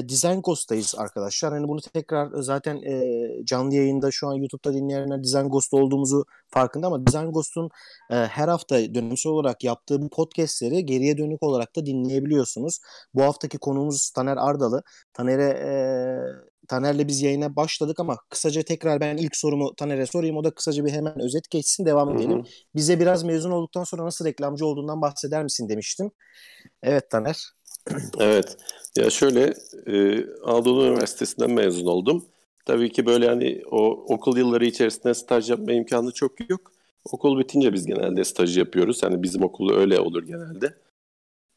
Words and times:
E, 0.00 0.08
Design 0.08 0.40
Ghost'tayız 0.40 0.94
arkadaşlar. 0.98 1.52
Hani 1.52 1.68
bunu 1.68 1.80
tekrar 1.80 2.28
zaten 2.42 2.76
e, 2.76 3.44
canlı 3.44 3.74
yayında 3.74 4.10
şu 4.10 4.28
an 4.28 4.34
YouTube'da 4.34 4.74
dinleyenler 4.74 5.24
Design 5.24 5.46
Ghost 5.46 5.74
olduğumuzu 5.74 6.24
farkında 6.48 6.86
ama 6.86 7.06
Design 7.06 7.30
Ghost'un 7.30 7.68
e, 8.10 8.14
her 8.14 8.48
hafta 8.48 8.94
dönemsel 8.94 9.32
olarak 9.32 9.64
yaptığı 9.64 10.02
bu 10.02 10.08
podcastleri 10.08 10.86
geriye 10.86 11.18
dönük 11.18 11.42
olarak 11.42 11.76
da 11.76 11.86
dinleyebiliyorsunuz. 11.86 12.78
Bu 13.14 13.22
haftaki 13.22 13.58
konuğumuz 13.58 14.10
Taner 14.10 14.36
Ardalı. 14.36 14.82
Taner'e 15.12 15.48
e, 15.48 15.72
Taner'le 16.68 17.08
biz 17.08 17.22
yayına 17.22 17.56
başladık 17.56 18.00
ama 18.00 18.16
kısaca 18.30 18.62
tekrar 18.62 19.00
ben 19.00 19.16
ilk 19.16 19.36
sorumu 19.36 19.74
Taner'e 19.74 20.06
sorayım. 20.06 20.36
O 20.36 20.44
da 20.44 20.50
kısaca 20.50 20.84
bir 20.84 20.90
hemen 20.90 21.20
özet 21.20 21.50
geçsin 21.50 21.86
devam 21.86 22.16
edelim. 22.16 22.38
Hı 22.38 22.42
hı. 22.42 22.44
Bize 22.74 23.00
biraz 23.00 23.24
mezun 23.24 23.50
olduktan 23.50 23.84
sonra 23.84 24.04
nasıl 24.04 24.24
reklamcı 24.24 24.66
olduğundan 24.66 25.02
bahseder 25.02 25.42
misin 25.42 25.68
demiştim. 25.68 26.10
Evet 26.82 27.10
Taner. 27.10 27.52
Evet. 28.18 28.56
Ya 28.96 29.10
şöyle 29.10 29.54
e, 29.86 30.24
Anadolu 30.44 30.86
Üniversitesi'nden 30.86 31.50
mezun 31.50 31.86
oldum. 31.86 32.24
Tabii 32.66 32.92
ki 32.92 33.06
böyle 33.06 33.28
hani 33.28 33.62
o 33.70 33.86
okul 34.14 34.36
yılları 34.36 34.66
içerisinde 34.66 35.14
staj 35.14 35.50
yapma 35.50 35.72
imkanı 35.72 36.12
çok 36.12 36.50
yok. 36.50 36.72
Okul 37.12 37.38
bitince 37.38 37.72
biz 37.72 37.86
genelde 37.86 38.24
staj 38.24 38.58
yapıyoruz. 38.58 39.02
Yani 39.02 39.22
bizim 39.22 39.42
okul 39.42 39.72
öyle 39.72 40.00
olur 40.00 40.22
genelde. 40.22 40.74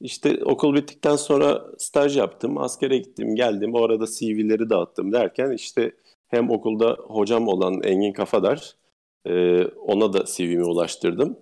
İşte 0.02 0.44
okul 0.46 0.76
bittikten 0.76 1.16
sonra 1.16 1.66
staj 1.78 2.18
yaptım, 2.18 2.58
askere 2.58 2.98
gittim, 2.98 3.36
geldim. 3.36 3.76
O 3.76 3.84
arada 3.84 4.06
CV'leri 4.08 4.70
dağıttım 4.70 5.12
derken 5.12 5.52
işte 5.52 5.92
hem 6.28 6.52
okulda 6.52 6.98
hocam 7.08 7.48
olan 7.48 7.82
Engin 7.84 8.14
Kafadar, 8.14 8.76
e, 9.26 9.64
ona 9.66 10.14
da 10.14 10.26
CV'mi 10.26 10.64
ulaştırdım. 10.64 11.38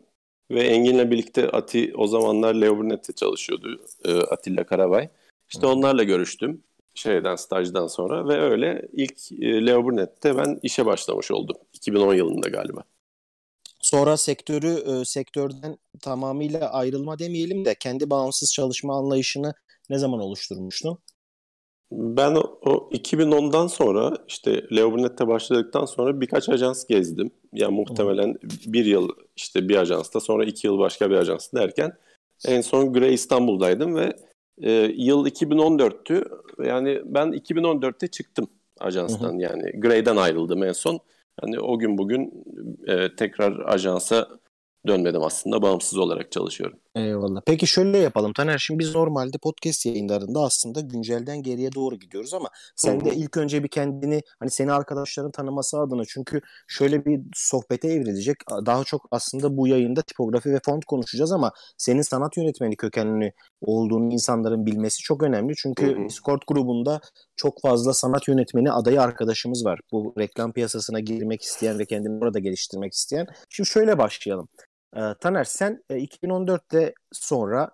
Ve 0.52 0.64
Engin'le 0.64 1.12
birlikte 1.12 1.50
Ati 1.50 1.94
o 1.96 2.08
zamanlar 2.08 2.54
Leo 2.54 2.78
Burnett'te 2.78 3.14
çalışıyordu, 3.14 3.86
e, 4.06 4.14
Atilla 4.14 4.64
Karabay. 4.64 5.10
İşte 5.50 5.68
onlarla 5.68 6.04
görüştüm 6.04 6.64
şeyden 6.94 7.36
stajdan 7.36 7.88
sonra 7.88 8.28
ve 8.28 8.42
öyle 8.42 8.88
ilk 8.94 9.32
e, 9.32 9.66
Leo 9.66 9.84
Burnett'te 9.84 10.38
ben 10.38 10.60
işe 10.64 10.86
başlamış 10.86 11.32
oldum. 11.32 11.58
2010 11.74 12.14
yılında 12.14 12.50
galiba. 12.50 12.84
Sonra 13.82 14.18
sektörü 14.18 14.68
e, 14.68 15.06
sektörden 15.06 15.78
tamamıyla 16.02 16.72
ayrılma 16.72 17.20
demeyelim 17.20 17.66
de 17.66 17.76
kendi 17.76 18.10
bağımsız 18.10 18.54
çalışma 18.54 18.98
anlayışını 18.98 19.54
ne 19.90 19.98
zaman 19.98 20.20
oluşturmuştun? 20.20 20.98
Ben 21.92 22.36
o, 22.36 22.60
o 22.66 22.90
2010'dan 22.92 23.68
sonra 23.68 24.18
işte 24.28 24.66
Leo 24.76 24.92
Burnett'te 24.92 25.28
başladıktan 25.28 25.86
sonra 25.86 26.22
birkaç 26.22 26.50
ajans 26.50 26.86
gezdim. 26.86 27.32
Yani 27.54 27.76
muhtemelen 27.76 28.36
bir 28.66 28.86
yıl 28.86 29.10
işte 29.36 29.70
bir 29.70 29.76
ajansta 29.76 30.20
sonra 30.20 30.46
iki 30.46 30.68
yıl 30.68 30.80
başka 30.80 31.10
bir 31.10 31.16
ajans 31.16 31.54
derken 31.54 31.94
en 32.48 32.62
son 32.62 32.94
Grey 32.94 33.14
İstanbul'daydım 33.14 33.96
ve 33.96 34.16
e, 34.62 34.72
yıl 34.96 35.28
2014'tü. 35.28 36.30
Yani 36.66 37.02
ben 37.06 37.28
2014'te 37.28 38.08
çıktım 38.08 38.48
ajanstan 38.80 39.34
hı 39.34 39.38
hı. 39.38 39.42
yani 39.42 39.72
Grey'den 39.80 40.18
ayrıldım 40.18 40.64
en 40.64 40.72
son. 40.72 41.00
Hani 41.42 41.60
o 41.60 41.80
gün 41.80 41.98
bugün 41.98 42.44
e, 42.88 43.16
tekrar 43.16 43.60
ajansa 43.74 44.28
dönmedim 44.88 45.24
aslında. 45.24 45.62
Bağımsız 45.62 45.98
olarak 45.98 46.32
çalışıyorum. 46.32 46.80
Eyvallah. 46.96 47.42
Peki 47.46 47.68
şöyle 47.68 47.98
yapalım 47.98 48.34
Taner. 48.34 48.58
Şimdi 48.58 48.80
biz 48.80 48.96
normalde 48.96 49.38
podcast 49.38 49.86
yayınlarında 49.86 50.40
aslında 50.40 50.80
güncelden 50.80 51.44
geriye 51.44 51.74
doğru 51.74 51.96
gidiyoruz 51.96 52.34
ama 52.34 52.50
sen 52.76 52.96
Hı-hı. 52.96 53.06
de 53.06 53.16
ilk 53.16 53.38
önce 53.38 53.64
bir 53.64 53.68
kendini 53.68 54.22
hani 54.40 54.52
seni 54.52 54.72
arkadaşların 54.72 55.32
tanıması 55.32 55.80
adına 55.80 56.04
çünkü 56.06 56.42
şöyle 56.68 57.06
bir 57.06 57.20
sohbete 57.34 57.88
evrilecek. 57.88 58.38
Daha 58.66 58.84
çok 58.84 59.08
aslında 59.12 59.58
bu 59.58 59.68
yayında 59.68 60.02
tipografi 60.02 60.50
ve 60.50 60.60
font 60.66 60.86
konuşacağız 60.86 61.32
ama 61.32 61.52
senin 61.78 62.02
sanat 62.02 62.38
yönetmeni 62.38 62.76
kökenli 62.76 63.34
olduğunu 63.62 64.14
insanların 64.14 64.66
bilmesi 64.66 65.02
çok 65.02 65.24
önemli. 65.24 65.54
Çünkü 65.56 65.96
Hı-hı. 65.96 66.06
Discord 66.10 66.42
grubunda 66.48 67.02
çok 67.36 67.62
fazla 67.62 67.94
sanat 67.94 68.28
yönetmeni 68.28 68.72
adayı 68.72 69.02
arkadaşımız 69.02 69.66
var. 69.66 69.80
Bu 69.92 70.14
reklam 70.20 70.54
piyasasına 70.54 71.00
girmek 71.00 71.42
isteyen 71.42 71.80
ve 71.80 71.86
kendini 71.86 72.24
orada 72.24 72.40
geliştirmek 72.40 72.94
isteyen. 72.94 73.28
Şimdi 73.50 73.70
şöyle 73.70 73.98
başlayalım. 73.98 74.48
E, 74.96 75.00
Taner 75.20 75.44
sen 75.44 75.84
e, 75.90 75.96
2014'te 75.96 76.94
sonra 77.12 77.72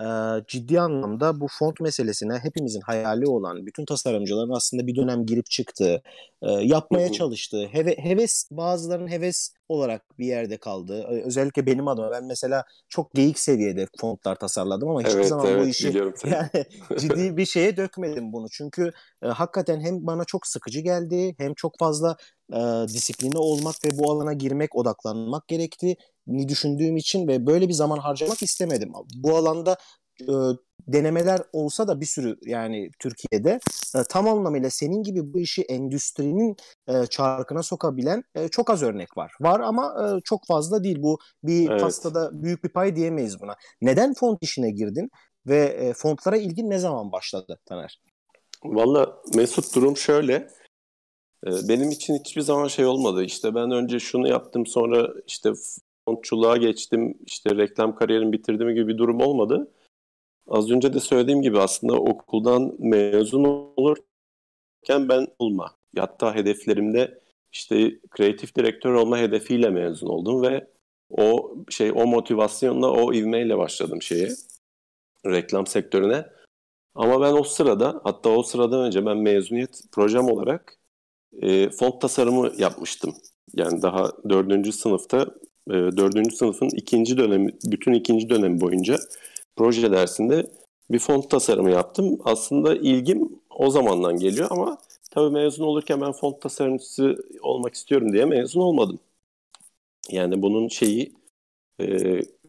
e, 0.00 0.06
ciddi 0.48 0.80
anlamda 0.80 1.40
bu 1.40 1.46
font 1.58 1.80
meselesine 1.80 2.38
hepimizin 2.38 2.80
hayali 2.80 3.26
olan 3.28 3.66
bütün 3.66 3.84
tasarımcıların 3.84 4.50
aslında 4.50 4.86
bir 4.86 4.96
dönem 4.96 5.26
girip 5.26 5.46
çıktığı, 5.50 6.02
e, 6.42 6.50
yapmaya 6.50 7.12
çalıştığı, 7.12 7.66
heve, 7.66 7.96
heves 7.98 8.48
bazılarının 8.50 9.08
heves 9.08 9.52
olarak 9.68 10.18
bir 10.18 10.26
yerde 10.26 10.56
kaldı. 10.56 11.06
E, 11.10 11.22
özellikle 11.22 11.66
benim 11.66 11.88
adıma 11.88 12.10
ben 12.10 12.24
mesela 12.24 12.64
çok 12.88 13.14
geyik 13.14 13.38
seviyede 13.38 13.86
fontlar 14.00 14.36
tasarladım 14.36 14.88
ama 14.88 15.00
hiçbir 15.00 15.14
evet, 15.14 15.28
zaman 15.28 15.46
evet, 15.46 15.64
bu 15.64 15.68
işi 15.68 15.86
yani 16.24 16.66
ciddi 16.98 17.36
bir 17.36 17.46
şeye 17.46 17.76
dökmedim 17.76 18.32
bunu. 18.32 18.48
Çünkü 18.50 18.92
e, 19.22 19.26
hakikaten 19.26 19.80
hem 19.80 20.06
bana 20.06 20.24
çok 20.24 20.46
sıkıcı 20.46 20.80
geldi 20.80 21.34
hem 21.38 21.54
çok 21.54 21.78
fazla 21.78 22.16
e, 22.52 22.88
disipline 22.88 23.38
olmak 23.38 23.74
ve 23.84 23.98
bu 23.98 24.12
alana 24.12 24.32
girmek, 24.32 24.76
odaklanmak 24.76 25.48
gerekti 25.48 25.96
ni 26.26 26.48
düşündüğüm 26.48 26.96
için 26.96 27.28
ve 27.28 27.46
böyle 27.46 27.68
bir 27.68 27.72
zaman 27.72 27.98
harcamak 27.98 28.42
istemedim. 28.42 28.92
Bu 29.14 29.36
alanda 29.36 29.76
e, 30.20 30.32
denemeler 30.88 31.40
olsa 31.52 31.88
da 31.88 32.00
bir 32.00 32.06
sürü 32.06 32.36
yani 32.42 32.90
Türkiye'de 32.98 33.60
e, 33.96 34.04
tam 34.08 34.28
anlamıyla 34.28 34.70
senin 34.70 35.02
gibi 35.02 35.34
bu 35.34 35.40
işi 35.40 35.62
endüstrinin 35.62 36.56
e, 36.88 37.06
çarkına 37.06 37.62
sokabilen 37.62 38.22
e, 38.34 38.48
çok 38.48 38.70
az 38.70 38.82
örnek 38.82 39.16
var. 39.16 39.32
Var 39.40 39.60
ama 39.60 39.94
e, 40.02 40.20
çok 40.20 40.46
fazla 40.46 40.84
değil. 40.84 41.02
Bu 41.02 41.18
bir 41.42 41.70
evet. 41.70 41.80
pastada 41.80 42.42
büyük 42.42 42.64
bir 42.64 42.68
pay 42.68 42.96
diyemeyiz 42.96 43.40
buna. 43.40 43.54
Neden 43.80 44.14
font 44.14 44.38
işine 44.42 44.70
girdin 44.70 45.10
ve 45.46 45.64
e, 45.64 45.92
fontlara 45.92 46.36
ilgin 46.36 46.70
ne 46.70 46.78
zaman 46.78 47.12
başladı 47.12 47.58
Taner? 47.66 48.00
Valla 48.64 49.16
Mesut 49.34 49.74
durum 49.74 49.96
şöyle. 49.96 50.48
E, 51.46 51.50
benim 51.68 51.90
için 51.90 52.18
hiçbir 52.18 52.42
zaman 52.42 52.68
şey 52.68 52.86
olmadı. 52.86 53.24
İşte 53.24 53.54
ben 53.54 53.70
önce 53.70 54.00
şunu 54.00 54.28
yaptım 54.28 54.66
sonra 54.66 55.08
işte 55.26 55.52
fontçuluğa 56.08 56.56
geçtim, 56.56 57.18
işte 57.26 57.56
reklam 57.56 57.94
kariyerimi 57.94 58.32
bitirdim 58.32 58.68
gibi 58.74 58.88
bir 58.88 58.98
durum 58.98 59.20
olmadı. 59.20 59.70
Az 60.48 60.70
önce 60.70 60.94
de 60.94 61.00
söylediğim 61.00 61.42
gibi 61.42 61.58
aslında 61.58 61.94
okuldan 61.94 62.74
mezun 62.78 63.44
olurken 63.76 65.08
ben 65.08 65.26
olma. 65.38 65.76
Hatta 65.98 66.34
hedeflerimde 66.34 67.20
işte 67.52 68.00
kreatif 68.10 68.56
direktör 68.56 68.92
olma 68.92 69.18
hedefiyle 69.18 69.70
mezun 69.70 70.08
oldum 70.08 70.42
ve 70.42 70.66
o 71.10 71.54
şey 71.70 71.92
o 71.92 72.06
motivasyonla 72.06 72.90
o 72.90 73.12
ivmeyle 73.12 73.58
başladım 73.58 74.02
şeye 74.02 74.28
reklam 75.26 75.66
sektörüne. 75.66 76.26
Ama 76.94 77.20
ben 77.20 77.32
o 77.32 77.44
sırada 77.44 78.00
hatta 78.04 78.30
o 78.30 78.42
sıradan 78.42 78.80
önce 78.80 79.06
ben 79.06 79.16
mezuniyet 79.16 79.82
projem 79.92 80.24
olarak 80.24 80.78
e, 81.42 81.70
font 81.70 82.00
tasarımı 82.00 82.52
yapmıştım. 82.58 83.14
Yani 83.54 83.82
daha 83.82 84.12
dördüncü 84.28 84.72
sınıfta 84.72 85.26
e, 85.70 85.72
dördüncü 85.72 86.36
sınıfın 86.36 86.68
ikinci 86.68 87.18
dönemi, 87.18 87.52
bütün 87.64 87.92
ikinci 87.92 88.28
dönemi 88.30 88.60
boyunca 88.60 88.96
proje 89.56 89.90
dersinde 89.90 90.46
bir 90.90 90.98
font 90.98 91.30
tasarımı 91.30 91.70
yaptım. 91.70 92.18
Aslında 92.24 92.76
ilgim 92.76 93.28
o 93.50 93.70
zamandan 93.70 94.16
geliyor 94.16 94.48
ama 94.50 94.78
tabii 95.10 95.30
mezun 95.30 95.64
olurken 95.64 96.00
ben 96.00 96.12
font 96.12 96.40
tasarımcısı 96.42 97.16
olmak 97.42 97.74
istiyorum 97.74 98.12
diye 98.12 98.24
mezun 98.24 98.60
olmadım. 98.60 98.98
Yani 100.10 100.42
bunun 100.42 100.68
şeyi 100.68 101.12
e, 101.80 101.86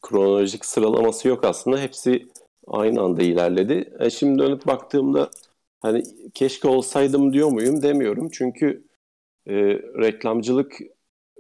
kronolojik 0.01 0.65
sıralaması 0.65 1.27
yok 1.27 1.45
aslında. 1.45 1.79
Hepsi 1.79 2.27
aynı 2.67 3.01
anda 3.01 3.21
ilerledi. 3.23 3.93
E 3.99 4.09
şimdi 4.09 4.39
dönüp 4.39 4.67
baktığımda 4.67 5.29
hani 5.79 6.03
keşke 6.33 6.67
olsaydım 6.67 7.33
diyor 7.33 7.49
muyum 7.49 7.81
demiyorum. 7.81 8.29
Çünkü 8.31 8.87
e, 9.47 9.53
reklamcılık 10.01 10.79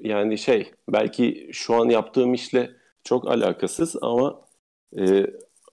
yani 0.01 0.37
şey 0.37 0.71
belki 0.89 1.49
şu 1.53 1.75
an 1.75 1.89
yaptığım 1.89 2.33
işle 2.33 2.71
çok 3.03 3.27
alakasız 3.27 3.95
ama 4.01 4.41
e, 4.99 5.27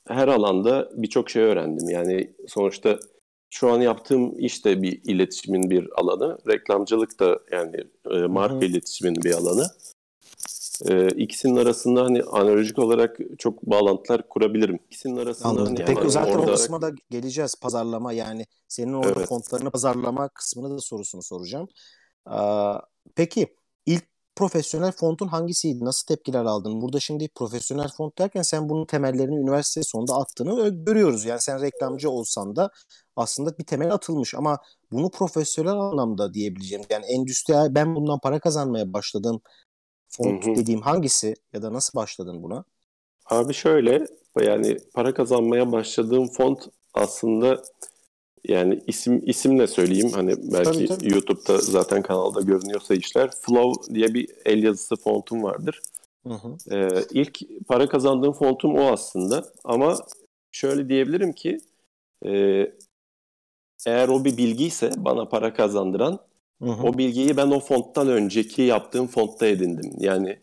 her 0.08 0.28
alanda 0.28 0.90
birçok 0.94 1.30
şey 1.30 1.42
öğrendim. 1.42 1.88
Yani 1.90 2.34
sonuçta 2.48 2.98
şu 3.50 3.70
an 3.70 3.80
yaptığım 3.80 4.38
iş 4.38 4.64
de 4.64 4.82
bir 4.82 5.00
iletişimin 5.04 5.70
bir 5.70 5.88
alanı. 6.00 6.38
Reklamcılık 6.48 7.20
da 7.20 7.40
yani 7.52 7.76
e, 8.10 8.18
marka 8.18 8.54
Hı-hı. 8.54 8.64
iletişimin 8.64 9.14
bir 9.24 9.32
alanı. 9.32 9.66
E, 10.82 11.08
ikisinin 11.08 11.56
arasında 11.56 12.04
hani 12.04 12.22
analojik 12.22 12.78
olarak 12.78 13.16
çok 13.38 13.62
bağlantılar 13.62 14.28
kurabilirim. 14.28 14.78
İkisinin 14.86 15.16
arasında 15.16 15.48
Anladım. 15.48 15.76
Hani 15.76 15.84
Peki 15.84 16.10
zaten 16.10 16.32
orada... 16.32 16.50
o 16.50 16.54
kısma 16.54 16.82
da 16.82 16.90
geleceğiz. 17.10 17.54
Pazarlama 17.62 18.12
yani 18.12 18.46
senin 18.68 18.92
orada 18.92 19.14
evet. 19.16 19.28
fontlarını 19.28 19.70
pazarlama 19.70 20.28
kısmını 20.28 20.76
da 20.76 20.80
sorusunu 20.80 21.22
soracağım. 21.22 21.68
Aa, 22.26 22.78
peki 23.14 23.56
ilk 23.86 24.04
profesyonel 24.36 24.92
fontun 24.92 25.28
hangisiydi? 25.28 25.84
Nasıl 25.84 26.06
tepkiler 26.06 26.44
aldın? 26.44 26.80
Burada 26.80 27.00
şimdi 27.00 27.28
profesyonel 27.34 27.88
font 27.96 28.18
derken 28.18 28.42
sen 28.42 28.68
bunun 28.68 28.86
temellerini 28.86 29.36
üniversite 29.36 29.82
sonunda 29.82 30.14
attığını 30.14 30.84
görüyoruz. 30.84 31.24
Yani 31.24 31.40
sen 31.40 31.62
reklamcı 31.62 32.10
olsan 32.10 32.56
da 32.56 32.70
aslında 33.16 33.58
bir 33.58 33.64
temel 33.64 33.92
atılmış 33.92 34.34
ama 34.34 34.58
bunu 34.92 35.10
profesyonel 35.10 35.72
anlamda 35.72 36.34
diyebileceğim. 36.34 36.84
Yani 36.90 37.04
endüstriyel 37.06 37.74
ben 37.74 37.94
bundan 37.96 38.18
para 38.18 38.40
kazanmaya 38.40 38.92
başladım 38.92 39.40
font 40.16 40.46
hı 40.46 40.50
hı. 40.50 40.56
dediğim 40.56 40.80
hangisi 40.80 41.34
ya 41.52 41.62
da 41.62 41.72
nasıl 41.72 41.98
başladın 41.98 42.42
buna? 42.42 42.64
Abi 43.26 43.54
şöyle 43.54 44.06
yani 44.40 44.78
para 44.94 45.14
kazanmaya 45.14 45.72
başladığım 45.72 46.28
font 46.28 46.68
aslında 46.94 47.62
yani 48.48 48.82
isim 48.86 49.22
isimle 49.26 49.66
söyleyeyim 49.66 50.10
hani 50.12 50.52
belki 50.52 50.72
tabii, 50.72 50.86
tabii. 50.86 51.12
YouTube'da 51.12 51.58
zaten 51.58 52.02
kanalda 52.02 52.40
görünüyorsa 52.40 52.94
işler 52.94 53.30
Flow 53.40 53.94
diye 53.94 54.14
bir 54.14 54.28
el 54.44 54.62
yazısı 54.62 54.96
fontum 54.96 55.42
vardır. 55.42 55.80
Hı 56.26 56.34
hı. 56.34 56.76
Ee, 56.76 57.04
ilk 57.10 57.40
para 57.68 57.88
kazandığım 57.88 58.32
fontum 58.32 58.76
o 58.76 58.82
aslında 58.82 59.44
ama 59.64 59.96
şöyle 60.52 60.88
diyebilirim 60.88 61.32
ki 61.32 61.60
e, 62.26 62.30
eğer 63.86 64.08
o 64.08 64.24
bir 64.24 64.36
bilgiyse 64.36 64.92
bana 64.96 65.28
para 65.28 65.54
kazandıran 65.54 66.18
hı 66.62 66.70
hı. 66.70 66.82
o 66.82 66.98
bilgiyi 66.98 67.36
ben 67.36 67.50
o 67.50 67.60
fonttan 67.60 68.08
önceki 68.08 68.62
yaptığım 68.62 69.06
fontta 69.06 69.46
edindim. 69.46 69.92
Yani 69.98 70.38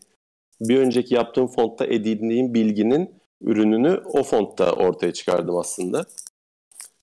bir 0.60 0.78
önceki 0.78 1.14
yaptığım 1.14 1.46
fontta 1.46 1.86
edindiğim 1.86 2.54
bilginin 2.54 3.10
ürününü 3.40 4.00
o 4.04 4.22
fontta 4.22 4.72
ortaya 4.72 5.12
çıkardım 5.12 5.56
aslında. 5.56 6.04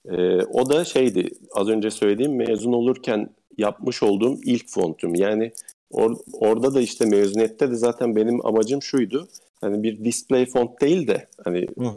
Ee, 0.05 0.43
o 0.43 0.69
da 0.69 0.85
şeydi 0.85 1.29
az 1.55 1.67
önce 1.67 1.91
söylediğim 1.91 2.35
mezun 2.35 2.73
olurken 2.73 3.29
yapmış 3.57 4.03
olduğum 4.03 4.37
ilk 4.43 4.69
fontum. 4.69 5.15
Yani 5.15 5.51
or, 5.89 6.15
orada 6.33 6.73
da 6.73 6.81
işte 6.81 7.05
mezuniyette 7.05 7.71
de 7.71 7.75
zaten 7.75 8.15
benim 8.15 8.45
amacım 8.45 8.81
şuydu. 8.81 9.27
Hani 9.61 9.83
bir 9.83 10.05
display 10.05 10.45
font 10.45 10.81
değil 10.81 11.07
de 11.07 11.27
hani 11.43 11.67
Hı. 11.77 11.91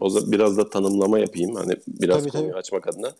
o 0.00 0.10
zaman 0.10 0.32
biraz 0.32 0.56
da 0.56 0.70
tanımlama 0.70 1.18
yapayım. 1.18 1.54
Hani 1.54 1.76
biraz 1.86 2.18
tabii, 2.18 2.30
konuyu 2.30 2.50
tabii. 2.50 2.58
açmak 2.58 2.88
adına. 2.88 3.12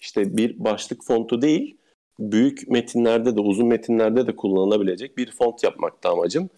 İşte 0.00 0.36
bir 0.36 0.64
başlık 0.64 1.04
fontu 1.04 1.42
değil, 1.42 1.76
büyük 2.18 2.68
metinlerde 2.68 3.36
de 3.36 3.40
uzun 3.40 3.66
metinlerde 3.66 4.26
de 4.26 4.36
kullanılabilecek 4.36 5.18
bir 5.18 5.30
font 5.30 5.64
yapmakta 5.64 6.10
amacım. 6.10 6.50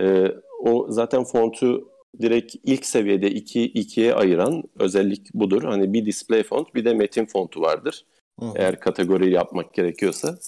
Ee, 0.00 0.32
o 0.60 0.86
zaten 0.88 1.24
fontu 1.24 1.88
direkt 2.20 2.54
ilk 2.64 2.86
seviyede 2.86 3.30
2 3.30 3.62
iki, 3.62 4.00
2'ye 4.00 4.14
ayıran 4.14 4.62
özellik 4.78 5.34
budur. 5.34 5.62
Hani 5.62 5.92
bir 5.92 6.06
display 6.06 6.42
font 6.42 6.74
bir 6.74 6.84
de 6.84 6.94
metin 6.94 7.26
fontu 7.26 7.60
vardır. 7.60 8.04
Hı. 8.40 8.46
Eğer 8.54 8.80
kategori 8.80 9.30
yapmak 9.30 9.74
gerekiyorsa. 9.74 10.38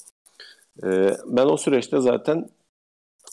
Ee, 0.85 1.11
ben 1.27 1.47
o 1.47 1.57
süreçte 1.57 2.01
zaten 2.01 2.49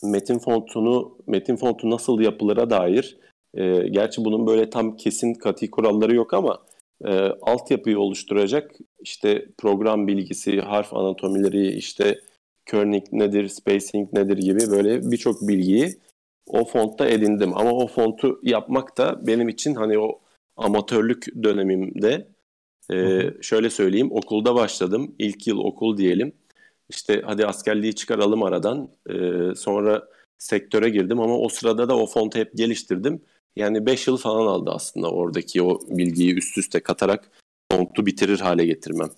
metin 0.02 0.38
fontunu, 0.38 1.18
metin 1.26 1.56
fontu 1.56 1.90
nasıl 1.90 2.20
yapılır'a 2.20 2.70
dair 2.70 3.18
e, 3.54 3.88
gerçi 3.88 4.24
bunun 4.24 4.46
böyle 4.46 4.70
tam 4.70 4.96
kesin 4.96 5.34
katı 5.34 5.70
kuralları 5.70 6.14
yok 6.14 6.34
ama 6.34 6.58
e, 7.04 7.12
altyapıyı 7.42 7.98
oluşturacak 7.98 8.70
işte 9.00 9.46
program 9.58 10.06
bilgisi, 10.06 10.60
harf 10.60 10.94
anatomileri, 10.94 11.66
işte 11.66 12.20
kerning 12.66 13.04
nedir, 13.12 13.48
spacing 13.48 14.12
nedir 14.12 14.38
gibi 14.38 14.70
böyle 14.70 15.10
birçok 15.10 15.48
bilgiyi 15.48 15.98
o 16.46 16.64
fontta 16.64 17.08
edindim. 17.08 17.56
Ama 17.56 17.72
o 17.72 17.86
fontu 17.86 18.40
yapmak 18.42 18.98
da 18.98 19.26
benim 19.26 19.48
için 19.48 19.74
hani 19.74 19.98
o 19.98 20.20
amatörlük 20.56 21.26
dönemimde 21.42 22.28
e, 22.92 23.22
şöyle 23.42 23.70
söyleyeyim 23.70 24.12
okulda 24.12 24.54
başladım. 24.54 25.14
İlk 25.18 25.46
yıl 25.46 25.58
okul 25.58 25.96
diyelim. 25.96 26.32
İşte 26.88 27.22
hadi 27.24 27.46
askerliği 27.46 27.94
çıkaralım 27.94 28.42
aradan. 28.42 28.88
E, 29.10 29.14
sonra 29.56 30.08
sektöre 30.38 30.88
girdim 30.88 31.20
ama 31.20 31.38
o 31.38 31.48
sırada 31.48 31.88
da 31.88 31.96
o 31.98 32.06
fontu 32.06 32.38
hep 32.38 32.56
geliştirdim. 32.56 33.22
Yani 33.58 33.86
5 33.86 34.06
yıl 34.06 34.16
falan 34.16 34.46
aldı 34.46 34.70
aslında 34.74 35.10
oradaki 35.10 35.62
o 35.62 35.80
bilgiyi 35.88 36.34
üst 36.34 36.58
üste 36.58 36.82
katarak 36.82 37.30
fontu 37.72 38.06
bitirir 38.06 38.40
hale 38.40 38.66
getirmem. 38.66 39.08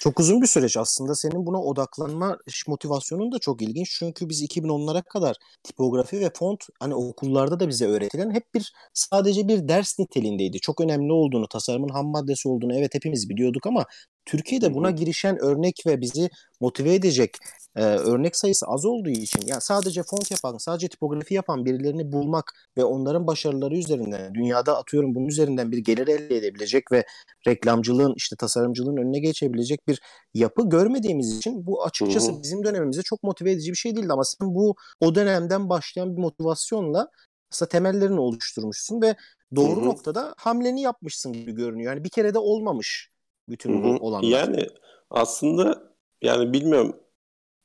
Çok 0.00 0.20
uzun 0.20 0.42
bir 0.42 0.46
süreç 0.46 0.76
aslında 0.76 1.14
senin 1.14 1.46
buna 1.46 1.62
odaklanma 1.62 2.38
motivasyonun 2.66 3.32
da 3.32 3.38
çok 3.38 3.62
ilginç. 3.62 3.96
Çünkü 3.98 4.28
biz 4.28 4.42
2010'lara 4.42 5.02
kadar 5.02 5.36
tipografi 5.62 6.20
ve 6.20 6.30
font 6.34 6.64
hani 6.80 6.94
okullarda 6.94 7.60
da 7.60 7.68
bize 7.68 7.86
öğretilen 7.86 8.30
hep 8.30 8.54
bir 8.54 8.72
sadece 8.94 9.48
bir 9.48 9.68
ders 9.68 9.98
niteliğindeydi. 9.98 10.60
Çok 10.60 10.80
önemli 10.80 11.12
olduğunu, 11.12 11.48
tasarımın 11.48 11.88
ham 11.88 12.06
maddesi 12.06 12.48
olduğunu 12.48 12.78
evet 12.78 12.94
hepimiz 12.94 13.28
biliyorduk 13.28 13.66
ama 13.66 13.84
Türkiye'de 14.28 14.74
buna 14.74 14.90
girişen 14.90 15.38
örnek 15.38 15.82
ve 15.86 16.00
bizi 16.00 16.30
motive 16.60 16.94
edecek 16.94 17.36
e, 17.76 17.82
örnek 17.82 18.36
sayısı 18.36 18.66
az 18.66 18.84
olduğu 18.84 19.08
için 19.08 19.46
yani 19.46 19.60
sadece 19.60 20.02
font 20.02 20.30
yapan, 20.30 20.56
sadece 20.58 20.88
tipografi 20.88 21.34
yapan 21.34 21.64
birilerini 21.64 22.12
bulmak 22.12 22.52
ve 22.76 22.84
onların 22.84 23.26
başarıları 23.26 23.76
üzerinden 23.76 24.34
dünyada 24.34 24.78
atıyorum 24.78 25.14
bunun 25.14 25.26
üzerinden 25.26 25.72
bir 25.72 25.78
gelir 25.78 26.08
elde 26.08 26.36
edebilecek 26.36 26.92
ve 26.92 27.04
reklamcılığın 27.46 28.14
işte 28.16 28.36
tasarımcılığın 28.36 28.96
önüne 28.96 29.18
geçebilecek 29.18 29.88
bir 29.88 30.00
yapı 30.34 30.68
görmediğimiz 30.68 31.36
için 31.36 31.66
bu 31.66 31.84
açıkçası 31.84 32.32
Hı-hı. 32.32 32.42
bizim 32.42 32.64
dönemimizde 32.64 33.02
çok 33.02 33.22
motive 33.22 33.52
edici 33.52 33.70
bir 33.70 33.76
şey 33.76 33.96
değildi 33.96 34.12
ama 34.12 34.24
sen 34.24 34.54
bu 34.54 34.74
o 35.00 35.14
dönemden 35.14 35.68
başlayan 35.68 36.16
bir 36.16 36.22
motivasyonla 36.22 37.08
aslında 37.52 37.68
temellerini 37.68 38.20
oluşturmuşsun 38.20 39.02
ve 39.02 39.16
doğru 39.56 39.76
Hı-hı. 39.76 39.84
noktada 39.84 40.34
hamleni 40.36 40.82
yapmışsın 40.82 41.32
gibi 41.32 41.52
görünüyor. 41.52 41.92
Yani 41.92 42.04
bir 42.04 42.10
kere 42.10 42.34
de 42.34 42.38
olmamış 42.38 43.10
bütün 43.48 43.84
bu 43.84 44.06
olanlar. 44.06 44.28
Yani 44.28 44.66
aslında 45.10 45.82
yani 46.22 46.52
bilmiyorum 46.52 46.96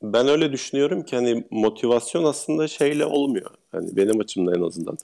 ben 0.04 0.28
öyle 0.28 0.52
düşünüyorum 0.52 1.04
ki 1.04 1.16
hani 1.16 1.44
motivasyon 1.52 2.24
aslında 2.24 2.68
şeyle 2.68 3.06
olmuyor. 3.06 3.52
Hani 3.72 3.96
benim 3.96 4.20
açımdan 4.20 4.56
en 4.56 4.62
azından. 4.62 4.98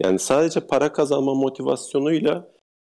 Yani 0.00 0.18
sadece 0.18 0.60
para 0.60 0.92
kazanma 0.92 1.34
motivasyonuyla 1.34 2.48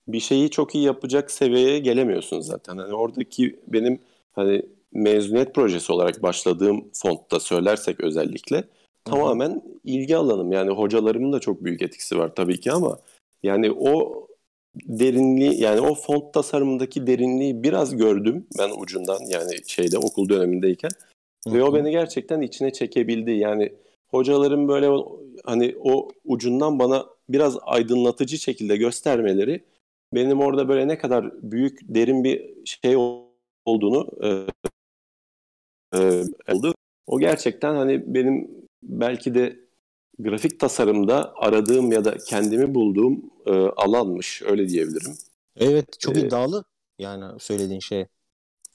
bir 0.07 0.19
şeyi 0.19 0.49
çok 0.49 0.75
iyi 0.75 0.83
yapacak 0.83 1.31
seviyeye 1.31 1.79
gelemiyorsun 1.79 2.39
zaten. 2.39 2.77
Hani 2.77 2.93
oradaki 2.93 3.59
benim 3.67 3.99
hani 4.33 4.61
mezuniyet 4.93 5.55
projesi 5.55 5.93
olarak 5.93 6.23
başladığım 6.23 6.85
fontta 6.93 7.39
söylersek 7.39 7.99
özellikle 7.99 8.63
tamamen 9.05 9.61
ilgi 9.83 10.17
alanım. 10.17 10.51
Yani 10.51 10.71
hocalarımın 10.71 11.33
da 11.33 11.39
çok 11.39 11.63
büyük 11.63 11.81
etkisi 11.81 12.17
var 12.17 12.35
tabii 12.35 12.59
ki 12.59 12.71
ama 12.71 12.99
yani 13.43 13.71
o 13.71 14.27
derinliği 14.83 15.61
yani 15.61 15.81
o 15.81 15.95
font 15.95 16.33
tasarımındaki 16.33 17.07
derinliği 17.07 17.63
biraz 17.63 17.97
gördüm 17.97 18.47
ben 18.59 18.69
ucundan 18.77 19.19
yani 19.27 19.51
şeyde 19.67 19.97
okul 19.97 20.29
dönemindeyken. 20.29 20.91
Ve 21.47 21.63
o 21.63 21.75
beni 21.75 21.91
gerçekten 21.91 22.41
içine 22.41 22.73
çekebildi. 22.73 23.31
Yani 23.31 23.73
hocaların 24.07 24.67
böyle 24.67 25.03
hani 25.43 25.75
o 25.79 26.09
ucundan 26.25 26.79
bana 26.79 27.05
biraz 27.29 27.57
aydınlatıcı 27.61 28.37
şekilde 28.37 28.77
göstermeleri 28.77 29.63
benim 30.13 30.41
orada 30.41 30.69
böyle 30.69 30.87
ne 30.87 30.97
kadar 30.97 31.51
büyük 31.51 31.79
derin 31.83 32.23
bir 32.23 32.55
şey 32.65 32.95
olduğunu 33.65 34.07
e, 34.23 34.29
e, 35.99 36.23
oldu. 36.53 36.73
O 37.07 37.19
gerçekten 37.19 37.75
hani 37.75 38.15
benim 38.15 38.47
belki 38.83 39.35
de 39.35 39.64
grafik 40.19 40.59
tasarımda 40.59 41.33
aradığım 41.35 41.91
ya 41.91 42.05
da 42.05 42.17
kendimi 42.17 42.75
bulduğum 42.75 43.31
e, 43.45 43.51
alanmış 43.51 44.41
öyle 44.45 44.69
diyebilirim. 44.69 45.17
Evet 45.57 45.99
çok 45.99 46.17
ee, 46.17 46.21
iddialı 46.21 46.63
yani 46.99 47.39
söylediğin 47.39 47.79
şey. 47.79 48.05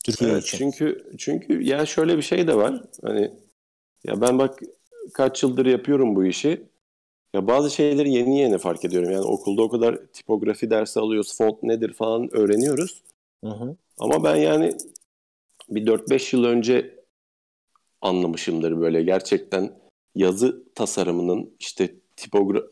Türkiye 0.04 0.30
evet, 0.30 0.42
için. 0.42 0.58
Çünkü 0.58 1.12
çünkü 1.18 1.62
ya 1.62 1.86
şöyle 1.86 2.16
bir 2.16 2.22
şey 2.22 2.46
de 2.46 2.56
var. 2.56 2.82
Hani 3.02 3.30
ya 4.04 4.20
ben 4.20 4.38
bak 4.38 4.60
kaç 5.14 5.42
yıldır 5.42 5.66
yapıyorum 5.66 6.16
bu 6.16 6.24
işi. 6.24 6.62
Ya 7.34 7.46
bazı 7.46 7.70
şeyleri 7.70 8.10
yeni 8.10 8.38
yeni 8.38 8.58
fark 8.58 8.84
ediyorum. 8.84 9.10
Yani 9.10 9.24
okulda 9.24 9.62
o 9.62 9.68
kadar 9.68 10.06
tipografi 10.12 10.70
dersi 10.70 11.00
alıyoruz, 11.00 11.36
font 11.38 11.62
nedir 11.62 11.92
falan 11.92 12.36
öğreniyoruz. 12.36 13.02
Hı 13.44 13.50
hı. 13.50 13.76
Ama 13.98 14.24
ben 14.24 14.36
yani 14.36 14.76
bir 15.68 15.86
4-5 15.86 16.36
yıl 16.36 16.44
önce 16.44 17.00
anlamışımdır 18.00 18.80
böyle 18.80 19.02
gerçekten 19.02 19.79
yazı 20.14 20.64
tasarımının 20.74 21.56
işte 21.58 21.94
tipogra 22.16 22.62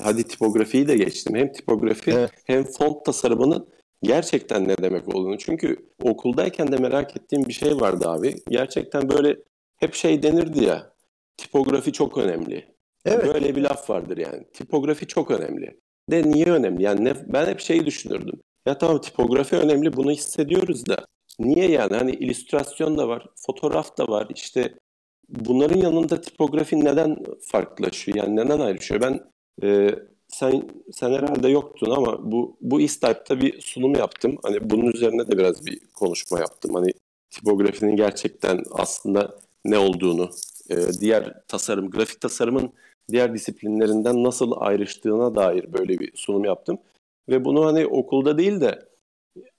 hadi 0.00 0.24
tipografiyi 0.24 0.88
de 0.88 0.96
geçtim. 0.96 1.36
Hem 1.36 1.52
tipografi 1.52 2.10
evet. 2.10 2.30
hem 2.44 2.64
font 2.64 3.04
tasarımının 3.04 3.68
gerçekten 4.02 4.68
ne 4.68 4.76
demek 4.76 5.14
olduğunu. 5.14 5.38
Çünkü 5.38 5.76
okuldayken 6.02 6.72
de 6.72 6.76
merak 6.76 7.16
ettiğim 7.16 7.44
bir 7.44 7.52
şey 7.52 7.80
vardı 7.80 8.08
abi. 8.08 8.34
Gerçekten 8.48 9.10
böyle 9.10 9.36
hep 9.76 9.94
şey 9.94 10.22
denirdi 10.22 10.64
ya. 10.64 10.92
Tipografi 11.36 11.92
çok 11.92 12.18
önemli. 12.18 12.74
Evet. 13.04 13.24
Böyle 13.24 13.56
bir 13.56 13.62
laf 13.62 13.90
vardır 13.90 14.16
yani. 14.16 14.44
Tipografi 14.52 15.06
çok 15.06 15.30
önemli. 15.30 15.80
De 16.10 16.30
niye 16.30 16.46
önemli? 16.46 16.82
Yani 16.82 17.04
ne, 17.04 17.14
ben 17.26 17.46
hep 17.46 17.60
şeyi 17.60 17.86
düşünürdüm. 17.86 18.40
Ya 18.66 18.78
tamam 18.78 19.00
tipografi 19.00 19.56
önemli 19.56 19.96
bunu 19.96 20.10
hissediyoruz 20.10 20.86
da. 20.86 21.06
Niye 21.38 21.70
yani? 21.70 21.96
Hani 21.96 22.10
illüstrasyon 22.10 22.98
da 22.98 23.08
var, 23.08 23.26
fotoğraf 23.46 23.98
da 23.98 24.08
var. 24.08 24.26
İşte 24.34 24.74
bunların 25.28 25.80
yanında 25.80 26.20
tipografi 26.20 26.84
neden 26.84 27.16
farklılaşıyor? 27.40 28.16
Yani 28.16 28.36
neden 28.36 28.60
ayrışıyor? 28.60 29.00
Ben 29.00 29.20
e, 29.62 29.94
sen 30.28 30.62
sen 30.92 31.12
herhalde 31.12 31.48
yoktun 31.48 31.90
ama 31.90 32.32
bu 32.32 32.56
bu 32.60 32.80
İSTYP'ta 32.80 33.40
bir 33.40 33.60
sunum 33.60 33.94
yaptım. 33.94 34.38
Hani 34.42 34.70
bunun 34.70 34.92
üzerine 34.92 35.28
de 35.28 35.38
biraz 35.38 35.66
bir 35.66 35.80
konuşma 35.94 36.38
yaptım. 36.38 36.74
Hani 36.74 36.92
tipografinin 37.30 37.96
gerçekten 37.96 38.62
aslında 38.70 39.38
ne 39.64 39.78
olduğunu, 39.78 40.30
e, 40.70 40.76
diğer 41.00 41.46
tasarım, 41.48 41.90
grafik 41.90 42.20
tasarımın 42.20 42.72
diğer 43.10 43.34
disiplinlerinden 43.34 44.24
nasıl 44.24 44.52
ayrıştığına 44.56 45.34
dair 45.34 45.72
böyle 45.72 45.98
bir 45.98 46.12
sunum 46.14 46.44
yaptım. 46.44 46.78
Ve 47.28 47.44
bunu 47.44 47.66
hani 47.66 47.86
okulda 47.86 48.38
değil 48.38 48.60
de 48.60 48.87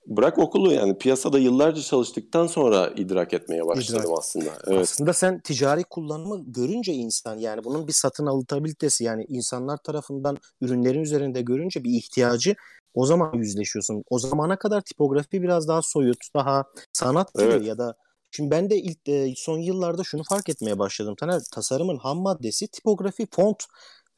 bırak 0.09 0.37
okulu 0.37 0.73
yani 0.73 0.97
piyasada 0.97 1.39
yıllarca 1.39 1.81
çalıştıktan 1.81 2.47
sonra 2.47 2.93
idrak 2.95 3.33
etmeye 3.33 3.67
başladım 3.67 4.01
idrak. 4.05 4.19
aslında. 4.19 4.49
Evet. 4.67 4.79
Aslında 4.79 5.13
sen 5.13 5.39
ticari 5.39 5.83
kullanımı 5.83 6.43
görünce 6.47 6.93
insan 6.93 7.37
yani 7.37 7.63
bunun 7.63 7.87
bir 7.87 7.93
satın 7.93 8.25
alınabilitesi 8.25 9.03
yani 9.03 9.25
insanlar 9.27 9.77
tarafından 9.77 10.37
ürünlerin 10.61 11.01
üzerinde 11.01 11.41
görünce 11.41 11.83
bir 11.83 11.91
ihtiyacı 11.91 12.55
o 12.93 13.05
zaman 13.05 13.33
yüzleşiyorsun. 13.33 14.03
O 14.09 14.19
zamana 14.19 14.55
kadar 14.55 14.81
tipografi 14.81 15.41
biraz 15.41 15.67
daha 15.67 15.81
soyut, 15.81 16.17
daha 16.35 16.63
sanat 16.93 17.33
gibi 17.33 17.43
evet. 17.43 17.65
ya 17.65 17.77
da 17.77 17.95
Şimdi 18.31 18.51
ben 18.51 18.69
de 18.69 18.77
ilk 18.77 19.09
e, 19.09 19.33
son 19.35 19.59
yıllarda 19.59 20.03
şunu 20.03 20.23
fark 20.23 20.49
etmeye 20.49 20.79
başladım. 20.79 21.15
Taner 21.19 21.41
tasarımın 21.53 21.97
ham 21.97 22.21
maddesi 22.21 22.67
tipografi, 22.67 23.27
font 23.31 23.63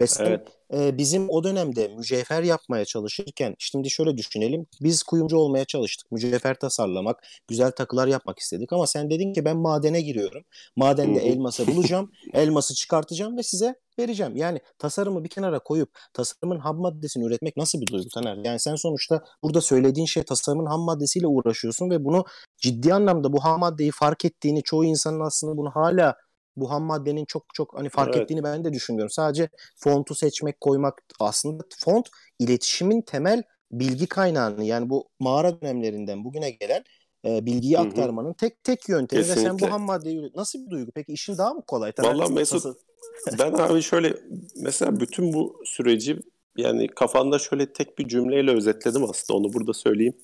ve 0.02 0.08
sen 0.08 0.26
evet. 0.26 0.48
e, 0.74 0.98
bizim 0.98 1.30
o 1.30 1.44
dönemde 1.44 1.88
mücevher 1.88 2.44
yapmaya 2.44 2.86
çalışırken 2.86 3.56
şimdi 3.60 3.90
şöyle 3.90 4.18
düşünelim. 4.18 4.66
Biz 4.82 5.04
kuyumcu 5.04 5.38
olmaya 5.38 5.66
çalıştık. 5.66 6.12
Mücevher 6.12 6.60
tasarlamak, 6.60 7.24
güzel 7.48 7.72
takılar 7.72 8.08
yapmak 8.08 8.40
istedik 8.40 8.74
ama 8.74 8.88
sen 8.88 9.10
dedin 9.10 9.34
ki 9.34 9.46
ben 9.46 9.58
madene 9.58 10.02
giriyorum. 10.02 10.44
Madende 10.76 11.20
elması 11.20 11.68
bulacağım, 11.68 12.12
elması 12.34 12.76
çıkartacağım 12.76 13.38
ve 13.38 13.44
size 13.44 13.76
vereceğim. 14.00 14.36
Yani 14.36 14.60
tasarımı 14.80 15.24
bir 15.24 15.30
kenara 15.30 15.60
koyup 15.60 15.90
tasarımın 16.14 16.60
ham 16.60 16.78
maddesini 16.78 17.26
üretmek 17.26 17.58
nasıl 17.58 17.82
bir 17.82 17.88
duygu 17.88 18.10
Taner? 18.10 18.38
Yani 18.46 18.60
sen 18.60 18.76
sonuçta 18.76 19.24
burada 19.44 19.62
söylediğin 19.62 20.06
şey 20.06 20.24
tasarımın 20.24 20.66
ham 20.66 20.82
maddesiyle 20.82 21.28
uğraşıyorsun 21.28 21.90
ve 21.90 22.06
bunu 22.06 22.26
ciddi 22.58 22.94
anlamda 22.94 23.34
bu 23.34 23.44
ham 23.44 23.60
maddeyi 23.60 23.92
fark 23.92 24.26
ettiğini 24.26 24.64
çoğu 24.64 24.86
insanın 24.86 25.20
aslında 25.20 25.58
bunu 25.58 25.72
hala 25.72 26.16
bu 26.56 26.72
ham 26.72 26.84
maddenin 26.84 27.26
çok 27.26 27.46
çok 27.54 27.78
hani 27.78 27.90
fark 27.90 28.16
evet. 28.16 28.24
ettiğini 28.24 28.44
ben 28.44 28.64
de 28.64 28.74
düşünmüyorum. 28.74 29.12
Sadece 29.12 29.50
fontu 29.76 30.16
seçmek, 30.16 30.62
koymak 30.62 31.02
aslında 31.20 31.64
font 31.80 32.10
iletişimin 32.40 33.02
temel 33.02 33.44
bilgi 33.72 34.08
kaynağını 34.08 34.64
yani 34.64 34.90
bu 34.90 35.10
mağara 35.20 35.62
dönemlerinden 35.62 36.24
bugüne 36.24 36.52
gelen 36.52 36.84
e, 37.26 37.46
bilgiyi 37.46 37.78
Hı-hı. 37.78 37.88
aktarmanın 37.88 38.34
tek 38.34 38.64
tek 38.64 38.90
yöntemi 38.90 39.22
Kesinlikle. 39.22 39.44
ve 39.44 39.58
sen 39.58 39.60
bu 39.60 39.74
ham 39.74 39.82
maddeyi 39.82 40.32
nasıl 40.36 40.66
bir 40.66 40.70
duygu? 40.70 40.92
Peki 40.96 41.14
işin 41.14 41.38
daha 41.38 41.54
mı 41.54 41.62
kolay? 41.68 41.94
Valla 42.00 42.28
Mesut 42.28 42.78
ben 43.40 43.54
abi 43.54 43.82
şöyle 43.82 44.14
mesela 44.56 45.00
bütün 45.00 45.34
bu 45.34 45.62
süreci 45.66 46.20
yani 46.58 46.88
kafanda 46.88 47.40
şöyle 47.40 47.74
tek 47.74 47.98
bir 47.98 48.08
cümleyle 48.08 48.52
özetledim 48.52 49.04
aslında 49.04 49.38
onu 49.38 49.54
burada 49.54 49.74
söyleyeyim. 49.74 50.18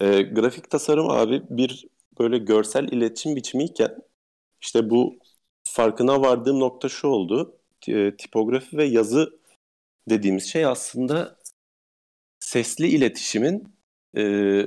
E, 0.00 0.22
grafik 0.22 0.70
tasarım 0.70 1.10
abi 1.10 1.42
bir 1.50 1.86
böyle 2.18 2.38
görsel 2.38 2.88
iletişim 2.88 3.36
biçimiyken 3.36 3.96
işte 4.60 4.90
bu 4.90 5.18
farkına 5.64 6.20
vardığım 6.20 6.60
nokta 6.60 6.88
şu 6.88 7.08
oldu. 7.08 7.54
E, 7.88 8.16
tipografi 8.16 8.76
ve 8.76 8.84
yazı 8.84 9.38
dediğimiz 10.10 10.44
şey 10.44 10.66
aslında 10.66 11.38
sesli 12.40 12.88
iletişimin 12.88 13.68
e, 14.16 14.62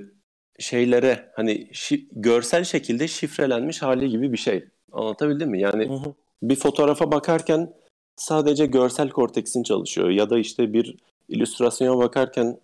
şeylere 0.60 1.32
hani 1.36 1.70
şi, 1.72 2.08
görsel 2.12 2.64
şekilde 2.64 3.08
şifrelenmiş 3.08 3.82
hali 3.82 4.10
gibi 4.10 4.32
bir 4.32 4.38
şey. 4.38 4.66
Anlatabildim 4.92 5.50
mi? 5.50 5.62
Yani 5.62 5.90
hı 5.90 5.94
hı. 5.94 6.14
bir 6.44 6.56
fotoğrafa 6.56 7.12
bakarken 7.12 7.74
sadece 8.16 8.66
görsel 8.66 9.10
korteksin 9.10 9.64
çalışıyor 9.64 10.10
ya 10.10 10.30
da 10.30 10.40
işte 10.40 10.74
bir 10.74 10.98
illüstrasyona 11.30 11.98
bakarken 11.98 12.60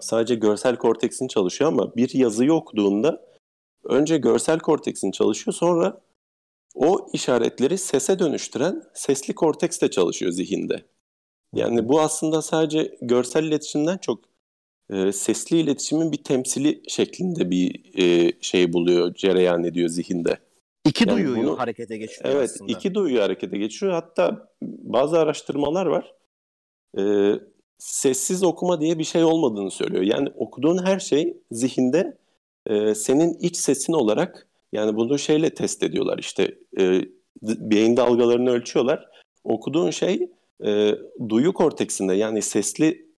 sadece 0.00 0.34
görsel 0.34 0.76
korteksin 0.76 1.28
çalışıyor 1.28 1.72
ama 1.72 1.96
bir 1.96 2.14
yazıyı 2.14 2.52
okuduğunda 2.52 3.26
önce 3.84 4.18
görsel 4.18 4.58
korteksin 4.58 5.10
çalışıyor 5.10 5.54
sonra 5.54 6.00
o 6.74 7.08
işaretleri 7.12 7.78
sese 7.78 8.18
dönüştüren 8.18 8.82
sesli 8.94 9.34
korteks 9.34 9.80
de 9.80 9.90
çalışıyor 9.90 10.32
zihinde. 10.32 10.84
Yani 11.54 11.88
bu 11.88 12.00
aslında 12.00 12.42
sadece 12.42 12.98
görsel 13.02 13.44
iletişimden 13.44 13.98
çok 13.98 14.24
e, 14.90 15.12
sesli 15.12 15.60
iletişimin 15.60 16.12
bir 16.12 16.24
temsili 16.24 16.82
şeklinde 16.88 17.50
bir 17.50 17.98
e, 17.98 18.32
şey 18.40 18.72
buluyor, 18.72 19.14
cereyan 19.14 19.64
ediyor 19.64 19.88
zihinde. 19.88 20.38
İki 20.84 21.08
yani 21.08 21.16
duyuyu 21.16 21.36
bunu, 21.36 21.58
harekete 21.58 21.96
geçiriyor 21.96 22.34
evet, 22.34 22.50
aslında. 22.50 22.72
Evet, 22.72 22.76
iki 22.78 22.94
duyuyu 22.94 23.22
harekete 23.22 23.58
geçiriyor. 23.58 23.94
Hatta 23.94 24.48
bazı 24.62 25.18
araştırmalar 25.18 25.86
var. 25.86 26.14
E, 26.98 27.02
sessiz 27.78 28.42
okuma 28.42 28.80
diye 28.80 28.98
bir 28.98 29.04
şey 29.04 29.24
olmadığını 29.24 29.70
söylüyor. 29.70 30.02
Yani 30.02 30.28
okuduğun 30.36 30.86
her 30.86 30.98
şey 30.98 31.36
zihinde 31.50 32.18
e, 32.66 32.94
senin 32.94 33.34
iç 33.34 33.56
sesin 33.56 33.92
olarak 33.92 34.49
yani 34.72 34.96
bunu 34.96 35.18
şeyle 35.18 35.54
test 35.54 35.82
ediyorlar 35.82 36.18
işte 36.18 36.54
e, 36.78 37.02
beyin 37.42 37.96
dalgalarını 37.96 38.50
ölçüyorlar. 38.50 39.08
Okuduğun 39.44 39.90
şey 39.90 40.30
e, 40.64 40.94
duyu 41.28 41.52
korteksinde 41.52 42.14
yani 42.14 42.42
sesli 42.42 43.10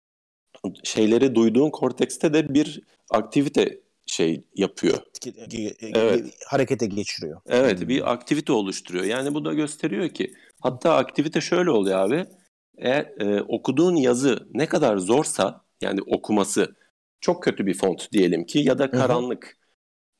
şeyleri 0.83 1.35
duyduğun 1.35 1.69
kortekste 1.69 2.33
de 2.33 2.53
bir 2.53 2.81
aktivite 3.09 3.79
şey 4.05 4.43
yapıyor. 4.55 4.97
Evet. 5.81 6.25
Harekete 6.47 6.85
geçiriyor. 6.85 7.41
Evet 7.45 7.87
bir 7.87 8.11
aktivite 8.11 8.53
oluşturuyor. 8.53 9.05
Yani 9.05 9.33
bu 9.33 9.45
da 9.45 9.53
gösteriyor 9.53 10.09
ki 10.09 10.33
hatta 10.61 10.95
aktivite 10.95 11.41
şöyle 11.41 11.69
oluyor 11.71 11.99
abi. 11.99 12.25
Eğer 12.77 13.13
e, 13.19 13.41
okuduğun 13.41 13.95
yazı 13.95 14.47
ne 14.53 14.65
kadar 14.65 14.97
zorsa 14.97 15.65
yani 15.81 16.01
okuması 16.01 16.75
çok 17.21 17.43
kötü 17.43 17.65
bir 17.65 17.73
font 17.73 18.11
diyelim 18.11 18.45
ki 18.45 18.59
ya 18.59 18.79
da 18.79 18.91
karanlık. 18.91 19.45
Hı 19.45 19.49
hı. 19.49 19.60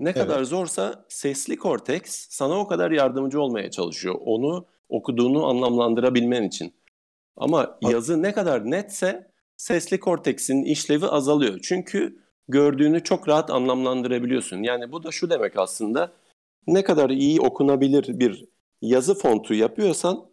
Ne 0.01 0.09
evet. 0.09 0.21
kadar 0.21 0.43
zorsa 0.43 1.05
sesli 1.09 1.57
korteks 1.57 2.27
sana 2.29 2.59
o 2.59 2.67
kadar 2.67 2.91
yardımcı 2.91 3.41
olmaya 3.41 3.71
çalışıyor. 3.71 4.15
Onu 4.25 4.65
okuduğunu 4.89 5.45
anlamlandırabilmen 5.45 6.43
için. 6.43 6.73
Ama 7.37 7.77
yazı 7.81 8.21
ne 8.21 8.33
kadar 8.33 8.71
netse 8.71 9.31
sesli 9.57 9.99
korteksin 9.99 10.63
işlevi 10.63 11.05
azalıyor. 11.05 11.59
Çünkü 11.63 12.17
gördüğünü 12.47 13.03
çok 13.03 13.27
rahat 13.29 13.49
anlamlandırabiliyorsun. 13.49 14.63
Yani 14.63 14.91
bu 14.91 15.03
da 15.03 15.11
şu 15.11 15.29
demek 15.29 15.57
aslında. 15.57 16.11
Ne 16.67 16.83
kadar 16.83 17.09
iyi 17.09 17.41
okunabilir 17.41 18.19
bir 18.19 18.45
yazı 18.81 19.15
fontu 19.15 19.53
yapıyorsan 19.53 20.25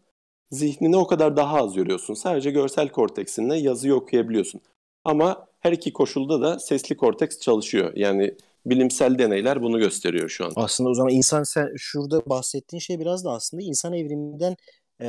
zihnine 0.50 0.96
o 0.96 1.06
kadar 1.06 1.36
daha 1.36 1.56
az 1.56 1.76
yoruyorsun. 1.76 2.14
Sadece 2.14 2.50
görsel 2.50 2.88
korteksinle 2.88 3.56
yazıyı 3.56 3.94
okuyabiliyorsun. 3.94 4.60
Ama 5.04 5.46
her 5.60 5.72
iki 5.72 5.92
koşulda 5.92 6.40
da 6.40 6.58
sesli 6.58 6.96
korteks 6.96 7.40
çalışıyor. 7.40 7.92
Yani 7.94 8.34
bilimsel 8.66 9.18
deneyler 9.18 9.62
bunu 9.62 9.78
gösteriyor 9.78 10.28
şu 10.28 10.44
an. 10.44 10.52
Aslında 10.56 10.90
o 10.90 10.94
zaman 10.94 11.12
insan 11.12 11.42
sen 11.42 11.68
şurada 11.76 12.22
bahsettiğin 12.26 12.80
şey 12.80 13.00
biraz 13.00 13.24
da 13.24 13.30
aslında 13.30 13.62
insan 13.62 13.92
evriminden 13.92 14.56
e, 15.00 15.06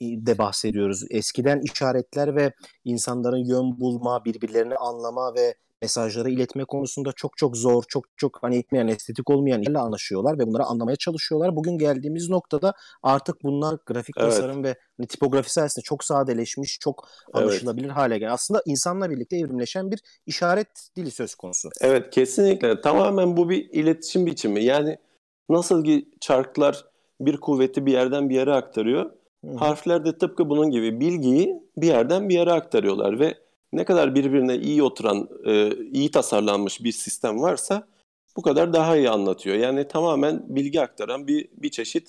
de 0.00 0.38
bahsediyoruz. 0.38 1.04
Eskiden 1.10 1.60
işaretler 1.60 2.36
ve 2.36 2.52
insanların 2.84 3.44
yön 3.44 3.80
bulma, 3.80 4.24
birbirlerini 4.24 4.76
anlama 4.76 5.34
ve 5.34 5.54
mesajları 5.82 6.30
iletme 6.30 6.64
konusunda 6.64 7.12
çok 7.16 7.36
çok 7.36 7.56
zor, 7.56 7.82
çok 7.88 8.04
çok 8.16 8.38
hani 8.42 8.64
yani 8.72 8.90
estetik 8.90 9.30
olmayan 9.30 9.62
ile 9.62 9.78
anlaşıyorlar 9.78 10.38
ve 10.38 10.46
bunları 10.46 10.64
anlamaya 10.64 10.96
çalışıyorlar. 10.96 11.56
Bugün 11.56 11.78
geldiğimiz 11.78 12.30
noktada 12.30 12.72
artık 13.02 13.42
bunlar 13.42 13.78
grafik 13.86 14.16
evet. 14.18 14.30
tasarım 14.30 14.64
ve 14.64 14.76
hani, 14.96 15.06
tipografi 15.06 15.52
sayesinde 15.52 15.82
çok 15.82 16.04
sadeleşmiş, 16.04 16.78
çok 16.80 17.08
anlaşılabilir 17.32 17.86
evet. 17.86 17.96
hale 17.96 18.18
gelen. 18.18 18.32
Aslında 18.32 18.62
insanla 18.66 19.10
birlikte 19.10 19.36
evrimleşen 19.36 19.90
bir 19.90 20.00
işaret 20.26 20.68
dili 20.96 21.10
söz 21.10 21.34
konusu. 21.34 21.68
Evet 21.80 22.10
kesinlikle. 22.10 22.80
Tamamen 22.80 23.36
bu 23.36 23.50
bir 23.50 23.70
iletişim 23.70 24.26
biçimi. 24.26 24.64
Yani 24.64 24.98
nasıl 25.48 25.84
ki 25.84 26.08
çarklar 26.20 26.84
bir 27.20 27.36
kuvveti 27.36 27.86
bir 27.86 27.92
yerden 27.92 28.30
bir 28.30 28.34
yere 28.34 28.52
aktarıyor. 28.52 29.10
Hı. 29.44 29.56
Harfler 29.56 30.04
de 30.04 30.18
tıpkı 30.18 30.48
bunun 30.48 30.70
gibi 30.70 31.00
bilgiyi 31.00 31.62
bir 31.76 31.86
yerden 31.86 32.28
bir 32.28 32.34
yere 32.34 32.52
aktarıyorlar 32.52 33.20
ve 33.20 33.34
ne 33.72 33.84
kadar 33.84 34.14
birbirine 34.14 34.56
iyi 34.56 34.82
oturan, 34.82 35.28
e, 35.46 35.70
iyi 35.92 36.10
tasarlanmış 36.10 36.84
bir 36.84 36.92
sistem 36.92 37.42
varsa 37.42 37.88
bu 38.36 38.42
kadar 38.42 38.72
daha 38.72 38.96
iyi 38.96 39.10
anlatıyor. 39.10 39.56
Yani 39.56 39.88
tamamen 39.88 40.42
bilgi 40.48 40.80
aktaran 40.80 41.26
bir 41.26 41.48
bir 41.52 41.70
çeşit 41.70 42.08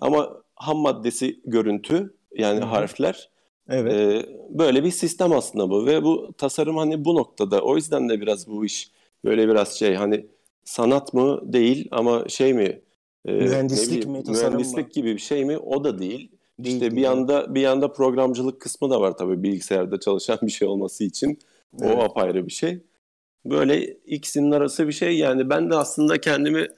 ama 0.00 0.42
ham 0.54 0.78
maddesi 0.78 1.40
görüntü 1.44 2.14
yani 2.34 2.60
Hı-hı. 2.60 2.68
harfler. 2.68 3.30
Evet. 3.68 3.92
E, 3.92 4.26
böyle 4.50 4.84
bir 4.84 4.90
sistem 4.90 5.32
aslında 5.32 5.70
bu 5.70 5.86
ve 5.86 6.02
bu 6.02 6.32
tasarım 6.38 6.76
hani 6.76 7.04
bu 7.04 7.14
noktada. 7.14 7.60
O 7.60 7.76
yüzden 7.76 8.08
de 8.08 8.20
biraz 8.20 8.48
bu 8.48 8.64
iş 8.64 8.90
böyle 9.24 9.48
biraz 9.48 9.78
şey 9.78 9.94
hani 9.94 10.26
sanat 10.64 11.14
mı 11.14 11.52
değil 11.52 11.88
ama 11.90 12.28
şey 12.28 12.54
mi? 12.54 12.82
E, 13.24 13.32
mühendislik 13.32 14.06
mi? 14.06 14.22
Mühendislik 14.28 14.86
mı? 14.86 14.92
gibi 14.92 15.14
bir 15.14 15.20
şey 15.20 15.44
mi? 15.44 15.58
O 15.58 15.84
da 15.84 15.98
değil. 15.98 16.32
Değil, 16.64 16.82
işte 16.82 16.96
bir 16.96 17.00
yanda 17.00 17.54
bir 17.54 17.60
yanda 17.60 17.92
programcılık 17.92 18.60
kısmı 18.60 18.90
da 18.90 19.00
var 19.00 19.16
tabii 19.16 19.42
bilgisayarda 19.42 20.00
çalışan 20.00 20.38
bir 20.42 20.50
şey 20.50 20.68
olması 20.68 21.04
için. 21.04 21.38
Evet. 21.82 21.96
O 21.96 22.02
apayrı 22.02 22.46
bir 22.46 22.52
şey. 22.52 22.82
Böyle 23.44 23.86
ikisinin 23.86 24.50
arası 24.50 24.88
bir 24.88 24.92
şey 24.92 25.18
yani 25.18 25.50
ben 25.50 25.70
de 25.70 25.76
aslında 25.76 26.20
kendimi 26.20 26.68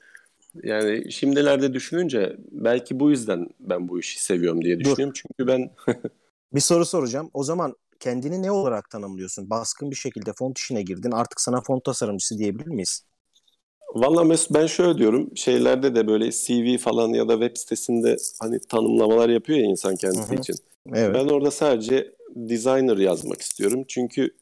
yani 0.63 1.11
şimdilerde 1.11 1.73
düşününce 1.73 2.37
belki 2.51 2.99
bu 2.99 3.11
yüzden 3.11 3.47
ben 3.59 3.87
bu 3.87 3.99
işi 3.99 4.23
seviyorum 4.23 4.61
diye 4.61 4.79
düşünüyorum. 4.79 5.13
Dur. 5.13 5.21
Çünkü 5.21 5.47
ben 5.47 5.71
bir 6.53 6.59
soru 6.59 6.85
soracağım. 6.85 7.29
O 7.33 7.43
zaman 7.43 7.75
kendini 7.99 8.43
ne 8.43 8.51
olarak 8.51 8.89
tanımlıyorsun? 8.89 9.49
Baskın 9.49 9.91
bir 9.91 9.95
şekilde 9.95 10.33
font 10.33 10.57
işine 10.57 10.81
girdin. 10.81 11.11
Artık 11.11 11.41
sana 11.41 11.61
font 11.61 11.83
tasarımcısı 11.83 12.37
diyebilir 12.37 12.67
miyiz? 12.67 13.01
Valla 13.93 14.23
Mesut 14.23 14.51
ben 14.53 14.67
şöyle 14.67 14.97
diyorum. 14.97 15.31
Şeylerde 15.35 15.95
de 15.95 16.07
böyle 16.07 16.31
CV 16.31 16.77
falan 16.77 17.09
ya 17.09 17.27
da 17.27 17.33
web 17.33 17.57
sitesinde 17.57 18.17
hani 18.41 18.59
tanımlamalar 18.59 19.29
yapıyor 19.29 19.59
ya 19.59 19.65
insan 19.65 19.95
kendisi 19.95 20.31
Hı-hı. 20.31 20.35
için. 20.35 20.55
Evet. 20.93 21.15
Ben 21.15 21.27
orada 21.27 21.51
sadece 21.51 22.15
designer 22.35 22.97
yazmak 22.97 23.41
istiyorum. 23.41 23.85
Çünkü 23.87 24.35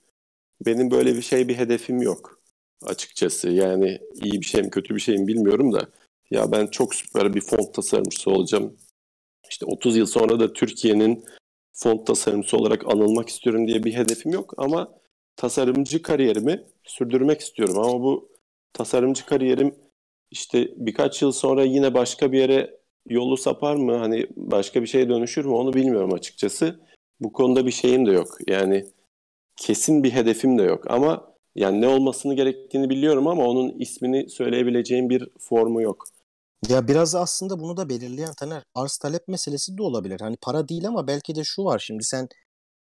benim 0.66 0.92
böyle 0.92 1.16
bir 1.16 1.22
şey 1.22 1.48
bir 1.48 1.58
hedefim 1.58 2.02
yok. 2.02 2.40
açıkçası. 2.86 3.50
Yani 3.50 4.00
iyi 4.24 4.42
bir 4.42 4.46
şey 4.46 4.62
mi 4.62 4.70
kötü 4.70 4.96
bir 4.96 5.00
şey 5.00 5.18
mi 5.18 5.28
bilmiyorum 5.28 5.74
da. 5.74 5.88
Ya 6.32 6.52
ben 6.52 6.68
çok 6.68 6.96
süper 6.96 7.34
bir 7.34 7.42
font 7.42 7.74
tasarımcısı 7.74 8.32
olacağım. 8.32 8.78
İşte 9.50 9.66
30 9.66 9.98
yıl 9.98 10.06
sonra 10.06 10.40
da 10.40 10.54
Türkiye'nin 10.54 11.26
font 11.74 12.08
tasarımcısı 12.08 12.58
olarak 12.58 12.88
anılmak 12.88 13.30
istiyorum 13.30 13.68
diye 13.68 13.84
bir 13.84 13.94
hedefim 13.94 14.32
yok 14.32 14.54
ama 14.58 15.00
tasarımcı 15.36 16.02
kariyerimi 16.02 16.64
sürdürmek 16.84 17.42
istiyorum 17.42 17.78
ama 17.80 18.02
bu 18.02 18.33
tasarımcı 18.74 19.26
kariyerim 19.26 19.76
işte 20.32 20.70
birkaç 20.76 21.22
yıl 21.22 21.32
sonra 21.32 21.64
yine 21.64 21.94
başka 21.94 22.32
bir 22.32 22.40
yere 22.40 22.80
yolu 23.10 23.38
sapar 23.38 23.76
mı? 23.76 23.98
Hani 23.98 24.28
başka 24.36 24.82
bir 24.82 24.88
şeye 24.88 25.10
dönüşür 25.10 25.46
mü? 25.46 25.54
Onu 25.54 25.74
bilmiyorum 25.74 26.14
açıkçası. 26.14 26.80
Bu 27.20 27.34
konuda 27.34 27.66
bir 27.66 27.72
şeyim 27.72 28.06
de 28.06 28.12
yok. 28.12 28.38
Yani 28.48 28.86
kesin 29.56 30.04
bir 30.04 30.12
hedefim 30.12 30.58
de 30.58 30.64
yok 30.64 30.92
ama 30.92 31.34
yani 31.56 31.82
ne 31.82 31.88
olmasını 31.88 32.34
gerektiğini 32.34 32.90
biliyorum 32.90 33.28
ama 33.28 33.46
onun 33.46 33.80
ismini 33.80 34.30
söyleyebileceğim 34.30 35.10
bir 35.10 35.30
formu 35.40 35.82
yok. 35.82 36.06
Ya 36.70 36.88
biraz 36.88 37.16
aslında 37.16 37.60
bunu 37.60 37.78
da 37.78 37.90
belirleyen 37.90 38.34
Taner 38.34 38.64
arz 38.76 38.98
talep 38.98 39.28
meselesi 39.28 39.78
de 39.78 39.84
olabilir. 39.84 40.20
Hani 40.20 40.38
para 40.42 40.68
değil 40.68 40.88
ama 40.88 41.08
belki 41.08 41.36
de 41.36 41.44
şu 41.44 41.64
var 41.64 41.80
şimdi 41.80 42.04
sen 42.04 42.28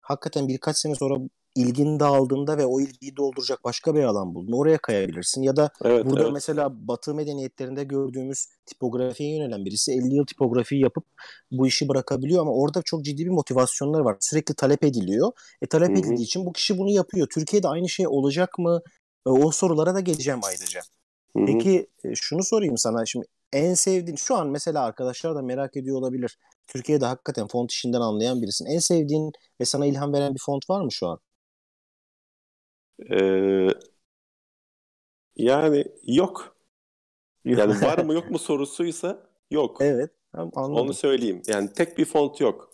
hakikaten 0.02 0.48
birkaç 0.48 0.78
sene 0.78 0.96
sonra 0.96 1.20
ilgin 1.56 2.00
dağıldığında 2.00 2.58
ve 2.58 2.66
o 2.66 2.82
ilgiyi 2.82 3.18
dolduracak 3.18 3.64
başka 3.64 3.96
bir 3.96 4.04
alan 4.04 4.36
buldun. 4.36 4.52
Oraya 4.52 4.78
kayabilirsin. 4.78 5.42
Ya 5.42 5.56
da 5.56 5.70
evet, 5.86 6.06
burada 6.06 6.24
evet. 6.24 6.34
mesela 6.34 6.88
Batı 6.88 7.14
medeniyetlerinde 7.14 7.84
gördüğümüz 7.84 8.46
tipografiye 8.66 9.38
yönelen 9.38 9.66
birisi 9.66 9.92
50 9.92 10.16
yıl 10.16 10.26
tipografi 10.26 10.76
yapıp 10.76 11.06
bu 11.52 11.68
işi 11.68 11.90
bırakabiliyor 11.90 12.42
ama 12.42 12.52
orada 12.52 12.82
çok 12.86 13.06
ciddi 13.06 13.26
bir 13.26 13.30
motivasyonlar 13.30 14.00
var. 14.00 14.18
Sürekli 14.20 14.54
talep 14.56 14.84
ediliyor. 14.84 15.32
E 15.62 15.68
talep 15.68 15.90
Hı-hı. 15.90 16.00
edildiği 16.00 16.26
için 16.26 16.46
bu 16.46 16.54
kişi 16.54 16.78
bunu 16.78 16.90
yapıyor. 16.90 17.28
Türkiye'de 17.34 17.68
aynı 17.68 17.90
şey 17.90 18.08
olacak 18.08 18.60
mı? 18.60 18.82
E, 19.28 19.30
o 19.30 19.52
sorulara 19.52 19.96
da 19.96 20.00
geleceğim 20.00 20.40
ayrıca. 20.44 20.82
Hı-hı. 21.38 21.46
Peki 21.46 21.88
e, 22.04 22.16
şunu 22.16 22.44
sorayım 22.44 22.78
sana 22.78 23.06
şimdi 23.06 23.26
en 23.54 23.74
sevdiğin 23.74 24.18
şu 24.18 24.36
an 24.36 24.48
mesela 24.48 24.84
arkadaşlar 24.84 25.36
da 25.36 25.42
merak 25.42 25.78
ediyor 25.78 25.98
olabilir. 25.98 26.38
Türkiye'de 26.68 27.06
hakikaten 27.06 27.48
font 27.48 27.72
işinden 27.72 28.02
anlayan 28.02 28.42
birisin. 28.42 28.66
En 28.66 28.80
sevdiğin 28.80 29.32
ve 29.62 29.66
sana 29.66 29.86
ilham 29.86 30.14
veren 30.14 30.34
bir 30.34 30.42
font 30.46 30.70
var 30.70 30.82
mı 30.82 30.92
şu 30.92 31.08
an? 31.08 31.20
Ee, 33.12 33.68
yani 35.36 35.86
yok. 36.04 36.56
Yani 37.46 37.82
var 37.82 37.98
mı 37.98 38.14
yok 38.14 38.32
mu 38.32 38.40
sorusuysa 38.40 39.24
yok. 39.52 39.78
Evet. 39.82 40.12
Anladım. 40.34 40.76
Onu 40.76 40.94
söyleyeyim. 40.94 41.42
Yani 41.48 41.74
tek 41.74 41.98
bir 41.98 42.06
font 42.06 42.42
yok. 42.42 42.70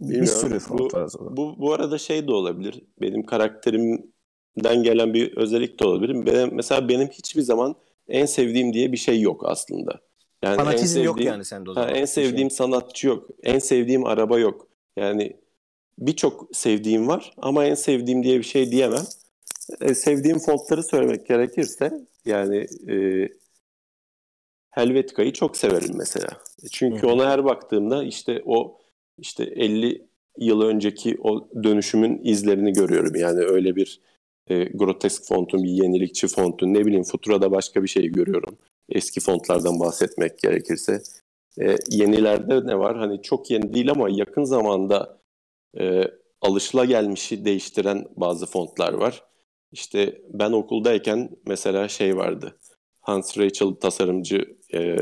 Bilmiyorum. 0.00 0.26
Bir 0.26 0.30
sürü 0.32 0.58
font 0.58 0.80
bu, 0.80 0.96
var. 0.96 1.10
Bu, 1.20 1.54
bu 1.58 1.72
arada 1.72 1.98
şey 1.98 2.26
de 2.28 2.32
olabilir. 2.32 2.82
Benim 3.00 3.26
karakterimden 3.26 4.82
gelen 4.82 5.14
bir 5.14 5.36
özellik 5.36 5.80
de 5.80 5.86
olabilir. 5.86 6.26
Benim, 6.26 6.54
mesela 6.54 6.88
benim 6.88 7.08
hiçbir 7.08 7.42
zaman 7.42 7.74
en 8.08 8.26
sevdiğim 8.26 8.72
diye 8.72 8.92
bir 8.92 8.96
şey 8.96 9.20
yok 9.20 9.42
aslında. 9.46 10.00
Yani 10.42 10.56
Fanatizm 10.56 10.82
en 10.82 10.86
sevdiğim, 10.86 11.06
yok 11.06 11.20
yani 11.20 11.44
sende 11.44 11.70
o 11.70 11.74
zaman. 11.74 11.88
Ha, 11.88 11.94
en 11.94 12.04
sevdiğim 12.04 12.50
şey. 12.50 12.56
sanatçı 12.56 13.06
yok. 13.06 13.28
En 13.42 13.58
sevdiğim 13.58 14.06
araba 14.06 14.38
yok. 14.38 14.66
Yani 14.96 15.36
birçok 15.98 16.48
sevdiğim 16.52 17.08
var 17.08 17.32
ama 17.36 17.64
en 17.64 17.74
sevdiğim 17.74 18.22
diye 18.22 18.38
bir 18.38 18.44
şey 18.44 18.70
diyemem. 18.70 19.04
E, 19.80 19.94
sevdiğim 19.94 20.38
fontları 20.38 20.82
söylemek 20.82 21.26
gerekirse 21.26 22.06
yani 22.24 22.66
e, 22.88 23.28
Helvetica'yı 24.70 25.32
çok 25.32 25.56
severim 25.56 25.94
mesela. 25.94 26.28
Çünkü 26.72 27.02
Hı. 27.02 27.06
ona 27.06 27.30
her 27.30 27.44
baktığımda 27.44 28.04
işte 28.04 28.42
o 28.46 28.78
işte 29.18 29.44
50 29.44 30.08
yıl 30.38 30.62
önceki 30.62 31.16
o 31.20 31.48
dönüşümün 31.62 32.20
izlerini 32.24 32.72
görüyorum. 32.72 33.14
Yani 33.14 33.40
öyle 33.40 33.76
bir 33.76 34.00
e, 34.46 34.64
grotesk 34.64 35.24
fontun, 35.24 35.62
bir 35.62 35.70
yenilikçi 35.70 36.28
fontun, 36.28 36.74
ne 36.74 36.86
bileyim 36.86 37.04
Futura'da 37.04 37.50
başka 37.50 37.82
bir 37.82 37.88
şey 37.88 38.08
görüyorum. 38.08 38.58
Eski 38.88 39.20
fontlardan 39.20 39.80
bahsetmek 39.80 40.38
gerekirse. 40.38 41.02
E, 41.60 41.76
yenilerde 41.90 42.66
ne 42.66 42.78
var? 42.78 42.96
Hani 42.96 43.22
çok 43.22 43.50
yeni 43.50 43.74
değil 43.74 43.90
ama 43.90 44.08
yakın 44.10 44.44
zamanda 44.44 45.18
e, 45.80 46.02
alışılagelmişi 46.40 47.44
değiştiren 47.44 48.04
bazı 48.16 48.46
fontlar 48.46 48.92
var. 48.92 49.24
İşte 49.72 50.22
ben 50.32 50.52
okuldayken 50.52 51.30
mesela 51.46 51.88
şey 51.88 52.16
vardı. 52.16 52.58
Hans 53.00 53.38
Rachel 53.38 53.68
tasarımcı 53.68 54.56
e, 54.74 54.96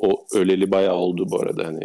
o 0.00 0.26
öleli 0.34 0.70
bayağı 0.70 0.96
oldu 0.96 1.26
bu 1.30 1.40
arada 1.40 1.66
hani 1.66 1.84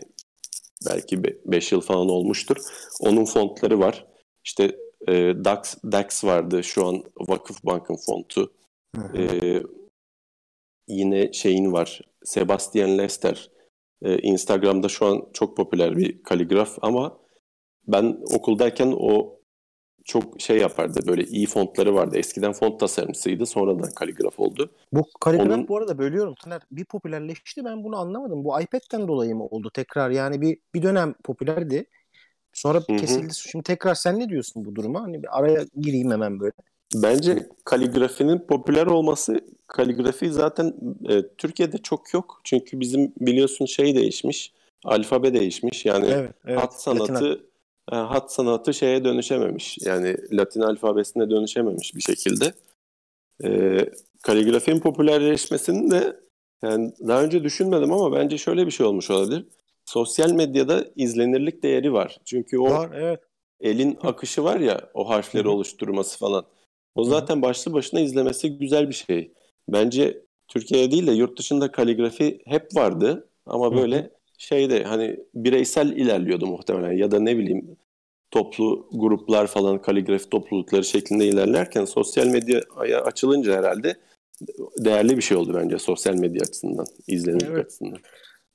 belki 0.89 1.24
5 1.24 1.72
yıl 1.72 1.82
falan 1.82 2.10
olmuştur. 2.10 2.58
Onun 3.00 3.26
fontları 3.26 3.80
var. 3.80 4.06
İşte 4.43 4.78
e, 5.08 5.13
DAX, 5.46 5.76
DAX 5.84 6.24
vardı 6.24 6.63
şu 6.63 6.86
an 6.86 7.04
Vakıf 7.19 7.63
Bank'ın 7.63 7.98
fontu. 8.06 8.54
E, 9.17 9.63
yine 10.88 11.34
şeyin 11.34 11.74
var 11.74 12.02
Sebastian 12.24 12.98
Lester. 12.98 13.52
E, 14.02 14.17
Instagram'da 14.17 14.89
şu 14.89 15.06
an 15.06 15.30
çok 15.34 15.58
popüler 15.58 15.98
bir 15.98 16.24
kaligraf 16.24 16.78
ama 16.82 17.19
ben 17.88 18.22
okuldayken 18.34 18.93
o 18.98 19.39
çok 20.06 20.42
şey 20.42 20.58
yapardı 20.58 21.00
böyle 21.08 21.24
iyi 21.24 21.48
fontları 21.48 21.96
vardı. 21.96 22.18
Eskiden 22.18 22.54
font 22.54 22.80
tasarımcısıydı 22.80 23.46
sonradan 23.46 23.92
kaligraf 23.92 24.39
oldu. 24.39 24.72
Bu 24.94 25.06
kaligraf 25.20 25.48
Onun... 25.48 25.68
bu 25.68 25.78
arada 25.78 25.98
bölüyorum 25.98 26.36
Taner. 26.44 26.62
Bir 26.72 26.86
popülerleşti 26.86 27.66
ben 27.66 27.84
bunu 27.84 27.98
anlamadım. 27.98 28.44
Bu 28.44 28.62
iPad'den 28.62 29.08
dolayı 29.08 29.36
mı 29.36 29.46
oldu 29.46 29.72
tekrar? 29.74 30.10
Yani 30.10 30.42
bir 30.42 30.58
bir 30.74 30.84
dönem 30.84 31.13
popülerdi. 31.24 31.86
Sonra 32.54 32.80
Hı-hı. 32.80 32.98
kesildi. 32.98 33.36
Şimdi 33.36 33.63
tekrar 33.63 33.96
sen 33.96 34.20
ne 34.20 34.30
diyorsun 34.30 34.66
bu 34.66 34.76
duruma? 34.76 35.02
Hani 35.02 35.24
bir 35.24 35.39
araya 35.39 35.66
gireyim 35.78 36.12
hemen 36.12 36.39
böyle. 36.39 36.54
Bence 36.96 37.48
kaligrafinin 37.66 38.39
popüler 38.39 38.86
olması 38.86 39.39
kaligrafi 39.68 40.32
zaten 40.32 40.74
e, 41.10 41.28
Türkiye'de 41.38 41.78
çok 41.78 42.13
yok. 42.13 42.42
Çünkü 42.44 42.80
bizim 42.80 43.13
biliyorsun 43.20 43.66
şey 43.66 43.96
değişmiş. 43.96 44.54
Alfabe 44.86 45.34
değişmiş. 45.34 45.86
Yani 45.86 46.08
evet, 46.08 46.32
evet. 46.46 46.60
hat 46.60 46.82
sanatı 46.82 47.13
Latin 47.13 47.53
e, 47.91 47.96
hat 47.96 48.34
sanatı 48.34 48.74
şeye 48.74 49.04
dönüşememiş. 49.04 49.78
Yani 49.86 50.17
Latin 50.32 50.62
alfabesine 50.62 51.30
dönüşememiş 51.30 51.96
bir 51.96 52.02
şekilde. 52.02 52.54
E, 53.43 53.80
kaligrafinin 54.24 54.80
popülerleşmesini 54.80 55.91
de 55.91 56.19
yani 56.63 56.93
daha 57.08 57.24
önce 57.24 57.43
düşünmedim 57.43 57.93
ama 57.93 58.15
bence 58.15 58.38
şöyle 58.38 58.65
bir 58.65 58.72
şey 58.72 58.86
olmuş 58.86 59.12
olabilir. 59.12 59.46
Sosyal 59.86 60.32
medyada 60.32 60.86
izlenirlik 60.96 61.63
değeri 61.63 61.93
var. 61.93 62.19
Çünkü 62.26 62.58
o 62.60 62.69
var, 62.69 62.91
evet. 62.93 63.19
elin 63.60 63.98
akışı 64.02 64.43
var 64.43 64.60
ya 64.60 64.89
o 64.93 65.10
harfleri 65.10 65.48
oluşturması 65.48 66.19
falan. 66.19 66.46
O 66.96 67.04
zaten 67.04 67.41
başlı 67.41 67.74
başına 67.74 68.00
izlemesi 68.00 68.58
güzel 68.58 68.89
bir 68.89 68.93
şey. 68.93 69.34
Bence 69.69 70.24
Türkiye'de 70.48 70.91
değil 70.91 71.08
de 71.08 71.12
yurt 71.12 71.39
dışında 71.39 71.72
kaligrafi 71.72 72.41
hep 72.46 72.76
vardı 72.76 73.30
ama 73.46 73.76
böyle 73.76 74.12
şeyde 74.43 74.84
hani 74.84 75.19
bireysel 75.36 75.91
ilerliyordu 75.91 76.47
muhtemelen 76.47 76.97
ya 76.97 77.12
da 77.12 77.19
ne 77.19 77.38
bileyim 77.38 77.77
toplu 78.32 78.89
gruplar 78.93 79.47
falan 79.47 79.82
kaligrafi 79.82 80.29
toplulukları 80.29 80.84
şeklinde 80.84 81.27
ilerlerken 81.27 81.86
sosyal 81.86 82.27
medyaya 82.27 83.01
açılınca 83.01 83.58
herhalde 83.58 83.97
değerli 84.77 85.17
bir 85.17 85.21
şey 85.21 85.38
oldu 85.38 85.53
bence 85.56 85.79
sosyal 85.79 86.15
medya 86.15 86.41
açısından, 86.41 86.86
izlenirlik 87.08 87.49
evet. 87.49 87.65
açısından. 87.65 87.97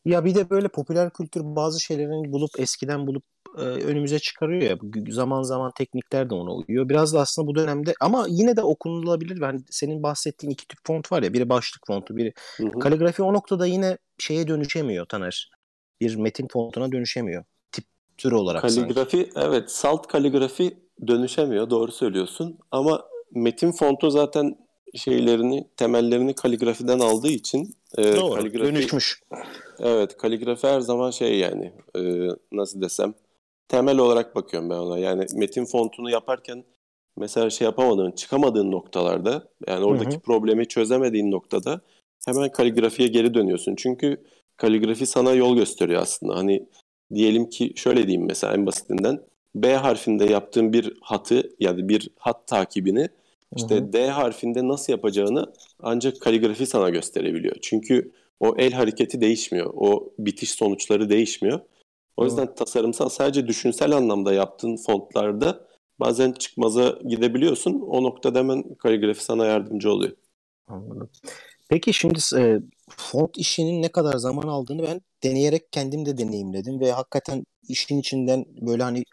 Ya 0.05 0.24
bir 0.24 0.35
de 0.35 0.51
böyle 0.51 0.68
popüler 0.68 1.11
kültür 1.11 1.40
bazı 1.44 1.81
şeylerin 1.81 2.33
bulup 2.33 2.51
eskiden 2.59 3.07
bulup 3.07 3.24
e, 3.59 3.61
önümüze 3.61 4.18
çıkarıyor 4.18 4.62
ya. 4.62 4.79
Zaman 5.09 5.42
zaman 5.42 5.72
teknikler 5.79 6.31
de 6.31 6.35
ona 6.35 6.55
uyuyor. 6.55 6.88
Biraz 6.88 7.14
da 7.14 7.20
aslında 7.20 7.48
bu 7.48 7.55
dönemde 7.55 7.94
ama 8.01 8.27
yine 8.29 8.57
de 8.57 8.62
okunulabilir. 8.62 9.42
Yani 9.42 9.61
senin 9.70 10.03
bahsettiğin 10.03 10.53
iki 10.53 10.68
tip 10.68 10.79
font 10.85 11.12
var 11.12 11.22
ya. 11.22 11.33
Biri 11.33 11.48
başlık 11.48 11.87
fontu, 11.87 12.16
biri 12.16 12.33
hı 12.57 12.64
hı. 12.66 12.79
kaligrafi 12.79 13.22
o 13.22 13.35
noktada 13.35 13.66
yine 13.66 13.98
şeye 14.18 14.48
dönüşemiyor 14.48 15.07
Taner 15.07 15.51
bir 16.01 16.17
metin 16.17 16.49
fontuna 16.49 16.93
dönüşemiyor. 16.93 17.45
Tip 17.73 17.85
tür 18.17 18.33
olarak 18.33 18.63
Kaligrafi 18.63 19.17
sanki. 19.17 19.31
evet 19.37 19.71
salt 19.71 20.07
kaligrafi 20.07 20.77
dönüşemiyor 21.07 21.71
doğru 21.71 21.93
söylüyorsun 21.93 22.59
ama 22.71 23.05
metin 23.35 23.73
fontu 23.73 24.11
zaten 24.11 24.57
şeylerini 24.95 25.69
temellerini 25.77 26.35
kaligrafiden 26.35 26.99
aldığı 26.99 27.29
için 27.29 27.75
e, 27.99 28.17
Doğru, 28.17 28.35
kaligrafi, 28.35 28.75
dönüşmüş. 28.75 29.23
Evet 29.79 30.17
kaligrafi 30.17 30.67
her 30.67 30.81
zaman 30.81 31.11
şey 31.11 31.39
yani 31.39 31.73
e, 31.97 32.29
nasıl 32.53 32.83
desem 32.83 33.15
temel 33.69 33.99
olarak 33.99 34.35
bakıyorum 34.35 34.71
ben 34.71 34.75
ona. 34.75 34.99
Yani 34.99 35.27
metin 35.35 35.65
fontunu 35.65 36.11
yaparken 36.11 36.65
mesela 37.17 37.51
şey 37.51 37.65
yapamadığın, 37.65 38.11
çıkamadığın 38.11 38.71
noktalarda 38.71 39.49
yani 39.67 39.85
oradaki 39.85 40.11
hı 40.11 40.17
hı. 40.17 40.21
problemi 40.21 40.69
çözemediğin 40.69 41.31
noktada 41.31 41.81
hemen 42.27 42.53
kaligrafiye 42.53 43.09
geri 43.09 43.35
dönüyorsun. 43.35 43.75
Çünkü 43.77 44.25
kaligrafi 44.59 45.07
sana 45.07 45.33
yol 45.33 45.57
gösteriyor 45.57 46.03
aslında. 46.03 46.37
Hani 46.37 46.66
diyelim 47.14 47.51
ki 47.51 47.73
şöyle 47.77 48.07
diyeyim 48.07 48.27
mesela 48.27 48.55
en 48.55 48.66
basitinden 48.66 49.21
B 49.55 49.75
harfinde 49.75 50.25
yaptığın 50.25 50.73
bir 50.73 50.92
hatı 51.01 51.51
yani 51.61 51.88
bir 51.88 52.11
hat 52.18 52.47
takibini 52.47 53.09
işte 53.57 53.75
hı 53.75 53.79
hı. 53.79 53.92
D 53.92 54.09
harfinde 54.09 54.68
nasıl 54.68 54.92
yapacağını 54.92 55.53
ancak 55.83 56.21
kaligrafi 56.21 56.66
sana 56.66 56.88
gösterebiliyor. 56.90 57.57
Çünkü 57.62 58.12
o 58.40 58.55
el 58.59 58.73
hareketi 58.73 59.21
değişmiyor. 59.21 59.71
O 59.75 60.12
bitiş 60.18 60.51
sonuçları 60.51 61.11
değişmiyor. 61.11 61.61
O 62.16 62.25
yüzden 62.25 62.47
hı. 62.47 62.55
tasarımsal 62.55 63.09
sadece 63.09 63.49
düşünsel 63.49 63.92
anlamda 63.92 64.33
yaptığın 64.33 64.77
fontlarda 64.77 65.68
bazen 66.01 66.33
çıkmaza 66.33 66.99
gidebiliyorsun. 67.09 67.81
O 67.81 68.03
noktada 68.03 68.38
hemen 68.38 68.75
kaligrafi 68.75 69.25
sana 69.25 69.47
yardımcı 69.47 69.92
oluyor. 69.92 70.12
Anladım. 70.68 71.11
Peki 71.68 71.92
şimdi 71.92 72.18
e, 72.37 72.59
font 72.96 73.38
işinin 73.38 73.83
ne 73.83 73.88
kadar 73.88 74.16
zaman 74.16 74.48
aldığını 74.48 74.83
ben 74.83 75.01
deneyerek 75.22 75.72
kendim 75.72 76.07
de 76.07 76.18
deneyimledim 76.18 76.81
ve 76.81 76.92
hakikaten 76.92 77.44
işin 77.68 77.98
içinden 77.98 78.44
böyle 78.61 78.83
hani 78.83 79.05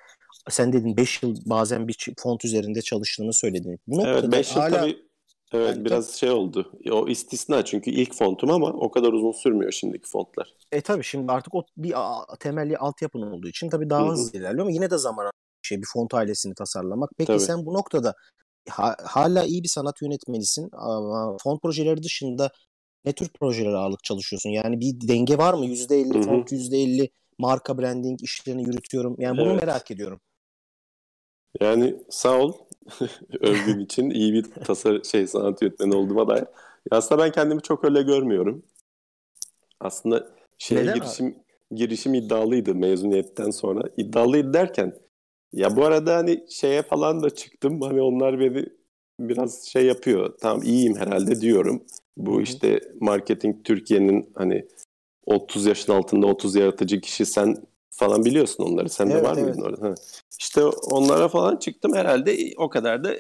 sen 0.50 0.74
dedin 0.74 0.98
5 0.98 1.24
yıl 1.24 1.36
bazen 1.46 1.88
bir 1.88 2.14
font 2.18 2.46
üzerinde 2.46 2.82
çalıştığını 2.82 3.34
söyledin. 3.34 3.80
Bu 3.88 4.08
evet 4.08 4.32
5 4.32 4.56
yıl 4.56 4.62
hala... 4.62 4.80
tabii 4.80 5.06
Evet 5.54 5.76
yani 5.76 5.86
biraz 5.86 6.12
şey 6.16 6.32
oldu. 6.32 6.72
O 6.92 7.08
istisna 7.08 7.66
çünkü 7.66 7.92
ilk 7.92 8.16
fontum 8.16 8.52
ama 8.52 8.68
o 8.68 8.92
kadar 8.92 9.14
uzun 9.14 9.32
sürmüyor 9.32 9.72
şimdiki 9.72 10.10
fontlar. 10.10 10.54
E 10.72 10.82
tabii 10.82 11.04
şimdi 11.04 11.32
artık 11.32 11.56
o 11.56 11.64
bir 11.78 11.94
temelli 12.40 12.78
altyapın 12.78 13.22
olduğu 13.22 13.48
için 13.48 13.70
tabii 13.70 13.90
daha 13.90 14.02
Hı-hı. 14.02 14.12
hızlı 14.12 14.40
ilerliyor 14.40 14.62
ama 14.62 14.72
yine 14.72 14.92
de 14.92 14.98
zaman 14.98 15.32
şey 15.62 15.78
bir 15.78 15.88
font 15.94 16.14
ailesini 16.14 16.54
tasarlamak. 16.54 17.10
Peki 17.18 17.28
tabii. 17.28 17.40
sen 17.40 17.66
bu 17.66 17.74
noktada 17.74 18.14
ha, 18.70 18.96
hala 19.04 19.44
iyi 19.44 19.64
bir 19.64 19.70
sanat 19.70 20.02
yönetmenisin. 20.02 20.70
Ama 20.74 21.38
font 21.44 21.62
projeleri 21.62 22.04
dışında 22.04 22.52
ne 23.06 23.14
tür 23.14 23.30
projeler 23.30 23.74
ağırlık 23.74 24.04
çalışıyorsun? 24.04 24.50
Yani 24.50 24.80
bir 24.80 25.08
denge 25.08 25.38
var 25.38 25.54
mı? 25.54 25.66
%50 25.66 26.14
Hı-hı. 26.14 26.24
font, 26.24 26.52
%50 26.52 27.10
marka 27.38 27.78
branding 27.78 28.24
işlerini 28.24 28.64
yürütüyorum. 28.64 29.16
Yani 29.20 29.38
bunu 29.38 29.52
evet. 29.52 29.62
merak 29.62 29.92
ediyorum. 29.92 30.20
Yani 31.62 31.96
sağ 32.10 32.40
ol 32.40 32.54
övgün 33.40 33.80
için 33.80 34.10
iyi 34.10 34.34
bir 34.34 34.44
tasar 34.44 35.04
şey 35.04 35.28
sanat 35.28 35.62
yönetmeni 35.62 35.96
olduğuma 35.96 36.28
dair. 36.28 36.46
Aslında 36.92 37.24
ben 37.24 37.32
kendimi 37.32 37.62
çok 37.62 37.86
öyle 37.86 38.02
görmüyorum. 38.02 38.64
Aslında 39.80 40.28
şeye 40.58 40.82
Neden 40.82 40.94
girişim 40.94 41.28
abi? 41.28 41.36
girişim 41.76 42.14
iddialıydı 42.14 42.76
mezuniyetten 42.76 43.50
sonra. 43.50 43.82
İddialıydı 43.98 44.54
derken 44.54 44.96
ya 45.54 45.76
bu 45.76 45.86
arada 45.86 46.16
hani 46.16 46.46
şeye 46.50 46.82
falan 46.82 47.24
da 47.24 47.30
çıktım. 47.30 47.82
Hani 47.82 48.02
onlar 48.02 48.40
beni 48.40 48.66
biraz 49.20 49.66
şey 49.66 49.86
yapıyor. 49.86 50.38
Tamam 50.42 50.64
iyiyim 50.64 50.96
herhalde 50.96 51.42
diyorum. 51.42 51.84
Bu 52.18 52.42
işte 52.42 52.80
marketing 53.00 53.64
Türkiye'nin 53.64 54.30
hani 54.36 54.66
30 55.26 55.66
yaşın 55.66 55.92
altında 55.92 56.28
30 56.28 56.56
yaratıcı 56.56 57.02
kişi 57.02 57.26
sen 57.26 57.58
falan 57.92 58.26
biliyorsun 58.26 58.64
onları. 58.64 58.90
Sen 58.90 59.08
evet, 59.08 59.24
de 59.24 59.28
var 59.28 59.38
evet. 59.38 59.44
mıydın 59.44 59.62
orada? 59.62 59.90
Ha. 59.90 59.96
İşte 60.40 60.64
onlara 60.66 61.28
falan 61.28 61.58
çıktım 61.58 61.94
herhalde 61.94 62.38
o 62.58 62.70
kadar 62.70 63.04
da 63.04 63.16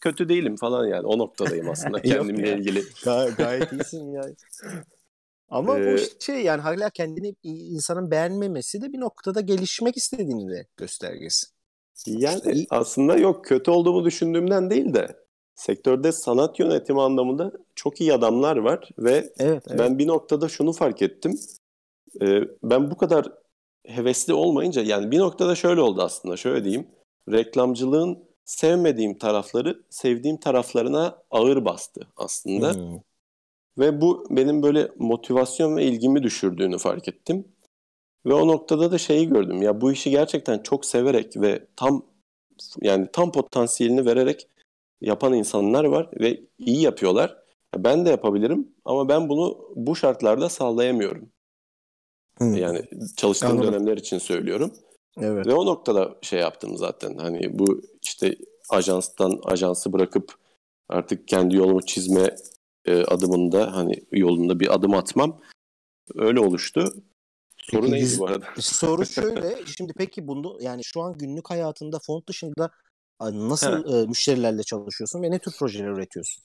kötü 0.00 0.28
değilim 0.28 0.56
falan 0.56 0.86
yani. 0.86 1.06
O 1.06 1.18
noktadayım 1.18 1.70
aslında 1.70 2.02
kendimle 2.02 2.58
ilgili. 2.58 2.82
Gay- 3.04 3.34
gayet 3.34 3.72
iyisin 3.72 4.12
ya. 4.12 4.22
Ama 5.48 5.78
ee, 5.78 5.94
bu 5.94 6.22
şey 6.24 6.42
yani 6.42 6.60
hala 6.60 6.90
kendini 6.90 7.34
insanın 7.42 8.10
beğenmemesi 8.10 8.82
de 8.82 8.92
bir 8.92 9.00
noktada 9.00 9.40
gelişmek 9.40 9.96
istediğini 9.96 10.50
de 10.50 10.66
göstergesi. 10.76 11.46
Yani 12.06 12.66
aslında 12.70 13.16
yok 13.16 13.44
kötü 13.44 13.70
olduğumu 13.70 14.04
düşündüğümden 14.04 14.70
değil 14.70 14.94
de 14.94 15.25
sektörde 15.56 16.12
sanat 16.12 16.58
yönetimi 16.58 17.02
anlamında 17.02 17.52
çok 17.74 18.00
iyi 18.00 18.14
adamlar 18.14 18.56
var 18.56 18.88
ve 18.98 19.10
evet, 19.10 19.32
evet. 19.38 19.78
ben 19.78 19.98
bir 19.98 20.06
noktada 20.06 20.48
şunu 20.48 20.72
fark 20.72 21.02
ettim. 21.02 21.38
Ee, 22.22 22.40
ben 22.62 22.90
bu 22.90 22.96
kadar 22.96 23.32
hevesli 23.86 24.34
olmayınca 24.34 24.82
yani 24.82 25.10
bir 25.10 25.18
noktada 25.18 25.54
şöyle 25.54 25.80
oldu 25.80 26.02
aslında 26.02 26.36
şöyle 26.36 26.64
diyeyim. 26.64 26.86
Reklamcılığın 27.32 28.24
sevmediğim 28.44 29.18
tarafları 29.18 29.82
sevdiğim 29.90 30.36
taraflarına 30.36 31.18
ağır 31.30 31.64
bastı 31.64 32.00
aslında. 32.16 32.74
Hmm. 32.74 32.98
Ve 33.78 34.00
bu 34.00 34.26
benim 34.30 34.62
böyle 34.62 34.88
motivasyon 34.98 35.76
ve 35.76 35.84
ilgimi 35.84 36.22
düşürdüğünü 36.22 36.78
fark 36.78 37.08
ettim. 37.08 37.48
Ve 38.26 38.34
o 38.34 38.48
noktada 38.48 38.92
da 38.92 38.98
şeyi 38.98 39.28
gördüm. 39.28 39.62
Ya 39.62 39.80
bu 39.80 39.92
işi 39.92 40.10
gerçekten 40.10 40.58
çok 40.58 40.84
severek 40.84 41.36
ve 41.36 41.66
tam 41.76 42.02
yani 42.82 43.08
tam 43.12 43.32
potansiyelini 43.32 44.06
vererek 44.06 44.48
yapan 45.00 45.34
insanlar 45.34 45.84
var 45.84 46.10
ve 46.20 46.40
iyi 46.58 46.82
yapıyorlar. 46.82 47.36
Ben 47.76 48.06
de 48.06 48.10
yapabilirim 48.10 48.68
ama 48.84 49.08
ben 49.08 49.28
bunu 49.28 49.58
bu 49.76 49.96
şartlarda 49.96 50.48
sağlayamıyorum. 50.48 51.28
Hmm. 52.38 52.56
Yani 52.56 52.82
çalıştığım 53.16 53.50
Anladım. 53.50 53.72
dönemler 53.72 53.96
için 53.96 54.18
söylüyorum. 54.18 54.72
Evet. 55.20 55.46
Ve 55.46 55.54
o 55.54 55.66
noktada 55.66 56.16
şey 56.22 56.40
yaptım 56.40 56.76
zaten. 56.76 57.18
Hani 57.18 57.58
bu 57.58 57.82
işte 58.02 58.36
ajanstan 58.70 59.40
ajansı 59.44 59.92
bırakıp 59.92 60.34
artık 60.88 61.28
kendi 61.28 61.56
yolumu 61.56 61.82
çizme 61.82 62.36
e, 62.84 63.04
adımında 63.04 63.76
hani 63.76 63.94
yolunda 64.12 64.60
bir 64.60 64.74
adım 64.74 64.94
atmam 64.94 65.40
öyle 66.14 66.40
oluştu. 66.40 66.94
Soru 67.56 67.80
peki, 67.80 67.92
neydi 67.92 68.18
bu 68.18 68.26
arada? 68.26 68.46
Soru 68.60 69.06
şöyle. 69.06 69.56
şimdi 69.76 69.92
peki 69.96 70.28
bunu 70.28 70.58
yani 70.60 70.80
şu 70.84 71.02
an 71.02 71.18
günlük 71.18 71.50
hayatında 71.50 71.98
font 72.06 72.28
dışında 72.28 72.70
nasıl 73.20 74.02
e, 74.02 74.06
müşterilerle 74.06 74.62
çalışıyorsun 74.62 75.22
ve 75.22 75.30
ne 75.30 75.38
tür 75.38 75.52
projeler 75.58 75.88
üretiyorsun? 75.88 76.44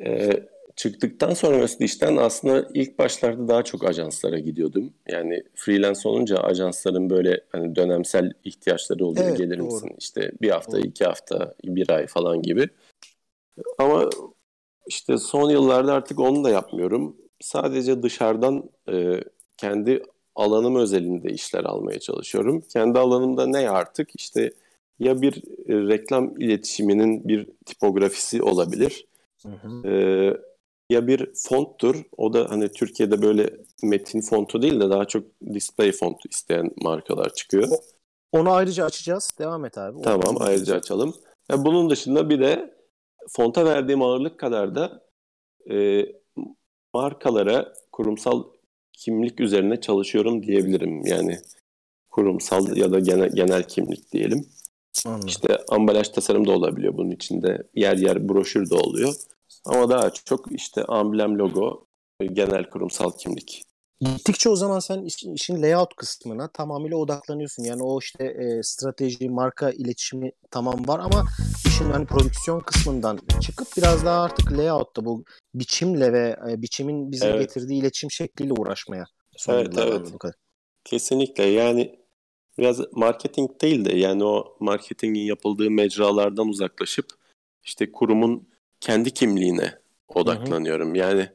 Ee, 0.00 0.46
çıktıktan 0.76 1.34
sonra 1.34 1.58
mesela 1.58 1.84
işten 1.84 2.16
aslında 2.16 2.68
ilk 2.74 2.98
başlarda 2.98 3.48
daha 3.48 3.62
çok 3.62 3.84
ajanslara 3.84 4.38
gidiyordum. 4.38 4.92
Yani 5.08 5.42
freelance 5.54 6.08
olunca 6.08 6.36
ajansların 6.36 7.10
böyle 7.10 7.40
hani 7.52 7.76
dönemsel 7.76 8.32
ihtiyaçları 8.44 9.06
oluyor. 9.06 9.26
Evet, 9.26 9.38
Gelir 9.38 9.58
doğru. 9.58 9.66
misin? 9.66 9.90
İşte 9.98 10.32
bir 10.42 10.50
hafta, 10.50 10.72
doğru. 10.72 10.86
iki 10.86 11.04
hafta, 11.04 11.54
bir 11.64 11.90
ay 11.90 12.06
falan 12.06 12.42
gibi. 12.42 12.68
Ama 13.78 14.10
işte 14.86 15.18
son 15.18 15.50
yıllarda 15.50 15.92
artık 15.92 16.20
onu 16.20 16.44
da 16.44 16.50
yapmıyorum. 16.50 17.16
Sadece 17.40 18.02
dışarıdan 18.02 18.70
e, 18.92 19.20
kendi 19.56 20.02
alanım 20.34 20.76
özelinde 20.76 21.30
işler 21.30 21.64
almaya 21.64 21.98
çalışıyorum. 21.98 22.60
Kendi 22.60 22.98
alanımda 22.98 23.46
ne 23.46 23.70
artık? 23.70 24.08
İşte 24.14 24.52
ya 25.00 25.22
bir 25.22 25.42
e, 25.68 25.88
reklam 25.88 26.40
iletişiminin 26.40 27.28
bir 27.28 27.48
tipografisi 27.66 28.42
olabilir. 28.42 29.06
Hı 29.42 29.48
hı. 29.48 29.88
E, 29.88 29.94
ya 30.90 31.06
bir 31.06 31.30
fonttur. 31.34 32.02
O 32.16 32.32
da 32.32 32.50
hani 32.50 32.72
Türkiye'de 32.72 33.22
böyle 33.22 33.50
metin 33.82 34.20
fontu 34.20 34.62
değil 34.62 34.80
de 34.80 34.90
daha 34.90 35.04
çok 35.04 35.24
display 35.54 35.92
fontu 35.92 36.28
isteyen 36.30 36.70
markalar 36.82 37.32
çıkıyor. 37.34 37.68
Onu 38.32 38.50
ayrıca 38.50 38.84
açacağız. 38.84 39.30
Devam 39.38 39.64
et 39.64 39.78
abi. 39.78 40.02
Tamam 40.02 40.20
Onu 40.28 40.42
ayrıca 40.42 40.76
açalım. 40.76 41.14
Ya 41.50 41.64
bunun 41.64 41.90
dışında 41.90 42.30
bir 42.30 42.40
de 42.40 42.74
fonta 43.28 43.64
verdiğim 43.64 44.02
ağırlık 44.02 44.38
kadar 44.38 44.74
da 44.74 45.02
e, 45.70 46.06
markalara 46.94 47.72
kurumsal 47.92 48.44
kimlik 48.92 49.40
üzerine 49.40 49.80
çalışıyorum 49.80 50.42
diyebilirim. 50.42 51.06
Yani 51.06 51.38
kurumsal 52.10 52.76
ya 52.76 52.92
da 52.92 52.98
genel, 52.98 53.30
genel 53.34 53.62
kimlik 53.62 54.12
diyelim. 54.12 54.46
Anladım. 55.06 55.28
İşte 55.28 55.58
ambalaj 55.68 56.08
tasarım 56.08 56.46
da 56.46 56.52
olabiliyor 56.52 56.96
bunun 56.96 57.10
içinde. 57.10 57.58
Yer 57.74 57.96
yer 57.96 58.28
broşür 58.28 58.70
de 58.70 58.74
oluyor. 58.74 59.14
Ama 59.64 59.88
daha 59.88 60.10
çok 60.10 60.52
işte 60.52 60.84
amblem, 60.84 61.38
logo, 61.38 61.84
genel 62.32 62.70
kurumsal 62.70 63.10
kimlik. 63.18 63.62
Gittikçe 64.00 64.48
o 64.48 64.56
zaman 64.56 64.78
sen 64.78 65.02
işin, 65.34 65.62
layout 65.62 65.96
kısmına 65.96 66.48
tamamıyla 66.48 66.96
odaklanıyorsun. 66.96 67.62
Yani 67.62 67.82
o 67.82 67.98
işte 67.98 68.24
e, 68.24 68.62
strateji, 68.62 69.28
marka 69.28 69.70
iletişimi 69.70 70.32
tamam 70.50 70.88
var 70.88 70.98
ama 70.98 71.24
işin 71.66 71.90
hani 71.90 72.06
prodüksiyon 72.06 72.60
kısmından 72.60 73.18
çıkıp 73.40 73.68
biraz 73.76 74.04
daha 74.04 74.22
artık 74.22 74.52
layout'ta 74.52 75.04
bu 75.04 75.24
biçimle 75.54 76.12
ve 76.12 76.36
e, 76.50 76.62
biçimin 76.62 77.12
bize 77.12 77.26
evet. 77.26 77.40
getirdiği 77.40 77.80
iletişim 77.80 78.10
şekliyle 78.10 78.52
uğraşmaya. 78.52 79.04
Evet 79.48 79.78
evet. 79.78 80.12
Kesinlikle 80.84 81.44
yani 81.44 81.99
biraz 82.60 82.92
marketing 82.92 83.50
değil 83.62 83.84
de 83.84 83.96
yani 83.96 84.24
o 84.24 84.56
marketingin 84.60 85.20
yapıldığı 85.20 85.70
mecralardan 85.70 86.48
uzaklaşıp 86.48 87.06
işte 87.64 87.92
kurumun 87.92 88.48
kendi 88.80 89.10
kimliğine 89.10 89.74
odaklanıyorum. 90.08 90.88
Hı 90.88 90.92
hı. 90.92 90.98
Yani 90.98 91.28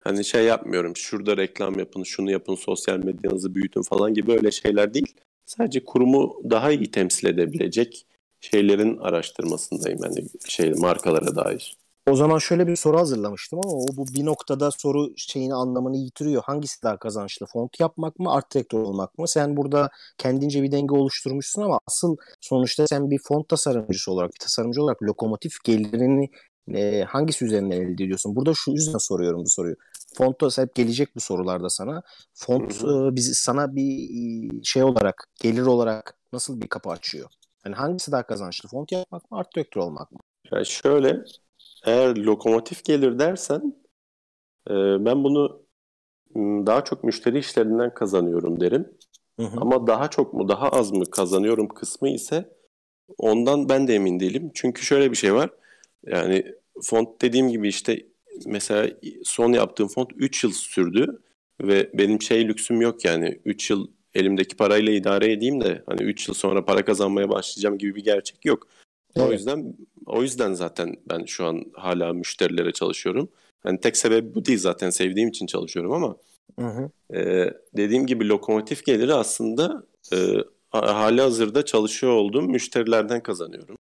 hani 0.00 0.24
şey 0.24 0.44
yapmıyorum 0.44 0.96
şurada 0.96 1.36
reklam 1.36 1.78
yapın, 1.78 2.02
şunu 2.02 2.30
yapın, 2.30 2.54
sosyal 2.54 2.98
medyanızı 2.98 3.54
büyütün 3.54 3.82
falan 3.82 4.14
gibi 4.14 4.32
öyle 4.32 4.50
şeyler 4.50 4.94
değil. 4.94 5.14
Sadece 5.46 5.84
kurumu 5.84 6.42
daha 6.50 6.72
iyi 6.72 6.90
temsil 6.90 7.26
edebilecek 7.26 8.06
şeylerin 8.40 8.98
araştırmasındayım 8.98 10.00
yani 10.04 10.28
şey 10.48 10.72
markalara 10.72 11.36
dair. 11.36 11.76
O 12.06 12.16
zaman 12.16 12.38
şöyle 12.38 12.66
bir 12.66 12.76
soru 12.76 12.98
hazırlamıştım 12.98 13.60
ama 13.64 13.72
o 13.72 13.86
bu 13.96 14.06
bir 14.06 14.24
noktada 14.24 14.70
soru 14.70 15.12
şeyini 15.16 15.54
anlamını 15.54 15.96
yitiriyor. 15.96 16.42
Hangisi 16.42 16.82
daha 16.82 16.96
kazançlı? 16.96 17.46
Font 17.46 17.80
yapmak 17.80 18.18
mı, 18.18 18.32
art 18.32 18.54
direktör 18.54 18.78
olmak 18.78 19.18
mı? 19.18 19.28
Sen 19.28 19.56
burada 19.56 19.90
kendince 20.18 20.62
bir 20.62 20.72
denge 20.72 20.94
oluşturmuşsun 20.94 21.62
ama 21.62 21.78
asıl 21.86 22.16
sonuçta 22.40 22.86
sen 22.86 23.10
bir 23.10 23.18
font 23.24 23.48
tasarımcısı 23.48 24.12
olarak, 24.12 24.30
bir 24.34 24.38
tasarımcı 24.38 24.82
olarak 24.82 25.02
lokomotif 25.02 25.64
gelirini 25.64 26.30
e, 26.74 27.04
hangisi 27.08 27.44
üzerinden 27.44 27.76
elde 27.80 28.04
ediyorsun? 28.04 28.36
Burada 28.36 28.52
şu 28.54 28.70
yüzden 28.70 28.98
soruyorum 28.98 29.44
bu 29.44 29.48
soruyu. 29.48 29.76
Fontta 30.14 30.62
hep 30.62 30.74
gelecek 30.74 31.16
bu 31.16 31.20
sorularda 31.20 31.70
sana. 31.70 32.02
Font 32.34 32.72
e, 32.72 33.16
bizi 33.16 33.34
sana 33.34 33.76
bir 33.76 34.64
şey 34.64 34.82
olarak, 34.82 35.28
gelir 35.42 35.66
olarak 35.66 36.14
nasıl 36.32 36.60
bir 36.60 36.68
kapı 36.68 36.90
açıyor? 36.90 37.30
Yani 37.64 37.76
hangisi 37.76 38.12
daha 38.12 38.26
kazançlı? 38.26 38.68
Font 38.68 38.92
yapmak 38.92 39.30
mı, 39.30 39.38
art 39.38 39.56
direktör 39.56 39.80
olmak 39.80 40.12
mı? 40.12 40.18
Yani 40.52 40.66
şöyle, 40.66 41.24
eğer 41.84 42.16
lokomotif 42.16 42.84
gelir 42.84 43.18
dersen 43.18 43.76
e, 44.70 44.74
ben 45.04 45.24
bunu 45.24 45.62
daha 46.36 46.84
çok 46.84 47.04
müşteri 47.04 47.38
işlerinden 47.38 47.94
kazanıyorum 47.94 48.60
derim. 48.60 48.88
Hı 49.40 49.46
hı. 49.46 49.60
Ama 49.60 49.86
daha 49.86 50.10
çok 50.10 50.34
mu 50.34 50.48
daha 50.48 50.68
az 50.68 50.92
mı 50.92 51.04
kazanıyorum 51.10 51.68
kısmı 51.68 52.08
ise 52.08 52.48
ondan 53.18 53.68
ben 53.68 53.88
de 53.88 53.94
emin 53.94 54.20
değilim. 54.20 54.50
Çünkü 54.54 54.82
şöyle 54.82 55.10
bir 55.10 55.16
şey 55.16 55.34
var. 55.34 55.50
Yani 56.06 56.54
font 56.82 57.22
dediğim 57.22 57.48
gibi 57.48 57.68
işte 57.68 58.06
mesela 58.46 58.90
son 59.24 59.52
yaptığım 59.52 59.88
font 59.88 60.10
3 60.16 60.44
yıl 60.44 60.52
sürdü 60.52 61.22
ve 61.62 61.90
benim 61.94 62.22
şey 62.22 62.48
lüksüm 62.48 62.80
yok 62.80 63.04
yani 63.04 63.40
3 63.44 63.70
yıl 63.70 63.86
elimdeki 64.14 64.56
parayla 64.56 64.92
idare 64.92 65.32
edeyim 65.32 65.60
de 65.60 65.82
hani 65.86 66.02
3 66.02 66.28
yıl 66.28 66.34
sonra 66.34 66.64
para 66.64 66.84
kazanmaya 66.84 67.28
başlayacağım 67.28 67.78
gibi 67.78 67.94
bir 67.94 68.04
gerçek 68.04 68.44
yok. 68.44 68.68
Evet. 69.16 69.28
O 69.28 69.32
yüzden 69.32 69.76
o 70.12 70.22
yüzden 70.22 70.52
zaten 70.52 70.96
ben 71.08 71.24
şu 71.24 71.46
an 71.46 71.64
hala 71.74 72.12
müşterilere 72.12 72.72
çalışıyorum. 72.72 73.28
Yani 73.64 73.80
tek 73.80 73.96
sebebi 73.96 74.34
bu 74.34 74.44
değil 74.44 74.58
zaten 74.58 74.90
sevdiğim 74.90 75.28
için 75.28 75.46
çalışıyorum 75.46 75.92
ama 75.92 76.16
hı 76.58 76.66
hı. 76.66 76.90
E, 77.18 77.52
dediğim 77.76 78.06
gibi 78.06 78.28
lokomotif 78.28 78.84
geliri 78.84 79.14
aslında 79.14 79.86
e, 80.12 80.16
hali 80.70 81.20
hazırda 81.20 81.64
çalışıyor 81.64 82.12
olduğum 82.12 82.42
müşterilerden 82.42 83.22
kazanıyorum. 83.22 83.76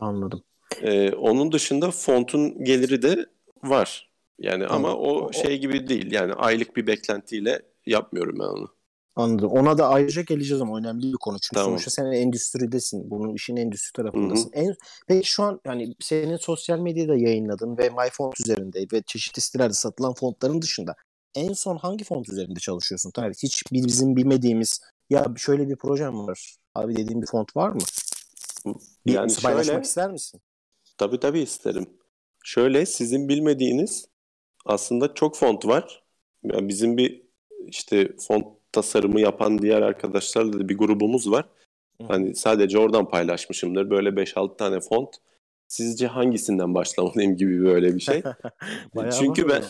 Anladım. 0.00 0.42
E, 0.82 1.12
onun 1.12 1.52
dışında 1.52 1.90
fontun 1.90 2.64
geliri 2.64 3.02
de 3.02 3.26
var. 3.62 4.10
Yani 4.38 4.66
Anladım. 4.66 4.84
ama 4.84 4.96
o, 4.96 5.26
o 5.26 5.32
şey 5.32 5.58
gibi 5.58 5.88
değil. 5.88 6.12
Yani 6.12 6.32
aylık 6.32 6.76
bir 6.76 6.86
beklentiyle 6.86 7.62
yapmıyorum 7.86 8.38
ben 8.38 8.44
onu. 8.44 8.68
Anladım. 9.16 9.50
Ona 9.50 9.78
da 9.78 9.88
ayrıca 9.88 10.22
geleceğiz 10.22 10.62
ama 10.62 10.78
önemli 10.78 11.12
bir 11.12 11.16
konu. 11.20 11.38
Çünkü 11.38 11.54
tamam. 11.54 11.70
sonuçta 11.70 11.90
sen 11.90 12.04
endüstridesin. 12.04 13.10
Bunun 13.10 13.34
işin 13.34 13.56
endüstri 13.56 13.92
tarafındasın. 13.92 14.50
En, 14.52 14.74
peki 15.06 15.30
şu 15.30 15.42
an 15.42 15.60
yani 15.66 15.94
senin 16.00 16.36
sosyal 16.36 16.78
medyada 16.78 17.16
yayınladın 17.16 17.78
ve 17.78 17.90
MyFont 17.90 18.40
üzerinde 18.40 18.86
ve 18.92 19.02
çeşitli 19.02 19.40
sitelerde 19.40 19.74
satılan 19.74 20.14
fontların 20.14 20.62
dışında 20.62 20.94
en 21.34 21.52
son 21.52 21.76
hangi 21.76 22.04
font 22.04 22.28
üzerinde 22.28 22.60
çalışıyorsun? 22.60 23.10
Tabii 23.10 23.34
hiç 23.42 23.62
bizim 23.72 24.16
bilmediğimiz 24.16 24.80
ya 25.10 25.26
şöyle 25.36 25.68
bir 25.68 25.76
projem 25.76 26.26
var. 26.26 26.56
Abi 26.74 26.96
dediğim 26.96 27.22
bir 27.22 27.26
font 27.26 27.56
var 27.56 27.70
mı? 27.70 27.80
Bir 29.06 29.12
yani 29.12 29.34
paylaşmak 29.42 29.64
şöyle, 29.64 29.80
ister 29.80 30.10
misin? 30.10 30.40
Tabii 30.98 31.20
tabii 31.20 31.40
isterim. 31.40 31.86
Şöyle 32.44 32.86
sizin 32.86 33.28
bilmediğiniz 33.28 34.06
aslında 34.64 35.14
çok 35.14 35.36
font 35.36 35.66
var. 35.66 36.04
Yani 36.44 36.68
bizim 36.68 36.96
bir 36.96 37.26
işte 37.66 38.16
font 38.18 38.55
tasarımı 38.76 39.20
yapan 39.20 39.58
diğer 39.58 39.82
arkadaşlarla 39.82 40.52
da 40.52 40.68
bir 40.68 40.78
grubumuz 40.78 41.30
var. 41.30 41.44
Hani 42.08 42.34
sadece 42.34 42.78
oradan 42.78 43.08
paylaşmışımdır. 43.08 43.90
Böyle 43.90 44.08
5-6 44.08 44.56
tane 44.56 44.80
font. 44.80 45.16
Sizce 45.68 46.06
hangisinden 46.06 46.74
başlamalıyım 46.74 47.36
gibi 47.36 47.64
böyle 47.64 47.94
bir 47.94 48.00
şey. 48.00 48.22
Çünkü 49.18 49.48
ben 49.48 49.62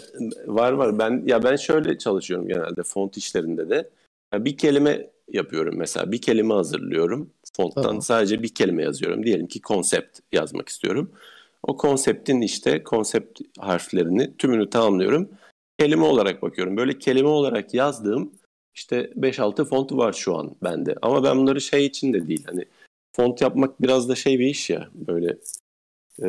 var 0.46 0.72
var 0.72 0.98
ben 0.98 1.22
ya 1.26 1.42
ben 1.42 1.56
şöyle 1.56 1.98
çalışıyorum 1.98 2.48
genelde 2.48 2.82
font 2.82 3.16
işlerinde 3.16 3.70
de. 3.70 3.90
Yani 4.32 4.44
bir 4.44 4.56
kelime 4.56 5.10
yapıyorum 5.32 5.74
mesela. 5.78 6.12
Bir 6.12 6.20
kelime 6.20 6.54
hazırlıyorum. 6.54 7.30
Fonttan 7.56 7.82
tamam. 7.82 8.02
sadece 8.02 8.42
bir 8.42 8.54
kelime 8.54 8.82
yazıyorum. 8.82 9.24
Diyelim 9.24 9.46
ki 9.46 9.60
konsept 9.60 10.18
yazmak 10.32 10.68
istiyorum. 10.68 11.10
O 11.62 11.76
konseptin 11.76 12.40
işte 12.40 12.82
konsept 12.82 13.40
harflerini 13.58 14.36
tümünü 14.36 14.70
tamamlıyorum. 14.70 15.28
Kelime 15.78 16.04
olarak 16.04 16.42
bakıyorum. 16.42 16.76
Böyle 16.76 16.98
kelime 16.98 17.28
olarak 17.28 17.74
yazdığım 17.74 18.32
işte 18.76 19.10
5-6 19.16 19.64
font 19.64 19.92
var 19.92 20.12
şu 20.12 20.36
an 20.36 20.56
bende. 20.62 20.94
Ama 21.02 21.24
ben 21.24 21.38
bunları 21.38 21.60
şey 21.60 21.86
için 21.86 22.12
de 22.12 22.28
değil. 22.28 22.44
Hani 22.46 22.64
font 23.12 23.40
yapmak 23.40 23.82
biraz 23.82 24.08
da 24.08 24.14
şey 24.14 24.38
bir 24.38 24.46
iş 24.46 24.70
ya. 24.70 24.88
Böyle 24.94 25.38
e, 26.24 26.28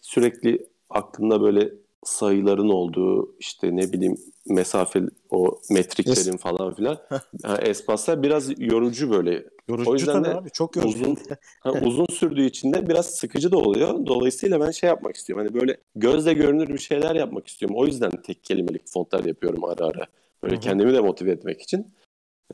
sürekli 0.00 0.66
aklımda 0.90 1.40
böyle 1.40 1.72
sayıların 2.04 2.68
olduğu 2.68 3.36
işte 3.38 3.76
ne 3.76 3.92
bileyim 3.92 4.16
mesafe 4.46 5.02
o 5.30 5.58
metriklerin 5.70 6.32
es- 6.32 6.38
falan 6.38 6.74
filan. 6.74 6.98
yani 7.44 7.58
espaslar 7.68 8.22
biraz 8.22 8.60
yorucu 8.60 9.10
böyle. 9.10 9.44
Yorucu 9.68 9.90
o 9.90 9.94
yüzden 9.94 10.24
de 10.24 10.28
abi 10.28 10.50
çok 10.50 10.76
yorucu. 10.76 10.98
Uzun, 11.02 11.18
ha, 11.60 11.72
uzun 11.86 12.06
sürdüğü 12.12 12.44
için 12.44 12.72
de 12.72 12.88
biraz 12.88 13.06
sıkıcı 13.06 13.52
da 13.52 13.58
oluyor. 13.58 14.06
Dolayısıyla 14.06 14.60
ben 14.60 14.70
şey 14.70 14.88
yapmak 14.88 15.16
istiyorum. 15.16 15.46
Hani 15.46 15.60
böyle 15.60 15.76
gözle 15.96 16.32
görünür 16.32 16.68
bir 16.68 16.78
şeyler 16.78 17.14
yapmak 17.14 17.46
istiyorum. 17.46 17.76
O 17.78 17.86
yüzden 17.86 18.10
tek 18.10 18.44
kelimelik 18.44 18.88
fontlar 18.88 19.24
yapıyorum 19.24 19.64
ara 19.64 19.84
ara. 19.84 20.06
Böyle 20.44 20.54
Hı-hı. 20.54 20.62
kendimi 20.62 20.92
de 20.92 21.00
motive 21.00 21.30
etmek 21.30 21.62
için. 21.62 21.94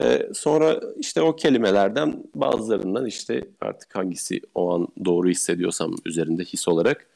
Ee, 0.01 0.29
sonra 0.35 0.81
işte 0.97 1.23
o 1.23 1.37
kelimelerden 1.37 2.25
bazılarından 2.35 3.07
işte 3.07 3.49
artık 3.61 3.97
hangisi 3.97 4.41
o 4.55 4.75
an 4.75 4.89
doğru 5.05 5.29
hissediyorsam 5.29 5.95
üzerinde 6.07 6.45
his 6.45 6.69
olarak 6.69 7.07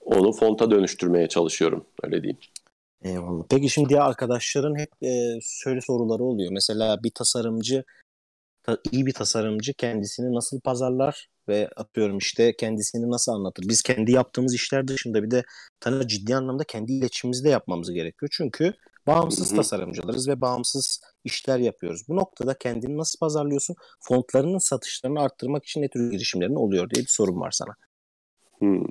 onu 0.00 0.32
fonta 0.32 0.70
dönüştürmeye 0.70 1.28
çalışıyorum 1.28 1.84
öyle 2.02 2.22
diyeyim. 2.22 2.38
Eyvallah. 3.02 3.44
Peki 3.50 3.70
şimdi 3.70 3.88
diğer 3.88 4.00
arkadaşların 4.00 4.78
hep 4.78 4.90
e, 5.02 5.38
şöyle 5.42 5.80
soruları 5.80 6.24
oluyor. 6.24 6.52
Mesela 6.52 7.02
bir 7.02 7.10
tasarımcı 7.10 7.84
iyi 8.92 9.06
bir 9.06 9.12
tasarımcı 9.12 9.74
kendisini 9.74 10.34
nasıl 10.34 10.60
pazarlar 10.60 11.28
ve 11.48 11.68
atıyorum 11.76 12.18
işte 12.18 12.56
kendisini 12.56 13.10
nasıl 13.10 13.32
anlatır. 13.32 13.68
Biz 13.68 13.82
kendi 13.82 14.12
yaptığımız 14.12 14.54
işler 14.54 14.88
dışında 14.88 15.22
bir 15.22 15.30
de 15.30 15.42
tanı 15.80 16.08
ciddi 16.08 16.36
anlamda 16.36 16.64
kendi 16.64 16.92
iletişimimizi 16.92 17.44
de 17.44 17.48
yapmamız 17.48 17.92
gerekiyor. 17.92 18.30
Çünkü 18.32 18.74
bağımsız 19.10 19.48
Hı-hı. 19.48 19.56
tasarımcılarız 19.56 20.28
ve 20.28 20.40
bağımsız 20.40 21.00
işler 21.24 21.58
yapıyoruz. 21.58 22.08
Bu 22.08 22.16
noktada 22.16 22.58
kendini 22.58 22.98
nasıl 22.98 23.18
pazarlıyorsun? 23.18 23.76
Fontlarının 24.00 24.58
satışlarını 24.58 25.20
arttırmak 25.20 25.64
için 25.64 25.82
ne 25.82 25.88
tür 25.88 26.10
girişimlerin 26.10 26.54
oluyor 26.54 26.90
diye 26.90 27.04
bir 27.04 27.10
sorum 27.10 27.40
var 27.40 27.50
sana. 27.50 27.74
Hmm. 28.58 28.84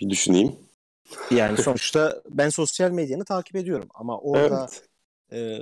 Bir 0.00 0.10
düşüneyim. 0.10 0.56
Yani 1.30 1.58
sonuçta 1.58 2.22
ben 2.30 2.48
sosyal 2.48 2.90
medyanı 2.90 3.24
takip 3.24 3.56
ediyorum 3.56 3.88
ama 3.94 4.18
orada 4.18 4.68
evet. 4.70 4.88
e, 5.32 5.58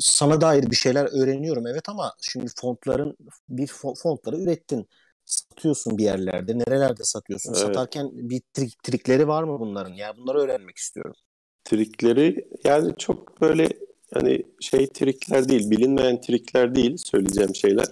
sana 0.00 0.40
dair 0.40 0.70
bir 0.70 0.76
şeyler 0.76 1.22
öğreniyorum 1.22 1.66
evet 1.66 1.88
ama 1.88 2.14
şimdi 2.20 2.52
fontların 2.60 3.16
bir 3.48 3.66
fontları 4.02 4.36
ürettin 4.36 4.88
satıyorsun 5.24 5.98
bir 5.98 6.04
yerlerde 6.04 6.58
nerelerde 6.58 7.04
satıyorsun 7.04 7.50
evet. 7.50 7.60
satarken 7.60 8.10
bir 8.12 8.42
trik, 8.52 8.82
trikleri 8.82 9.28
var 9.28 9.42
mı 9.42 9.60
bunların 9.60 9.92
ya 9.92 10.16
bunları 10.16 10.38
öğrenmek 10.38 10.76
istiyorum. 10.76 11.14
Trikleri 11.64 12.48
yani 12.64 12.94
çok 12.98 13.40
böyle 13.40 13.68
hani 14.14 14.42
şey 14.60 14.86
trikler 14.86 15.48
değil 15.48 15.70
bilinmeyen 15.70 16.20
trikler 16.20 16.74
değil 16.74 16.96
söyleyeceğim 16.96 17.54
şeyler. 17.54 17.86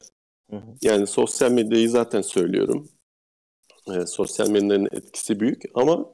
Hı 0.50 0.56
hı. 0.56 0.74
Yani 0.82 1.06
sosyal 1.06 1.50
medyayı 1.52 1.90
zaten 1.90 2.22
söylüyorum. 2.22 2.88
E, 3.94 4.06
sosyal 4.06 4.50
medyanın 4.50 4.88
etkisi 4.92 5.40
büyük 5.40 5.62
ama 5.74 6.06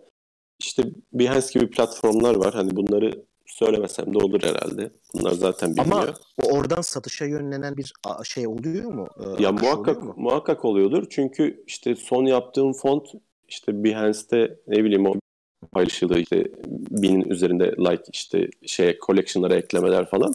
işte 0.60 0.82
Behance 1.12 1.46
gibi 1.54 1.70
platformlar 1.70 2.34
var. 2.34 2.54
Hani 2.54 2.76
bunları 2.76 3.24
söylemesem 3.48 4.14
de 4.14 4.18
olur 4.18 4.42
herhalde. 4.42 4.90
Bunlar 5.14 5.30
zaten 5.30 5.76
biliniyor. 5.76 5.96
Ama 5.96 6.14
oradan 6.52 6.80
satışa 6.80 7.24
yönlenen 7.24 7.76
bir 7.76 7.92
şey 8.24 8.46
oluyor 8.46 8.92
mu? 8.92 9.06
Ee, 9.18 9.42
ya 9.42 9.52
muhakkak 9.52 10.02
mu? 10.02 10.14
muhakkak 10.16 10.64
oluyordur. 10.64 11.06
Çünkü 11.10 11.64
işte 11.66 11.96
son 11.96 12.24
yaptığım 12.24 12.72
font 12.72 13.08
işte 13.48 13.84
Behance'te 13.84 14.56
ne 14.66 14.84
bileyim 14.84 15.06
o 15.06 15.14
paylaşıldı 15.72 16.18
işte 16.18 16.44
binin 16.90 17.30
üzerinde 17.30 17.64
like 17.64 18.02
işte 18.12 18.48
şey 18.66 18.98
collection'lara 19.06 19.56
eklemeler 19.56 20.10
falan. 20.10 20.34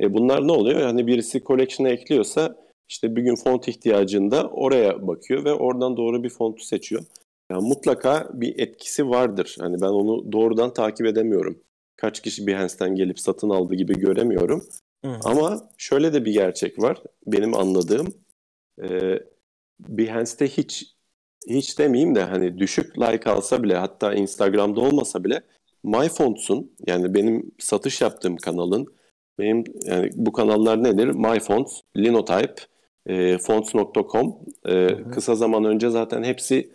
E 0.00 0.14
bunlar 0.14 0.48
ne 0.48 0.52
oluyor? 0.52 0.80
Yani 0.80 1.06
birisi 1.06 1.44
collection'a 1.44 1.88
ekliyorsa 1.88 2.56
işte 2.88 3.16
bir 3.16 3.22
gün 3.22 3.36
font 3.36 3.68
ihtiyacında 3.68 4.48
oraya 4.48 5.06
bakıyor 5.06 5.44
ve 5.44 5.52
oradan 5.52 5.96
doğru 5.96 6.22
bir 6.22 6.30
fontu 6.30 6.64
seçiyor. 6.64 7.02
Yani 7.50 7.68
mutlaka 7.68 8.28
bir 8.32 8.58
etkisi 8.58 9.08
vardır. 9.08 9.56
Hani 9.60 9.80
ben 9.80 9.86
onu 9.86 10.32
doğrudan 10.32 10.72
takip 10.72 11.06
edemiyorum. 11.06 11.58
Kaç 12.00 12.20
kişi 12.22 12.46
Behance'den 12.46 12.94
gelip 12.94 13.20
satın 13.20 13.50
aldı 13.50 13.74
gibi 13.74 13.94
göremiyorum. 13.94 14.64
Hı. 15.04 15.18
Ama 15.24 15.70
şöyle 15.78 16.12
de 16.12 16.24
bir 16.24 16.32
gerçek 16.32 16.82
var. 16.82 17.02
Benim 17.26 17.54
anladığım 17.56 18.14
e, 18.82 19.18
Behance'te 19.80 20.48
hiç 20.48 20.94
hiç 21.48 21.78
demeyeyim 21.78 22.14
de 22.14 22.22
hani 22.22 22.58
düşük 22.58 22.98
like 22.98 23.30
alsa 23.30 23.62
bile 23.62 23.76
hatta 23.76 24.14
Instagram'da 24.14 24.80
olmasa 24.80 25.24
bile 25.24 25.42
MyFonts'un 25.84 26.72
yani 26.86 27.14
benim 27.14 27.50
satış 27.58 28.00
yaptığım 28.00 28.36
kanalın 28.36 28.86
benim 29.38 29.64
yani 29.84 30.10
bu 30.14 30.32
kanallar 30.32 30.84
nedir? 30.84 31.06
MyFonts, 31.06 31.80
Linotype, 31.96 32.54
e, 33.06 33.38
fonts.com 33.38 34.38
e, 34.66 34.88
kısa 35.10 35.34
zaman 35.34 35.64
önce 35.64 35.90
zaten 35.90 36.22
hepsi 36.22 36.72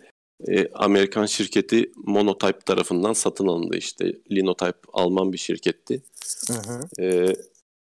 e, 0.48 0.68
Amerikan 0.72 1.26
şirketi 1.26 1.92
Monotype 1.96 2.60
tarafından 2.60 3.12
satın 3.12 3.46
alındı 3.46 3.76
işte. 3.76 4.12
Linotype 4.30 4.78
Alman 4.92 5.32
bir 5.32 5.38
şirketti. 5.38 6.02
Hı 6.48 6.52
hı. 6.52 7.02
E, 7.02 7.32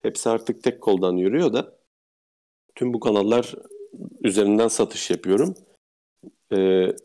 hepsi 0.01 0.29
artık 0.29 0.63
tek 0.63 0.81
koldan 0.81 1.17
yürüyor 1.17 1.53
da 1.53 1.75
tüm 2.75 2.93
bu 2.93 2.99
kanallar 2.99 3.55
üzerinden 4.23 4.67
satış 4.67 5.09
yapıyorum. 5.09 5.55
E, 6.51 6.57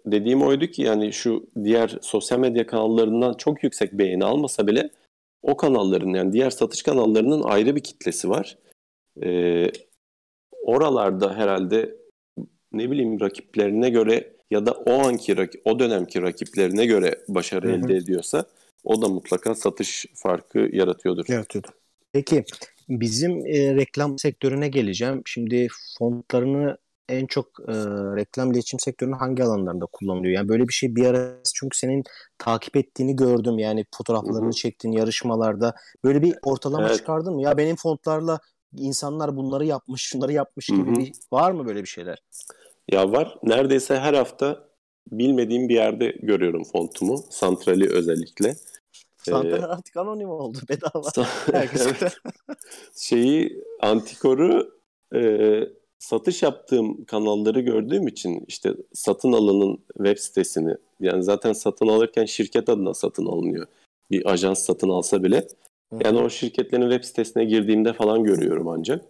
dediğim 0.06 0.42
oydu 0.42 0.66
ki 0.66 0.82
yani 0.82 1.12
şu 1.12 1.46
diğer 1.64 1.98
sosyal 2.02 2.38
medya 2.38 2.66
kanallarından 2.66 3.34
çok 3.34 3.62
yüksek 3.62 3.92
beğeni 3.92 4.24
almasa 4.24 4.66
bile 4.66 4.90
o 5.42 5.56
kanalların 5.56 6.14
yani 6.14 6.32
diğer 6.32 6.50
satış 6.50 6.82
kanallarının 6.82 7.42
ayrı 7.42 7.76
bir 7.76 7.82
kitlesi 7.82 8.28
var. 8.28 8.58
E, 9.22 9.66
oralarda 10.64 11.34
herhalde 11.34 11.96
ne 12.72 12.90
bileyim 12.90 13.20
rakiplerine 13.20 13.90
göre 13.90 14.39
ya 14.50 14.66
da 14.66 14.72
o 14.72 14.92
anki 14.92 15.48
o 15.64 15.78
dönemki 15.78 16.22
rakiplerine 16.22 16.86
göre 16.86 17.20
başarı 17.28 17.68
Hı-hı. 17.68 17.76
elde 17.76 17.96
ediyorsa 17.96 18.44
o 18.84 19.02
da 19.02 19.08
mutlaka 19.08 19.54
satış 19.54 20.06
farkı 20.14 20.58
yaratıyordur. 20.72 21.24
Yaratıyordur. 21.28 21.70
Peki 22.12 22.44
bizim 22.88 23.46
e, 23.46 23.74
reklam 23.74 24.18
sektörüne 24.18 24.68
geleceğim. 24.68 25.22
Şimdi 25.24 25.68
fontlarını 25.98 26.76
en 27.08 27.26
çok 27.26 27.46
e, 27.68 27.74
reklam 28.16 28.52
iletişim 28.52 28.80
sektörünün 28.80 29.16
hangi 29.16 29.44
alanlarında 29.44 29.86
kullanılıyor? 29.86 30.34
Yani 30.34 30.48
böyle 30.48 30.68
bir 30.68 30.72
şey 30.72 30.96
bir 30.96 31.06
ara 31.06 31.36
çünkü 31.54 31.78
senin 31.78 32.04
takip 32.38 32.76
ettiğini 32.76 33.16
gördüm. 33.16 33.58
Yani 33.58 33.84
fotoğraflarını 33.96 34.42
Hı-hı. 34.42 34.52
çektiğin 34.52 34.94
yarışmalarda 34.94 35.74
böyle 36.04 36.22
bir 36.22 36.34
ortalama 36.42 36.86
evet. 36.86 36.96
çıkardın 36.96 37.34
mı? 37.34 37.42
Ya 37.42 37.56
benim 37.56 37.76
fontlarla 37.76 38.38
insanlar 38.76 39.36
bunları 39.36 39.66
yapmış, 39.66 40.02
şunları 40.02 40.32
yapmış 40.32 40.66
gibi 40.66 40.86
Hı-hı. 40.86 40.94
bir 40.94 41.12
var 41.32 41.50
mı 41.50 41.66
böyle 41.66 41.82
bir 41.82 41.88
şeyler? 41.88 42.22
Ya 42.92 43.12
var. 43.12 43.38
Neredeyse 43.42 43.98
her 43.98 44.14
hafta 44.14 44.68
bilmediğim 45.12 45.68
bir 45.68 45.74
yerde 45.74 46.16
görüyorum 46.22 46.64
fontumu. 46.64 47.24
Santrali 47.30 47.90
özellikle. 47.90 48.56
Santral 49.16 49.62
ee, 49.62 49.66
artık 49.66 49.96
anonim 49.96 50.30
oldu 50.30 50.58
bedava. 50.68 51.08
evet. 51.52 52.16
Şeyi 52.96 53.64
Antikor'u 53.80 54.80
e, 55.14 55.60
satış 55.98 56.42
yaptığım 56.42 57.04
kanalları 57.04 57.60
gördüğüm 57.60 58.06
için 58.06 58.44
işte 58.48 58.74
satın 58.92 59.32
alanın 59.32 59.78
web 59.96 60.18
sitesini 60.18 60.74
yani 61.00 61.22
zaten 61.22 61.52
satın 61.52 61.88
alırken 61.88 62.24
şirket 62.24 62.68
adına 62.68 62.94
satın 62.94 63.26
alınıyor. 63.26 63.66
Bir 64.10 64.30
ajans 64.30 64.62
satın 64.62 64.88
alsa 64.88 65.22
bile. 65.22 65.48
Yani 66.04 66.18
o 66.18 66.30
şirketlerin 66.30 66.90
web 66.90 67.04
sitesine 67.04 67.44
girdiğimde 67.44 67.92
falan 67.92 68.24
görüyorum 68.24 68.68
ancak. 68.68 69.04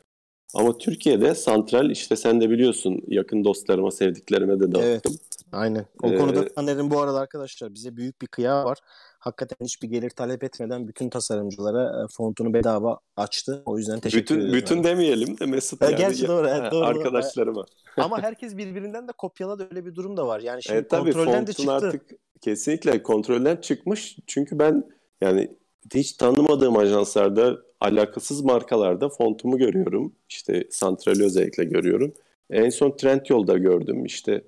Ama 0.55 0.79
Türkiye'de 0.79 1.35
santral 1.35 1.91
işte 1.91 2.17
sen 2.17 2.41
de 2.41 2.51
biliyorsun 2.51 3.03
yakın 3.07 3.45
dostlarıma, 3.45 3.91
sevdiklerime 3.91 4.61
de 4.61 4.73
dağıttım. 4.73 4.83
Evet, 4.83 5.05
aynen. 5.53 5.87
O 6.03 6.09
ee, 6.09 6.17
konuda 6.17 6.49
Taner'in 6.49 6.91
bu 6.91 7.01
arada 7.01 7.19
arkadaşlar 7.19 7.75
bize 7.75 7.97
büyük 7.97 8.23
bir 8.23 8.27
kıya 8.27 8.65
var. 8.65 8.79
Hakikaten 9.19 9.57
hiçbir 9.65 9.89
gelir 9.89 10.11
talep 10.11 10.45
etmeden 10.45 10.89
bütün 10.89 11.11
tasarımcılara 11.11 12.05
e, 12.05 12.07
fontunu 12.13 12.55
bedava 12.55 12.99
açtı. 13.17 13.63
O 13.67 13.79
yüzden 13.79 14.01
teşekkür 14.01 14.23
bütün, 14.23 14.41
ederim. 14.41 14.55
Bütün 14.55 14.85
demeyelim 14.85 15.39
de 15.39 15.47
Mesut 15.47 15.83
yani. 15.83 15.97
Gerçi 15.97 16.29
doğru, 16.29 16.49
evet, 16.49 16.73
doğru. 16.73 16.85
Arkadaşlarıma. 16.85 17.67
Ama 17.97 18.19
herkes 18.23 18.57
birbirinden 18.57 19.09
de 19.09 19.13
kopyaladı 19.13 19.69
öyle 19.71 19.87
bir 19.87 19.95
durum 19.95 20.17
da 20.17 20.27
var. 20.27 20.41
Yani 20.41 20.63
şimdi 20.63 20.79
evet, 20.79 20.91
tabii, 20.91 21.13
kontrolden 21.13 21.47
de 21.47 21.53
çıktı. 21.53 21.73
artık 21.73 22.03
kesinlikle 22.41 23.03
kontrolden 23.03 23.57
çıkmış. 23.57 24.17
Çünkü 24.27 24.59
ben 24.59 24.85
yani 25.21 25.51
hiç 25.95 26.13
tanımadığım 26.13 26.77
ajanslarda 26.77 27.59
alakasız 27.81 28.41
markalarda 28.41 29.09
fontumu 29.09 29.59
görüyorum. 29.59 30.15
İşte 30.29 30.69
santrali 30.71 31.25
özellikle 31.25 31.65
görüyorum. 31.65 32.15
En 32.51 32.71
son 32.71 32.97
Trendyol'da 32.97 33.59
gördüm. 33.59 34.05
İşte 34.05 34.45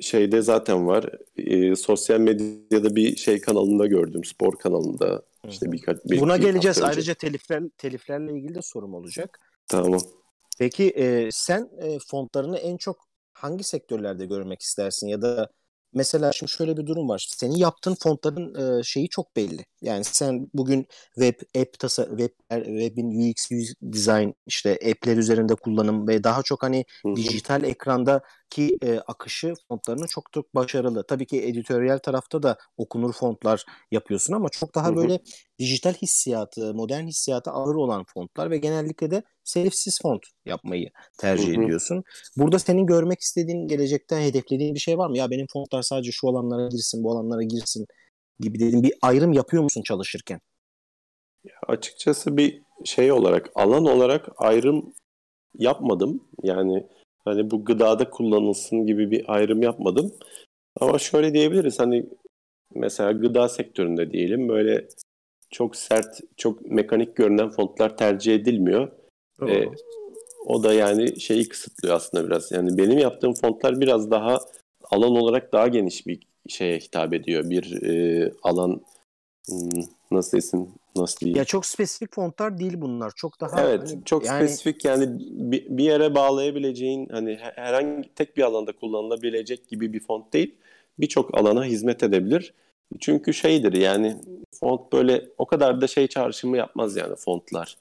şeyde 0.00 0.42
zaten 0.42 0.86
var. 0.86 1.10
E, 1.36 1.76
sosyal 1.76 2.20
medyada 2.20 2.96
bir 2.96 3.16
şey 3.16 3.40
kanalında 3.40 3.86
gördüm. 3.86 4.24
Spor 4.24 4.58
kanalında. 4.58 5.22
İşte 5.48 5.72
birkaç 5.72 6.04
bir, 6.04 6.20
Buna 6.20 6.36
geleceğiz. 6.36 6.82
Ayrıca 6.82 7.14
telifler 7.14 7.62
teliflerle 7.78 8.32
ilgili 8.32 8.54
de 8.54 8.62
sorum 8.62 8.94
olacak. 8.94 9.40
Tamam. 9.68 10.00
Peki 10.58 10.90
e, 10.90 11.28
sen 11.32 11.70
e, 11.82 11.98
fontlarını 12.10 12.58
en 12.58 12.76
çok 12.76 13.08
hangi 13.32 13.64
sektörlerde 13.64 14.26
görmek 14.26 14.62
istersin 14.62 15.06
ya 15.08 15.22
da 15.22 15.48
mesela 15.94 16.32
şimdi 16.32 16.52
şöyle 16.52 16.76
bir 16.76 16.86
durum 16.86 17.08
var. 17.08 17.26
Senin 17.36 17.56
yaptığın 17.56 17.94
fontların 17.94 18.78
e, 18.78 18.82
şeyi 18.82 19.08
çok 19.08 19.36
belli. 19.36 19.64
Yani 19.82 20.04
sen 20.04 20.48
bugün 20.54 20.86
web 21.14 21.34
app 21.60 21.78
tasa 21.78 22.04
web 22.04 22.30
web'in 22.50 23.30
UX, 23.30 23.52
UX 23.52 23.74
design 23.82 24.30
işte 24.46 24.72
app'ler 24.72 25.16
üzerinde 25.16 25.54
kullanım 25.54 26.08
ve 26.08 26.24
daha 26.24 26.42
çok 26.42 26.62
hani 26.62 26.84
Hı-hı. 27.02 27.16
dijital 27.16 27.64
ekrandaki 27.64 28.78
e, 28.82 28.98
akışı 28.98 29.54
fontlarının 29.68 30.06
çok 30.06 30.32
çok 30.32 30.54
başarılı. 30.54 31.06
Tabii 31.06 31.26
ki 31.26 31.42
editoryal 31.42 31.98
tarafta 31.98 32.42
da 32.42 32.56
okunur 32.76 33.12
fontlar 33.12 33.64
yapıyorsun 33.90 34.34
ama 34.34 34.48
çok 34.48 34.74
daha 34.74 34.86
Hı-hı. 34.88 34.96
böyle 34.96 35.18
dijital 35.58 35.92
hissiyatı, 35.92 36.74
modern 36.74 37.06
hissiyatı 37.06 37.50
ağır 37.50 37.74
olan 37.74 38.04
fontlar 38.04 38.50
ve 38.50 38.58
genellikle 38.58 39.10
de 39.10 39.22
serifsiz 39.44 39.98
font 40.02 40.22
yapmayı 40.44 40.90
tercih 41.18 41.54
Hı-hı. 41.54 41.64
ediyorsun. 41.64 42.04
Burada 42.36 42.58
senin 42.58 42.86
görmek 42.86 43.20
istediğin, 43.20 43.68
gelecekte 43.68 44.16
hedeflediğin 44.16 44.74
bir 44.74 44.80
şey 44.80 44.98
var 44.98 45.08
mı? 45.08 45.18
Ya 45.18 45.30
benim 45.30 45.46
fontlar 45.52 45.82
sadece 45.82 46.10
şu 46.12 46.28
alanlara 46.28 46.68
girsin, 46.68 47.04
bu 47.04 47.12
alanlara 47.12 47.42
girsin 47.42 47.86
gibi 48.40 48.60
dedim 48.60 48.82
bir 48.82 48.92
ayrım 49.02 49.32
yapıyor 49.32 49.62
musun 49.62 49.82
çalışırken? 49.82 50.40
Ya 51.44 51.54
açıkçası 51.68 52.36
bir 52.36 52.62
şey 52.84 53.12
olarak 53.12 53.50
alan 53.54 53.86
olarak 53.86 54.28
ayrım 54.36 54.94
yapmadım. 55.58 56.24
Yani 56.42 56.86
hani 57.24 57.50
bu 57.50 57.64
gıdada 57.64 58.10
kullanılsın 58.10 58.86
gibi 58.86 59.10
bir 59.10 59.34
ayrım 59.34 59.62
yapmadım. 59.62 60.12
Ama 60.80 60.98
şöyle 60.98 61.34
diyebiliriz 61.34 61.78
hani 61.78 62.06
mesela 62.74 63.12
gıda 63.12 63.48
sektöründe 63.48 64.10
diyelim 64.10 64.48
böyle 64.48 64.88
çok 65.54 65.76
sert, 65.76 66.20
çok 66.36 66.70
mekanik 66.70 67.16
görünen 67.16 67.50
fontlar 67.50 67.96
tercih 67.96 68.34
edilmiyor. 68.34 68.88
Ee, 69.48 69.68
o 70.46 70.62
da 70.62 70.72
yani 70.72 71.20
şeyi 71.20 71.48
kısıtlıyor 71.48 71.94
aslında 71.94 72.26
biraz. 72.26 72.52
Yani 72.52 72.78
benim 72.78 72.98
yaptığım 72.98 73.34
fontlar 73.34 73.80
biraz 73.80 74.10
daha 74.10 74.38
alan 74.90 75.16
olarak 75.16 75.52
daha 75.52 75.68
geniş 75.68 76.06
bir 76.06 76.20
şeye 76.48 76.78
hitap 76.78 77.14
ediyor. 77.14 77.50
Bir 77.50 77.82
e, 77.82 78.32
alan 78.42 78.80
hmm, 79.48 79.82
nasıl 80.10 80.38
isim 80.38 80.68
nasıl 80.96 81.20
diyeyim? 81.20 81.38
Ya 81.38 81.44
çok 81.44 81.66
spesifik 81.66 82.14
fontlar 82.14 82.58
değil 82.58 82.80
bunlar. 82.80 83.12
Çok 83.16 83.40
daha 83.40 83.60
Evet, 83.60 83.80
hani, 83.80 84.04
çok 84.04 84.24
yani... 84.24 84.48
spesifik 84.48 84.84
yani 84.84 85.06
bir, 85.20 85.66
bir 85.78 85.84
yere 85.84 86.14
bağlayabileceğin 86.14 87.08
hani 87.08 87.36
herhangi 87.40 88.14
tek 88.14 88.36
bir 88.36 88.42
alanda 88.42 88.72
kullanılabilecek 88.72 89.68
gibi 89.68 89.92
bir 89.92 90.00
font 90.00 90.32
değil. 90.32 90.54
Birçok 90.98 91.38
alana 91.38 91.64
hizmet 91.64 92.02
edebilir. 92.02 92.54
Çünkü 93.00 93.34
şeydir 93.34 93.72
yani 93.72 94.16
font 94.60 94.92
böyle 94.92 95.28
o 95.38 95.46
kadar 95.46 95.80
da 95.80 95.86
şey 95.86 96.06
çağrışımı 96.06 96.56
yapmaz 96.56 96.96
yani 96.96 97.16
fontlar. 97.16 97.76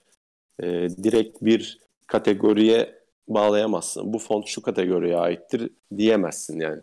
Ee, 0.59 0.65
direkt 1.03 1.41
bir 1.41 1.79
kategoriye 2.07 3.03
bağlayamazsın. 3.27 4.13
Bu 4.13 4.19
font 4.19 4.47
şu 4.47 4.61
kategoriye 4.61 5.17
aittir 5.17 5.69
diyemezsin 5.97 6.59
yani. 6.59 6.81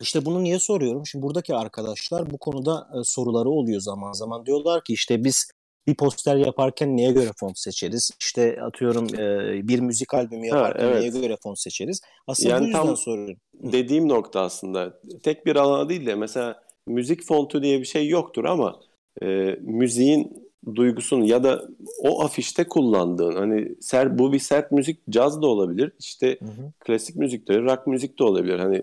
İşte 0.00 0.24
bunu 0.24 0.42
niye 0.42 0.58
soruyorum? 0.58 1.06
Şimdi 1.06 1.22
buradaki 1.22 1.54
arkadaşlar 1.54 2.30
bu 2.30 2.38
konuda 2.38 2.88
e, 3.00 3.04
soruları 3.04 3.48
oluyor 3.48 3.80
zaman 3.80 4.12
zaman. 4.12 4.46
Diyorlar 4.46 4.84
ki 4.84 4.92
işte 4.92 5.24
biz 5.24 5.50
bir 5.86 5.94
poster 5.94 6.36
yaparken 6.36 6.96
neye 6.96 7.12
göre 7.12 7.30
font 7.36 7.58
seçeriz? 7.58 8.10
İşte 8.20 8.62
atıyorum 8.62 9.14
e, 9.14 9.68
bir 9.68 9.80
müzik 9.80 10.14
albümü 10.14 10.46
yaparken 10.46 10.84
ha, 10.84 10.90
evet. 10.90 11.00
neye 11.00 11.20
göre 11.20 11.36
font 11.42 11.58
seçeriz? 11.58 12.00
Aslında 12.26 12.48
yani 12.48 12.62
bu 12.62 12.66
yüzden 12.66 12.82
tam 12.82 12.96
soruyorum. 12.96 13.36
Dediğim 13.54 14.08
nokta 14.08 14.40
aslında. 14.40 15.00
Tek 15.22 15.46
bir 15.46 15.56
alana 15.56 15.88
değil 15.88 16.06
de 16.06 16.14
mesela 16.14 16.61
müzik 16.86 17.22
fontu 17.22 17.62
diye 17.62 17.80
bir 17.80 17.84
şey 17.84 18.08
yoktur 18.08 18.44
ama 18.44 18.80
e, 19.22 19.26
müziğin 19.60 20.52
duygusunu 20.74 21.24
ya 21.24 21.44
da 21.44 21.68
o 21.98 22.22
afişte 22.22 22.68
kullandığın 22.68 23.32
hani 23.32 23.74
ser, 23.80 24.18
bu 24.18 24.32
bir 24.32 24.38
sert 24.38 24.72
müzik 24.72 25.00
caz 25.10 25.42
da 25.42 25.46
olabilir. 25.46 25.92
İşte 25.98 26.38
hı 26.40 26.44
hı. 26.44 26.72
klasik 26.80 27.16
müzik 27.16 27.48
de 27.48 27.62
rock 27.62 27.86
müzik 27.86 28.18
de 28.18 28.24
olabilir. 28.24 28.58
Hani 28.58 28.82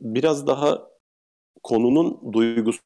biraz 0.00 0.46
daha 0.46 0.88
konunun 1.62 2.32
duygusunu 2.32 2.82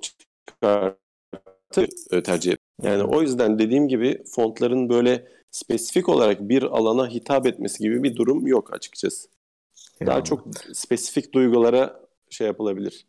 çıkartı 0.00 1.86
tercih 2.24 2.56
Yani 2.82 3.02
o 3.02 3.22
yüzden 3.22 3.58
dediğim 3.58 3.88
gibi 3.88 4.22
fontların 4.24 4.88
böyle 4.88 5.28
spesifik 5.50 6.08
olarak 6.08 6.40
bir 6.40 6.62
alana 6.62 7.08
hitap 7.08 7.46
etmesi 7.46 7.78
gibi 7.78 8.02
bir 8.02 8.16
durum 8.16 8.46
yok 8.46 8.74
açıkçası. 8.74 9.28
Daha 10.06 10.24
çok 10.24 10.46
spesifik 10.72 11.34
duygulara 11.34 12.00
şey 12.30 12.46
yapılabilir, 12.46 13.06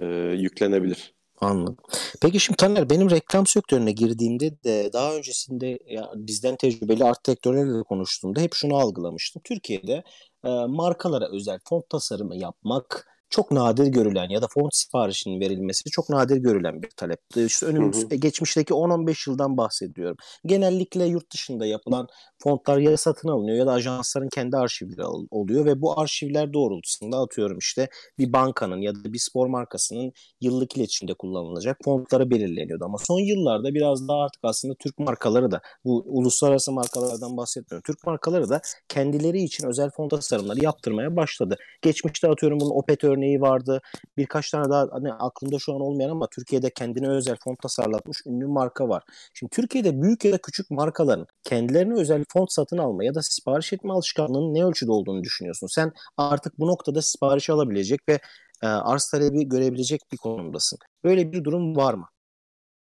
e, 0.00 0.06
yüklenebilir. 0.38 1.16
Anladım. 1.40 1.76
Peki 2.20 2.40
şimdi 2.40 2.56
Taner 2.56 2.90
benim 2.90 3.10
reklam 3.10 3.46
sektörüne 3.46 3.92
girdiğimde 3.92 4.62
de 4.64 4.90
daha 4.92 5.14
öncesinde 5.14 5.78
ya 5.86 6.10
bizden 6.14 6.56
tecrübeli 6.56 7.04
art 7.04 7.26
direktörlerle 7.26 7.82
konuştuğumda 7.82 8.40
hep 8.40 8.54
şunu 8.54 8.76
algılamıştım. 8.76 9.42
Türkiye'de 9.44 10.02
e, 10.44 10.48
markalara 10.48 11.28
özel 11.32 11.58
font 11.64 11.88
tasarımı 11.88 12.36
yapmak 12.36 13.06
çok 13.30 13.50
nadir 13.50 13.86
görülen 13.86 14.28
ya 14.28 14.42
da 14.42 14.46
font 14.48 14.74
siparişinin 14.74 15.40
verilmesi 15.40 15.90
çok 15.90 16.10
nadir 16.10 16.36
görülen 16.36 16.82
bir 16.82 16.90
talep. 16.90 17.20
İşte 17.36 17.66
önümüz 17.66 17.96
hı 17.96 18.06
hı. 18.06 18.14
geçmişteki 18.14 18.74
10-15 18.74 19.30
yıldan 19.30 19.56
bahsediyorum. 19.56 20.16
Genellikle 20.46 21.04
yurt 21.06 21.32
dışında 21.32 21.66
yapılan 21.66 22.08
fontlar 22.38 22.78
ya 22.78 22.96
satın 22.96 23.28
alınıyor 23.28 23.58
ya 23.58 23.66
da 23.66 23.72
ajansların 23.72 24.28
kendi 24.28 24.56
arşivleri 24.56 25.06
oluyor 25.30 25.64
ve 25.64 25.80
bu 25.80 26.00
arşivler 26.00 26.52
doğrultusunda 26.52 27.18
atıyorum 27.18 27.58
işte 27.58 27.88
bir 28.18 28.32
bankanın 28.32 28.80
ya 28.80 28.94
da 28.94 29.12
bir 29.12 29.18
spor 29.18 29.46
markasının 29.46 30.12
yıllık 30.40 30.76
iletişimde 30.76 31.14
kullanılacak 31.14 31.76
fontları 31.84 32.30
belirleniyordu. 32.30 32.84
Ama 32.84 32.98
son 32.98 33.20
yıllarda 33.20 33.74
biraz 33.74 34.08
daha 34.08 34.18
artık 34.18 34.40
aslında 34.42 34.74
Türk 34.74 34.98
markaları 34.98 35.50
da 35.50 35.60
bu 35.84 36.04
uluslararası 36.06 36.72
markalardan 36.72 37.36
bahsetmiyorum. 37.36 37.82
Türk 37.86 38.06
markaları 38.06 38.48
da 38.48 38.60
kendileri 38.88 39.42
için 39.42 39.66
özel 39.66 39.90
font 39.90 40.10
tasarımları 40.10 40.64
yaptırmaya 40.64 41.16
başladı. 41.16 41.56
Geçmişte 41.82 42.28
atıyorum 42.28 42.60
bunun 42.60 42.70
Opet 42.70 43.04
örneği 43.04 43.40
vardı. 43.40 43.80
Birkaç 44.16 44.50
tane 44.50 44.70
daha 44.70 44.88
hani 44.90 45.12
aklımda 45.12 45.58
şu 45.58 45.74
an 45.74 45.80
olmayan 45.80 46.10
ama 46.10 46.26
Türkiye'de 46.26 46.70
kendine 46.70 47.08
özel 47.08 47.36
font 47.44 47.62
tasarlatmış 47.62 48.18
ünlü 48.26 48.46
marka 48.46 48.88
var. 48.88 49.02
Şimdi 49.34 49.50
Türkiye'de 49.50 50.02
büyük 50.02 50.24
ya 50.24 50.32
da 50.32 50.38
küçük 50.38 50.70
markaların 50.70 51.26
kendilerine 51.44 51.94
özel 51.94 52.24
font 52.28 52.52
satın 52.52 52.78
alma 52.78 53.04
ya 53.04 53.14
da 53.14 53.22
sipariş 53.22 53.72
etme 53.72 53.92
alışkanlığının 53.92 54.54
ne 54.54 54.64
ölçüde 54.64 54.92
olduğunu 54.92 55.24
düşünüyorsun? 55.24 55.66
Sen 55.66 55.92
artık 56.16 56.58
bu 56.58 56.66
noktada 56.66 57.02
sipariş 57.02 57.50
alabilecek 57.50 58.00
ve 58.08 58.18
e, 58.62 58.66
arz 58.66 59.10
talebi 59.10 59.48
görebilecek 59.48 60.00
bir 60.12 60.16
konumdasın. 60.16 60.78
Böyle 61.04 61.32
bir 61.32 61.44
durum 61.44 61.76
var 61.76 61.94
mı? 61.94 62.08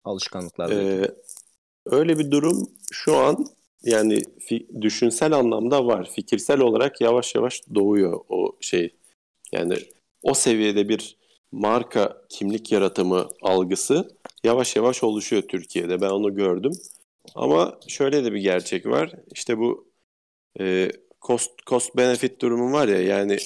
Alışkanlıklarla. 0.04 0.74
Ee, 0.74 1.14
öyle 1.86 2.18
bir 2.18 2.30
durum 2.30 2.68
şu 2.92 3.16
an 3.16 3.46
yani 3.82 4.14
fi- 4.18 4.82
düşünsel 4.82 5.32
anlamda 5.32 5.86
var. 5.86 6.10
Fikirsel 6.10 6.60
olarak 6.60 7.00
yavaş 7.00 7.34
yavaş 7.34 7.60
doğuyor 7.74 8.20
o 8.28 8.56
şey. 8.60 8.96
Yani 9.52 9.74
o 10.22 10.34
seviyede 10.34 10.88
bir 10.88 11.16
marka 11.52 12.22
kimlik 12.28 12.72
yaratımı 12.72 13.28
algısı 13.42 14.08
yavaş 14.44 14.76
yavaş 14.76 15.04
oluşuyor 15.04 15.42
Türkiye'de. 15.42 16.00
Ben 16.00 16.10
onu 16.10 16.34
gördüm. 16.34 16.72
Ama 17.34 17.78
şöyle 17.88 18.24
de 18.24 18.32
bir 18.32 18.40
gerçek 18.40 18.86
var. 18.86 19.12
İşte 19.34 19.58
bu 19.58 19.92
e, 20.60 20.90
cost, 21.22 21.50
cost 21.66 21.96
benefit 21.96 22.40
durumu 22.40 22.72
var 22.72 22.88
ya 22.88 23.02
yani 23.02 23.38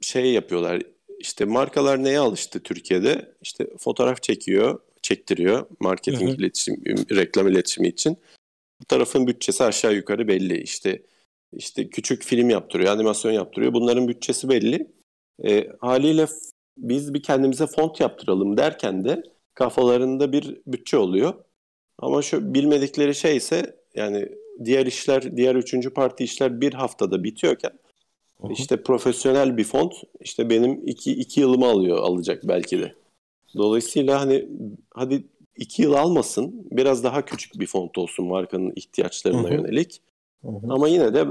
şey 0.00 0.32
yapıyorlar. 0.32 0.82
İşte 1.18 1.44
markalar 1.44 2.04
neye 2.04 2.18
alıştı 2.18 2.62
Türkiye'de? 2.62 3.34
İşte 3.42 3.66
fotoğraf 3.78 4.22
çekiyor, 4.22 4.80
çektiriyor 5.02 5.66
marketing 5.80 6.30
hı 6.30 6.34
hı. 6.34 6.36
iletişim, 6.36 6.76
reklam 7.10 7.48
iletişimi 7.48 7.88
için. 7.88 8.16
Bu 8.80 8.84
tarafın 8.84 9.26
bütçesi 9.26 9.64
aşağı 9.64 9.94
yukarı 9.94 10.28
belli. 10.28 10.62
İşte 10.62 11.02
işte 11.52 11.90
küçük 11.90 12.22
film 12.24 12.50
yaptırıyor, 12.50 12.92
animasyon 12.92 13.32
yaptırıyor. 13.32 13.72
Bunların 13.72 14.08
bütçesi 14.08 14.48
belli. 14.48 14.92
E, 15.44 15.68
haliyle 15.80 16.26
biz 16.78 17.14
bir 17.14 17.22
kendimize 17.22 17.66
font 17.66 18.00
yaptıralım 18.00 18.56
derken 18.56 19.04
de 19.04 19.22
kafalarında 19.54 20.32
bir 20.32 20.60
bütçe 20.66 20.96
oluyor. 20.96 21.34
Ama 21.98 22.22
şu 22.22 22.54
bilmedikleri 22.54 23.14
şey 23.14 23.36
ise 23.36 23.76
yani 23.94 24.28
diğer 24.64 24.86
işler, 24.86 25.36
diğer 25.36 25.54
üçüncü 25.54 25.90
parti 25.90 26.24
işler 26.24 26.60
bir 26.60 26.74
haftada 26.74 27.24
bitiyorken 27.24 27.72
Hı-hı. 28.40 28.52
işte 28.52 28.82
profesyonel 28.82 29.56
bir 29.56 29.64
font 29.64 29.94
işte 30.20 30.50
benim 30.50 30.82
iki, 30.86 31.12
iki 31.12 31.40
yılımı 31.40 31.66
alıyor, 31.66 31.98
alacak 31.98 32.42
belki 32.48 32.80
de. 32.80 32.94
Dolayısıyla 33.56 34.20
hani 34.20 34.48
hadi 34.90 35.24
iki 35.56 35.82
yıl 35.82 35.92
almasın, 35.92 36.66
biraz 36.70 37.04
daha 37.04 37.24
küçük 37.24 37.60
bir 37.60 37.66
font 37.66 37.98
olsun 37.98 38.26
markanın 38.26 38.72
ihtiyaçlarına 38.76 39.42
Hı-hı. 39.42 39.54
yönelik. 39.54 40.00
Hı-hı. 40.42 40.60
Ama 40.68 40.88
yine 40.88 41.14
de 41.14 41.24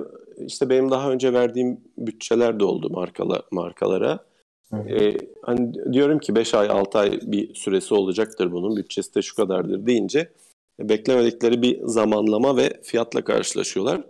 işte 0.45 0.69
benim 0.69 0.91
daha 0.91 1.11
önce 1.11 1.33
verdiğim 1.33 1.81
bütçeler 1.97 2.59
de 2.59 2.63
oldu 2.65 2.89
markala, 2.89 3.43
markalara. 3.51 4.27
Ee, 4.73 5.17
hani 5.41 5.93
diyorum 5.93 6.19
ki 6.19 6.35
5 6.35 6.53
ay 6.53 6.69
6 6.69 6.97
ay 6.97 7.19
bir 7.23 7.55
süresi 7.55 7.93
olacaktır 7.93 8.51
bunun 8.51 8.75
bütçesi 8.75 9.15
de 9.15 9.21
şu 9.21 9.35
kadardır 9.35 9.85
deyince 9.85 10.31
beklemedikleri 10.79 11.61
bir 11.61 11.79
zamanlama 11.83 12.57
ve 12.57 12.81
fiyatla 12.83 13.23
karşılaşıyorlar. 13.23 14.03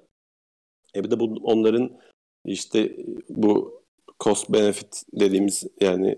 E 0.95 1.03
bir 1.03 1.11
de 1.11 1.19
bu 1.19 1.39
onların 1.43 1.99
işte 2.45 2.95
bu 3.29 3.83
cost 4.19 4.49
benefit 4.49 5.03
dediğimiz 5.13 5.63
yani 5.81 6.15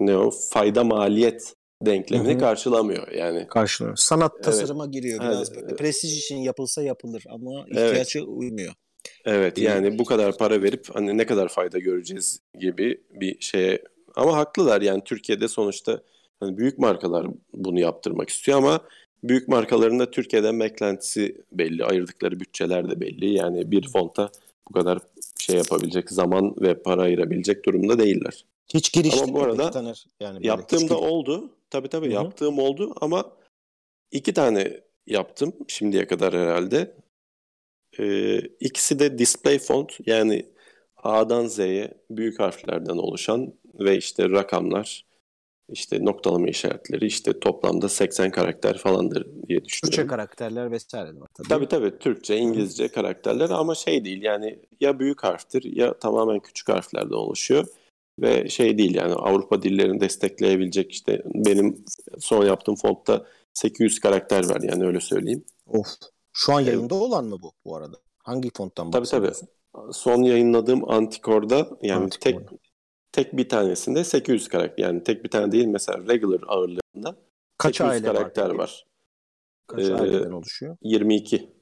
ne 0.00 0.16
o 0.16 0.30
fayda 0.30 0.84
maliyet 0.84 1.54
denklemini 1.82 2.30
Hı-hı. 2.32 2.38
karşılamıyor 2.38 3.08
yani. 3.08 3.46
Karşılamıyor. 3.46 3.96
Sanat 3.96 4.44
tasarıma 4.44 4.84
evet. 4.84 4.94
giriyor 4.94 5.20
biraz. 5.20 5.52
Evet. 5.52 5.78
Prestij 5.78 6.18
için 6.18 6.36
yapılsa 6.36 6.82
yapılır 6.82 7.24
ama 7.28 7.66
ihtiyacı 7.68 8.18
evet. 8.18 8.28
uymuyor. 8.28 8.72
Evet 9.24 9.58
yani 9.58 9.98
bu 9.98 10.04
kadar 10.04 10.38
para 10.38 10.62
verip 10.62 10.86
hani 10.92 11.18
ne 11.18 11.26
kadar 11.26 11.48
fayda 11.48 11.78
göreceğiz 11.78 12.40
gibi 12.60 13.02
bir 13.10 13.40
şeye 13.40 13.82
ama 14.14 14.36
haklılar 14.36 14.82
yani 14.82 15.04
Türkiye'de 15.04 15.48
sonuçta 15.48 16.02
hani 16.40 16.58
büyük 16.58 16.78
markalar 16.78 17.26
bunu 17.52 17.80
yaptırmak 17.80 18.28
istiyor 18.28 18.58
ama 18.58 18.80
büyük 19.24 19.48
markaların 19.48 19.98
da 19.98 20.10
Türkiye'den 20.10 20.60
beklentisi 20.60 21.42
belli, 21.52 21.84
ayırdıkları 21.84 22.40
bütçeler 22.40 22.90
de 22.90 23.00
belli. 23.00 23.34
Yani 23.34 23.70
bir 23.70 23.88
fonta 23.88 24.30
bu 24.68 24.72
kadar 24.72 24.98
şey 25.38 25.56
yapabilecek 25.56 26.10
zaman 26.10 26.54
ve 26.60 26.82
para 26.82 27.02
ayırabilecek 27.02 27.64
durumda 27.64 27.98
değiller. 27.98 28.44
Hiç 28.74 28.92
girişti 28.92 29.24
ama 29.24 29.34
bu 29.34 29.42
arada 29.42 29.70
Taner? 29.70 30.06
Yani 30.20 30.46
yaptığım 30.46 30.88
da 30.88 30.98
oldu. 30.98 31.50
Tabii 31.70 31.88
tabii 31.88 32.06
Hı-hı. 32.06 32.14
yaptığım 32.14 32.58
oldu 32.58 32.94
ama 33.00 33.32
iki 34.12 34.34
tane 34.34 34.80
yaptım 35.06 35.52
şimdiye 35.68 36.06
kadar 36.06 36.34
herhalde. 36.34 36.94
Ee, 37.98 38.38
ikisi 38.38 38.98
de 38.98 39.18
display 39.18 39.58
font 39.58 39.98
yani 40.06 40.46
A'dan 40.96 41.46
Z'ye 41.46 41.94
büyük 42.10 42.40
harflerden 42.40 42.96
oluşan 42.96 43.54
ve 43.74 43.96
işte 43.96 44.30
rakamlar, 44.30 45.06
işte 45.72 46.04
noktalama 46.04 46.48
işaretleri 46.48 47.06
işte 47.06 47.40
toplamda 47.40 47.88
80 47.88 48.30
karakter 48.30 48.78
falandır 48.78 49.26
diye 49.48 49.64
düşünüyorum. 49.64 49.96
Türkçe 49.96 50.06
karakterler 50.06 50.70
vesaire 50.70 51.20
var 51.20 51.28
tabii. 51.34 51.48
Tabii 51.48 51.68
tabii 51.68 51.98
Türkçe, 51.98 52.36
İngilizce 52.36 52.88
karakterler 52.88 53.50
ama 53.50 53.74
şey 53.74 54.04
değil 54.04 54.22
yani 54.22 54.58
ya 54.80 54.98
büyük 54.98 55.24
harftir 55.24 55.76
ya 55.76 55.98
tamamen 55.98 56.40
küçük 56.40 56.68
harflerden 56.68 57.14
oluşuyor. 57.14 57.66
Ve 58.18 58.48
şey 58.48 58.78
değil 58.78 58.94
yani 58.94 59.14
Avrupa 59.14 59.62
dillerini 59.62 60.00
destekleyebilecek 60.00 60.92
işte 60.92 61.22
benim 61.34 61.84
son 62.18 62.46
yaptığım 62.46 62.76
fontta 62.76 63.26
800 63.54 64.00
karakter 64.00 64.48
var 64.48 64.60
yani 64.60 64.86
öyle 64.86 65.00
söyleyeyim. 65.00 65.44
Of. 65.66 65.86
Şu 66.32 66.52
an 66.52 66.60
yayında 66.60 66.94
evet. 66.94 67.02
olan 67.02 67.24
mı 67.24 67.42
bu 67.42 67.52
bu 67.64 67.76
arada? 67.76 67.96
Hangi 68.22 68.50
fonttan 68.56 68.92
bahsediyorsun? 68.92 69.46
Tabii 69.46 69.84
tabii. 69.84 69.94
Son 69.94 70.22
yayınladığım 70.22 70.90
Anticore'da 70.90 71.68
yani 71.82 72.04
Anticore. 72.04 72.32
tek 72.32 72.48
tek 73.12 73.36
bir 73.36 73.48
tanesinde 73.48 74.04
800 74.04 74.48
karakter. 74.48 74.84
Yani 74.84 75.04
tek 75.04 75.24
bir 75.24 75.30
tane 75.30 75.52
değil 75.52 75.66
mesela 75.66 75.98
regular 76.08 76.40
ağırlığında 76.48 77.16
Kaç 77.58 77.76
800 77.76 77.90
aile 77.90 78.06
karakter 78.06 78.50
var. 78.50 78.54
var. 78.54 78.86
Kaç 79.66 79.84
ee, 79.84 79.94
aileden 79.94 80.30
oluşuyor? 80.30 80.76
22. 80.82 81.60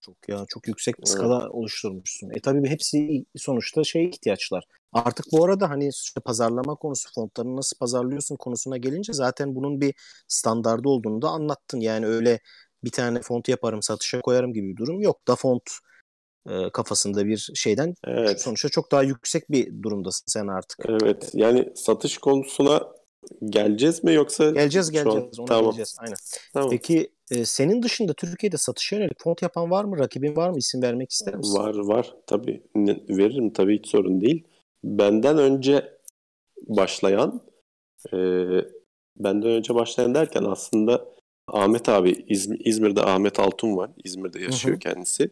Çok 0.00 0.28
ya 0.28 0.44
çok 0.48 0.68
yüksek 0.68 1.00
bir 1.00 1.06
skala 1.06 1.40
evet. 1.42 1.54
oluşturmuşsun. 1.54 2.30
E 2.30 2.40
tabii 2.40 2.68
hepsi 2.68 3.24
sonuçta 3.36 3.84
şey 3.84 4.08
ihtiyaçlar. 4.08 4.64
Artık 4.92 5.24
bu 5.32 5.44
arada 5.44 5.70
hani 5.70 5.88
işte 5.88 6.20
pazarlama 6.20 6.74
konusu 6.74 7.08
fontlarını 7.14 7.56
nasıl 7.56 7.78
pazarlıyorsun 7.78 8.36
konusuna 8.36 8.76
gelince 8.76 9.12
zaten 9.12 9.54
bunun 9.54 9.80
bir 9.80 9.94
standardı 10.28 10.88
olduğunu 10.88 11.22
da 11.22 11.28
anlattın. 11.28 11.80
Yani 11.80 12.06
öyle 12.06 12.40
bir 12.84 12.90
tane 12.90 13.22
font 13.22 13.48
yaparım 13.48 13.82
satışa 13.82 14.20
koyarım 14.20 14.52
gibi 14.52 14.68
bir 14.68 14.76
durum 14.76 15.00
yok. 15.00 15.28
Da 15.28 15.36
font 15.36 15.62
e, 16.48 16.70
kafasında 16.70 17.26
bir 17.26 17.50
şeyden 17.54 17.94
evet. 18.06 18.40
sonuçta 18.40 18.68
çok 18.68 18.92
daha 18.92 19.02
yüksek 19.02 19.50
bir 19.50 19.82
durumdasın 19.82 20.24
sen 20.26 20.46
artık. 20.46 20.78
Evet 20.88 21.30
yani 21.34 21.72
satış 21.74 22.18
konusuna 22.18 22.82
geleceğiz 23.44 24.04
mi 24.04 24.14
yoksa? 24.14 24.50
Geleceğiz 24.50 24.90
geleceğiz 24.90 25.38
ona 25.38 25.46
tamam. 25.46 25.64
geleceğiz 25.64 25.96
aynen. 26.00 26.16
Tamam. 26.52 26.70
Peki 26.70 27.10
e, 27.30 27.44
senin 27.44 27.82
dışında 27.82 28.12
Türkiye'de 28.12 28.56
satışa 28.56 28.96
yönelik 28.96 29.20
font 29.22 29.42
yapan 29.42 29.70
var 29.70 29.84
mı? 29.84 29.98
Rakibin 29.98 30.36
var 30.36 30.50
mı? 30.50 30.58
İsim 30.58 30.82
vermek 30.82 31.10
ister 31.10 31.34
misin? 31.34 31.58
Var 31.58 31.74
var 31.74 32.14
tabii 32.26 32.62
veririm 33.08 33.52
tabii 33.52 33.78
hiç 33.78 33.88
sorun 33.88 34.20
değil. 34.20 34.44
Benden 34.84 35.38
önce 35.38 35.98
başlayan 36.66 37.40
e, 38.12 38.18
benden 39.16 39.50
önce 39.50 39.74
başlayan 39.74 40.14
derken 40.14 40.44
aslında 40.44 41.04
Ahmet 41.48 41.88
abi 41.88 42.24
İzmir, 42.28 42.60
İzmir'de 42.64 43.02
Ahmet 43.02 43.40
Altun 43.40 43.76
var. 43.76 43.90
İzmir'de 44.04 44.40
yaşıyor 44.42 44.74
hı 44.74 44.76
hı. 44.76 44.80
kendisi. 44.80 45.30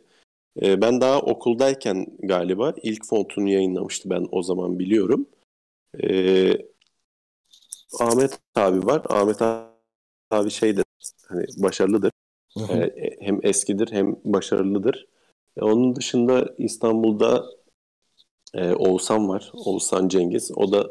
E, 0.63 0.81
ben 0.81 1.01
daha 1.01 1.21
okuldayken 1.21 2.07
galiba 2.19 2.75
ilk 2.83 3.07
fontunu 3.07 3.49
yayınlamıştı 3.49 4.11
ben 4.11 4.27
o 4.33 4.43
zaman 4.43 4.79
biliyorum. 4.79 5.27
E, 6.03 6.53
Ahmet 8.01 8.39
abi 8.55 8.87
var. 8.87 9.03
Ahmet 9.09 9.43
abi 10.31 10.51
şey 10.51 10.77
de 10.77 10.83
hani 11.29 11.47
başarılıdır. 11.57 12.13
E, 12.71 12.91
hem 13.21 13.41
eskidir 13.43 13.93
hem 13.93 14.17
başarılıdır. 14.25 15.07
E, 15.57 15.65
onun 15.65 15.97
dışında 15.97 16.55
İstanbul'da 16.59 17.45
e, 18.55 18.75
Oğuzhan 18.75 19.29
var. 19.29 19.53
Oğuzhan 19.55 20.09
Cengiz. 20.09 20.51
O 20.57 20.73
da 20.73 20.91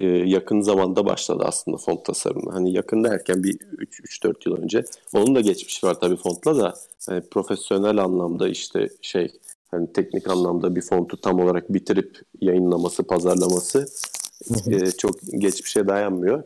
e, 0.00 0.06
yakın 0.06 0.60
zamanda 0.60 1.06
başladı 1.06 1.44
aslında 1.46 1.76
font 1.76 2.04
tasarımı. 2.04 2.50
Hani 2.52 2.72
yakın 2.72 3.04
derken 3.04 3.44
bir 3.44 3.54
3-4 3.54 4.48
yıl 4.48 4.56
önce. 4.56 4.84
Onun 5.14 5.34
da 5.34 5.40
geçmişi 5.40 5.86
var 5.86 6.00
tabii 6.00 6.16
fontla 6.16 6.56
da 6.56 6.74
yani 7.08 7.22
profesyonel 7.30 7.98
anlamda 7.98 8.48
işte 8.48 8.88
şey 9.02 9.32
hani 9.70 9.92
teknik 9.92 10.28
anlamda 10.28 10.76
bir 10.76 10.82
fontu 10.82 11.20
tam 11.20 11.40
olarak 11.40 11.72
bitirip 11.72 12.20
yayınlaması, 12.40 13.06
pazarlaması 13.06 13.86
e, 14.70 14.90
çok 14.90 15.14
geçmişe 15.38 15.88
dayanmıyor. 15.88 16.44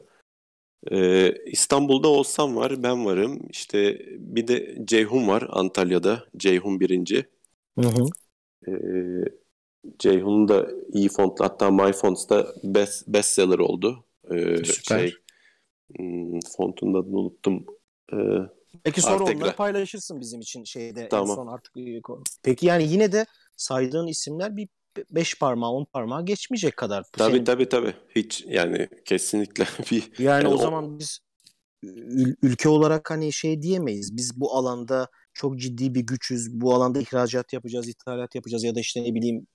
E, 0.90 1.32
İstanbul'da 1.46 2.08
olsam 2.08 2.56
var, 2.56 2.82
ben 2.82 3.04
varım. 3.04 3.40
İşte 3.50 3.98
bir 4.18 4.48
de 4.48 4.78
Ceyhun 4.84 5.28
var 5.28 5.46
Antalya'da. 5.50 6.24
Ceyhun 6.36 6.80
birinci. 6.80 7.26
Hı 7.78 7.88
hı. 7.88 8.06
E, 8.68 8.72
Ceyhun'un 9.98 10.48
da 10.48 10.66
iyi 10.92 11.08
fontlu 11.08 11.44
hatta 11.44 11.70
MyFonts'da 11.70 12.54
best, 12.64 13.08
bestseller 13.08 13.58
oldu. 13.58 14.04
Ee, 14.30 14.64
Süper. 14.64 14.98
Şey, 14.98 15.14
hmm, 15.96 16.40
fontun 16.56 16.94
adını 16.94 17.18
unuttum. 17.18 17.66
Ee, 18.12 18.16
Peki 18.84 19.00
sonra 19.02 19.14
Artegra. 19.14 19.38
onları 19.38 19.56
paylaşırsın 19.56 20.20
bizim 20.20 20.40
için 20.40 20.64
şeyde 20.64 21.08
tamam. 21.08 21.30
en 21.30 21.34
son 21.34 21.46
artık. 21.46 21.74
Peki 22.42 22.66
yani 22.66 22.92
yine 22.92 23.12
de 23.12 23.26
saydığın 23.56 24.06
isimler 24.06 24.56
bir 24.56 24.68
beş 25.10 25.38
parmağı 25.38 25.70
on 25.70 25.84
parmağı 25.84 26.24
geçmeyecek 26.24 26.76
kadar. 26.76 27.04
Tabii 27.12 27.32
senin... 27.32 27.44
tabii 27.44 27.68
tabii. 27.68 27.94
Hiç 28.16 28.44
yani 28.48 28.88
kesinlikle 29.04 29.64
bir. 29.90 30.10
Yani, 30.18 30.44
yani 30.44 30.48
o, 30.48 30.54
o 30.54 30.56
zaman 30.56 30.98
biz 30.98 31.20
ülke 32.42 32.68
olarak 32.68 33.10
hani 33.10 33.32
şey 33.32 33.62
diyemeyiz. 33.62 34.16
Biz 34.16 34.40
bu 34.40 34.54
alanda 34.54 35.08
çok 35.38 35.58
ciddi 35.58 35.94
bir 35.94 36.00
güçüz. 36.00 36.60
Bu 36.60 36.74
alanda 36.74 37.00
ihracat 37.00 37.52
yapacağız, 37.52 37.88
ithalat 37.88 38.34
yapacağız 38.34 38.64
ya 38.64 38.74
da 38.74 38.80
işte 38.80 39.02
ne 39.02 39.14
bileyim 39.14 39.46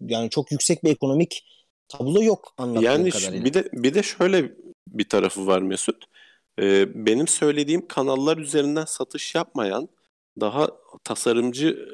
yani 0.00 0.30
çok 0.30 0.52
yüksek 0.52 0.84
bir 0.84 0.90
ekonomik 0.90 1.44
tablo 1.88 2.22
yok 2.22 2.54
anladığım 2.58 2.82
yani 2.82 3.10
kadarıyla. 3.10 3.44
bir 3.44 3.54
de 3.54 3.68
bir 3.72 3.94
de 3.94 4.02
şöyle 4.02 4.52
bir 4.88 5.08
tarafı 5.08 5.46
var 5.46 5.62
Mesut. 5.62 6.04
Ee, 6.60 7.06
benim 7.06 7.28
söylediğim 7.28 7.88
kanallar 7.88 8.38
üzerinden 8.38 8.84
satış 8.84 9.34
yapmayan 9.34 9.88
daha 10.40 10.68
tasarımcı 11.04 11.88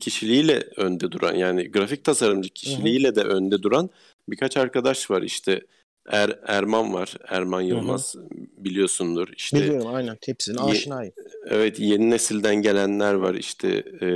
kişiliğiyle 0.00 0.68
önde 0.76 1.12
duran 1.12 1.34
yani 1.34 1.70
grafik 1.70 2.04
tasarımcı 2.04 2.48
kişiliğiyle 2.48 3.14
de 3.14 3.20
önde 3.20 3.62
duran 3.62 3.90
birkaç 4.28 4.56
arkadaş 4.56 5.10
var 5.10 5.22
işte 5.22 5.60
Er, 6.08 6.38
Erman 6.46 6.94
var. 6.94 7.14
Erman 7.28 7.60
Yılmaz 7.60 8.14
hı 8.14 8.18
hı. 8.18 8.24
biliyorsundur. 8.56 9.28
İşte 9.36 9.60
Biliyorum 9.60 9.94
aynen. 9.94 10.18
Hepsine 10.26 10.60
aşinayım. 10.60 11.12
Evet 11.46 11.80
yeni 11.80 12.10
nesilden 12.10 12.54
gelenler 12.62 13.14
var. 13.14 13.34
İşte 13.34 13.68
e, 14.02 14.08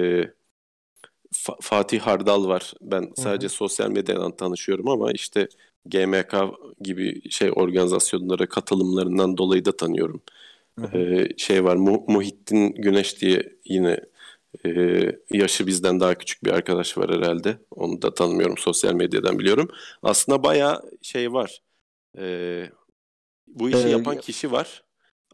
Fa- 1.34 1.56
Fatih 1.60 2.00
Hardal 2.00 2.48
var. 2.48 2.74
Ben 2.80 3.12
sadece 3.16 3.46
hı 3.46 3.50
hı. 3.50 3.54
sosyal 3.54 3.90
medyadan 3.90 4.36
tanışıyorum 4.36 4.88
ama 4.88 5.12
işte 5.12 5.48
GMK 5.86 6.34
gibi 6.80 7.30
şey 7.30 7.50
organizasyonlara 7.56 8.46
katılımlarından 8.46 9.36
dolayı 9.36 9.64
da 9.64 9.76
tanıyorum. 9.76 10.22
Hı 10.78 10.86
hı. 10.86 10.98
Ee, 10.98 11.28
şey 11.36 11.64
var 11.64 11.76
Mu- 11.76 12.04
Muhittin 12.08 12.72
Güneş 12.74 13.20
diye 13.20 13.52
yine 13.64 14.00
e, 14.66 14.70
yaşı 15.30 15.66
bizden 15.66 16.00
daha 16.00 16.14
küçük 16.14 16.44
bir 16.44 16.50
arkadaş 16.50 16.98
var 16.98 17.10
herhalde. 17.16 17.58
Onu 17.70 18.02
da 18.02 18.14
tanımıyorum 18.14 18.58
sosyal 18.58 18.94
medyadan 18.94 19.38
biliyorum. 19.38 19.68
Aslında 20.02 20.42
baya 20.44 20.80
şey 21.02 21.32
var. 21.32 21.60
E, 22.18 22.24
bu 23.46 23.70
işi 23.70 23.86
ee, 23.86 23.90
yapan 23.90 24.18
kişi 24.18 24.52
var. 24.52 24.84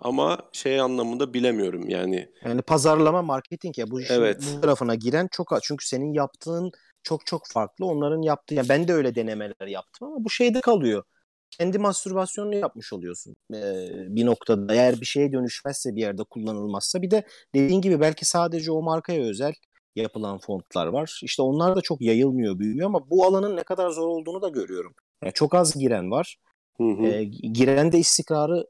Ama 0.00 0.38
şey 0.52 0.80
anlamında 0.80 1.34
bilemiyorum 1.34 1.88
yani. 1.88 2.30
Yani 2.44 2.62
pazarlama, 2.62 3.22
marketing 3.22 3.78
ya 3.78 3.90
bu 3.90 4.00
işin 4.00 4.14
evet. 4.14 4.54
bu 4.56 4.60
tarafına 4.60 4.94
giren 4.94 5.28
çok 5.32 5.52
az. 5.52 5.60
Çünkü 5.62 5.86
senin 5.86 6.12
yaptığın 6.12 6.70
çok 7.02 7.26
çok 7.26 7.42
farklı. 7.48 7.86
Onların 7.86 8.22
yaptığı 8.22 8.54
yani 8.54 8.68
ben 8.68 8.88
de 8.88 8.92
öyle 8.92 9.14
denemeler 9.14 9.66
yaptım 9.66 10.08
ama 10.08 10.24
bu 10.24 10.30
şeyde 10.30 10.60
kalıyor. 10.60 11.02
Kendi 11.50 11.78
mastürbasyonunu 11.78 12.54
yapmış 12.54 12.92
oluyorsun 12.92 13.36
ee, 13.54 13.88
bir 13.90 14.26
noktada. 14.26 14.74
Eğer 14.74 15.00
bir 15.00 15.06
şeye 15.06 15.32
dönüşmezse 15.32 15.96
bir 15.96 16.00
yerde 16.00 16.24
kullanılmazsa 16.24 17.02
bir 17.02 17.10
de 17.10 17.26
dediğin 17.54 17.80
gibi 17.80 18.00
belki 18.00 18.24
sadece 18.24 18.72
o 18.72 18.82
markaya 18.82 19.22
özel 19.22 19.52
yapılan 19.96 20.38
fontlar 20.38 20.86
var. 20.86 21.20
İşte 21.22 21.42
onlar 21.42 21.76
da 21.76 21.80
çok 21.80 22.00
yayılmıyor, 22.00 22.58
büyümüyor 22.58 22.86
ama 22.86 23.10
bu 23.10 23.24
alanın 23.24 23.56
ne 23.56 23.62
kadar 23.62 23.90
zor 23.90 24.08
olduğunu 24.08 24.42
da 24.42 24.48
görüyorum. 24.48 24.94
Yani 25.22 25.32
çok 25.32 25.54
az 25.54 25.74
giren 25.74 26.10
var. 26.10 26.36
Hı 26.80 26.84
hı. 26.84 27.06
E, 27.06 27.24
giren 27.24 27.92
de 27.92 27.98
istikrarı 27.98 28.66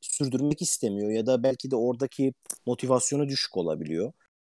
sürdürmek 0.00 0.62
istemiyor 0.62 1.10
ya 1.10 1.26
da 1.26 1.42
belki 1.42 1.70
de 1.70 1.76
oradaki 1.76 2.32
motivasyonu 2.66 3.28
düşük 3.28 3.56
olabiliyor. 3.56 4.12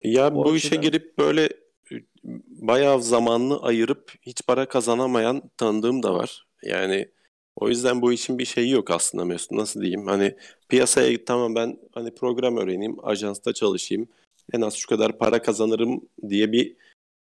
Ya 0.04 0.28
o 0.28 0.36
bu 0.36 0.42
açıdan... 0.42 0.56
işe 0.56 0.76
girip 0.76 1.18
böyle 1.18 1.50
bayağı 2.48 3.02
zamanını 3.02 3.62
ayırıp 3.62 4.12
hiç 4.22 4.42
para 4.48 4.68
kazanamayan 4.68 5.42
tanıdığım 5.58 6.04
da 6.04 6.14
var. 6.14 6.48
Yani 6.64 7.10
o 7.56 7.70
yüzden 7.70 8.02
bu 8.02 8.14
işin 8.14 8.40
bir 8.40 8.46
şeyi 8.46 8.70
yok 8.70 8.92
aslında 8.92 9.26
Mesut. 9.26 9.52
Nasıl 9.52 9.82
diyeyim? 9.82 10.08
Hani 10.08 10.36
piyasaya 10.70 11.26
tamam 11.26 11.56
ben 11.56 11.80
hani 11.94 12.16
program 12.16 12.58
öğreneyim, 12.58 13.06
ajansta 13.06 13.54
çalışayım. 13.54 14.08
En 14.54 14.62
az 14.62 14.74
şu 14.74 14.88
kadar 14.88 15.18
para 15.18 15.42
kazanırım 15.42 16.02
diye 16.30 16.52
bir 16.52 16.76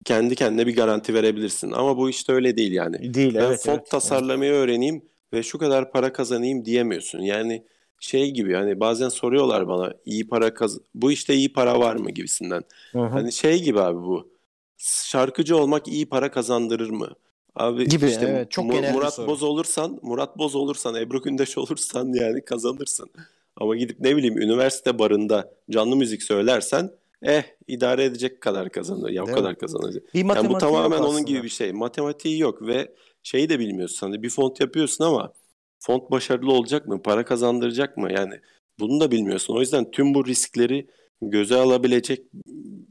kendi 0.05 0.35
kendine 0.35 0.67
bir 0.67 0.75
garanti 0.75 1.13
verebilirsin. 1.13 1.71
Ama 1.71 1.97
bu 1.97 2.09
işte 2.09 2.33
öyle 2.33 2.57
değil 2.57 2.71
yani. 2.71 3.13
Değil 3.13 3.35
ben 3.35 3.41
evet. 3.41 3.63
font 3.65 3.79
evet, 3.79 3.91
tasarlamayı 3.91 4.51
evet. 4.51 4.63
öğreneyim 4.63 5.01
ve 5.33 5.43
şu 5.43 5.57
kadar 5.57 5.91
para 5.91 6.13
kazanayım 6.13 6.65
diyemiyorsun. 6.65 7.19
Yani 7.19 7.63
şey 7.99 8.31
gibi 8.31 8.53
hani 8.53 8.79
bazen 8.79 9.09
soruyorlar 9.09 9.67
bana 9.67 9.93
iyi 10.05 10.27
para 10.27 10.53
kaz 10.53 10.77
bu 10.95 11.11
işte 11.11 11.33
iyi 11.33 11.53
para 11.53 11.79
var 11.79 11.95
mı 11.95 12.11
gibisinden. 12.11 12.63
Hı 12.91 12.99
hı. 12.99 13.07
Hani 13.07 13.31
şey 13.31 13.63
gibi 13.63 13.79
abi 13.79 13.97
bu. 13.97 14.33
Şarkıcı 14.77 15.57
olmak 15.57 15.87
iyi 15.87 16.09
para 16.09 16.31
kazandırır 16.31 16.89
mı? 16.89 17.09
Abi 17.55 17.87
gibi, 17.87 18.05
işte 18.05 18.25
evet, 18.25 18.51
çok 18.51 18.65
Mu- 18.65 18.91
Murat 18.93 19.17
Boz 19.27 19.43
olursan, 19.43 19.99
Murat 20.01 20.37
Boz 20.37 20.55
olursan, 20.55 20.95
Ebru 20.95 21.21
Gündeş 21.21 21.57
olursan 21.57 22.13
yani 22.13 22.45
kazanırsın. 22.45 23.09
Ama 23.55 23.75
gidip 23.75 23.99
ne 23.99 24.15
bileyim 24.17 24.37
üniversite 24.37 24.99
barında 24.99 25.53
canlı 25.69 25.95
müzik 25.95 26.23
söylersen 26.23 26.91
eh 27.21 27.43
idare 27.67 28.03
edecek 28.03 28.41
kadar 28.41 28.69
kazanır. 28.69 29.09
Ya 29.09 29.25
Değil 29.25 29.37
o 29.37 29.39
kadar 29.39 29.51
mi? 29.51 29.57
kazanacak. 29.57 30.13
Bir 30.13 30.35
yani 30.35 30.49
bu 30.49 30.57
tamamen 30.57 30.99
onun 30.99 31.25
gibi 31.25 31.43
bir 31.43 31.49
şey. 31.49 31.71
Matematiği 31.71 32.39
yok 32.39 32.61
ve 32.61 32.93
şeyi 33.23 33.49
de 33.49 33.59
bilmiyorsun. 33.59 34.07
Hani 34.07 34.23
bir 34.23 34.29
font 34.29 34.59
yapıyorsun 34.59 35.03
ama 35.03 35.33
font 35.79 36.11
başarılı 36.11 36.51
olacak 36.51 36.87
mı? 36.87 37.01
Para 37.01 37.25
kazandıracak 37.25 37.97
mı? 37.97 38.11
Yani 38.11 38.39
bunu 38.79 38.99
da 38.99 39.11
bilmiyorsun. 39.11 39.55
O 39.55 39.59
yüzden 39.59 39.91
tüm 39.91 40.13
bu 40.13 40.25
riskleri 40.25 40.87
göze 41.21 41.55
alabilecek 41.55 42.21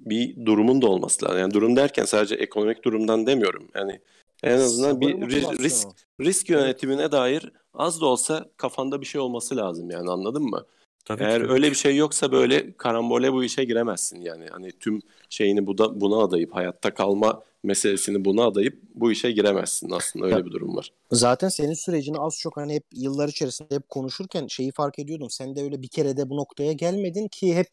bir 0.06 0.46
durumun 0.46 0.82
da 0.82 0.86
olması 0.86 1.24
lazım. 1.24 1.38
Yani 1.38 1.54
durum 1.54 1.76
derken 1.76 2.04
sadece 2.04 2.34
ekonomik 2.34 2.84
durumdan 2.84 3.26
demiyorum. 3.26 3.68
Yani 3.74 4.00
en 4.42 4.58
azından 4.58 5.00
bir 5.00 5.14
ri- 5.14 5.62
risk 5.64 5.88
risk 6.20 6.50
yönetimine 6.50 7.12
dair 7.12 7.52
az 7.74 8.00
da 8.00 8.06
olsa 8.06 8.50
kafanda 8.56 9.00
bir 9.00 9.06
şey 9.06 9.20
olması 9.20 9.56
lazım 9.56 9.90
yani 9.90 10.10
anladın 10.10 10.42
mı? 10.42 10.66
Tabii 11.04 11.22
Eğer 11.24 11.40
tabii. 11.40 11.52
öyle 11.52 11.70
bir 11.70 11.76
şey 11.76 11.96
yoksa 11.96 12.32
böyle 12.32 12.76
karambole 12.76 13.32
bu 13.32 13.44
işe 13.44 13.64
giremezsin 13.64 14.20
yani. 14.20 14.46
Hani 14.50 14.72
tüm 14.72 15.00
şeyini 15.30 15.66
buna, 15.66 16.00
buna 16.00 16.16
adayıp 16.24 16.54
hayatta 16.54 16.94
kalma 16.94 17.42
meselesini 17.62 18.24
buna 18.24 18.44
adayıp 18.44 18.82
bu 18.94 19.12
işe 19.12 19.32
giremezsin 19.32 19.90
aslında 19.90 20.26
öyle 20.26 20.44
bir 20.44 20.50
durum 20.50 20.76
var. 20.76 20.92
Zaten 21.12 21.48
senin 21.48 21.74
sürecini 21.74 22.18
az 22.18 22.38
çok 22.38 22.56
hani 22.56 22.74
hep 22.74 22.84
yıllar 22.92 23.28
içerisinde 23.28 23.74
hep 23.74 23.88
konuşurken 23.88 24.46
şeyi 24.46 24.72
fark 24.72 24.98
ediyordum. 24.98 25.30
Sen 25.30 25.56
de 25.56 25.62
öyle 25.62 25.82
bir 25.82 25.88
kere 25.88 26.16
de 26.16 26.30
bu 26.30 26.36
noktaya 26.36 26.72
gelmedin 26.72 27.28
ki 27.28 27.54
hep 27.54 27.66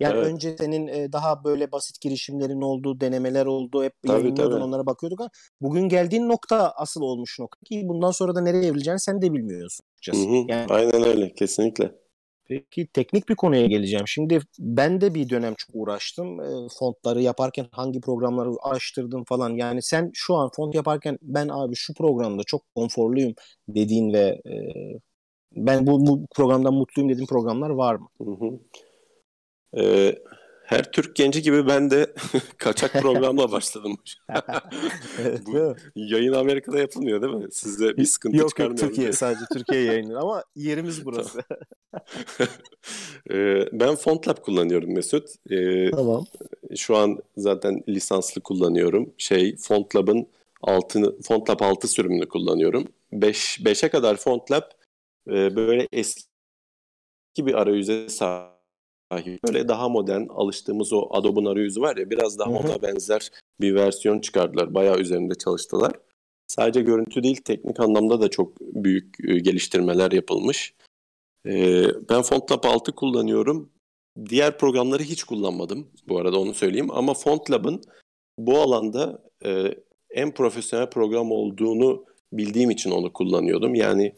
yani 0.00 0.14
evet. 0.18 0.26
önce 0.26 0.56
senin 0.56 0.86
e, 0.86 1.12
daha 1.12 1.44
böyle 1.44 1.72
basit 1.72 2.00
girişimlerin 2.00 2.60
olduğu 2.60 3.00
denemeler 3.00 3.46
oldu. 3.46 3.84
Hep 3.84 4.02
tabii, 4.02 4.12
yayınlıyordun 4.12 4.54
tabii. 4.54 4.64
onlara 4.64 4.86
bakıyorduk 4.86 5.20
ama 5.20 5.30
bugün 5.60 5.88
geldiğin 5.88 6.28
nokta 6.28 6.70
asıl 6.70 7.00
olmuş 7.00 7.38
nokta 7.38 7.64
ki 7.64 7.82
bundan 7.84 8.10
sonra 8.10 8.34
da 8.34 8.40
nereye 8.40 8.66
evrileceğini 8.66 9.00
sen 9.00 9.22
de 9.22 9.32
bilmiyorsun. 9.32 9.86
Hı 10.10 10.16
hı. 10.16 10.44
Yani, 10.48 10.66
Aynen 10.68 11.04
öyle 11.04 11.34
kesinlikle. 11.34 12.01
Peki 12.52 12.86
teknik 12.92 13.28
bir 13.28 13.34
konuya 13.34 13.66
geleceğim. 13.66 14.08
Şimdi 14.08 14.40
ben 14.58 15.00
de 15.00 15.14
bir 15.14 15.28
dönem 15.28 15.54
çok 15.58 15.70
uğraştım. 15.74 16.40
E, 16.40 16.68
fontları 16.78 17.22
yaparken 17.22 17.66
hangi 17.72 18.00
programları 18.00 18.50
araştırdım 18.62 19.24
falan. 19.24 19.50
Yani 19.50 19.82
sen 19.82 20.10
şu 20.14 20.34
an 20.34 20.50
font 20.56 20.74
yaparken 20.74 21.18
ben 21.22 21.48
abi 21.48 21.74
şu 21.76 21.94
programda 21.94 22.42
çok 22.44 22.62
konforluyum 22.74 23.34
dediğin 23.68 24.12
ve 24.12 24.40
e, 24.46 24.52
ben 25.56 25.86
bu, 25.86 26.06
bu 26.06 26.26
programdan 26.36 26.74
mutluyum 26.74 27.10
dediğin 27.10 27.26
programlar 27.26 27.70
var 27.70 27.94
mı? 27.94 28.08
Hı 28.18 28.30
hı. 28.30 28.60
Ee, 29.76 30.14
her 30.64 30.92
Türk 30.92 31.16
genci 31.16 31.42
gibi 31.42 31.66
ben 31.66 31.90
de 31.90 32.14
kaçak 32.58 32.92
programla 32.92 33.52
başladım. 33.52 33.96
Bu 35.46 35.76
yayın 35.94 36.32
Amerika'da 36.32 36.78
yapılmıyor 36.78 37.22
değil 37.22 37.34
mi? 37.34 37.52
Sizde 37.52 37.96
bir 37.96 38.04
sıkıntı 38.04 38.36
yok, 38.36 38.48
çıkarmıyor. 38.48 38.80
Yok 38.80 38.88
Türkiye 38.88 39.12
sadece 39.12 39.44
Türkiye 39.52 39.82
yayınları 39.84 40.18
ama 40.18 40.44
yerimiz 40.56 41.04
burası. 41.04 41.42
ee, 43.30 43.68
ben 43.72 43.94
FontLab 43.94 44.36
kullanıyorum 44.36 44.94
Mesut. 44.94 45.28
Ee, 45.50 45.90
tamam. 45.90 46.24
Şu 46.76 46.96
an 46.96 47.18
zaten 47.36 47.82
lisanslı 47.88 48.40
kullanıyorum. 48.40 49.14
Şey 49.18 49.56
FontLab'ın 49.56 50.26
altını 50.62 51.22
FontLab 51.22 51.60
6 51.60 51.88
sürümünü 51.88 52.28
kullanıyorum. 52.28 52.88
5 53.12 53.60
5'e 53.60 53.88
kadar 53.88 54.16
FontLab 54.16 54.62
e, 55.28 55.56
böyle 55.56 55.88
eski 55.92 56.26
bir 57.38 57.54
arayüze 57.54 58.08
sahip 58.08 58.51
Böyle 59.46 59.68
daha 59.68 59.88
modern 59.88 60.26
alıştığımız 60.28 60.92
o 60.92 61.08
Adobe'un 61.10 61.44
arayüzü 61.44 61.80
var 61.80 61.96
ya 61.96 62.10
biraz 62.10 62.38
daha 62.38 62.50
ona 62.50 62.82
benzer 62.82 63.30
bir 63.60 63.74
versiyon 63.74 64.20
çıkardılar. 64.20 64.74
Bayağı 64.74 64.98
üzerinde 64.98 65.34
çalıştılar. 65.34 65.92
Sadece 66.46 66.80
görüntü 66.80 67.22
değil 67.22 67.40
teknik 67.44 67.80
anlamda 67.80 68.20
da 68.20 68.28
çok 68.28 68.60
büyük 68.60 69.16
e, 69.28 69.38
geliştirmeler 69.38 70.12
yapılmış. 70.12 70.74
E, 71.46 71.84
ben 72.10 72.22
FontLab 72.22 72.64
6 72.64 72.92
kullanıyorum. 72.92 73.70
Diğer 74.28 74.58
programları 74.58 75.02
hiç 75.02 75.24
kullanmadım 75.24 75.88
bu 76.08 76.18
arada 76.18 76.40
onu 76.40 76.54
söyleyeyim. 76.54 76.90
Ama 76.90 77.14
FontLab'ın 77.14 77.82
bu 78.38 78.58
alanda 78.58 79.22
e, 79.44 79.74
en 80.10 80.34
profesyonel 80.34 80.90
program 80.90 81.32
olduğunu 81.32 82.04
bildiğim 82.32 82.70
için 82.70 82.90
onu 82.90 83.12
kullanıyordum. 83.12 83.74
Yani 83.74 84.14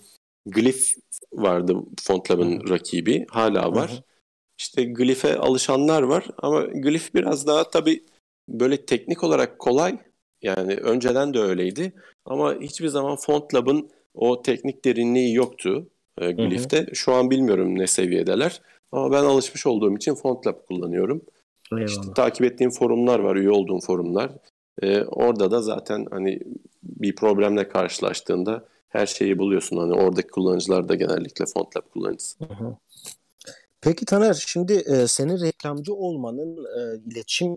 Glyph 0.47 0.87
vardı 1.33 1.77
FontLab'ın 2.03 2.69
rakibi. 2.69 3.27
Hala 3.31 3.75
var. 3.75 3.91
Hı 3.91 3.95
hı. 3.95 4.14
İşte 4.65 4.85
Glyph'e 4.85 5.39
alışanlar 5.39 6.03
var 6.03 6.27
ama 6.39 6.62
Glyph 6.62 7.15
biraz 7.15 7.47
daha 7.47 7.71
tabii 7.71 8.05
böyle 8.49 8.87
teknik 8.87 9.25
olarak 9.25 9.59
kolay. 9.59 9.99
Yani 10.43 10.75
önceden 10.75 11.35
de 11.35 11.39
öyleydi 11.39 11.93
ama 12.25 12.55
hiçbir 12.61 12.89
zaman 12.89 13.17
FontLab'ın 13.17 13.91
o 14.15 14.43
teknik 14.43 14.85
derinliği 14.85 15.35
yoktu 15.35 15.87
e, 16.19 16.33
Glyph'te. 16.33 16.79
Hı 16.79 16.83
hı. 16.83 16.95
Şu 16.95 17.12
an 17.12 17.31
bilmiyorum 17.31 17.79
ne 17.79 17.87
seviyedeler 17.87 18.62
ama 18.93 19.12
ben 19.12 19.25
alışmış 19.25 19.67
olduğum 19.67 19.97
için 19.97 20.15
FontLab 20.15 20.67
kullanıyorum. 20.69 21.23
Eyvallah. 21.73 21.89
İşte 21.89 22.12
takip 22.17 22.45
ettiğim 22.47 22.71
forumlar 22.71 23.19
var, 23.19 23.37
üye 23.37 23.51
olduğum 23.51 23.81
forumlar. 23.81 24.33
Ee, 24.83 25.03
orada 25.03 25.51
da 25.51 25.62
zaten 25.62 26.07
hani 26.11 26.41
bir 26.83 27.17
problemle 27.17 27.69
karşılaştığında 27.69 28.65
her 28.89 29.07
şeyi 29.07 29.39
buluyorsun. 29.39 29.77
Hani 29.77 29.93
oradaki 29.93 30.29
kullanıcılar 30.29 30.89
da 30.89 30.95
genellikle 30.95 31.45
FontLab 31.55 31.91
kullanıcısı. 31.93 32.45
Hı 32.45 32.55
hı. 32.55 32.77
Peki 33.85 34.05
Taner, 34.05 34.35
şimdi 34.47 34.72
e, 34.72 35.07
senin 35.07 35.41
reklamcı 35.41 35.95
olmanın, 35.95 36.57
e, 36.78 37.11
iletişim 37.11 37.57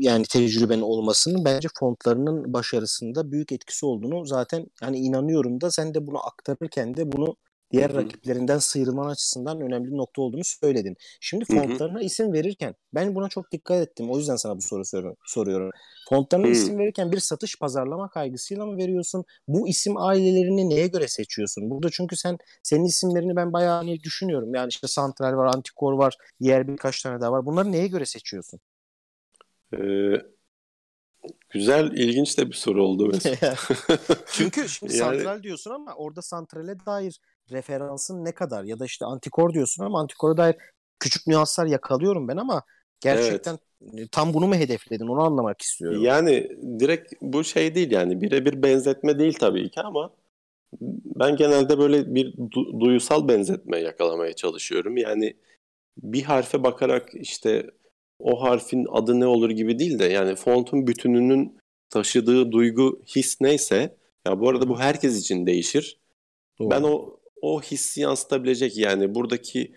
yani 0.00 0.24
tecrüben 0.24 0.80
olmasının 0.80 1.44
bence 1.44 1.68
fontlarının 1.78 2.52
başarısında 2.52 3.32
büyük 3.32 3.52
etkisi 3.52 3.86
olduğunu 3.86 4.26
zaten 4.26 4.66
yani 4.82 4.98
inanıyorum 4.98 5.60
da 5.60 5.70
sen 5.70 5.94
de 5.94 6.06
bunu 6.06 6.26
aktarırken 6.26 6.96
de 6.96 7.12
bunu 7.12 7.36
diğer 7.72 7.90
Hı-hı. 7.90 7.98
rakiplerinden 7.98 8.58
sıyrılman 8.58 9.08
açısından 9.08 9.60
önemli 9.60 9.92
bir 9.92 9.96
nokta 9.96 10.22
olduğunu 10.22 10.44
söyledin. 10.44 10.96
Şimdi 11.20 11.44
fontlarına 11.44 11.94
Hı-hı. 11.94 12.04
isim 12.04 12.32
verirken 12.32 12.74
ben 12.94 13.14
buna 13.14 13.28
çok 13.28 13.52
dikkat 13.52 13.82
ettim. 13.82 14.10
O 14.10 14.18
yüzden 14.18 14.36
sana 14.36 14.56
bu 14.56 14.62
soru 14.62 15.14
soruyorum. 15.24 15.70
Fontlarına 16.08 16.46
Hı-hı. 16.46 16.52
isim 16.52 16.78
verirken 16.78 17.12
bir 17.12 17.20
satış 17.20 17.58
pazarlama 17.58 18.08
kaygısıyla 18.10 18.66
mı 18.66 18.76
veriyorsun? 18.76 19.24
Bu 19.48 19.68
isim 19.68 19.96
ailelerini 19.96 20.70
neye 20.70 20.86
göre 20.86 21.08
seçiyorsun? 21.08 21.70
Burada 21.70 21.90
çünkü 21.90 22.16
sen 22.16 22.38
senin 22.62 22.84
isimlerini 22.84 23.36
ben 23.36 23.52
bayağı 23.52 23.76
hani 23.76 24.00
düşünüyorum. 24.00 24.54
Yani 24.54 24.68
işte 24.68 24.88
Santral 24.88 25.36
var, 25.36 25.54
Antikor 25.54 25.92
var, 25.92 26.16
diğer 26.40 26.68
birkaç 26.68 27.02
tane 27.02 27.20
daha 27.20 27.32
var. 27.32 27.46
Bunları 27.46 27.72
neye 27.72 27.86
göre 27.86 28.06
seçiyorsun? 28.06 28.60
Ee, 29.74 29.78
güzel, 31.50 31.92
ilginç 31.92 32.38
de 32.38 32.46
bir 32.46 32.52
soru 32.52 32.84
oldu. 32.84 33.12
Çünkü 34.32 34.68
şimdi 34.68 34.96
yani... 34.96 35.16
santral 35.16 35.42
diyorsun 35.42 35.70
ama 35.70 35.94
orada 35.94 36.22
santrale 36.22 36.86
dair 36.86 37.20
referansın 37.50 38.24
ne 38.24 38.32
kadar 38.32 38.64
ya 38.64 38.78
da 38.78 38.84
işte 38.84 39.04
antikor 39.04 39.54
diyorsun 39.54 39.84
ama 39.84 40.00
antikora 40.00 40.36
dair 40.36 40.56
küçük 41.00 41.26
nüanslar 41.26 41.66
yakalıyorum 41.66 42.28
ben 42.28 42.36
ama 42.36 42.62
gerçekten 43.00 43.58
evet. 43.94 44.12
tam 44.12 44.34
bunu 44.34 44.46
mu 44.46 44.54
hedefledin 44.54 45.06
onu 45.06 45.20
anlamak 45.20 45.62
istiyorum. 45.62 46.02
Yani 46.02 46.50
direkt 46.80 47.12
bu 47.20 47.44
şey 47.44 47.74
değil 47.74 47.90
yani 47.90 48.20
birebir 48.20 48.62
benzetme 48.62 49.18
değil 49.18 49.36
tabii 49.40 49.70
ki 49.70 49.80
ama 49.80 50.10
ben 51.16 51.36
genelde 51.36 51.78
böyle 51.78 52.14
bir 52.14 52.32
du- 52.32 52.80
duyusal 52.80 53.28
benzetme 53.28 53.78
yakalamaya 53.78 54.32
çalışıyorum. 54.32 54.96
Yani 54.96 55.36
bir 56.02 56.22
harfe 56.22 56.62
bakarak 56.62 57.08
işte 57.14 57.70
o 58.18 58.42
harfin 58.42 58.86
adı 58.90 59.20
ne 59.20 59.26
olur 59.26 59.50
gibi 59.50 59.78
değil 59.78 59.98
de 59.98 60.04
yani 60.04 60.34
fontun 60.34 60.86
bütününün 60.86 61.58
taşıdığı 61.90 62.52
duygu, 62.52 63.02
his 63.16 63.40
neyse 63.40 63.96
ya 64.26 64.40
bu 64.40 64.48
arada 64.48 64.68
bu 64.68 64.78
herkes 64.78 65.20
için 65.20 65.46
değişir. 65.46 65.98
Doğru. 66.58 66.70
Ben 66.70 66.82
o 66.82 67.17
o 67.42 67.62
hissi 67.62 68.00
yansıtabilecek 68.00 68.76
yani 68.76 69.14
buradaki 69.14 69.72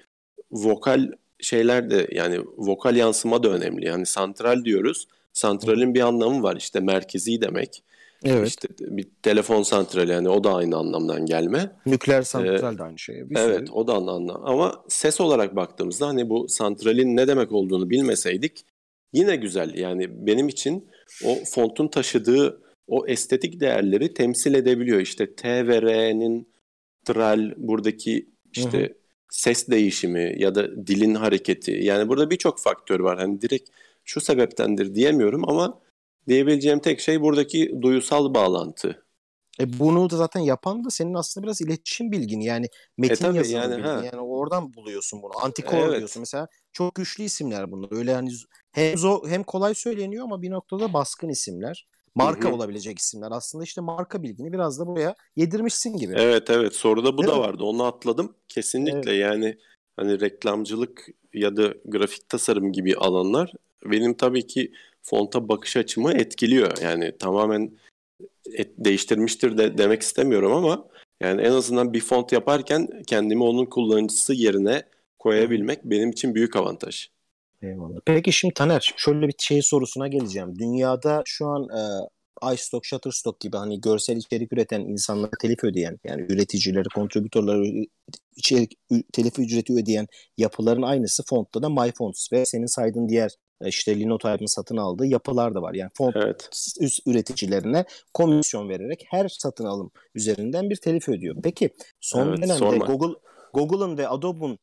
vokal 0.51 1.11
şeyler 1.39 1.89
de 1.89 2.07
yani 2.11 2.39
vokal 2.57 2.95
yansıma 2.95 3.43
da 3.43 3.49
önemli. 3.49 3.85
Yani 3.85 4.05
santral 4.05 4.65
diyoruz. 4.65 5.07
Santralin 5.33 5.93
bir 5.93 6.01
anlamı 6.01 6.43
var 6.43 6.55
işte 6.55 6.79
merkezi 6.79 7.41
demek. 7.41 7.83
Evet. 8.23 8.47
İşte 8.47 8.67
bir 8.79 9.07
telefon 9.23 9.63
santrali 9.63 10.11
yani 10.11 10.29
o 10.29 10.43
da 10.43 10.55
aynı 10.55 10.77
anlamdan 10.77 11.25
gelme. 11.25 11.71
Nükleer 11.85 12.21
santral 12.21 12.75
ee, 12.75 12.77
de 12.77 12.83
aynı 12.83 12.99
şey. 12.99 13.29
Bir 13.29 13.35
evet 13.35 13.59
sürü. 13.59 13.71
o 13.71 13.87
da 13.87 13.93
anlam. 13.93 14.41
Ama 14.45 14.83
ses 14.87 15.21
olarak 15.21 15.55
baktığımızda 15.55 16.07
hani 16.07 16.29
bu 16.29 16.49
santralin 16.49 17.17
ne 17.17 17.27
demek 17.27 17.51
olduğunu 17.51 17.89
bilmeseydik 17.89 18.65
yine 19.13 19.35
güzel. 19.35 19.73
Yani 19.75 20.27
benim 20.27 20.47
için 20.47 20.89
o 21.25 21.37
fontun 21.45 21.87
taşıdığı 21.87 22.61
o 22.87 23.07
estetik 23.07 23.59
değerleri 23.59 24.13
temsil 24.13 24.53
edebiliyor. 24.53 24.99
İşte 24.99 25.35
T 25.35 25.67
ve 25.67 25.81
R'nin 25.81 26.50
tral 27.05 27.51
buradaki 27.57 28.29
işte 28.51 28.79
hı 28.79 28.83
hı. 28.83 28.93
ses 29.29 29.69
değişimi 29.69 30.35
ya 30.37 30.55
da 30.55 30.87
dilin 30.87 31.15
hareketi. 31.15 31.71
Yani 31.71 32.09
burada 32.09 32.29
birçok 32.29 32.59
faktör 32.59 32.99
var. 32.99 33.19
Hani 33.19 33.41
direkt 33.41 33.69
şu 34.05 34.21
sebeptendir 34.21 34.95
diyemiyorum 34.95 35.49
ama 35.49 35.79
diyebileceğim 36.27 36.79
tek 36.79 36.99
şey 36.99 37.21
buradaki 37.21 37.81
duyusal 37.81 38.33
bağlantı. 38.33 39.05
E 39.59 39.79
bunu 39.79 40.09
da 40.09 40.17
zaten 40.17 40.39
yapan 40.39 40.83
da 40.83 40.89
senin 40.89 41.13
aslında 41.13 41.43
biraz 41.43 41.61
iletişim 41.61 42.11
bilgin 42.11 42.39
yani 42.39 42.67
metin 42.97 43.33
e 43.33 43.37
yazımı 43.37 43.57
yani, 43.57 43.77
bilgin. 43.77 43.89
Yani 43.89 44.19
oradan 44.19 44.73
buluyorsun 44.73 45.21
bunu. 45.21 45.31
Antikor 45.43 45.87
evet. 45.87 45.97
diyorsun 45.97 46.19
mesela. 46.19 46.47
Çok 46.73 46.95
güçlü 46.95 47.23
isimler 47.23 47.71
bunlar. 47.71 47.89
Öyle 47.91 48.13
hani 48.13 48.31
hem 48.71 48.97
zor, 48.97 49.29
hem 49.29 49.43
kolay 49.43 49.73
söyleniyor 49.73 50.23
ama 50.23 50.41
bir 50.41 50.51
noktada 50.51 50.93
baskın 50.93 51.29
isimler. 51.29 51.87
Marka 52.15 52.47
Hı-hı. 52.47 52.55
olabilecek 52.55 52.99
isimler. 52.99 53.31
Aslında 53.31 53.63
işte 53.63 53.81
marka 53.81 54.23
bilgini 54.23 54.53
biraz 54.53 54.79
da 54.79 54.87
buraya 54.87 55.15
yedirmişsin 55.35 55.97
gibi. 55.97 56.13
Evet 56.17 56.49
evet 56.49 56.75
soruda 56.75 57.17
bu 57.17 57.21
Değil 57.21 57.33
da 57.33 57.35
mi? 57.35 57.41
vardı. 57.41 57.63
Onu 57.63 57.83
atladım. 57.83 58.35
Kesinlikle 58.47 59.11
evet. 59.11 59.21
yani 59.21 59.57
hani 59.95 60.19
reklamcılık 60.19 61.07
ya 61.33 61.57
da 61.57 61.73
grafik 61.85 62.29
tasarım 62.29 62.71
gibi 62.71 62.95
alanlar 62.95 63.53
benim 63.85 64.13
tabii 64.13 64.47
ki 64.47 64.71
fonta 65.01 65.49
bakış 65.49 65.77
açımı 65.77 66.13
etkiliyor. 66.13 66.77
Yani 66.81 67.17
tamamen 67.19 67.71
et, 68.53 68.71
değiştirmiştir 68.77 69.57
de 69.57 69.77
demek 69.77 70.01
istemiyorum 70.01 70.53
ama 70.53 70.85
yani 71.21 71.41
en 71.41 71.51
azından 71.51 71.93
bir 71.93 72.01
font 72.01 72.31
yaparken 72.31 73.03
kendimi 73.07 73.43
onun 73.43 73.65
kullanıcısı 73.65 74.33
yerine 74.33 74.83
koyabilmek 75.19 75.85
benim 75.85 76.09
için 76.09 76.35
büyük 76.35 76.55
avantaj. 76.55 77.09
Eyvallah. 77.61 77.99
Peki 78.05 78.31
şimdi 78.31 78.53
Taner 78.53 78.93
şöyle 78.97 79.27
bir 79.27 79.35
şey 79.39 79.61
sorusuna 79.61 80.07
geleceğim. 80.07 80.59
Dünyada 80.59 81.21
şu 81.25 81.47
an 81.47 81.63
e, 81.63 81.81
iStock, 82.53 82.85
Shutterstock 82.85 83.39
gibi 83.39 83.57
hani 83.57 83.81
görsel 83.81 84.17
içerik 84.17 84.53
üreten 84.53 84.81
insanlara 84.81 85.31
telif 85.41 85.63
ödeyen 85.63 85.97
yani 86.03 86.21
üreticileri, 86.29 86.89
kontribütörleri 86.95 87.87
içerik 88.35 88.71
telif 89.13 89.39
ücreti 89.39 89.73
ödeyen 89.73 90.07
yapıların 90.37 90.81
aynısı 90.81 91.23
fontta 91.29 91.63
da 91.63 91.69
MyFonts 91.69 92.33
ve 92.33 92.45
senin 92.45 92.75
saydığın 92.75 93.09
diğer 93.09 93.31
e, 93.61 93.67
işte 93.67 93.99
Linotype'ın 93.99 94.55
satın 94.55 94.77
aldığı 94.77 95.05
yapılar 95.05 95.55
da 95.55 95.61
var. 95.61 95.73
Yani 95.73 95.91
font 95.97 96.15
evet. 96.15 96.49
üreticilerine 97.07 97.85
komisyon 98.13 98.69
vererek 98.69 99.05
her 99.09 99.29
satın 99.29 99.65
alım 99.65 99.91
üzerinden 100.15 100.69
bir 100.69 100.75
telif 100.75 101.09
ödüyor. 101.09 101.35
Peki 101.43 101.69
son 101.99 102.27
evet, 102.27 102.37
dönemde 102.37 102.53
sorma. 102.53 102.85
Google 102.85 103.15
Google'ın 103.53 103.97
ve 103.97 104.07
Adobe'un 104.07 104.59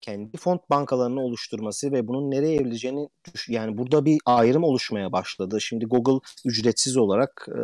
kendi 0.00 0.36
font 0.36 0.70
bankalarını 0.70 1.20
oluşturması 1.20 1.92
ve 1.92 2.08
bunun 2.08 2.30
nereye 2.30 2.56
evrileceğini 2.56 3.08
yani 3.48 3.78
burada 3.78 4.04
bir 4.04 4.18
ayrım 4.26 4.64
oluşmaya 4.64 5.12
başladı. 5.12 5.60
Şimdi 5.60 5.86
Google 5.86 6.20
ücretsiz 6.44 6.96
olarak 6.96 7.46
e, 7.48 7.60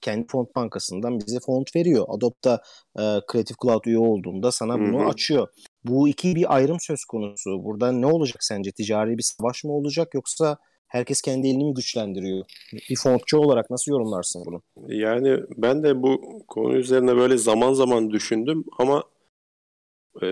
kendi 0.00 0.26
font 0.26 0.56
bankasından 0.56 1.18
bize 1.18 1.40
font 1.40 1.76
veriyor. 1.76 2.04
Adobe'da 2.08 2.62
e, 2.98 3.02
Creative 3.32 3.56
Cloud 3.62 3.84
üye 3.84 3.98
olduğunda 3.98 4.52
sana 4.52 4.78
bunu 4.78 5.00
Hı-hı. 5.00 5.08
açıyor. 5.08 5.48
Bu 5.84 6.08
iki 6.08 6.34
bir 6.36 6.54
ayrım 6.54 6.80
söz 6.80 7.04
konusu. 7.04 7.64
Burada 7.64 7.92
ne 7.92 8.06
olacak 8.06 8.44
sence? 8.44 8.72
Ticari 8.72 9.18
bir 9.18 9.22
savaş 9.22 9.64
mı 9.64 9.72
olacak 9.72 10.14
yoksa 10.14 10.58
herkes 10.88 11.20
kendi 11.20 11.48
elini 11.48 11.64
mi 11.64 11.74
güçlendiriyor? 11.74 12.44
Bir 12.90 12.96
fontçu 12.96 13.38
olarak 13.38 13.70
nasıl 13.70 13.92
yorumlarsın 13.92 14.42
bunu? 14.46 14.62
Yani 14.88 15.40
ben 15.56 15.82
de 15.82 16.02
bu 16.02 16.42
konu 16.48 16.76
üzerine 16.76 17.16
böyle 17.16 17.38
zaman 17.38 17.72
zaman 17.72 18.10
düşündüm 18.10 18.64
ama 18.78 19.04
e, 20.22 20.26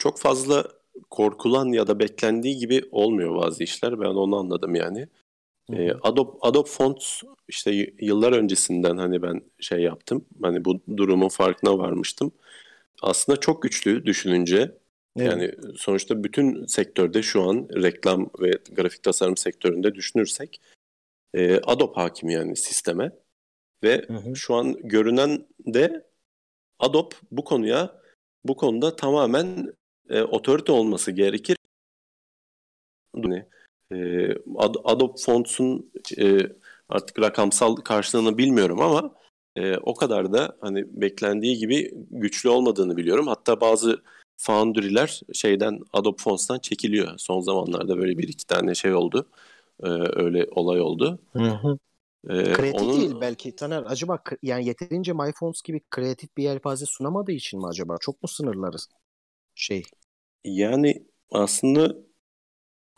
çok 0.00 0.18
fazla 0.18 0.64
korkulan 1.10 1.66
ya 1.66 1.86
da 1.86 1.98
beklendiği 1.98 2.56
gibi 2.56 2.82
olmuyor 2.90 3.36
bazı 3.36 3.62
işler. 3.64 4.00
Ben 4.00 4.06
onu 4.06 4.36
anladım 4.36 4.74
yani. 4.74 5.08
Ee, 5.72 5.92
Adobe, 6.02 6.38
Adobe 6.40 6.68
Fonts 6.68 7.22
işte 7.48 7.92
yıllar 8.00 8.32
öncesinden 8.32 8.96
hani 8.96 9.22
ben 9.22 9.42
şey 9.60 9.80
yaptım. 9.80 10.24
Hani 10.42 10.64
bu 10.64 10.80
durumun 10.96 11.28
farkına 11.28 11.78
varmıştım. 11.78 12.32
Aslında 13.02 13.40
çok 13.40 13.62
güçlü 13.62 14.06
düşününce. 14.06 14.78
Evet. 15.16 15.32
Yani 15.32 15.54
sonuçta 15.76 16.24
bütün 16.24 16.66
sektörde 16.66 17.22
şu 17.22 17.42
an 17.42 17.68
reklam 17.74 18.30
ve 18.40 18.50
grafik 18.72 19.02
tasarım 19.02 19.36
sektöründe 19.36 19.94
düşünürsek 19.94 20.60
e, 21.34 21.60
Adobe 21.60 21.94
hakim 21.94 22.28
yani 22.28 22.56
sisteme. 22.56 23.12
Ve 23.84 24.04
hı 24.08 24.14
hı. 24.14 24.36
şu 24.36 24.54
an 24.54 24.76
görünen 24.82 25.46
de 25.66 26.06
Adobe 26.78 27.14
bu 27.30 27.44
konuya 27.44 28.00
bu 28.44 28.56
konuda 28.56 28.96
tamamen 28.96 29.72
e, 30.10 30.22
otorite 30.22 30.72
olması 30.72 31.10
gerekir. 31.10 31.56
Hani, 33.22 33.44
e, 33.92 34.28
Adobe 34.84 35.16
Fonts'un 35.24 35.92
e, 36.18 36.38
artık 36.88 37.20
rakamsal 37.20 37.76
karşılığını 37.76 38.38
bilmiyorum 38.38 38.80
ama 38.80 39.14
e, 39.56 39.76
o 39.76 39.94
kadar 39.94 40.32
da 40.32 40.56
hani 40.60 40.84
beklendiği 41.00 41.58
gibi 41.58 41.90
güçlü 42.10 42.48
olmadığını 42.48 42.96
biliyorum. 42.96 43.26
Hatta 43.26 43.60
bazı 43.60 44.02
foundry'ler 44.36 45.20
şeyden 45.32 45.80
Adobe 45.92 46.22
Fonts'tan 46.22 46.58
çekiliyor. 46.58 47.18
Son 47.18 47.40
zamanlarda 47.40 47.98
böyle 47.98 48.18
bir 48.18 48.28
iki 48.28 48.46
tane 48.46 48.74
şey 48.74 48.94
oldu. 48.94 49.26
E, 49.82 49.88
öyle 50.16 50.46
olay 50.50 50.80
oldu. 50.80 51.18
Hı 51.32 51.38
hı. 51.38 51.78
Ee, 52.28 52.52
kreatif 52.52 52.82
onun... 52.82 53.00
değil 53.00 53.14
belki 53.20 53.56
Taner. 53.56 53.82
Acaba 53.86 54.18
yani 54.42 54.66
yeterince 54.66 55.12
MyFonts 55.12 55.62
gibi 55.62 55.80
kreatif 55.90 56.36
bir 56.36 56.42
yelpaze 56.42 56.86
sunamadığı 56.86 57.32
için 57.32 57.60
mi 57.60 57.66
acaba? 57.66 57.96
Çok 58.00 58.22
mu 58.22 58.28
sınırlarız 58.28 58.88
şey? 59.54 59.82
Yani 60.44 61.06
aslında 61.30 61.96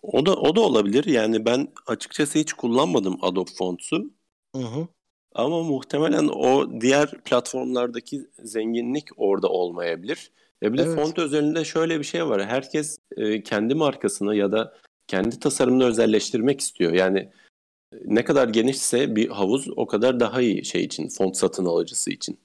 o 0.02 0.26
da 0.26 0.36
o 0.36 0.56
da 0.56 0.60
olabilir. 0.60 1.04
Yani 1.04 1.44
ben 1.44 1.68
açıkçası 1.86 2.38
hiç 2.38 2.52
kullanmadım 2.52 3.18
Adobe 3.22 3.50
Fonts'u. 3.58 4.10
Hı 4.56 4.62
hı. 4.62 4.88
Ama 5.34 5.62
muhtemelen 5.62 6.28
o 6.28 6.80
diğer 6.80 7.10
platformlardaki 7.24 8.30
zenginlik 8.42 9.08
orada 9.16 9.48
olmayabilir. 9.48 10.32
Ya 10.62 10.72
bir 10.72 10.78
de 10.78 10.82
evet. 10.82 10.94
font 10.94 11.18
özelinde 11.18 11.64
şöyle 11.64 11.98
bir 11.98 12.04
şey 12.04 12.26
var. 12.26 12.46
Herkes 12.46 12.98
e, 13.16 13.42
kendi 13.42 13.74
markasını 13.74 14.36
ya 14.36 14.52
da 14.52 14.74
kendi 15.06 15.40
tasarımını 15.40 15.84
özelleştirmek 15.84 16.60
istiyor. 16.60 16.92
Yani 16.92 17.18
e, 17.18 17.96
ne 18.04 18.24
kadar 18.24 18.48
genişse 18.48 19.16
bir 19.16 19.28
havuz 19.28 19.68
o 19.76 19.86
kadar 19.86 20.20
daha 20.20 20.40
iyi 20.40 20.64
şey 20.64 20.84
için, 20.84 21.08
font 21.08 21.36
satın 21.36 21.64
alıcısı 21.64 22.10
için. 22.10 22.38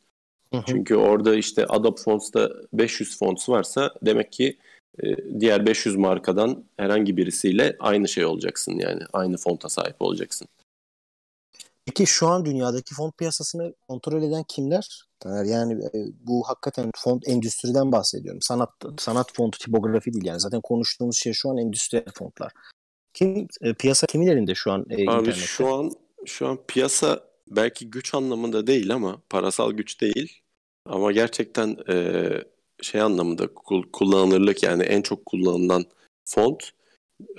Hı 0.53 0.57
hı. 0.57 0.63
Çünkü 0.67 0.95
orada 0.95 1.35
işte 1.35 1.65
Adobe 1.65 2.01
Fonts'ta 2.01 2.51
500 2.73 3.19
fonts 3.19 3.49
varsa 3.49 3.93
demek 4.01 4.31
ki 4.31 4.57
diğer 5.39 5.65
500 5.65 5.95
markadan 5.95 6.63
herhangi 6.77 7.17
birisiyle 7.17 7.75
aynı 7.79 8.07
şey 8.07 8.25
olacaksın 8.25 8.79
yani. 8.79 9.01
Aynı 9.13 9.37
fonta 9.37 9.69
sahip 9.69 10.01
olacaksın. 10.01 10.47
Peki 11.85 12.05
şu 12.05 12.27
an 12.27 12.45
dünyadaki 12.45 12.95
font 12.95 13.17
piyasasını 13.17 13.73
kontrol 13.87 14.23
eden 14.23 14.43
kimler? 14.43 15.03
Yani 15.25 15.85
e, 15.85 15.91
bu 16.19 16.43
hakikaten 16.47 16.91
font 16.95 17.27
endüstriden 17.27 17.91
bahsediyorum. 17.91 18.41
Sanat 18.41 18.69
sanat 18.97 19.33
fontu 19.33 19.57
tipografi 19.59 20.13
değil 20.13 20.25
yani. 20.25 20.39
Zaten 20.39 20.61
konuştuğumuz 20.61 21.17
şey 21.17 21.33
şu 21.33 21.49
an 21.49 21.57
endüstriyel 21.57 22.05
fontlar. 22.15 22.51
Kim 23.13 23.47
e, 23.61 23.73
piyasa 23.73 24.07
kimin 24.07 24.27
elinde 24.27 24.55
şu 24.55 24.71
an 24.71 24.85
e, 24.89 24.95
Abi 24.95 25.01
internette? 25.01 25.31
şu 25.31 25.73
an 25.73 25.91
şu 26.25 26.47
an 26.47 26.57
piyasa 26.67 27.23
belki 27.47 27.89
güç 27.89 28.13
anlamında 28.13 28.67
değil 28.67 28.93
ama 28.93 29.21
parasal 29.29 29.71
güç 29.71 30.01
değil. 30.01 30.41
Ama 30.85 31.11
gerçekten 31.11 31.77
e, 31.89 32.29
şey 32.81 33.01
anlamında 33.01 33.47
kullanılırlık 33.93 34.63
yani 34.63 34.83
en 34.83 35.01
çok 35.01 35.25
kullanılan 35.25 35.85
font 36.25 36.71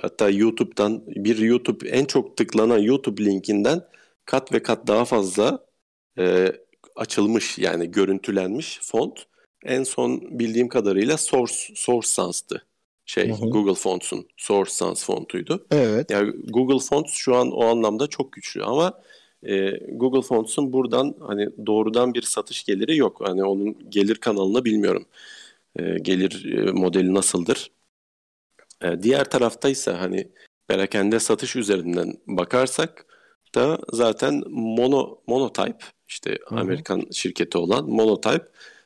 hatta 0.00 0.30
YouTube'dan 0.30 1.02
bir 1.06 1.38
YouTube 1.38 1.88
en 1.88 2.04
çok 2.04 2.36
tıklanan 2.36 2.78
YouTube 2.78 3.24
linkinden 3.24 3.82
kat 4.24 4.52
ve 4.52 4.62
kat 4.62 4.86
daha 4.86 5.04
fazla 5.04 5.64
e, 6.18 6.52
açılmış 6.96 7.58
yani 7.58 7.90
görüntülenmiş 7.90 8.80
font. 8.82 9.26
En 9.64 9.82
son 9.82 10.38
bildiğim 10.38 10.68
kadarıyla 10.68 11.16
Source 11.16 11.54
Source 11.74 12.08
Sans'tı. 12.08 12.64
Şey 13.06 13.28
hı 13.28 13.34
hı. 13.34 13.50
Google 13.50 13.74
Fonts'un 13.74 14.28
Source 14.36 14.70
Sans 14.70 15.04
fontuydu. 15.04 15.66
Evet. 15.70 16.10
Yani 16.10 16.32
Google 16.48 16.78
Fonts 16.78 17.12
şu 17.12 17.36
an 17.36 17.50
o 17.50 17.64
anlamda 17.64 18.06
çok 18.06 18.32
güçlü 18.32 18.64
ama 18.64 19.02
e, 19.42 19.70
Google 19.92 20.22
Fonts'un 20.22 20.72
buradan 20.72 21.14
hani 21.20 21.48
doğrudan 21.66 22.14
bir 22.14 22.22
satış 22.22 22.64
geliri 22.64 22.96
yok. 22.96 23.20
Hani 23.24 23.44
onun 23.44 23.90
gelir 23.90 24.14
kanalını 24.14 24.64
bilmiyorum. 24.64 25.06
E, 25.76 25.98
gelir 25.98 26.52
e, 26.58 26.72
modeli 26.72 27.14
nasıldır? 27.14 27.70
E, 28.82 29.02
diğer 29.02 29.30
taraftaysa 29.30 30.00
hani 30.00 30.28
perakende 30.68 31.20
satış 31.20 31.56
üzerinden 31.56 32.14
bakarsak 32.26 33.06
da 33.54 33.78
zaten 33.92 34.42
Mono 34.48 35.18
Monotype 35.26 35.84
işte 36.08 36.38
Hı-hı. 36.46 36.60
Amerikan 36.60 37.06
şirketi 37.12 37.58
olan 37.58 37.90
Monotype 37.90 38.44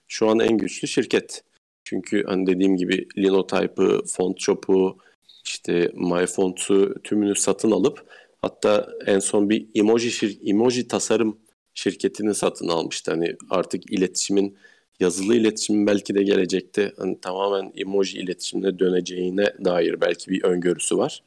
şu 0.09 0.29
an 0.29 0.39
en 0.39 0.59
güçlü 0.59 0.89
şirket. 0.89 1.45
Çünkü 1.85 2.25
hani 2.27 2.47
dediğim 2.47 2.77
gibi 2.77 3.09
Linotype'ı, 3.19 4.03
Fontshop'u, 4.07 4.99
işte 5.45 5.93
MyFont'u 5.95 7.03
tümünü 7.03 7.37
satın 7.37 7.71
alıp 7.71 8.07
hatta 8.43 8.89
en 9.07 9.19
son 9.19 9.51
bir 9.51 9.69
emoji 9.75 10.11
şir 10.11 10.39
emoji 10.47 10.89
tasarım 10.89 11.39
şirketini 11.75 12.35
satın 12.35 12.69
almıştı. 12.69 13.11
Hani 13.11 13.37
artık 13.51 13.93
iletişimin 13.93 14.57
yazılı 15.01 15.37
iletişimin 15.37 15.87
belki 15.87 16.15
de 16.15 16.23
gelecekte 16.23 16.93
hani 16.97 17.21
tamamen 17.21 17.73
emoji 17.77 18.19
iletişimine 18.19 18.79
döneceğine 18.79 19.45
dair 19.65 20.01
belki 20.01 20.31
bir 20.31 20.45
öngörüsü 20.45 20.97
var. 20.99 21.23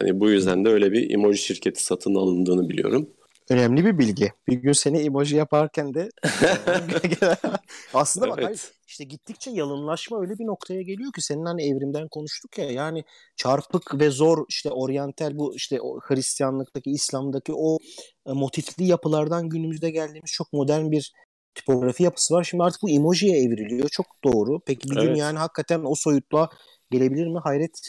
Hani 0.00 0.20
bu 0.20 0.30
yüzden 0.30 0.64
de 0.64 0.68
öyle 0.68 0.92
bir 0.92 1.10
emoji 1.10 1.38
şirketi 1.42 1.84
satın 1.84 2.14
alındığını 2.14 2.68
biliyorum. 2.68 3.10
Önemli 3.52 3.84
bir 3.84 3.98
bilgi. 3.98 4.32
Bir 4.48 4.54
gün 4.54 4.72
seni 4.72 4.98
emoji 4.98 5.36
yaparken 5.36 5.94
de 5.94 6.08
aslında 7.94 8.28
bak 8.28 8.38
evet. 8.38 8.46
hayır, 8.46 8.60
işte 8.86 9.04
gittikçe 9.04 9.50
yalınlaşma 9.50 10.20
öyle 10.20 10.38
bir 10.38 10.46
noktaya 10.46 10.82
geliyor 10.82 11.12
ki 11.12 11.22
senin 11.22 11.44
hani 11.44 11.62
evrimden 11.62 12.08
konuştuk 12.08 12.58
ya 12.58 12.70
yani 12.70 13.04
çarpık 13.36 13.98
ve 14.00 14.10
zor 14.10 14.44
işte 14.48 14.70
oryantal 14.70 15.38
bu 15.38 15.54
işte 15.54 15.80
o 15.80 16.00
Hristiyanlıktaki 16.00 16.90
İslam'daki 16.90 17.52
o 17.54 17.78
e, 18.26 18.32
motifli 18.32 18.84
yapılardan 18.84 19.48
günümüzde 19.48 19.90
geldiğimiz 19.90 20.30
çok 20.32 20.52
modern 20.52 20.90
bir 20.90 21.12
tipografi 21.54 22.02
yapısı 22.02 22.34
var. 22.34 22.44
Şimdi 22.44 22.64
artık 22.64 22.82
bu 22.82 22.90
emojiye 22.90 23.38
evriliyor. 23.38 23.88
Çok 23.88 24.06
doğru. 24.24 24.60
Peki 24.66 24.90
bir 24.90 24.96
evet. 24.96 25.08
gün 25.08 25.14
yani 25.14 25.38
hakikaten 25.38 25.82
o 25.84 25.94
soyutluğa 25.94 26.50
gelebilir 26.90 27.26
mi? 27.26 27.38
Hayret. 27.38 27.80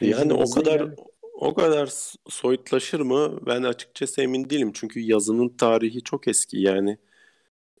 Yani 0.00 0.34
o 0.34 0.50
kadar 0.50 0.80
yani. 0.80 0.94
O 1.40 1.54
kadar 1.54 1.90
soyutlaşır 2.28 3.00
mı? 3.00 3.40
Ben 3.46 3.62
açıkçası 3.62 4.22
emin 4.22 4.50
değilim. 4.50 4.70
Çünkü 4.74 5.00
yazının 5.00 5.48
tarihi 5.48 6.02
çok 6.02 6.28
eski. 6.28 6.60
Yani 6.60 6.98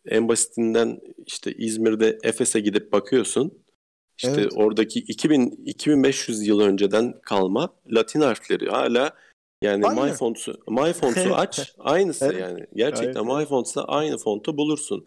en 0.06 0.28
basitinden 0.28 1.00
işte 1.26 1.52
İzmir'de 1.52 2.18
Efes'e 2.22 2.60
gidip 2.60 2.92
bakıyorsun. 2.92 3.58
İşte 4.16 4.40
evet. 4.40 4.52
oradaki 4.56 4.98
2000 4.98 5.50
2500 5.64 6.46
yıl 6.46 6.60
önceden 6.60 7.20
kalma 7.22 7.74
Latin 7.90 8.20
harfleri 8.20 8.68
hala 8.68 9.12
yani 9.62 9.86
Aynı. 9.86 10.04
MyFonts'u 10.04 10.54
MyFonts'u 10.68 11.34
aç 11.34 11.74
aynısı 11.78 12.24
evet. 12.24 12.40
yani. 12.40 12.66
Gerçekten 12.74 13.24
evet. 13.24 13.36
MyFonts'ta 13.36 13.84
aynı 13.84 14.18
fontu 14.18 14.56
bulursun. 14.56 15.06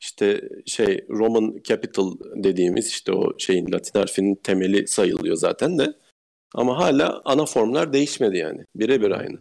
İşte 0.00 0.48
şey 0.66 1.04
Roman 1.08 1.60
Capital 1.64 2.16
dediğimiz 2.34 2.88
işte 2.88 3.12
o 3.12 3.38
şeyin 3.38 3.72
Latin 3.72 3.98
harfinin 3.98 4.34
temeli 4.34 4.88
sayılıyor 4.88 5.36
zaten 5.36 5.78
de. 5.78 5.94
Ama 6.54 6.78
hala 6.78 7.22
ana 7.24 7.46
formlar 7.46 7.92
değişmedi 7.92 8.36
yani. 8.36 8.64
Birebir 8.76 9.10
aynı. 9.10 9.38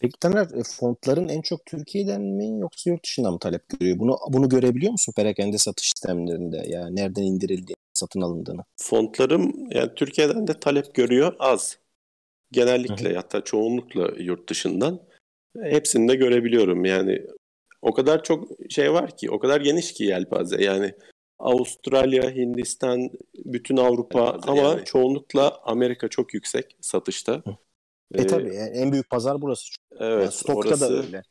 Peki 0.00 0.18
Taner 0.20 0.46
e, 0.46 0.62
fontların 0.62 1.28
en 1.28 1.40
çok 1.40 1.66
Türkiye'den 1.66 2.20
mi 2.20 2.60
yoksa 2.60 2.90
yurt 2.90 3.04
dışından 3.04 3.32
mı 3.32 3.38
talep 3.38 3.68
görüyor? 3.68 3.98
Bunu 3.98 4.16
bunu 4.28 4.48
görebiliyor 4.48 4.92
musun 4.92 5.12
perakende 5.16 5.58
satış 5.58 5.86
sistemlerinde? 5.86 6.64
Yani 6.66 6.96
nereden 6.96 7.22
indirildiğini, 7.22 7.76
satın 7.92 8.20
alındığını? 8.20 8.64
Fontlarım 8.76 9.70
yani 9.70 9.90
Türkiye'den 9.96 10.46
de 10.46 10.60
talep 10.60 10.94
görüyor 10.94 11.36
az. 11.38 11.78
Genellikle 12.52 13.08
Hı-hı. 13.08 13.16
hatta 13.16 13.44
çoğunlukla 13.44 14.10
yurt 14.18 14.48
dışından. 14.48 15.00
Hepsini 15.62 16.08
de 16.08 16.14
görebiliyorum. 16.14 16.84
Yani 16.84 17.22
o 17.82 17.94
kadar 17.94 18.22
çok 18.22 18.48
şey 18.70 18.92
var 18.92 19.16
ki, 19.16 19.30
o 19.30 19.38
kadar 19.38 19.60
geniş 19.60 19.92
ki 19.92 20.04
yelpaze. 20.04 20.64
Yani 20.64 20.94
Avustralya, 21.40 22.30
Hindistan, 22.30 23.10
bütün 23.44 23.76
Avrupa 23.76 24.32
evet, 24.34 24.48
ama 24.48 24.62
yani. 24.62 24.84
çoğunlukla 24.84 25.60
Amerika 25.64 26.08
çok 26.08 26.34
yüksek 26.34 26.76
satışta. 26.80 27.32
Hı. 27.32 27.50
E 28.14 28.22
ee, 28.22 28.26
tabii 28.26 28.54
yani 28.54 28.76
en 28.76 28.92
büyük 28.92 29.10
pazar 29.10 29.42
burası. 29.42 29.70
Evet. 29.98 30.22
Yani 30.22 30.32
stokta 30.32 30.68
orası, 30.68 30.80
da 30.80 31.02
öyle. 31.02 31.22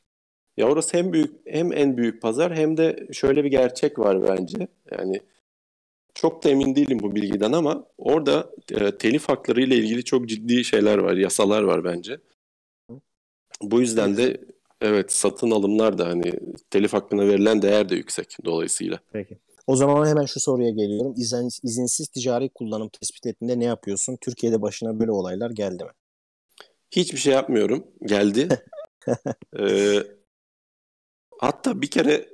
Ya 0.58 0.68
orası 0.68 0.98
hem 0.98 1.14
büyük 1.14 1.32
hem 1.46 1.74
en 1.74 1.98
büyük 1.98 2.22
pazar 2.22 2.56
hem 2.56 2.78
de 2.78 3.08
şöyle 3.12 3.44
bir 3.44 3.50
gerçek 3.50 4.00
var 4.00 4.28
bence. 4.28 4.68
Yani 4.92 5.22
çok 6.14 6.44
da 6.44 6.50
emin 6.50 6.76
değilim 6.76 7.00
bu 7.02 7.16
bilgiden 7.16 7.52
ama 7.52 7.86
orada 7.98 8.50
e, 8.72 8.98
telif 8.98 9.30
hakları 9.30 9.62
ile 9.62 9.76
ilgili 9.76 10.04
çok 10.04 10.30
ciddi 10.30 10.64
şeyler 10.64 10.98
var, 10.98 11.14
yasalar 11.14 11.64
var 11.64 11.84
bence. 11.84 12.20
Bu 13.62 13.82
yüzden 13.82 14.18
de 14.18 14.42
evet 14.82 15.12
satın 15.12 15.52
alımlar 15.52 15.98
da 15.98 16.08
hani 16.08 16.34
telif 16.70 16.94
hakkına 16.94 17.28
verilen 17.28 17.62
değer 17.62 17.90
de 17.90 17.96
yüksek 17.96 18.38
dolayısıyla. 18.46 19.00
Peki. 19.12 19.38
O 19.70 19.76
zaman 19.76 20.08
hemen 20.08 20.26
şu 20.26 20.40
soruya 20.40 20.70
geliyorum. 20.70 21.14
İzin, 21.18 21.50
izinsiz 21.64 22.08
ticari 22.08 22.50
kullanım 22.50 22.90
tespit 22.90 23.26
ettiğinde 23.26 23.60
ne 23.60 23.66
yapıyorsun? 23.66 24.18
Türkiye'de 24.22 24.62
başına 24.62 25.00
böyle 25.00 25.12
olaylar 25.12 25.52
geldi 25.52 25.84
mi? 25.84 25.90
Hiçbir 26.92 27.18
şey 27.18 27.34
yapmıyorum. 27.34 27.88
Geldi. 28.06 28.50
ee, 29.60 30.04
hatta 31.40 31.82
bir 31.82 31.90
kere 31.90 32.30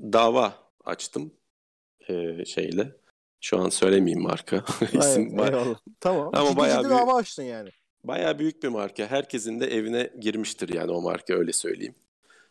dava 0.00 0.54
açtım 0.84 1.32
ee, 2.08 2.44
şeyle. 2.44 2.96
Şu 3.40 3.58
an 3.58 3.68
söylemeyeyim 3.68 4.22
marka. 4.22 4.56
İsim 4.92 5.38
Hayır, 5.38 5.76
Tamam. 6.00 6.30
Ama 6.32 6.48
ciddi 6.48 6.56
bayağı 6.56 6.84
büyük, 6.84 6.98
dava 6.98 7.14
açtın 7.14 7.42
yani. 7.42 7.70
Bayağı 8.04 8.38
büyük 8.38 8.62
bir 8.62 8.68
marka. 8.68 9.06
Herkesin 9.06 9.60
de 9.60 9.66
evine 9.66 10.10
girmiştir 10.20 10.68
yani 10.74 10.90
o 10.90 11.00
marka 11.00 11.34
öyle 11.34 11.52
söyleyeyim. 11.52 11.94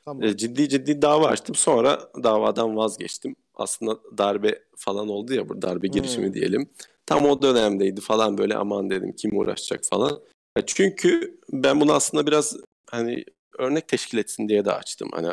Tamam. 0.05 0.23
E, 0.23 0.37
ciddi 0.37 0.69
ciddi 0.69 1.01
dava 1.01 1.27
açtım. 1.27 1.55
Sonra 1.55 2.09
davadan 2.23 2.75
vazgeçtim. 2.75 3.35
Aslında 3.61 3.99
darbe 4.17 4.59
falan 4.77 5.09
oldu 5.09 5.33
ya 5.33 5.49
bu 5.49 5.61
darbe 5.61 5.87
girişimi 5.87 6.25
hmm. 6.25 6.33
diyelim. 6.33 6.69
Tam 7.05 7.25
o 7.25 7.41
dönemdeydi 7.41 8.01
falan 8.01 8.37
böyle 8.37 8.55
aman 8.55 8.89
dedim 8.89 9.13
kim 9.13 9.37
uğraşacak 9.37 9.81
falan. 9.89 10.21
E, 10.57 10.61
çünkü 10.65 11.39
ben 11.51 11.81
bunu 11.81 11.93
aslında 11.93 12.27
biraz 12.27 12.57
hani 12.89 13.25
örnek 13.57 13.87
teşkil 13.87 14.17
etsin 14.17 14.49
diye 14.49 14.65
de 14.65 14.71
açtım. 14.71 15.09
Hani 15.13 15.29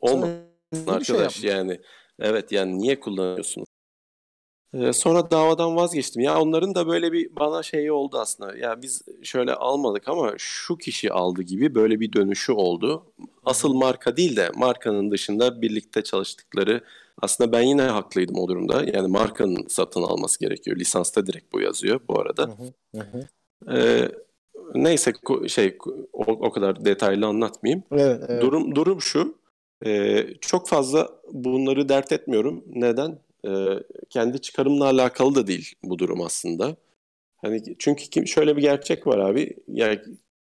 olmasın 0.00 0.40
şey 0.74 0.94
arkadaş 0.94 1.36
şey 1.36 1.50
yani. 1.50 1.80
Evet 2.18 2.52
yani 2.52 2.78
niye 2.78 3.00
kullanıyorsunuz 3.00 3.68
ee, 4.74 4.92
sonra 4.92 5.30
davadan 5.30 5.76
vazgeçtim. 5.76 6.22
Ya 6.22 6.40
onların 6.40 6.74
da 6.74 6.86
böyle 6.86 7.12
bir 7.12 7.36
bana 7.36 7.62
şeyi 7.62 7.92
oldu 7.92 8.18
aslında. 8.18 8.56
Ya 8.56 8.82
biz 8.82 9.02
şöyle 9.22 9.54
almadık 9.54 10.08
ama 10.08 10.32
şu 10.38 10.76
kişi 10.76 11.12
aldı 11.12 11.42
gibi 11.42 11.74
böyle 11.74 12.00
bir 12.00 12.12
dönüşü 12.12 12.52
oldu. 12.52 13.02
Asıl 13.44 13.74
marka 13.74 14.16
değil 14.16 14.36
de 14.36 14.50
markanın 14.54 15.10
dışında 15.10 15.62
birlikte 15.62 16.02
çalıştıkları 16.02 16.80
aslında 17.22 17.52
ben 17.52 17.62
yine 17.62 17.82
haklıydım 17.82 18.38
o 18.38 18.48
durumda. 18.48 18.84
Yani 18.94 19.08
markanın 19.08 19.66
satın 19.68 20.02
alması 20.02 20.40
gerekiyor. 20.40 20.76
Lisansta 20.76 21.26
direkt 21.26 21.52
bu 21.52 21.60
yazıyor 21.60 22.00
bu 22.08 22.20
arada. 22.20 22.42
Hı 22.42 23.00
hı, 23.00 23.02
hı. 23.02 23.26
Ee, 23.76 24.08
neyse 24.74 25.12
şey 25.46 25.78
o, 26.12 26.22
o 26.22 26.50
kadar 26.50 26.84
detaylı 26.84 27.26
anlatmayayım. 27.26 27.82
Evet, 27.92 28.22
evet. 28.28 28.42
Durum 28.42 28.74
durum 28.74 29.00
şu. 29.00 29.34
E, 29.86 30.24
çok 30.40 30.68
fazla 30.68 31.08
bunları 31.32 31.88
dert 31.88 32.12
etmiyorum. 32.12 32.64
Neden? 32.74 33.18
E, 33.46 33.82
kendi 34.10 34.40
çıkarımla 34.40 34.84
alakalı 34.84 35.34
da 35.34 35.46
değil 35.46 35.74
bu 35.82 35.98
durum 35.98 36.20
aslında. 36.20 36.76
Hani 37.36 37.76
çünkü 37.78 38.04
kim, 38.04 38.26
şöyle 38.26 38.56
bir 38.56 38.62
gerçek 38.62 39.06
var 39.06 39.18
abi. 39.18 39.56
Yani 39.68 40.00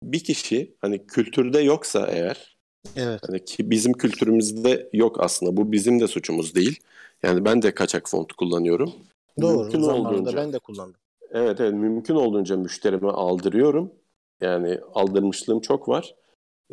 bir 0.02 0.24
kişi 0.24 0.74
hani 0.80 1.06
kültürde 1.06 1.60
yoksa 1.60 2.06
eğer 2.06 2.54
Evet. 2.96 3.20
Hani 3.28 3.44
ki 3.44 3.70
bizim 3.70 3.92
kültürümüzde 3.92 4.90
yok 4.92 5.16
aslında. 5.20 5.56
Bu 5.56 5.72
bizim 5.72 6.00
de 6.00 6.08
suçumuz 6.08 6.54
değil. 6.54 6.80
Yani 7.22 7.44
ben 7.44 7.62
de 7.62 7.74
kaçak 7.74 8.08
font 8.08 8.32
kullanıyorum. 8.32 8.92
Doğru. 9.40 9.62
Mümkün 9.62 9.82
olduğunca 9.82 10.36
ben 10.36 10.52
de 10.52 10.58
kullandım. 10.58 11.00
Evet 11.30 11.60
evet 11.60 11.72
mümkün 11.74 12.14
olduğunca 12.14 12.56
müşterime 12.56 13.08
aldırıyorum. 13.08 13.92
Yani 14.40 14.78
aldırmışlığım 14.94 15.60
çok 15.60 15.88
var. 15.88 16.14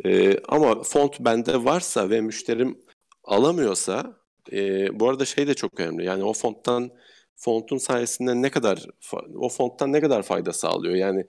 E, 0.06 0.40
ama 0.40 0.84
font 0.84 1.20
bende 1.20 1.64
varsa 1.64 2.10
ve 2.10 2.22
müşterim 2.22 2.80
alamıyorsa 3.24 4.14
e, 4.52 5.00
bu 5.00 5.10
arada 5.10 5.26
şey 5.26 5.48
de 5.48 5.54
çok 5.54 5.80
önemli. 5.80 6.06
Yani 6.06 6.24
o 6.24 6.34
fonttan 6.34 6.92
fontun 7.36 7.78
sayesinde 7.78 8.42
ne 8.42 8.50
kadar 8.50 8.88
o 9.36 9.50
fonttan 9.50 9.94
ne 9.94 10.02
kadar 10.02 10.24
fayda 10.24 10.54
sağlıyor? 10.54 10.96
Yani 10.96 11.26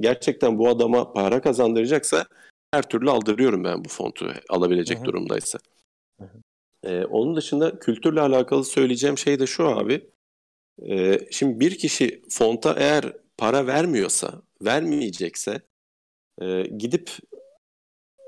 gerçekten 0.00 0.58
bu 0.58 0.68
adama 0.68 1.12
para 1.12 1.40
kazandıracaksa 1.40 2.26
her 2.72 2.82
türlü 2.82 3.10
aldırıyorum 3.10 3.64
ben 3.64 3.84
bu 3.84 3.88
fontu 3.88 4.32
alabilecek 4.48 4.98
Hı-hı. 4.98 5.04
durumdaysa. 5.04 5.58
Ee, 6.84 7.04
onun 7.04 7.36
dışında 7.36 7.78
kültürle 7.78 8.20
alakalı 8.20 8.64
söyleyeceğim 8.64 9.18
şey 9.18 9.38
de 9.38 9.46
şu 9.46 9.68
abi. 9.68 10.10
Ee, 10.88 11.18
şimdi 11.30 11.60
bir 11.60 11.78
kişi 11.78 12.22
fonta 12.30 12.74
eğer 12.78 13.12
para 13.36 13.66
vermiyorsa, 13.66 14.42
vermeyecekse 14.62 15.60
e, 16.40 16.62
gidip 16.62 17.10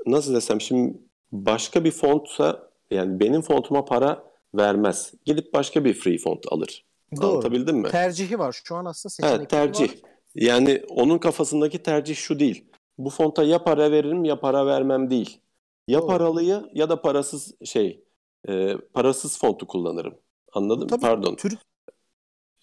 nasıl 0.06 0.34
desem 0.34 0.60
şimdi 0.60 0.98
başka 1.32 1.84
bir 1.84 1.90
fontsa 1.90 2.71
yani 2.92 3.20
benim 3.20 3.42
fontuma 3.42 3.84
para 3.84 4.24
vermez. 4.54 5.14
Gidip 5.24 5.54
başka 5.54 5.84
bir 5.84 5.94
free 5.94 6.18
font 6.18 6.52
alır. 6.52 6.84
Doğru. 7.16 7.30
Anlatabildim 7.30 7.76
mi? 7.76 7.88
Tercihi 7.88 8.38
var. 8.38 8.60
Şu 8.64 8.76
an 8.76 8.84
aslında 8.84 9.10
seçenekleri 9.10 9.40
evet, 9.40 9.50
tercih. 9.50 9.88
var. 9.88 10.10
Yani 10.34 10.82
onun 10.88 11.18
kafasındaki 11.18 11.82
tercih 11.82 12.16
şu 12.16 12.38
değil. 12.38 12.64
Bu 12.98 13.10
fonta 13.10 13.42
ya 13.42 13.64
para 13.64 13.90
veririm 13.90 14.24
ya 14.24 14.40
para 14.40 14.66
vermem 14.66 15.10
değil. 15.10 15.40
Ya 15.88 16.00
Doğru. 16.00 16.06
paralıyı 16.06 16.62
ya 16.74 16.88
da 16.88 17.02
parasız 17.02 17.54
şey 17.64 18.04
e, 18.48 18.76
parasız 18.76 19.38
fontu 19.38 19.66
kullanırım. 19.66 20.14
Anladın 20.52 20.90
mı? 20.90 21.00
Pardon. 21.00 21.34
Tür... 21.34 21.58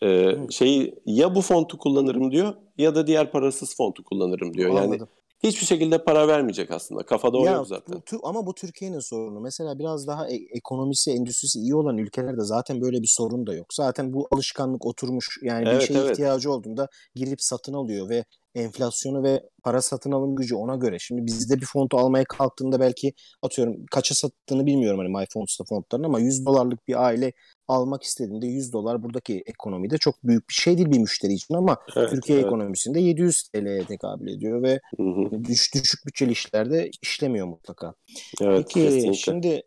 Ee, 0.04 0.38
şeyi 0.50 0.96
ya 1.06 1.36
bu 1.36 1.42
fontu 1.42 1.78
kullanırım 1.78 2.32
diyor 2.32 2.54
ya 2.78 2.96
da 2.96 3.08
diğer 3.08 3.32
parasız 3.32 3.76
fontu 3.76 4.04
kullanırım 4.04 4.54
diyor. 4.54 4.70
Anladım. 4.70 4.92
Yani 4.92 5.08
hiçbir 5.44 5.66
şekilde 5.66 6.04
para 6.04 6.28
vermeyecek 6.28 6.72
aslında. 6.72 7.04
Kafada 7.04 7.38
o 7.38 7.46
ya, 7.46 7.52
yok 7.52 7.68
zaten. 7.68 8.02
Bu, 8.12 8.28
ama 8.28 8.46
bu 8.46 8.54
Türkiye'nin 8.54 9.00
sorunu. 9.00 9.40
Mesela 9.40 9.80
biraz 9.80 10.08
daha 10.08 10.30
e- 10.30 10.58
ekonomisi, 10.58 11.12
endüstrisi 11.12 11.60
iyi 11.60 11.76
olan 11.76 11.98
ülkelerde 11.98 12.42
zaten 12.42 12.82
böyle 12.82 13.02
bir 13.02 13.08
sorun 13.08 13.48
da 13.48 13.54
yok. 13.54 13.74
Zaten 13.74 14.14
bu 14.14 14.28
alışkanlık 14.32 14.86
oturmuş. 14.86 15.38
Yani 15.44 15.70
evet, 15.70 15.82
bir 15.82 15.88
şeye 15.88 16.00
evet. 16.00 16.12
ihtiyacı 16.12 16.52
olduğunda 16.52 16.88
girip 17.16 17.42
satın 17.42 17.74
alıyor 17.74 18.10
ve 18.10 18.26
enflasyonu 18.56 19.24
ve 19.24 19.44
para 19.64 19.82
satın 19.82 20.12
alım 20.12 20.36
gücü 20.36 20.56
ona 20.56 20.76
göre. 20.76 21.00
Şimdi 21.00 21.26
bizde 21.26 21.62
bir 21.62 21.66
fontu 21.66 21.98
almaya 21.98 22.26
kalktığında 22.26 22.80
belki 22.80 23.14
atıyorum 23.42 23.86
kaça 23.92 24.16
sattığını 24.16 24.66
bilmiyorum 24.66 25.00
hani 25.00 25.18
MyFonts'ta 25.18 25.64
fontların 25.70 26.04
ama 26.04 26.20
100 26.20 26.46
dolarlık 26.46 26.88
bir 26.88 27.06
aile 27.06 27.34
almak 27.70 28.04
istediğinde 28.04 28.48
100 28.48 28.74
dolar 28.74 29.04
buradaki 29.04 29.44
ekonomide 29.46 29.98
çok 29.98 30.24
büyük 30.24 30.50
bir 30.50 30.54
şey 30.54 30.78
değil 30.78 30.92
bir 30.92 31.00
müşteri 31.00 31.34
için 31.34 31.54
ama 31.54 31.78
evet, 31.96 32.10
Türkiye 32.10 32.38
evet. 32.38 32.48
ekonomisinde 32.48 33.00
700 33.00 33.44
TL'ye 33.44 33.86
tekabül 33.86 34.28
ediyor 34.28 34.64
ve 34.64 34.80
hı 34.98 35.04
hı. 35.04 35.44
Düş, 35.44 35.74
düşük 35.74 36.06
bütçeli 36.06 36.32
işlerde 36.32 36.92
işlemiyor 37.02 37.48
mutlaka. 37.48 37.94
Evet, 38.42 38.58
Peki 38.58 38.74
kesinlikle. 38.74 39.14
şimdi 39.14 39.64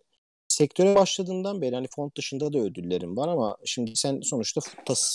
sektöre 0.49 0.95
başladığından 0.95 1.63
beri 1.63 1.75
hani 1.75 1.87
font 1.97 2.17
dışında 2.17 2.53
da 2.53 2.59
ödüllerim 2.59 3.17
var 3.17 3.29
ama 3.29 3.57
şimdi 3.65 3.93
sen 3.95 4.21
sonuçta 4.21 4.61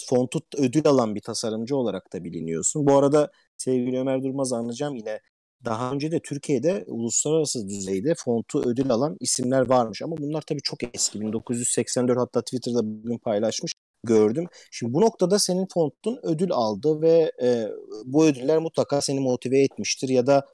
fontu 0.10 0.40
ödül 0.58 0.88
alan 0.88 1.16
bir 1.16 1.22
tasarımcı 1.22 1.76
olarak 1.76 2.14
da 2.14 2.24
biliniyorsun. 2.24 2.88
Bu 2.88 2.98
arada 2.98 3.32
sevgili 3.58 4.00
Ömer 4.00 4.24
Durmaz 4.24 4.54
anlayacağım 4.54 4.96
yine 4.96 5.20
daha 5.66 5.92
önce 5.92 6.12
de 6.12 6.20
Türkiye'de 6.20 6.84
uluslararası 6.88 7.68
düzeyde 7.70 8.14
fontu 8.18 8.62
ödül 8.70 8.92
alan 8.92 9.18
isimler 9.20 9.70
varmış 9.70 10.02
ama 10.02 10.18
bunlar 10.18 10.42
tabii 10.42 10.62
çok 10.62 10.96
eski. 10.96 11.22
1984 11.22 12.20
hatta 12.20 12.42
Twitter'da 12.42 12.80
bugün 12.84 13.18
paylaşmış 13.18 13.74
gördüm. 14.04 14.48
Şimdi 14.72 14.94
bu 14.94 15.02
noktada 15.02 15.40
senin 15.40 15.68
fontun 15.74 16.20
ödül 16.24 16.52
aldı 16.52 17.02
ve 17.02 17.32
e, 17.44 17.68
bu 18.06 18.26
ödüller 18.26 18.58
mutlaka 18.58 19.02
seni 19.02 19.20
motive 19.20 19.60
etmiştir 19.64 20.10
ya 20.10 20.28
da 20.28 20.46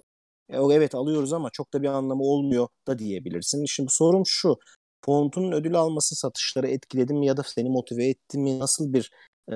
e, 0.49 0.57
evet 0.57 0.95
alıyoruz 0.95 1.33
ama 1.33 1.49
çok 1.53 1.73
da 1.73 1.81
bir 1.81 1.87
anlamı 1.87 2.23
olmuyor 2.23 2.67
da 2.87 2.99
diyebilirsin. 2.99 3.65
Şimdi 3.65 3.91
sorum 3.91 4.23
şu. 4.25 4.57
Fontun 5.05 5.51
ödül 5.51 5.75
alması 5.75 6.15
satışları 6.15 6.67
etkiledi 6.67 7.13
mi 7.13 7.25
ya 7.27 7.37
da 7.37 7.43
seni 7.45 7.69
motive 7.69 8.05
etti 8.07 8.37
mi? 8.39 8.59
Nasıl 8.59 8.93
bir 8.93 9.11
e, 9.51 9.55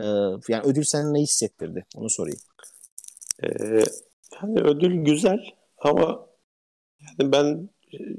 yani 0.49 0.63
ödül 0.63 0.83
sana 0.83 1.11
ne 1.11 1.21
hissettirdi? 1.21 1.85
Onu 1.95 2.09
sorayım. 2.09 2.39
Ee, 3.43 3.83
yani 4.41 4.59
ödül 4.59 4.95
güzel 4.95 5.39
ama 5.77 6.27
yani 7.19 7.31
ben 7.31 7.69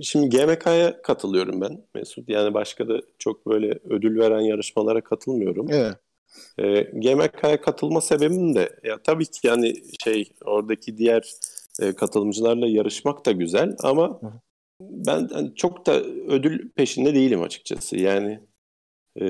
şimdi 0.02 0.28
GMK'ya 0.28 1.02
katılıyorum 1.02 1.60
ben 1.60 1.84
Mesut. 1.94 2.28
Yani 2.28 2.54
başka 2.54 2.88
da 2.88 3.00
çok 3.18 3.46
böyle 3.46 3.78
ödül 3.90 4.18
veren 4.18 4.40
yarışmalara 4.40 5.00
katılmıyorum. 5.00 5.66
Evet. 5.70 5.96
E, 6.58 6.80
GMK'ya 6.82 7.60
katılma 7.60 8.00
sebebim 8.00 8.54
de 8.54 8.80
ya 8.84 9.02
tabii 9.02 9.26
ki 9.26 9.46
yani 9.46 9.74
şey 10.04 10.32
oradaki 10.44 10.98
diğer 10.98 11.32
e, 11.80 11.92
katılımcılarla 11.92 12.66
yarışmak 12.66 13.26
da 13.26 13.32
güzel 13.32 13.76
ama 13.82 14.20
ben 14.80 15.28
yani 15.34 15.54
çok 15.54 15.86
da 15.86 16.02
ödül 16.28 16.70
peşinde 16.70 17.14
değilim 17.14 17.42
açıkçası. 17.42 17.96
Yani 17.96 18.40
e, 19.20 19.26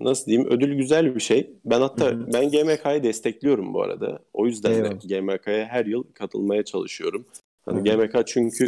nasıl 0.00 0.26
diyeyim 0.26 0.48
ödül 0.50 0.74
güzel 0.74 1.14
bir 1.14 1.20
şey. 1.20 1.50
Ben 1.64 1.80
hatta 1.80 2.06
hı 2.06 2.10
hı. 2.10 2.32
ben 2.32 2.50
GMK'yı 2.50 3.02
destekliyorum 3.02 3.74
bu 3.74 3.82
arada. 3.82 4.18
O 4.32 4.46
yüzden 4.46 4.72
Eyvallah. 4.72 5.08
de 5.08 5.18
GMK'ya 5.18 5.66
her 5.66 5.86
yıl 5.86 6.02
katılmaya 6.14 6.64
çalışıyorum. 6.64 7.26
Hani 7.64 7.90
hı 7.90 7.94
hı. 7.94 7.96
GMK 7.96 8.26
çünkü 8.26 8.66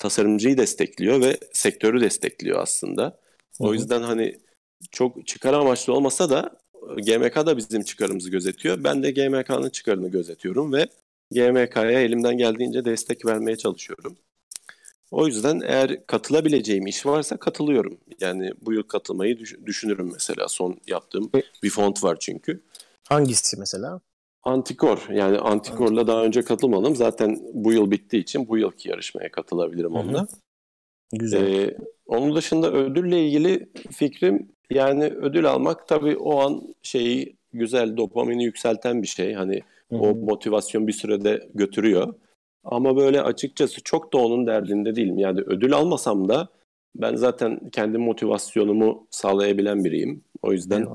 tasarımcıyı 0.00 0.58
destekliyor 0.58 1.20
ve 1.20 1.36
sektörü 1.52 2.00
destekliyor 2.00 2.58
aslında. 2.62 3.02
Hı 3.02 3.64
hı. 3.64 3.68
O 3.68 3.72
yüzden 3.72 4.02
hani 4.02 4.36
çok 4.90 5.26
çıkar 5.26 5.52
amaçlı 5.52 5.92
olmasa 5.92 6.30
da 6.30 6.60
GMK 6.96 7.36
da 7.36 7.56
bizim 7.56 7.82
çıkarımızı 7.82 8.30
gözetiyor. 8.30 8.84
Ben 8.84 9.02
de 9.02 9.10
GMK'nın 9.10 9.70
çıkarını 9.70 10.08
gözetiyorum 10.08 10.72
ve 10.72 10.86
GMK'ya 11.30 12.00
elimden 12.00 12.38
geldiğince 12.38 12.84
destek 12.84 13.26
vermeye 13.26 13.56
çalışıyorum. 13.56 14.16
O 15.10 15.26
yüzden 15.26 15.60
eğer 15.64 16.06
katılabileceğim 16.06 16.86
iş 16.86 17.06
varsa 17.06 17.36
katılıyorum. 17.36 17.98
Yani 18.20 18.52
bu 18.62 18.72
yıl 18.72 18.82
katılmayı 18.82 19.38
düşünürüm 19.66 20.10
mesela. 20.12 20.48
Son 20.48 20.76
yaptığım 20.86 21.30
bir 21.62 21.70
font 21.70 22.04
var 22.04 22.16
çünkü. 22.20 22.62
Hangisi 23.08 23.56
mesela? 23.58 24.00
Antikor. 24.42 25.08
Yani 25.10 25.38
Antikor'la 25.38 26.06
daha 26.06 26.24
önce 26.24 26.42
katılmadım. 26.42 26.96
Zaten 26.96 27.40
bu 27.52 27.72
yıl 27.72 27.90
bittiği 27.90 28.22
için 28.22 28.48
bu 28.48 28.58
yılki 28.58 28.88
yarışmaya 28.88 29.30
katılabilirim 29.30 29.94
onunla. 29.94 30.26
Güzel. 31.12 31.42
Ee, 31.42 31.76
onun 32.06 32.36
dışında 32.36 32.72
ödülle 32.72 33.26
ilgili 33.26 33.68
fikrim 33.90 34.48
yani 34.70 35.04
ödül 35.04 35.46
almak 35.46 35.88
tabii 35.88 36.16
o 36.16 36.40
an 36.40 36.74
şeyi 36.82 37.36
güzel 37.52 37.96
dopamini 37.96 38.44
yükselten 38.44 39.02
bir 39.02 39.08
şey. 39.08 39.34
Hani 39.34 39.60
Hı-hı. 39.88 39.98
o 39.98 40.14
motivasyon 40.14 40.86
bir 40.86 40.92
sürede 40.92 41.48
götürüyor. 41.54 42.14
Ama 42.64 42.96
böyle 42.96 43.22
açıkçası 43.22 43.80
çok 43.82 44.12
da 44.12 44.18
onun 44.18 44.46
derdinde 44.46 44.96
değilim. 44.96 45.18
Yani 45.18 45.40
ödül 45.40 45.72
almasam 45.72 46.28
da 46.28 46.48
ben 46.94 47.14
zaten 47.14 47.70
kendi 47.72 47.98
motivasyonumu 47.98 49.06
sağlayabilen 49.10 49.84
biriyim. 49.84 50.24
O 50.42 50.52
yüzden 50.52 50.86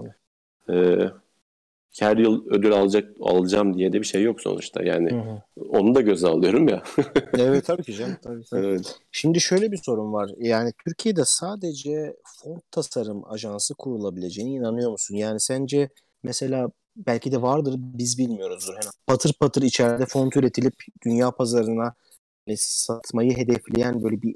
e, 0.70 0.97
her 1.99 2.18
yıl 2.18 2.45
ödül 2.49 2.72
alacak 2.72 3.09
alacağım 3.22 3.78
diye 3.78 3.93
de 3.93 3.99
bir 3.99 4.05
şey 4.05 4.24
yok 4.24 4.41
sonuçta. 4.41 4.84
Yani 4.84 5.11
hı 5.11 5.16
hı. 5.16 5.41
onu 5.70 5.95
da 5.95 6.01
göze 6.01 6.28
alıyorum 6.28 6.68
ya. 6.68 6.84
evet 7.38 7.66
tabii 7.66 7.84
ki 7.84 7.93
canım. 7.93 8.18
Tabii, 8.24 8.43
tabii. 8.49 8.66
Evet. 8.66 8.99
Şimdi 9.11 9.41
şöyle 9.41 9.72
bir 9.72 9.78
sorun 9.78 10.13
var. 10.13 10.32
Yani 10.38 10.72
Türkiye'de 10.86 11.26
sadece 11.26 12.16
font 12.24 12.72
tasarım 12.72 13.32
ajansı 13.32 13.76
kurulabileceğine 13.76 14.51
inanıyor 14.51 14.91
musun? 14.91 15.16
Yani 15.16 15.39
sence 15.39 15.89
mesela 16.24 16.70
belki 16.95 17.31
de 17.31 17.41
vardır 17.41 17.75
biz 17.77 18.17
bilmiyoruzdur. 18.17 18.73
Yani 18.73 18.91
patır 19.07 19.33
patır 19.33 19.61
içeride 19.61 20.05
font 20.05 20.37
üretilip 20.37 20.75
dünya 21.05 21.31
pazarına 21.31 21.93
hani 22.47 22.57
satmayı 22.57 23.37
hedefleyen 23.37 24.03
böyle 24.03 24.21
bir 24.21 24.35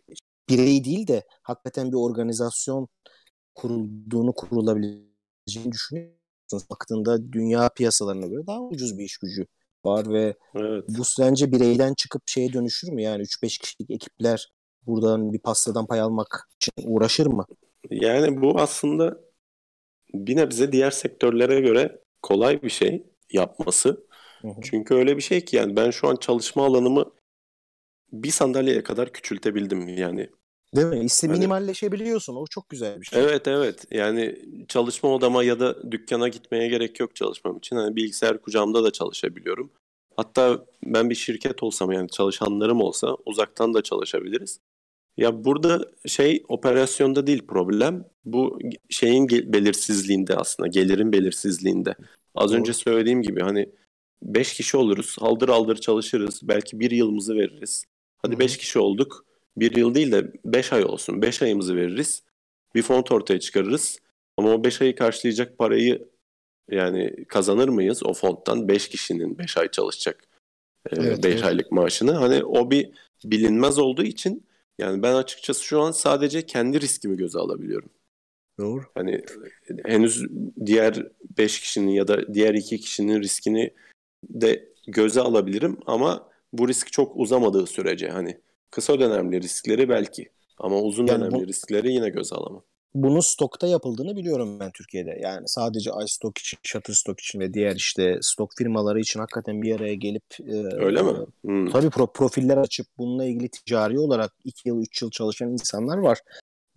birey 0.50 0.84
değil 0.84 1.08
de 1.08 1.24
hakikaten 1.42 1.92
bir 1.92 1.98
organizasyon 1.98 2.88
kurulduğunu 3.56 4.34
kurulabileceğini 4.34 5.72
düşünüyor 5.72 6.20
Baktığında 6.70 7.32
dünya 7.32 7.70
piyasalarına 7.70 8.28
göre 8.28 8.48
daha 8.48 8.62
ucuz 8.62 8.98
bir 8.98 9.04
iş 9.04 9.18
gücü 9.18 9.46
var 9.86 10.10
ve 10.10 10.36
evet. 10.56 10.84
bu 10.88 11.06
sence 11.06 11.52
bireyden 11.52 11.94
çıkıp 11.94 12.22
şeye 12.26 12.54
dönüşür 12.54 12.92
mü? 12.92 13.02
Yani 13.02 13.24
3-5 13.24 13.60
kişilik 13.62 13.92
ekipler 13.92 14.52
buradan 14.86 15.34
bir 15.34 15.40
pastadan 15.40 15.88
pay 15.88 16.02
almak 16.02 16.48
için 16.56 16.72
uğraşır 16.84 17.26
mı? 17.26 17.46
Yani 17.90 18.42
bu 18.42 18.60
aslında 18.60 19.20
bir 20.14 20.36
nebze 20.36 20.72
diğer 20.72 20.92
sektörlere 20.92 21.62
göre 21.62 22.00
kolay 22.22 22.62
bir 22.62 22.70
şey 22.70 23.04
yapması. 23.32 24.06
Hı 24.42 24.48
hı. 24.48 24.62
Çünkü 24.64 24.96
öyle 24.96 25.18
bir 25.18 25.22
şey 25.22 25.46
ki 25.46 25.56
yani 25.56 25.76
ben 25.76 25.92
şu 25.92 26.08
an 26.08 26.16
çalışma 26.16 26.66
alanımı 26.66 27.12
bir 28.12 28.32
sandalyeye 28.32 28.84
kadar 28.84 29.14
küçültebildim 29.14 29.88
yani. 29.88 30.30
Değil 30.76 30.88
mi? 30.88 31.06
İşte 31.06 31.28
hani, 31.28 31.38
minimalleşebiliyorsun. 31.38 32.36
O 32.36 32.48
çok 32.48 32.70
güzel 32.70 33.02
bir 33.02 33.06
şey. 33.06 33.22
Evet 33.22 33.48
evet. 33.48 33.86
Yani 33.92 34.36
çalışma 34.68 35.10
odama 35.10 35.44
ya 35.44 35.60
da 35.60 35.92
dükkana 35.92 36.28
gitmeye 36.28 36.68
gerek 36.68 37.00
yok 37.00 37.16
çalışmam 37.16 37.58
için. 37.58 37.76
Hani 37.76 37.96
bilgisayar 37.96 38.42
kucağımda 38.42 38.84
da 38.84 38.92
çalışabiliyorum. 38.92 39.72
Hatta 40.16 40.66
ben 40.84 41.10
bir 41.10 41.16
şirket 41.16 41.64
olsam 41.64 41.92
yani 41.92 42.10
çalışanlarım 42.10 42.82
olsa 42.82 43.18
uzaktan 43.26 43.74
da 43.74 43.82
çalışabiliriz. 43.82 44.60
Ya 45.20 45.46
burada 45.46 45.86
şey 46.06 46.44
operasyonda 46.48 47.28
değil 47.28 47.48
problem. 47.48 48.06
Bu 48.26 48.60
şeyin 48.90 49.30
belirsizliğinde 49.30 50.36
aslında. 50.36 50.68
Gelirin 50.68 51.12
belirsizliğinde. 51.12 51.96
Az 52.36 52.52
Doğru. 52.52 52.60
önce 52.60 52.74
söylediğim 52.74 53.22
gibi 53.22 53.42
hani 53.42 53.70
5 54.24 54.54
kişi 54.54 54.78
oluruz. 54.78 55.16
Aldır 55.20 55.50
aldır 55.50 55.76
çalışırız. 55.76 56.40
Belki 56.44 56.80
bir 56.80 56.92
yılımızı 56.92 57.36
veririz. 57.36 57.86
Hadi 58.18 58.40
5 58.40 58.58
kişi 58.58 58.80
olduk. 58.80 59.26
bir 59.58 59.76
yıl 59.76 59.96
değil 59.96 60.12
de 60.12 60.32
5 60.46 60.74
ay 60.74 60.86
olsun. 60.86 61.22
5 61.22 61.42
ayımızı 61.42 61.76
veririz. 61.76 62.24
Bir 62.76 62.82
font 62.82 63.12
ortaya 63.12 63.40
çıkarırız. 63.40 64.00
Ama 64.38 64.50
o 64.50 64.64
5 64.64 64.82
ayı 64.82 64.96
karşılayacak 64.96 65.58
parayı 65.58 66.08
yani 66.72 67.26
kazanır 67.28 67.70
mıyız 67.70 68.04
o 68.06 68.14
fonttan 68.14 68.68
5 68.68 68.90
kişinin 68.90 69.38
5 69.38 69.58
ay 69.58 69.72
çalışacak 69.72 70.28
5 70.92 71.00
evet, 71.00 71.26
evet. 71.26 71.44
aylık 71.44 71.72
maaşını. 71.72 72.12
Hani 72.12 72.44
o 72.44 72.72
bir 72.72 72.92
bilinmez 73.26 73.80
olduğu 73.80 74.04
için 74.04 74.49
yani 74.80 75.04
ben 75.04 75.14
açıkçası 75.14 75.64
şu 75.64 75.82
an 75.82 75.92
sadece 75.92 76.46
kendi 76.46 76.82
riskimi 76.82 77.18
göze 77.18 77.40
alabiliyorum. 77.40 77.90
Doğru. 78.60 78.84
Hani 78.96 79.22
henüz 79.86 80.26
diğer 80.66 81.08
5 81.38 81.60
kişinin 81.60 81.92
ya 81.92 82.08
da 82.08 82.34
diğer 82.34 82.54
2 82.54 82.80
kişinin 82.80 83.22
riskini 83.22 83.74
de 84.30 84.70
göze 84.88 85.22
alabilirim 85.22 85.78
ama 85.86 86.30
bu 86.54 86.68
risk 86.68 86.92
çok 86.92 87.16
uzamadığı 87.16 87.68
sürece 87.68 88.10
hani 88.10 88.38
kısa 88.72 89.00
dönemli 89.00 89.42
riskleri 89.42 89.90
belki 89.90 90.30
ama 90.58 90.82
uzun 90.82 91.08
yani 91.08 91.22
dönemli 91.22 91.44
bu, 91.44 91.48
riskleri 91.48 91.94
yine 91.94 92.10
göze 92.10 92.36
alamam. 92.36 92.64
Bunun 92.94 93.20
stokta 93.20 93.68
yapıldığını 93.68 94.16
biliyorum 94.16 94.60
ben 94.60 94.72
Türkiye'de. 94.72 95.20
Yani 95.22 95.44
sadece 95.48 95.92
iStock 96.06 96.38
için, 96.38 96.60
Shutterstock 96.64 97.20
için 97.20 97.40
ve 97.40 97.54
diğer 97.54 97.76
işte 97.76 98.18
stok 98.22 98.52
firmaları 98.58 99.00
için 99.00 99.20
hakikaten 99.20 99.62
bir 99.62 99.76
araya 99.76 99.94
gelip 99.94 100.24
e, 100.48 100.54
Öyle 100.56 101.02
mi? 101.02 101.12
Hmm. 101.46 101.70
Tabii 101.70 101.90
pro, 101.90 102.08
profiller 102.08 102.58
açıp 102.58 102.88
bununla 102.98 103.26
ilgili 103.26 103.50
ticari 103.50 104.00
olarak 104.00 104.34
2 104.44 104.70
yıl 104.70 104.82
3 104.82 105.02
yıl 105.02 105.12
çalışan 105.12 105.52
insanlar 105.52 105.98
var. 105.98 106.22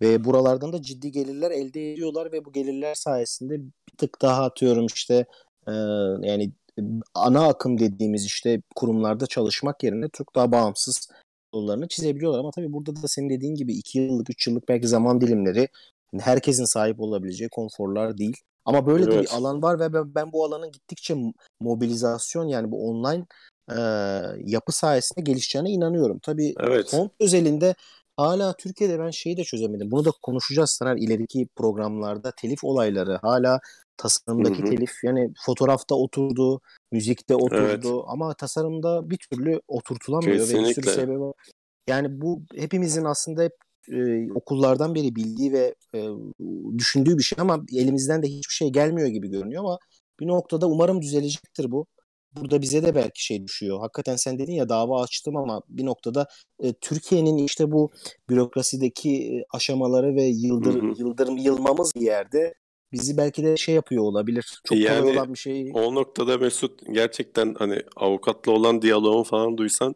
Ve 0.01 0.23
buralardan 0.23 0.73
da 0.73 0.81
ciddi 0.81 1.11
gelirler 1.11 1.51
elde 1.51 1.91
ediyorlar 1.91 2.31
ve 2.31 2.45
bu 2.45 2.51
gelirler 2.51 2.95
sayesinde 2.95 3.59
bir 3.61 3.97
tık 3.97 4.21
daha 4.21 4.43
atıyorum 4.43 4.85
işte 4.85 5.25
e, 5.67 5.71
yani 6.21 6.51
ana 7.15 7.47
akım 7.47 7.79
dediğimiz 7.79 8.25
işte 8.25 8.61
kurumlarda 8.75 9.27
çalışmak 9.27 9.83
yerine 9.83 10.09
çok 10.13 10.35
daha 10.35 10.51
bağımsız 10.51 11.09
yollarını 11.53 11.87
çizebiliyorlar. 11.87 12.39
Ama 12.39 12.51
tabii 12.51 12.73
burada 12.73 12.95
da 12.95 13.07
senin 13.07 13.29
dediğin 13.29 13.55
gibi 13.55 13.73
2 13.73 13.99
yıllık, 13.99 14.29
3 14.29 14.47
yıllık 14.47 14.69
belki 14.69 14.87
zaman 14.87 15.21
dilimleri 15.21 15.67
herkesin 16.19 16.65
sahip 16.65 16.99
olabileceği 16.99 17.49
konforlar 17.49 18.17
değil. 18.17 18.37
Ama 18.65 18.87
böyle 18.87 19.03
evet. 19.03 19.13
de 19.13 19.21
bir 19.21 19.37
alan 19.37 19.61
var 19.61 19.79
ve 19.79 19.93
ben, 19.93 20.15
ben 20.15 20.31
bu 20.31 20.45
alanın 20.45 20.71
gittikçe 20.71 21.15
mobilizasyon 21.59 22.47
yani 22.47 22.71
bu 22.71 22.89
online 22.89 23.25
e, 23.71 23.79
yapı 24.45 24.71
sayesinde 24.71 25.21
gelişeceğine 25.21 25.69
inanıyorum. 25.69 26.19
Tabii 26.19 26.53
evet. 26.59 26.89
font 26.89 27.11
özelinde 27.19 27.75
hala 28.17 28.53
Türkiye'de 28.53 28.99
ben 28.99 29.09
şeyi 29.09 29.37
de 29.37 29.43
çözemedim. 29.43 29.91
Bunu 29.91 30.05
da 30.05 30.11
konuşacağız 30.21 30.71
Saner 30.71 30.95
ileriki 30.95 31.47
programlarda. 31.55 32.31
Telif 32.37 32.63
olayları 32.63 33.19
hala 33.21 33.59
tasarımdaki 33.97 34.59
hı 34.59 34.63
hı. 34.63 34.69
telif 34.69 34.91
yani 35.03 35.33
fotoğrafta 35.45 35.95
oturdu, 35.95 36.61
müzikte 36.91 37.35
oturdu 37.35 37.93
evet. 37.93 38.05
ama 38.07 38.33
tasarımda 38.33 39.09
bir 39.09 39.17
türlü 39.17 39.61
oturtulamıyor 39.67 40.37
Kesinlikle. 40.37 40.65
ve 40.65 40.69
bir 40.69 40.73
sürü 40.73 40.89
sebebi 40.89 41.19
var. 41.19 41.33
Yani 41.87 42.21
bu 42.21 42.41
hepimizin 42.55 43.05
aslında 43.05 43.43
hep 43.43 43.53
e, 43.91 44.31
okullardan 44.31 44.95
beri 44.95 45.15
bildiği 45.15 45.53
ve 45.53 45.75
e, 45.95 46.07
düşündüğü 46.77 47.17
bir 47.17 47.23
şey 47.23 47.37
ama 47.39 47.65
elimizden 47.71 48.23
de 48.23 48.27
hiçbir 48.27 48.53
şey 48.53 48.69
gelmiyor 48.69 49.07
gibi 49.07 49.29
görünüyor 49.29 49.63
ama 49.63 49.77
bir 50.19 50.27
noktada 50.27 50.67
umarım 50.67 51.01
düzelecektir 51.01 51.71
bu. 51.71 51.85
Burada 52.35 52.61
bize 52.61 52.83
de 52.83 52.95
belki 52.95 53.25
şey 53.25 53.43
düşüyor. 53.43 53.79
Hakikaten 53.79 54.15
sen 54.15 54.39
dedin 54.39 54.53
ya 54.53 54.69
dava 54.69 55.03
açtım 55.03 55.37
ama 55.37 55.61
bir 55.69 55.85
noktada 55.85 56.27
e, 56.63 56.73
Türkiye'nin 56.73 57.37
işte 57.37 57.71
bu 57.71 57.91
bürokrasideki 58.29 59.09
e, 59.11 59.43
aşamaları 59.53 60.15
ve 60.15 60.23
yıldır, 60.23 60.75
hı 60.75 60.87
hı. 60.87 60.93
yıldırım 60.97 61.37
yılmamız 61.37 61.91
bir 61.95 62.01
yerde 62.01 62.53
bizi 62.91 63.17
belki 63.17 63.43
de 63.43 63.57
şey 63.57 63.75
yapıyor 63.75 64.03
olabilir. 64.03 64.61
Çok 64.63 64.77
yani, 64.77 64.99
kolay 64.99 65.17
olan 65.17 65.33
bir 65.33 65.39
şey. 65.39 65.71
O 65.73 65.95
noktada 65.95 66.37
Mesut 66.37 66.81
gerçekten 66.91 67.55
hani 67.59 67.81
avukatla 67.95 68.51
olan 68.51 68.81
diyaloğu 68.81 69.23
falan 69.23 69.57
duysan 69.57 69.95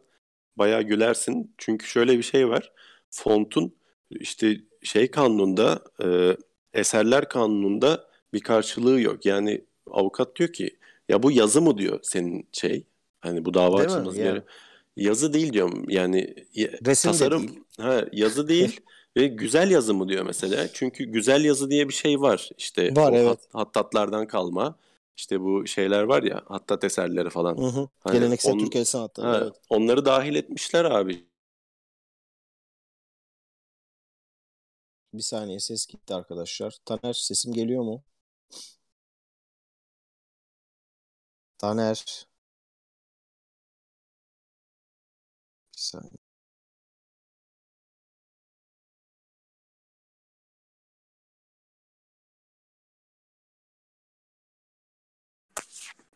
bayağı 0.56 0.82
gülersin. 0.82 1.54
Çünkü 1.58 1.86
şöyle 1.86 2.18
bir 2.18 2.22
şey 2.22 2.48
var. 2.48 2.72
Fontun 3.10 3.77
işte 4.10 4.60
şey 4.82 5.10
kanununda 5.10 5.82
e, 6.04 6.36
eserler 6.72 7.28
kanununda 7.28 8.08
bir 8.32 8.40
karşılığı 8.40 9.00
yok. 9.00 9.26
Yani 9.26 9.64
avukat 9.90 10.36
diyor 10.36 10.52
ki 10.52 10.76
ya 11.08 11.22
bu 11.22 11.32
yazı 11.32 11.62
mı 11.62 11.78
diyor 11.78 12.00
senin 12.02 12.48
şey 12.52 12.84
hani 13.20 13.44
bu 13.44 13.54
dava 13.54 13.80
açılması 13.80 14.20
yani. 14.20 14.42
yazı 14.96 15.32
değil 15.32 15.52
diyorum 15.52 15.84
yani 15.88 16.34
Resim 16.86 17.10
tasarım 17.10 17.42
de 17.42 17.48
değil. 17.48 17.60
ha 17.80 18.04
yazı 18.12 18.48
değil 18.48 18.80
ve 19.16 19.26
güzel 19.26 19.70
yazı 19.70 19.94
mı 19.94 20.08
diyor 20.08 20.24
mesela 20.24 20.68
çünkü 20.72 21.04
güzel 21.04 21.44
yazı 21.44 21.70
diye 21.70 21.88
bir 21.88 21.94
şey 21.94 22.20
var 22.20 22.50
işte 22.58 22.96
var, 22.96 23.12
evet. 23.12 23.28
hat, 23.28 23.40
hattatlardan 23.52 24.26
kalma 24.26 24.76
işte 25.16 25.40
bu 25.40 25.66
şeyler 25.66 26.02
var 26.02 26.22
ya 26.22 26.42
hattat 26.46 26.84
eserleri 26.84 27.30
falan. 27.30 27.56
Hı 27.56 27.66
hı. 27.66 27.88
Hani 28.00 28.18
Geleneksel 28.18 28.52
on, 28.52 28.58
Türk 28.58 28.88
sanatları. 28.88 29.44
Evet. 29.44 29.54
Onları 29.68 30.04
dahil 30.04 30.34
etmişler 30.34 30.84
abi 30.84 31.24
Bir 35.12 35.22
saniye 35.22 35.60
ses 35.60 35.86
gitti 35.86 36.14
arkadaşlar. 36.14 36.76
Taner 36.84 37.12
sesim 37.12 37.52
geliyor 37.52 37.82
mu? 37.82 38.02
Taner. 41.58 42.26
Bir 45.76 45.80
saniye. 45.80 46.18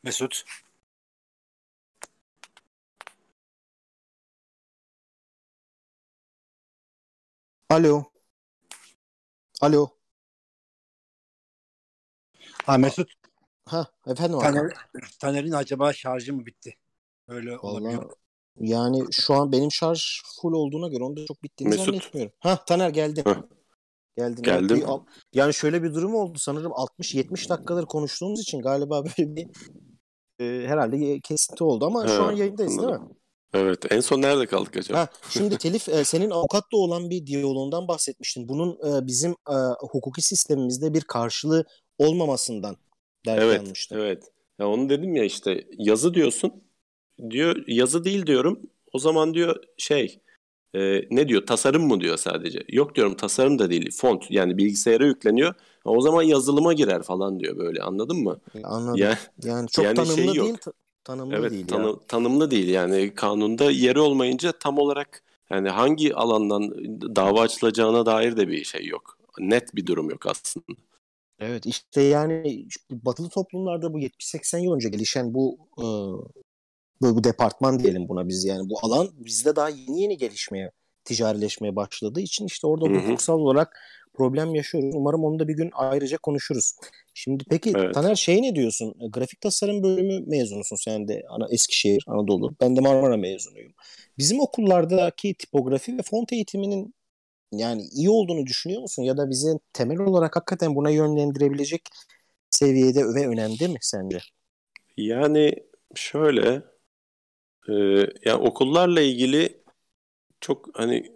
Mesut. 0.02 0.44
Alo. 7.68 8.11
Alo. 9.62 9.88
Ha 12.64 12.78
Mesut. 12.78 13.12
Ha 13.64 13.86
efendim 14.06 14.38
Taner, 14.38 14.72
Taner'in 15.20 15.52
acaba 15.52 15.92
şarjı 15.92 16.34
mı 16.34 16.46
bitti? 16.46 16.74
Öyle 17.28 17.50
Vallahi, 17.50 17.66
olabiliyor. 17.66 18.10
Yani 18.60 19.04
şu 19.12 19.34
an 19.34 19.52
benim 19.52 19.72
şarj 19.72 20.22
full 20.40 20.52
olduğuna 20.52 20.88
göre 20.88 21.04
onda 21.04 21.26
çok 21.26 21.42
bittiğini 21.42 21.70
Mesut. 21.70 21.86
zannetmiyorum. 21.86 22.32
Ha 22.38 22.64
Taner 22.64 22.90
geldi. 22.90 23.22
Heh. 23.26 23.34
Geldin. 24.16 24.42
Geldim. 24.42 24.86
Yani 25.32 25.54
şöyle 25.54 25.82
bir 25.82 25.94
durum 25.94 26.14
oldu 26.14 26.38
sanırım 26.38 26.72
60-70 26.72 27.48
dakikadır 27.48 27.86
konuştuğumuz 27.86 28.40
için 28.40 28.62
galiba 28.62 29.04
böyle 29.04 29.36
bir 29.36 29.48
e, 30.40 30.68
herhalde 30.68 31.20
kesinti 31.20 31.64
oldu 31.64 31.86
ama 31.86 32.02
ha, 32.02 32.08
şu 32.08 32.22
an 32.22 32.32
yayındayız 32.32 32.78
anladım. 32.78 33.00
değil 33.00 33.10
mi? 33.10 33.16
Evet. 33.54 33.92
En 33.92 34.00
son 34.00 34.22
nerede 34.22 34.46
kaldık 34.46 34.76
acaba? 34.76 34.98
Ha, 34.98 35.08
şimdi 35.28 35.58
Telif 35.58 35.88
e, 35.88 36.04
senin 36.04 36.30
avukatla 36.30 36.78
olan 36.78 37.10
bir 37.10 37.26
diyaloğundan 37.26 37.88
bahsetmiştin. 37.88 38.48
Bunun 38.48 38.70
e, 38.72 39.06
bizim 39.06 39.30
e, 39.30 39.56
hukuki 39.80 40.22
sistemimizde 40.22 40.94
bir 40.94 41.00
karşılığı 41.00 41.64
olmamasından 41.98 42.76
derken 43.26 43.46
evet. 43.46 43.86
Evet. 43.90 44.24
Ya 44.58 44.68
onu 44.68 44.88
dedim 44.88 45.16
ya 45.16 45.24
işte 45.24 45.66
yazı 45.78 46.14
diyorsun. 46.14 46.52
Diyor 47.30 47.64
yazı 47.66 48.04
değil 48.04 48.26
diyorum. 48.26 48.60
O 48.92 48.98
zaman 48.98 49.34
diyor 49.34 49.56
şey 49.76 50.18
e, 50.74 51.00
ne 51.10 51.28
diyor 51.28 51.46
tasarım 51.46 51.86
mı 51.86 52.00
diyor 52.00 52.16
sadece. 52.16 52.64
Yok 52.68 52.94
diyorum 52.94 53.16
tasarım 53.16 53.58
da 53.58 53.70
değil 53.70 53.90
font 53.96 54.30
yani 54.30 54.58
bilgisayara 54.58 55.06
yükleniyor. 55.06 55.54
O 55.84 56.00
zaman 56.00 56.22
yazılıma 56.22 56.72
girer 56.72 57.02
falan 57.02 57.40
diyor 57.40 57.56
böyle 57.56 57.82
anladın 57.82 58.16
mı? 58.16 58.40
Anladım. 58.64 58.96
Yani, 58.96 59.16
yani 59.44 59.68
çok 59.68 59.84
yani 59.84 59.96
tanımlı 59.96 60.14
şey 60.14 60.24
yok. 60.24 60.46
değil 60.46 60.58
tanımlı 61.04 61.34
evet, 61.36 61.50
değil 61.50 61.66
tanı, 61.66 61.86
ya. 61.86 61.94
tanımlı 62.08 62.50
değil 62.50 62.68
yani 62.68 63.14
kanunda 63.14 63.70
yeri 63.70 64.00
olmayınca 64.00 64.52
tam 64.52 64.78
olarak 64.78 65.22
yani 65.50 65.68
hangi 65.68 66.14
alandan 66.14 66.70
dava 67.16 67.40
açılacağına 67.40 68.06
dair 68.06 68.36
de 68.36 68.48
bir 68.48 68.64
şey 68.64 68.86
yok. 68.86 69.18
Net 69.38 69.74
bir 69.74 69.86
durum 69.86 70.10
yok 70.10 70.26
aslında. 70.26 70.66
Evet 71.38 71.66
işte 71.66 72.02
yani 72.02 72.66
batılı 72.90 73.28
toplumlarda 73.28 73.92
bu 73.92 74.00
70-80 74.00 74.64
yıl 74.64 74.72
önce 74.72 74.88
gelişen 74.88 75.34
bu 75.34 75.58
e, 75.78 75.84
bu, 77.00 77.16
bu 77.16 77.24
departman 77.24 77.78
diyelim 77.78 78.08
buna 78.08 78.28
biz 78.28 78.44
yani 78.44 78.70
bu 78.70 78.78
alan 78.82 79.08
bizde 79.12 79.56
daha 79.56 79.68
yeni 79.68 80.02
yeni 80.02 80.16
gelişmeye 80.16 80.72
ticarileşmeye 81.04 81.76
başladığı 81.76 82.20
için 82.20 82.46
işte 82.46 82.66
orada 82.66 82.86
Hı-hı. 82.86 82.98
hukuksal 82.98 83.38
olarak 83.38 83.78
problem 84.14 84.54
yaşıyoruz. 84.54 84.94
Umarım 84.94 85.24
onu 85.24 85.38
da 85.38 85.48
bir 85.48 85.54
gün 85.54 85.70
ayrıca 85.72 86.18
konuşuruz. 86.18 86.74
Şimdi 87.14 87.44
peki 87.50 87.72
evet. 87.76 87.94
Taner 87.94 88.14
şey 88.14 88.42
ne 88.42 88.54
diyorsun? 88.54 88.94
E, 89.00 89.08
grafik 89.08 89.40
tasarım 89.40 89.82
bölümü 89.82 90.20
mezunusun 90.26 90.76
sen 90.76 91.08
de 91.08 91.22
Ana 91.28 91.46
Eskişehir, 91.50 92.04
Anadolu. 92.06 92.54
Ben 92.60 92.76
de 92.76 92.80
Marmara 92.80 93.16
mezunuyum. 93.16 93.72
Bizim 94.18 94.40
okullardaki 94.40 95.34
tipografi 95.34 95.98
ve 95.98 96.02
font 96.02 96.32
eğitiminin 96.32 96.94
yani 97.52 97.82
iyi 97.82 98.10
olduğunu 98.10 98.46
düşünüyor 98.46 98.82
musun? 98.82 99.02
Ya 99.02 99.16
da 99.16 99.30
bizi 99.30 99.48
temel 99.72 99.98
olarak 99.98 100.36
hakikaten 100.36 100.74
buna 100.74 100.90
yönlendirebilecek 100.90 101.82
seviyede 102.50 103.04
ve 103.04 103.28
önemli 103.28 103.68
mi 103.68 103.78
sence? 103.80 104.18
Yani 104.96 105.54
şöyle 105.94 106.62
e, 107.68 107.72
yani 108.24 108.42
okullarla 108.42 109.00
ilgili 109.00 109.61
çok 110.42 110.78
hani 110.78 111.12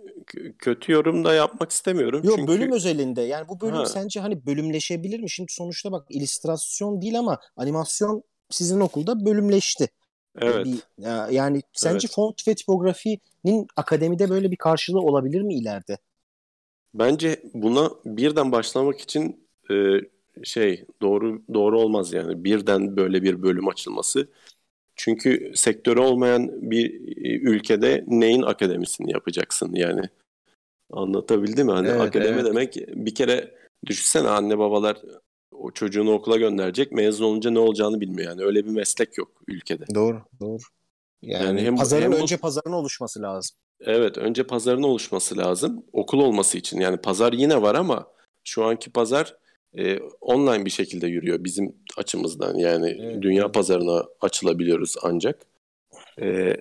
kötü 0.59 0.93
yorum 0.93 1.25
da 1.25 1.35
yapmak 1.35 1.71
istemiyorum. 1.71 2.21
Yok 2.25 2.37
çünkü... 2.37 2.53
bölüm 2.53 2.73
özelinde 2.73 3.23
yani 3.23 3.49
bu 3.49 3.61
bölüm 3.61 3.77
ha. 3.77 3.87
sence 3.87 4.21
hani 4.21 4.47
bölümleşebilir 4.47 5.21
mi? 5.21 5.31
Şimdi 5.31 5.53
sonuçta 5.53 5.93
bak 5.93 6.07
illüstrasyon 6.11 7.03
değil 7.03 7.19
ama 7.19 7.39
animasyon 7.57 8.23
sizin 8.51 8.81
okulda 8.81 9.25
bölümleşti. 9.25 9.89
Evet. 10.39 10.67
Bir, 10.67 10.79
yani 11.33 11.63
sence 11.73 12.07
evet. 12.07 12.15
font 12.15 12.49
ve 12.49 12.55
tipografinin 12.55 13.67
akademide 13.77 14.31
böyle 14.31 14.51
bir 14.51 14.57
karşılığı 14.57 15.01
olabilir 15.01 15.43
mi 15.43 15.55
ileride? 15.55 15.99
Bence 16.95 17.43
buna 17.55 17.91
birden 18.05 18.53
başlamak 18.53 19.01
için 19.01 19.49
e, 19.71 19.75
şey 20.45 20.85
doğru 21.03 21.43
doğru 21.55 21.81
olmaz 21.81 22.13
yani 22.13 22.45
birden 22.45 22.97
böyle 22.97 23.23
bir 23.23 23.43
bölüm 23.43 23.69
açılması. 23.69 24.29
Çünkü 24.97 25.53
sektörü 25.55 26.01
olmayan 26.01 26.71
bir 26.71 26.95
e, 27.25 27.39
ülkede 27.39 28.05
neyin 28.07 28.43
akademisini 28.43 29.13
yapacaksın 29.13 29.75
yani? 29.75 30.03
Anlatabildim 30.93 31.67
mi? 31.67 31.73
Hani 31.73 31.89
evet, 31.89 32.01
akademi 32.01 32.41
evet. 32.41 32.45
demek 32.45 32.77
bir 32.89 33.15
kere 33.15 33.55
düşünsene 33.87 34.29
anne 34.29 34.59
babalar 34.59 34.97
o 35.53 35.71
çocuğunu 35.71 36.13
okula 36.13 36.37
gönderecek. 36.37 36.93
Mezun 36.93 37.25
olunca 37.25 37.51
ne 37.51 37.59
olacağını 37.59 38.01
bilmiyor 38.01 38.31
yani. 38.31 38.43
Öyle 38.43 38.65
bir 38.65 38.71
meslek 38.71 39.19
yok 39.19 39.29
ülkede. 39.49 39.85
Doğru, 39.95 40.23
doğru. 40.41 40.63
Yani, 41.23 41.45
yani 41.45 41.61
hem, 41.61 41.77
pazarın 41.77 42.03
hem 42.03 42.13
önce 42.13 42.37
pazarın 42.37 42.73
oluşması 42.73 43.23
lazım. 43.23 43.57
Evet, 43.81 44.19
önce 44.19 44.47
pazarın 44.47 44.83
oluşması 44.83 45.39
lazım. 45.39 45.85
Okul 45.93 46.21
olması 46.21 46.59
için. 46.59 46.81
Yani 46.81 46.97
pazar 46.97 47.33
yine 47.33 47.63
var 47.63 47.75
ama 47.75 48.07
şu 48.45 48.65
anki 48.65 48.91
pazar 48.91 49.37
e, 49.75 49.99
online 50.21 50.65
bir 50.65 50.71
şekilde 50.71 51.07
yürüyor 51.07 51.45
bizim 51.45 51.77
açımızdan. 51.97 52.55
Yani 52.55 52.97
evet. 53.01 53.23
dünya 53.23 53.53
pazarına 53.53 54.05
açılabiliyoruz 54.21 54.95
ancak. 55.03 55.47
E, 56.21 56.57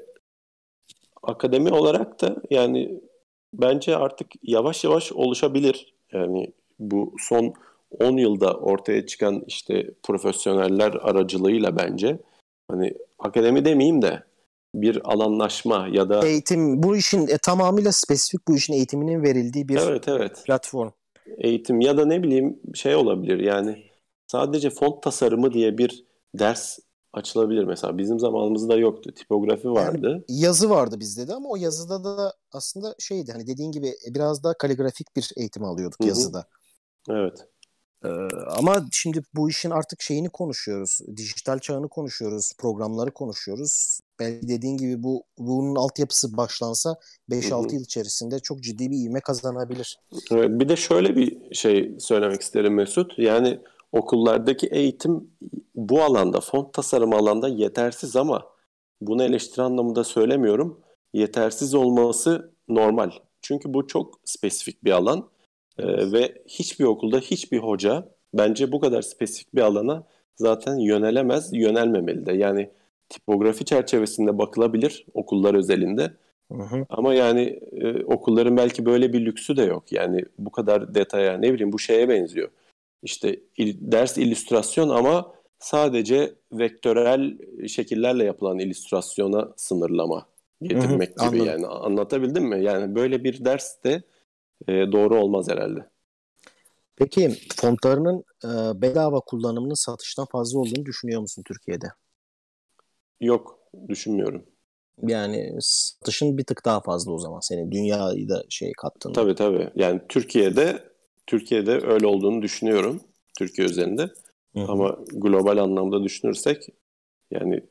akademi 1.23 1.71
olarak 1.71 2.21
da 2.21 2.35
yani 2.49 3.01
bence 3.53 3.97
artık 3.97 4.27
yavaş 4.43 4.83
yavaş 4.83 5.11
oluşabilir. 5.11 5.93
Yani 6.13 6.53
bu 6.79 7.13
son 7.19 7.53
10 7.99 8.17
yılda 8.17 8.53
ortaya 8.53 9.05
çıkan 9.05 9.43
işte 9.47 9.91
profesyoneller 10.03 10.93
aracılığıyla 11.01 11.77
bence 11.77 12.17
hani 12.71 12.93
akademi 13.19 13.65
demeyeyim 13.65 14.01
de 14.01 14.23
bir 14.75 15.11
alanlaşma 15.13 15.87
ya 15.91 16.09
da 16.09 16.27
eğitim 16.27 16.83
bu 16.83 16.97
işin 16.97 17.27
e, 17.27 17.37
tamamıyla 17.37 17.91
spesifik 17.91 18.47
bu 18.47 18.55
işin 18.55 18.73
eğitiminin 18.73 19.23
verildiği 19.23 19.67
bir 19.67 19.77
evet, 19.77 20.07
evet. 20.07 20.43
platform. 20.45 20.89
Eğitim 21.37 21.81
ya 21.81 21.97
da 21.97 22.05
ne 22.05 22.23
bileyim 22.23 22.59
şey 22.73 22.95
olabilir 22.95 23.39
yani 23.39 23.83
sadece 24.27 24.69
font 24.69 25.03
tasarımı 25.03 25.53
diye 25.53 25.77
bir 25.77 26.05
ders 26.35 26.79
açılabilir 27.13 27.63
mesela. 27.63 27.97
Bizim 27.97 28.19
zamanımızda 28.19 28.75
yoktu. 28.75 29.11
Tipografi 29.15 29.71
vardı. 29.71 30.09
Yani 30.11 30.23
yazı 30.27 30.69
vardı 30.69 30.99
bizde 30.99 31.27
de 31.27 31.33
ama 31.33 31.49
o 31.49 31.55
yazıda 31.55 32.03
da 32.03 32.33
aslında 32.51 32.95
şeydi 32.99 33.31
hani 33.31 33.47
dediğin 33.47 33.71
gibi 33.71 33.93
biraz 34.13 34.43
daha 34.43 34.53
kaligrafik 34.53 35.15
bir 35.15 35.31
eğitim 35.37 35.63
alıyorduk 35.63 35.99
Hı-hı. 35.99 36.07
yazıda. 36.07 36.45
Evet. 37.09 37.47
Ee, 38.05 38.35
ama 38.57 38.85
şimdi 38.91 39.23
bu 39.35 39.49
işin 39.49 39.69
artık 39.69 40.01
şeyini 40.01 40.29
konuşuyoruz. 40.29 40.99
Dijital 41.17 41.59
çağını 41.59 41.89
konuşuyoruz. 41.89 42.51
Programları 42.57 43.11
konuşuyoruz. 43.11 43.99
Belki 44.19 44.47
dediğin 44.47 44.77
gibi 44.77 45.03
bu 45.03 45.23
bunun 45.39 45.75
altyapısı 45.75 46.37
başlansa 46.37 46.95
5-6 47.29 47.73
yıl 47.73 47.81
içerisinde 47.81 48.39
çok 48.39 48.63
ciddi 48.63 48.91
bir 48.91 48.97
ivme 48.97 49.19
kazanabilir. 49.19 49.99
Evet, 50.31 50.49
bir 50.49 50.69
de 50.69 50.75
şöyle 50.75 51.15
bir 51.15 51.53
şey 51.53 51.95
söylemek 51.99 52.41
isterim 52.41 52.73
Mesut. 52.73 53.19
Yani 53.19 53.59
okullardaki 53.91 54.67
eğitim 54.67 55.29
bu 55.75 56.03
alanda, 56.03 56.39
font 56.39 56.73
tasarımı 56.73 57.15
alanda 57.15 57.47
yetersiz 57.47 58.15
ama 58.15 58.45
bunu 59.01 59.23
eleştiri 59.23 59.61
anlamında 59.61 60.03
söylemiyorum. 60.03 60.79
Yetersiz 61.13 61.73
olması 61.73 62.51
normal. 62.67 63.11
Çünkü 63.41 63.73
bu 63.73 63.87
çok 63.87 64.19
spesifik 64.25 64.83
bir 64.83 64.91
alan 64.91 65.29
ee, 65.79 66.11
ve 66.11 66.41
hiçbir 66.47 66.85
okulda 66.85 67.19
hiçbir 67.19 67.57
hoca 67.57 68.09
bence 68.33 68.71
bu 68.71 68.79
kadar 68.79 69.01
spesifik 69.01 69.55
bir 69.55 69.61
alana 69.61 70.03
zaten 70.35 70.75
yönelemez, 70.75 71.53
yönelmemeli 71.53 72.25
de. 72.25 72.33
Yani 72.33 72.69
tipografi 73.09 73.65
çerçevesinde 73.65 74.37
bakılabilir 74.37 75.05
okullar 75.13 75.53
özelinde. 75.53 76.13
Hı 76.51 76.63
hı. 76.63 76.85
Ama 76.89 77.13
yani 77.13 77.59
e, 77.71 78.03
okulların 78.03 78.57
belki 78.57 78.85
böyle 78.85 79.13
bir 79.13 79.25
lüksü 79.25 79.57
de 79.57 79.63
yok. 79.63 79.91
Yani 79.91 80.25
bu 80.39 80.51
kadar 80.51 80.95
detaya 80.95 81.37
ne 81.37 81.53
bileyim 81.53 81.73
bu 81.73 81.79
şeye 81.79 82.09
benziyor. 82.09 82.49
İşte 83.03 83.39
il, 83.57 83.91
ders 83.91 84.17
illüstrasyon 84.17 84.89
ama 84.89 85.31
sadece 85.59 86.33
vektörel 86.51 87.37
şekillerle 87.67 88.23
yapılan 88.23 88.59
illüstrasyona 88.59 89.53
sınırlama 89.55 90.25
getirmek 90.61 91.09
hı 91.19 91.25
hı, 91.25 91.29
gibi 91.29 91.41
anladım. 91.41 91.45
yani 91.45 91.67
anlatabildim 91.67 92.43
mi? 92.43 92.63
Yani 92.63 92.95
böyle 92.95 93.23
bir 93.23 93.45
ders 93.45 93.83
de 93.83 94.03
e, 94.67 94.73
doğru 94.91 95.19
olmaz 95.21 95.49
herhalde. 95.49 95.89
Peki 96.95 97.31
fontlarının 97.55 98.23
e, 98.43 98.81
bedava 98.81 99.19
kullanımının 99.19 99.73
satıştan 99.73 100.25
fazla 100.31 100.59
olduğunu 100.59 100.85
düşünüyor 100.85 101.21
musun 101.21 101.43
Türkiye'de? 101.47 101.87
Yok, 103.21 103.59
düşünmüyorum. 103.87 104.45
Yani 105.01 105.57
satışın 105.59 106.37
bir 106.37 106.43
tık 106.43 106.65
daha 106.65 106.81
fazla 106.81 107.11
o 107.11 107.17
zaman 107.17 107.39
senin 107.39 107.71
dünyayı 107.71 108.29
da 108.29 108.43
şey 108.49 108.71
kattığında. 108.77 109.13
Tabii 109.13 109.35
tabii. 109.35 109.69
Yani 109.75 110.01
Türkiye'de 110.09 110.83
Türkiye'de 111.27 111.71
öyle 111.71 112.07
olduğunu 112.07 112.41
düşünüyorum. 112.41 113.01
Türkiye 113.37 113.67
üzerinde. 113.67 114.09
Hı-hı. 114.53 114.65
Ama 114.67 114.97
global 115.13 115.57
anlamda 115.57 116.03
düşünürsek 116.03 116.67
yani 117.31 117.63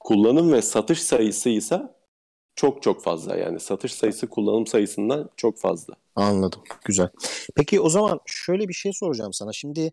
kullanım 0.00 0.52
ve 0.52 0.62
satış 0.62 1.02
sayısı 1.02 1.48
ise 1.48 1.82
çok 2.56 2.82
çok 2.82 3.02
fazla 3.02 3.36
yani 3.36 3.60
satış 3.60 3.94
sayısı 3.94 4.26
kullanım 4.26 4.66
sayısından 4.66 5.30
çok 5.36 5.58
fazla. 5.58 5.94
Anladım. 6.16 6.60
Güzel. 6.84 7.08
Peki 7.56 7.80
o 7.80 7.88
zaman 7.88 8.20
şöyle 8.26 8.68
bir 8.68 8.74
şey 8.74 8.92
soracağım 8.92 9.32
sana. 9.32 9.52
Şimdi 9.52 9.92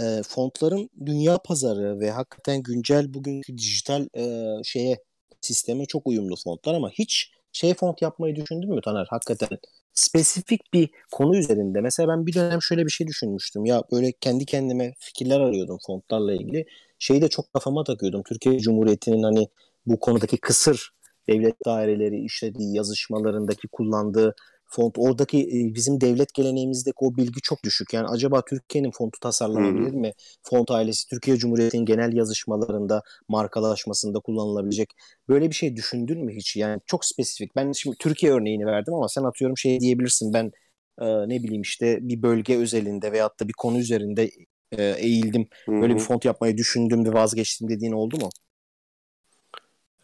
e, 0.00 0.22
fontların 0.28 0.90
dünya 1.06 1.38
pazarı 1.38 2.00
ve 2.00 2.10
hakikaten 2.10 2.62
güncel 2.62 3.14
bugünkü 3.14 3.58
dijital 3.58 4.06
e, 4.16 4.54
şeye 4.64 4.98
sisteme 5.40 5.86
çok 5.86 6.06
uyumlu 6.06 6.34
fontlar 6.44 6.74
ama 6.74 6.90
hiç 6.90 7.32
şey 7.52 7.74
font 7.74 8.02
yapmayı 8.02 8.36
düşündün 8.36 8.74
mü 8.74 8.80
Taner? 8.80 9.06
Hakikaten 9.10 9.58
spesifik 9.94 10.74
bir 10.74 10.90
konu 11.12 11.36
üzerinde. 11.36 11.80
Mesela 11.80 12.08
ben 12.08 12.26
bir 12.26 12.34
dönem 12.34 12.62
şöyle 12.62 12.86
bir 12.86 12.90
şey 12.90 13.06
düşünmüştüm. 13.06 13.64
Ya 13.64 13.82
böyle 13.92 14.12
kendi 14.12 14.44
kendime 14.46 14.94
fikirler 14.98 15.40
arıyordum 15.40 15.78
fontlarla 15.86 16.34
ilgili. 16.34 16.66
Şeyi 16.98 17.22
de 17.22 17.28
çok 17.28 17.52
kafama 17.52 17.84
takıyordum. 17.84 18.22
Türkiye 18.22 18.58
Cumhuriyeti'nin 18.58 19.22
hani 19.22 19.48
bu 19.86 20.00
konudaki 20.00 20.36
kısır 20.36 20.92
devlet 21.28 21.54
daireleri 21.66 22.24
işlediği 22.24 22.76
yazışmalarındaki 22.76 23.68
kullandığı 23.68 24.34
font 24.70 24.94
oradaki 24.98 25.38
e, 25.38 25.74
bizim 25.74 26.00
devlet 26.00 26.34
geleneğimizdeki 26.34 26.96
o 27.00 27.16
bilgi 27.16 27.40
çok 27.42 27.64
düşük. 27.64 27.94
Yani 27.94 28.06
acaba 28.08 28.42
Türkiye'nin 28.44 28.90
fontu 28.90 29.20
tasarlanabilir 29.20 29.94
mi? 29.94 30.12
Font 30.42 30.70
ailesi 30.70 31.08
Türkiye 31.08 31.36
Cumhuriyeti'nin 31.36 31.84
genel 31.84 32.12
yazışmalarında, 32.12 33.02
markalaşmasında 33.28 34.20
kullanılabilecek 34.20 34.90
böyle 35.28 35.50
bir 35.50 35.54
şey 35.54 35.76
düşündün 35.76 36.24
mü 36.24 36.36
hiç? 36.36 36.56
Yani 36.56 36.80
çok 36.86 37.04
spesifik. 37.04 37.56
Ben 37.56 37.72
şimdi 37.72 37.96
Türkiye 37.98 38.32
örneğini 38.32 38.66
verdim 38.66 38.94
ama 38.94 39.08
sen 39.08 39.24
atıyorum 39.24 39.58
şey 39.58 39.80
diyebilirsin. 39.80 40.32
Ben 40.32 40.52
e, 41.00 41.28
ne 41.28 41.42
bileyim 41.42 41.62
işte 41.62 41.98
bir 42.02 42.22
bölge 42.22 42.56
özelinde 42.56 43.12
veyahut 43.12 43.40
da 43.40 43.48
bir 43.48 43.52
konu 43.52 43.78
üzerinde 43.78 44.30
e, 44.72 44.84
eğildim. 44.84 45.48
Böyle 45.68 45.94
bir 45.94 46.00
font 46.00 46.24
yapmayı 46.24 46.56
düşündüm 46.56 47.04
ve 47.04 47.12
vazgeçtim 47.12 47.68
dediğin 47.68 47.92
oldu 47.92 48.16
mu? 48.16 48.28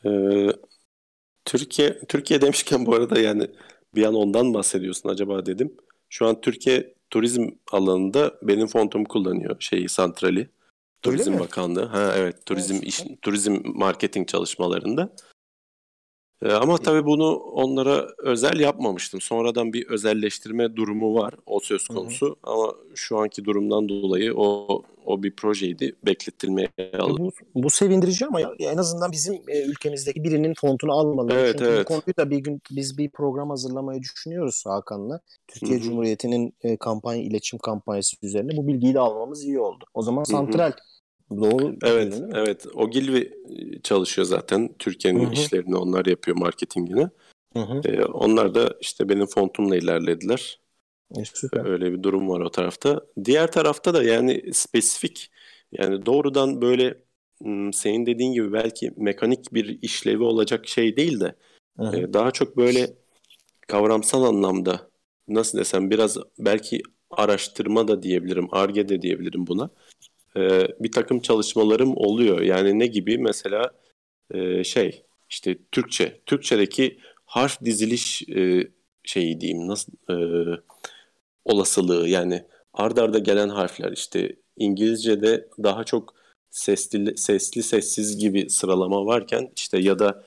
Ee, 0.05 0.48
Türkiye 1.47 1.98
Türkiye 2.09 2.40
demişken 2.40 2.86
bu 2.86 2.94
arada 2.94 3.20
yani 3.20 3.47
bir 3.94 4.05
an 4.05 4.14
ondan 4.14 4.55
bahsediyorsun 4.55 5.09
acaba 5.09 5.47
dedim. 5.47 5.74
Şu 6.09 6.27
an 6.27 6.40
Türkiye 6.40 6.94
turizm 7.10 7.48
alanında 7.73 8.35
benim 8.43 8.66
fontumu 8.66 9.05
kullanıyor 9.05 9.56
şeyi 9.60 9.89
santrali. 9.89 10.48
Turizm 11.02 11.39
Bakanlığı. 11.39 11.85
Ha 11.85 12.14
evet 12.16 12.47
turizm 12.47 12.74
evet. 12.74 12.85
iş 12.85 13.05
turizm 13.23 13.59
marketing 13.64 14.28
çalışmalarında. 14.28 15.12
Ee, 16.42 16.52
ama 16.52 16.78
tabii 16.78 17.04
bunu 17.04 17.36
onlara 17.36 18.06
özel 18.18 18.60
yapmamıştım. 18.60 19.20
Sonradan 19.20 19.72
bir 19.72 19.86
özelleştirme 19.86 20.76
durumu 20.76 21.14
var. 21.14 21.34
O 21.46 21.60
söz 21.60 21.88
konusu. 21.88 22.26
Hı 22.26 22.30
hı. 22.30 22.34
Ama 22.42 22.74
şu 22.94 23.18
anki 23.18 23.44
durumdan 23.44 23.88
dolayı 23.88 24.34
o 24.36 24.82
o 25.06 25.22
bir 25.22 25.36
projeydi. 25.36 25.96
Bekletilmeye 26.06 26.68
aldı. 26.98 27.18
Bu, 27.18 27.30
bu 27.54 27.70
sevindirici 27.70 28.26
ama 28.26 28.40
ya, 28.40 28.50
en 28.58 28.76
azından 28.76 29.12
bizim 29.12 29.34
e, 29.48 29.62
ülkemizdeki 29.62 30.24
birinin 30.24 30.54
fontunu 30.60 30.92
almalı. 30.92 31.32
Evet, 31.32 31.52
Çünkü 31.58 31.70
evet. 31.70 31.80
bu 31.80 31.88
konuyu 31.88 32.16
da 32.16 32.30
bir 32.30 32.38
gün 32.38 32.60
biz 32.70 32.98
bir 32.98 33.10
program 33.10 33.50
hazırlamayı 33.50 34.02
düşünüyoruz 34.02 34.62
Hakan'la. 34.66 35.20
Türkiye 35.48 35.78
Hı-hı. 35.78 35.84
Cumhuriyeti'nin 35.84 36.54
e, 36.62 36.76
kampanya 36.76 37.22
iletişim 37.22 37.58
kampanyası 37.58 38.16
üzerine 38.22 38.56
bu 38.56 38.66
bilgiyi 38.66 38.94
de 38.94 39.00
almamız 39.00 39.44
iyi 39.44 39.60
oldu. 39.60 39.84
O 39.94 40.02
zaman 40.02 40.24
santral 40.24 40.70
Hı-hı 40.70 40.95
Doğru. 41.30 41.76
Evet, 41.82 42.22
evet. 42.34 42.66
O 42.74 42.90
Gilvi 42.90 43.32
çalışıyor 43.82 44.26
zaten. 44.26 44.74
Türkiye'nin 44.78 45.30
işlerini 45.30 45.76
onlar 45.76 46.06
yapıyor 46.06 46.36
marketingini. 46.36 47.08
Hı 47.52 47.60
hı. 47.62 47.80
Ee, 47.84 48.04
onlar 48.04 48.54
da 48.54 48.74
işte 48.80 49.08
benim 49.08 49.26
fontumla 49.26 49.76
ilerlediler. 49.76 50.60
E, 51.16 51.24
süper. 51.24 51.66
Öyle 51.66 51.92
bir 51.92 52.02
durum 52.02 52.28
var 52.28 52.40
o 52.40 52.50
tarafta. 52.50 53.00
Diğer 53.24 53.52
tarafta 53.52 53.94
da 53.94 54.02
yani 54.02 54.52
spesifik 54.52 55.30
yani 55.72 56.06
doğrudan 56.06 56.62
böyle 56.62 56.98
senin 57.72 58.06
dediğin 58.06 58.32
gibi 58.32 58.52
belki 58.52 58.92
mekanik 58.96 59.54
bir 59.54 59.78
işlevi 59.82 60.22
olacak 60.22 60.68
şey 60.68 60.96
değil 60.96 61.20
de 61.20 61.34
hı 61.76 61.86
hı. 61.86 62.12
daha 62.12 62.30
çok 62.30 62.56
böyle 62.56 62.90
kavramsal 63.68 64.24
anlamda 64.24 64.90
nasıl 65.28 65.58
desem 65.58 65.90
biraz 65.90 66.18
belki 66.38 66.82
araştırma 67.10 67.88
da 67.88 68.02
diyebilirim, 68.02 68.48
arge 68.52 68.88
de 68.88 69.02
diyebilirim 69.02 69.46
buna 69.46 69.70
e, 70.36 70.68
bir 70.80 70.92
takım 70.92 71.20
çalışmalarım 71.20 71.96
oluyor. 71.96 72.40
Yani 72.40 72.78
ne 72.78 72.86
gibi? 72.86 73.18
Mesela 73.18 73.70
e, 74.34 74.64
şey 74.64 75.02
işte 75.30 75.58
Türkçe. 75.72 76.20
Türkçedeki 76.26 76.98
harf 77.24 77.64
diziliş 77.64 78.28
e, 78.28 78.68
şeyi 79.04 79.40
diyeyim 79.40 79.68
nasıl 79.68 79.92
e, 80.10 80.16
olasılığı 81.44 82.08
yani 82.08 82.44
ard 82.74 82.96
arda 82.96 83.18
gelen 83.18 83.48
harfler 83.48 83.92
işte 83.92 84.36
İngilizce'de 84.56 85.48
daha 85.62 85.84
çok 85.84 86.14
sesli 86.50 87.16
sesli 87.16 87.62
sessiz 87.62 88.18
gibi 88.18 88.50
sıralama 88.50 89.06
varken 89.06 89.50
işte 89.56 89.78
ya 89.78 89.98
da 89.98 90.24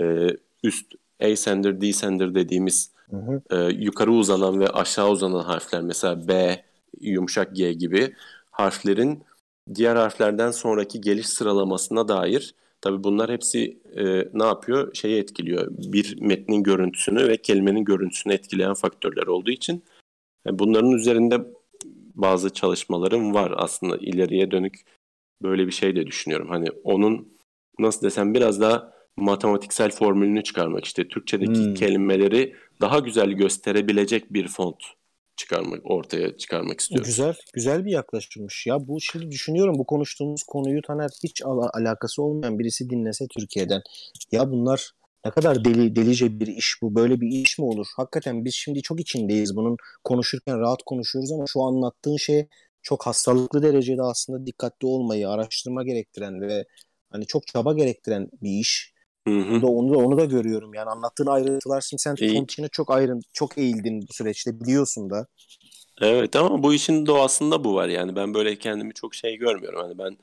e, 0.00 0.26
üst 0.62 0.94
ascender 1.22 1.80
descender 1.80 2.34
dediğimiz 2.34 2.90
hı 3.10 3.16
hı. 3.16 3.42
E, 3.50 3.72
yukarı 3.72 4.12
uzanan 4.12 4.60
ve 4.60 4.68
aşağı 4.68 5.10
uzanan 5.10 5.44
harfler 5.44 5.82
mesela 5.82 6.28
B 6.28 6.64
yumuşak 7.00 7.56
G 7.56 7.72
gibi 7.72 8.14
harflerin 8.50 9.22
diğer 9.74 9.96
harflerden 9.96 10.50
sonraki 10.50 11.00
geliş 11.00 11.28
sıralamasına 11.28 12.08
dair 12.08 12.54
tabi 12.80 13.04
bunlar 13.04 13.30
hepsi 13.30 13.78
e, 13.96 14.04
ne 14.34 14.44
yapıyor? 14.44 14.94
Şeyi 14.94 15.20
etkiliyor. 15.20 15.68
Bir 15.70 16.20
metnin 16.20 16.62
görüntüsünü 16.62 17.28
ve 17.28 17.36
kelimenin 17.36 17.84
görüntüsünü 17.84 18.32
etkileyen 18.32 18.74
faktörler 18.74 19.26
olduğu 19.26 19.50
için 19.50 19.84
yani 20.46 20.54
e, 20.54 20.58
bunların 20.58 20.90
üzerinde 20.90 21.38
bazı 22.14 22.50
çalışmalarım 22.50 23.34
var 23.34 23.54
aslında 23.56 23.96
ileriye 23.96 24.50
dönük 24.50 24.80
böyle 25.42 25.66
bir 25.66 25.72
şey 25.72 25.96
de 25.96 26.06
düşünüyorum. 26.06 26.48
Hani 26.48 26.68
onun 26.84 27.28
nasıl 27.78 28.06
desem 28.06 28.34
biraz 28.34 28.60
daha 28.60 28.92
matematiksel 29.16 29.90
formülünü 29.90 30.42
çıkarmak 30.42 30.84
işte 30.84 31.08
Türkçedeki 31.08 31.64
hmm. 31.64 31.74
kelimeleri 31.74 32.54
daha 32.80 32.98
güzel 32.98 33.30
gösterebilecek 33.30 34.32
bir 34.32 34.48
font 34.48 34.84
çıkarmak 35.38 35.80
ortaya 35.90 36.36
çıkarmak 36.36 36.80
istiyorum. 36.80 37.06
Güzel, 37.06 37.34
güzel 37.52 37.84
bir 37.84 37.90
yaklaşımmış. 37.90 38.66
Ya 38.66 38.88
bu 38.88 39.00
şimdi 39.00 39.30
düşünüyorum 39.30 39.78
bu 39.78 39.84
konuştuğumuz 39.86 40.42
konuyu 40.42 40.82
Taner 40.82 41.10
hiç 41.24 41.42
al- 41.44 41.70
alakası 41.72 42.22
olmayan 42.22 42.58
birisi 42.58 42.90
dinlese 42.90 43.26
Türkiye'den. 43.38 43.82
Ya 44.32 44.50
bunlar 44.50 44.92
ne 45.24 45.30
kadar 45.30 45.64
deli 45.64 45.96
delice 45.96 46.40
bir 46.40 46.46
iş 46.46 46.76
bu. 46.82 46.94
Böyle 46.94 47.20
bir 47.20 47.28
iş 47.28 47.58
mi 47.58 47.64
olur? 47.64 47.86
Hakikaten 47.96 48.44
biz 48.44 48.54
şimdi 48.54 48.82
çok 48.82 49.00
içindeyiz 49.00 49.56
bunun. 49.56 49.76
Konuşurken 50.04 50.60
rahat 50.60 50.82
konuşuyoruz 50.86 51.32
ama 51.32 51.44
şu 51.48 51.62
anlattığın 51.62 52.16
şey 52.16 52.46
çok 52.82 53.06
hastalıklı 53.06 53.62
derecede 53.62 54.02
aslında 54.02 54.46
dikkatli 54.46 54.86
olmayı, 54.86 55.28
araştırma 55.28 55.84
gerektiren 55.84 56.40
ve 56.40 56.64
hani 57.10 57.26
çok 57.26 57.46
çaba 57.46 57.72
gerektiren 57.72 58.28
bir 58.42 58.50
iş. 58.60 58.92
Hı 59.28 59.40
hı. 59.40 59.66
Onu 59.66 59.94
da 59.94 59.98
onu 59.98 60.18
da 60.18 60.24
görüyorum. 60.24 60.74
Yani 60.74 60.90
anlattığın 60.90 61.26
ayrıntılar 61.26 61.80
şimdi 61.80 62.00
sen 62.00 62.16
İyi. 62.20 62.34
font 62.34 62.52
içine 62.52 62.68
çok 62.68 62.90
ayrın 62.90 63.22
çok 63.32 63.58
eğildin 63.58 64.02
bu 64.02 64.12
süreçte 64.12 64.60
biliyorsun 64.60 65.10
da. 65.10 65.26
Evet 66.00 66.36
ama 66.36 66.62
bu 66.62 66.74
işin 66.74 67.06
doğasında 67.06 67.64
bu 67.64 67.74
var 67.74 67.88
yani 67.88 68.16
ben 68.16 68.34
böyle 68.34 68.56
kendimi 68.56 68.94
çok 68.94 69.14
şey 69.14 69.36
görmüyorum. 69.36 69.80
Hani 69.80 69.98
ben 69.98 70.18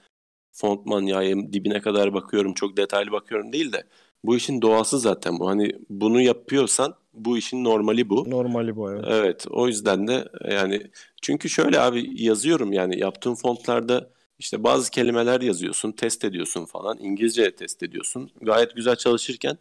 font 0.51 0.85
manyağıyım 0.85 1.53
dibine 1.53 1.81
kadar 1.81 2.13
bakıyorum 2.13 2.53
çok 2.53 2.77
detaylı 2.77 3.11
bakıyorum 3.11 3.53
değil 3.53 3.73
de 3.73 3.83
bu 4.23 4.35
işin 4.35 4.61
doğası 4.61 4.99
zaten 4.99 5.39
bu. 5.39 5.49
Hani 5.49 5.71
bunu 5.89 6.21
yapıyorsan 6.21 6.95
bu 7.13 7.37
işin 7.37 7.63
normali 7.63 8.09
bu. 8.09 8.29
Normali 8.29 8.75
bu 8.75 8.91
evet. 8.91 9.05
Evet 9.07 9.45
o 9.49 9.67
yüzden 9.67 10.07
de 10.07 10.27
yani 10.51 10.81
çünkü 11.21 11.49
şöyle 11.49 11.79
abi 11.79 12.23
yazıyorum 12.23 12.73
yani 12.73 12.99
yaptığım 12.99 13.35
fontlarda 13.35 14.09
işte 14.39 14.63
bazı 14.63 14.91
kelimeler 14.91 15.41
yazıyorsun, 15.41 15.91
test 15.91 16.25
ediyorsun 16.25 16.65
falan. 16.65 16.97
İngilizce 16.99 17.55
test 17.55 17.83
ediyorsun. 17.83 18.31
Gayet 18.41 18.75
güzel 18.75 18.95
çalışırken 18.95 19.57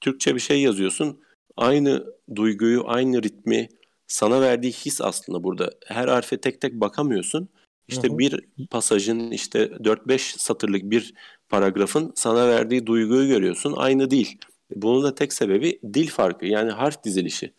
Türkçe 0.00 0.34
bir 0.34 0.40
şey 0.40 0.60
yazıyorsun. 0.62 1.20
Aynı 1.56 2.06
duyguyu, 2.34 2.82
aynı 2.86 3.22
ritmi 3.22 3.68
sana 4.06 4.40
verdiği 4.40 4.72
his 4.72 5.00
aslında 5.00 5.44
burada. 5.44 5.70
Her 5.86 6.08
harfe 6.08 6.40
tek 6.40 6.60
tek 6.60 6.72
bakamıyorsun. 6.72 7.48
İşte 7.88 8.08
hı 8.08 8.12
hı. 8.12 8.18
bir 8.18 8.40
pasajın 8.70 9.30
işte 9.30 9.64
4-5 9.64 10.38
satırlık 10.38 10.82
bir 10.82 11.14
paragrafın 11.48 12.12
sana 12.14 12.48
verdiği 12.48 12.86
duyguyu 12.86 13.28
görüyorsun. 13.28 13.74
Aynı 13.76 14.10
değil. 14.10 14.38
Bunun 14.70 15.04
da 15.04 15.14
tek 15.14 15.32
sebebi 15.32 15.80
dil 15.94 16.08
farkı 16.08 16.46
yani 16.46 16.70
harf 16.70 17.04
dizilişi. 17.04 17.52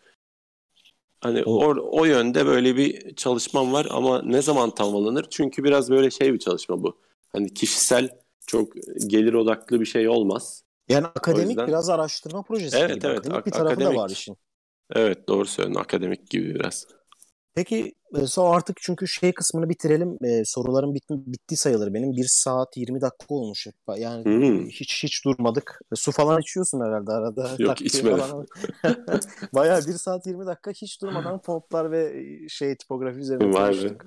Hani 1.20 1.42
o, 1.42 1.52
o, 1.52 2.00
o 2.00 2.04
yönde 2.04 2.46
böyle 2.46 2.76
bir 2.76 3.14
çalışmam 3.14 3.72
var 3.72 3.86
ama 3.90 4.22
ne 4.22 4.42
zaman 4.42 4.70
tamamlanır? 4.70 5.26
Çünkü 5.30 5.64
biraz 5.64 5.90
böyle 5.90 6.10
şey 6.10 6.32
bir 6.34 6.38
çalışma 6.38 6.82
bu. 6.82 6.98
Hani 7.32 7.54
kişisel 7.54 8.08
çok 8.46 8.72
gelir 9.06 9.34
odaklı 9.34 9.80
bir 9.80 9.86
şey 9.86 10.08
olmaz. 10.08 10.64
Yani 10.88 11.06
akademik 11.06 11.48
yüzden... 11.48 11.68
biraz 11.68 11.90
araştırma 11.90 12.42
projesi 12.42 12.76
evet, 12.76 12.94
gibi. 12.94 13.06
Evet, 13.06 13.18
akademik 13.18 13.46
bir 13.46 13.50
tarafı 13.50 13.72
akademik. 13.72 13.96
da 13.98 14.02
var 14.02 14.10
işin. 14.10 14.36
Evet 14.94 15.28
doğru 15.28 15.46
söylüyorsun 15.46 15.80
akademik 15.80 16.30
gibi 16.30 16.54
biraz. 16.54 16.86
Peki 17.54 17.94
e, 18.14 18.26
son 18.26 18.54
artık 18.54 18.76
çünkü 18.80 19.08
şey 19.08 19.32
kısmını 19.32 19.68
bitirelim. 19.68 20.18
Ee, 20.24 20.42
sorularım 20.44 20.94
bit, 20.94 21.04
bitti 21.10 21.56
sayılır 21.56 21.94
benim. 21.94 22.16
1 22.16 22.26
saat 22.28 22.76
20 22.76 23.00
dakika 23.00 23.34
olmuş. 23.34 23.66
Yani 23.96 24.24
hmm. 24.24 24.66
hiç 24.66 25.02
hiç 25.04 25.24
durmadık. 25.24 25.80
E, 25.92 25.96
su 25.96 26.12
falan 26.12 26.40
içiyorsun 26.40 26.80
herhalde 26.80 27.12
arada. 27.12 27.50
Yok 27.58 27.80
içmedim. 27.80 28.46
Bayağı 29.54 29.86
1 29.86 29.92
saat 29.92 30.26
20 30.26 30.46
dakika 30.46 30.70
hiç 30.70 31.02
durmadan 31.02 31.38
fontlar 31.38 31.92
ve 31.92 32.26
şey 32.48 32.76
tipografi 32.76 33.18
üzerine 33.18 33.50
konuştuk. 33.50 34.06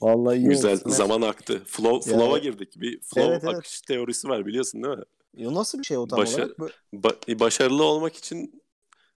Vallahi 0.00 0.36
iyi 0.38 0.48
Güzel 0.48 0.72
olsun. 0.72 0.90
zaman 0.90 1.22
aktı. 1.22 1.62
Flow, 1.66 2.10
flow'a 2.10 2.38
yani, 2.38 2.40
girdik. 2.40 2.80
Bir 2.80 3.00
flow 3.00 3.32
evet, 3.32 3.44
evet. 3.44 3.54
akış 3.54 3.80
teorisi 3.80 4.28
var 4.28 4.46
biliyorsun 4.46 4.82
değil 4.82 4.96
mi? 4.96 5.04
Ya 5.36 5.54
nasıl 5.54 5.78
bir 5.78 5.84
şey 5.84 5.98
o 5.98 6.06
tam 6.06 6.18
Başar, 6.18 6.42
olarak? 6.42 6.56
Ba- 6.94 7.40
başarılı 7.40 7.84
olmak 7.84 8.16
için 8.16 8.62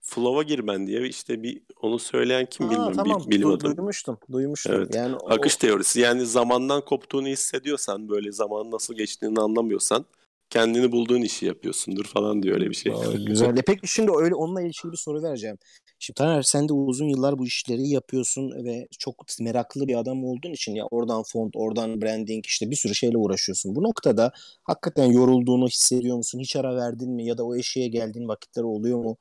flow'a 0.02 0.42
girmen 0.42 0.86
diye 0.86 1.08
işte 1.08 1.42
bir 1.42 1.62
onu 1.82 1.98
söyleyen 1.98 2.46
kim 2.46 2.66
Aa, 2.66 2.70
bilmiyorum 2.70 2.96
tamam. 2.96 3.22
bilim 3.26 3.48
adamı. 3.48 3.76
Duymuştum. 3.76 4.18
Duymuştum. 4.32 4.74
Evet. 4.74 4.94
Yani 4.94 5.16
Akış 5.16 5.56
o... 5.56 5.58
teorisi. 5.58 6.00
Yani 6.00 6.26
zamandan 6.26 6.84
koptuğunu 6.84 7.28
hissediyorsan 7.28 8.08
böyle 8.08 8.32
zaman 8.32 8.70
nasıl 8.70 8.94
geçtiğini 8.94 9.40
anlamıyorsan 9.40 10.04
kendini 10.50 10.92
bulduğun 10.92 11.22
işi 11.22 11.46
yapıyorsundur 11.46 12.04
falan 12.04 12.42
diyor 12.42 12.54
öyle 12.54 12.70
bir 12.70 12.74
şey. 12.74 12.92
Aa, 12.92 13.12
güzel. 13.26 13.56
E 13.56 13.62
peki 13.66 13.88
şimdi 13.88 14.10
öyle 14.16 14.34
onunla 14.34 14.60
ilgili 14.60 14.92
bir 14.92 14.96
soru 14.96 15.22
vereceğim. 15.22 15.58
Şimdi 15.98 16.18
Taner 16.18 16.42
sen 16.42 16.68
de 16.68 16.72
uzun 16.72 17.08
yıllar 17.08 17.38
bu 17.38 17.46
işleri 17.46 17.88
yapıyorsun 17.88 18.64
ve 18.64 18.88
çok 18.98 19.24
meraklı 19.40 19.88
bir 19.88 19.96
adam 19.96 20.24
olduğun 20.24 20.52
için 20.52 20.74
ya 20.74 20.84
oradan 20.90 21.22
font, 21.22 21.56
oradan 21.56 22.02
branding 22.02 22.46
işte 22.46 22.70
bir 22.70 22.76
sürü 22.76 22.94
şeyle 22.94 23.18
uğraşıyorsun. 23.18 23.74
Bu 23.74 23.82
noktada 23.82 24.32
hakikaten 24.62 25.04
yorulduğunu 25.04 25.68
hissediyor 25.68 26.16
musun? 26.16 26.38
Hiç 26.40 26.56
ara 26.56 26.76
verdin 26.76 27.10
mi? 27.10 27.26
Ya 27.26 27.38
da 27.38 27.44
o 27.44 27.56
eşeğe 27.56 27.88
geldiğin 27.88 28.28
vakitler 28.28 28.62
oluyor 28.62 28.98
mu? 28.98 29.16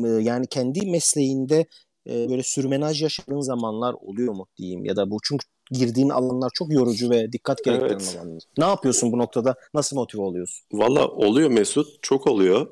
Yani 0.00 0.46
kendi 0.46 0.90
mesleğinde 0.90 1.66
böyle 2.06 2.42
sürmenaj 2.42 3.02
yaşadığın 3.02 3.40
zamanlar 3.40 3.94
oluyor 3.94 4.34
mu 4.34 4.46
diyeyim 4.56 4.84
ya 4.84 4.96
da 4.96 5.10
bu 5.10 5.16
çünkü 5.24 5.46
girdiğin 5.70 6.08
alanlar 6.08 6.50
çok 6.54 6.72
yorucu 6.72 7.10
ve 7.10 7.32
dikkat 7.32 7.64
gerektiren 7.64 7.90
evet. 7.92 8.16
alanlar. 8.16 8.42
Ne 8.58 8.64
yapıyorsun 8.64 9.12
bu 9.12 9.18
noktada? 9.18 9.54
Nasıl 9.74 9.96
motive 9.96 10.22
oluyorsun? 10.22 10.66
Valla 10.72 11.08
oluyor 11.08 11.50
Mesut. 11.50 12.02
Çok 12.02 12.26
oluyor. 12.26 12.66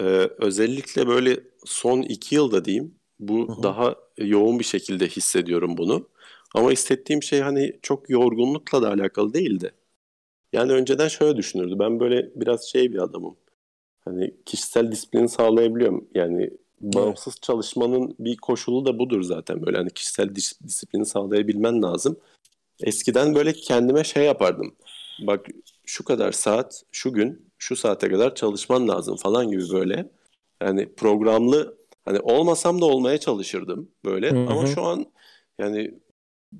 Ee, 0.00 0.04
özellikle 0.38 1.06
böyle 1.06 1.40
son 1.64 2.02
iki 2.02 2.34
yılda 2.34 2.64
diyeyim 2.64 2.94
bu 3.20 3.48
Hı-hı. 3.48 3.62
daha 3.62 3.96
yoğun 4.18 4.58
bir 4.58 4.64
şekilde 4.64 5.08
hissediyorum 5.08 5.76
bunu. 5.78 6.08
Ama 6.54 6.70
hissettiğim 6.70 7.22
şey 7.22 7.40
hani 7.40 7.72
çok 7.82 8.10
yorgunlukla 8.10 8.82
da 8.82 8.88
alakalı 8.88 9.34
değildi. 9.34 9.72
Yani 10.52 10.72
önceden 10.72 11.08
şöyle 11.08 11.36
düşünürdü. 11.36 11.78
Ben 11.78 12.00
böyle 12.00 12.30
biraz 12.34 12.64
şey 12.64 12.92
bir 12.92 12.98
adamım. 12.98 13.36
Hani 14.00 14.34
kişisel 14.46 14.92
disiplini 14.92 15.28
sağlayabiliyorum. 15.28 16.08
Yani 16.14 16.50
bağımsız 16.82 17.34
evet. 17.34 17.42
çalışmanın 17.42 18.16
bir 18.18 18.36
koşulu 18.36 18.86
da 18.86 18.98
budur 18.98 19.22
zaten. 19.22 19.66
Böyle 19.66 19.76
hani 19.76 19.90
kişisel 19.90 20.28
dis- 20.28 20.64
disiplini 20.64 21.06
sağlayabilmen 21.06 21.82
lazım. 21.82 22.16
Eskiden 22.80 23.34
böyle 23.34 23.52
kendime 23.52 24.04
şey 24.04 24.24
yapardım. 24.24 24.74
Bak 25.20 25.46
şu 25.86 26.04
kadar 26.04 26.32
saat, 26.32 26.82
şu 26.92 27.12
gün, 27.12 27.46
şu 27.58 27.76
saate 27.76 28.08
kadar 28.08 28.34
çalışman 28.34 28.88
lazım 28.88 29.16
falan 29.16 29.50
gibi 29.50 29.62
böyle. 29.72 30.10
Yani 30.62 30.94
programlı 30.94 31.76
hani 32.04 32.20
olmasam 32.20 32.80
da 32.80 32.84
olmaya 32.84 33.18
çalışırdım 33.18 33.88
böyle. 34.04 34.30
Hı-hı. 34.30 34.50
Ama 34.50 34.66
şu 34.66 34.82
an 34.82 35.06
yani 35.58 35.94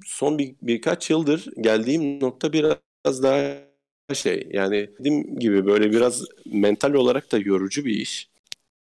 son 0.04 0.38
bir, 0.38 0.54
birkaç 0.62 1.10
yıldır 1.10 1.48
geldiğim 1.60 2.20
nokta 2.20 2.52
biraz 2.52 3.22
daha 3.22 3.54
şey 4.14 4.48
yani 4.52 4.90
dediğim 4.98 5.38
gibi 5.38 5.66
böyle 5.66 5.90
biraz 5.90 6.24
mental 6.46 6.94
olarak 6.94 7.32
da 7.32 7.38
yorucu 7.38 7.84
bir 7.84 7.94
iş. 7.94 8.31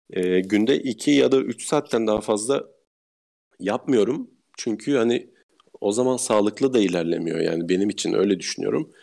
E, 0.09 0.39
günde 0.39 0.77
2 0.77 1.11
ya 1.11 1.31
da 1.31 1.37
3 1.37 1.65
saatten 1.65 2.07
daha 2.07 2.21
fazla 2.21 2.65
yapmıyorum. 3.59 4.29
Çünkü 4.57 4.97
hani 4.97 5.29
o 5.81 5.91
zaman 5.91 6.17
sağlıklı 6.17 6.73
da 6.73 6.79
ilerlemiyor 6.79 7.39
yani 7.39 7.69
benim 7.69 7.89
için 7.89 8.13
öyle 8.13 8.39
düşünüyorum. 8.39 8.93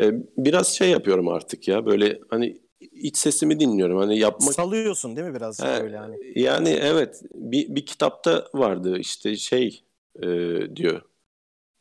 E, 0.00 0.12
biraz 0.36 0.68
şey 0.68 0.90
yapıyorum 0.90 1.28
artık 1.28 1.68
ya 1.68 1.86
böyle 1.86 2.20
hani 2.30 2.60
iç 2.80 3.16
sesimi 3.16 3.60
dinliyorum. 3.60 3.98
Hani 3.98 4.18
yapmak 4.18 4.54
salıyorsun 4.54 5.16
değil 5.16 5.28
mi 5.28 5.34
biraz 5.34 5.62
He, 5.62 5.82
öyle 5.82 5.96
hani. 5.96 6.16
Yani 6.36 6.68
evet 6.68 7.22
bir, 7.34 7.74
bir 7.74 7.86
kitapta 7.86 8.48
vardı 8.54 8.98
işte 8.98 9.36
şey 9.36 9.84
e, 10.22 10.26
diyor. 10.76 11.02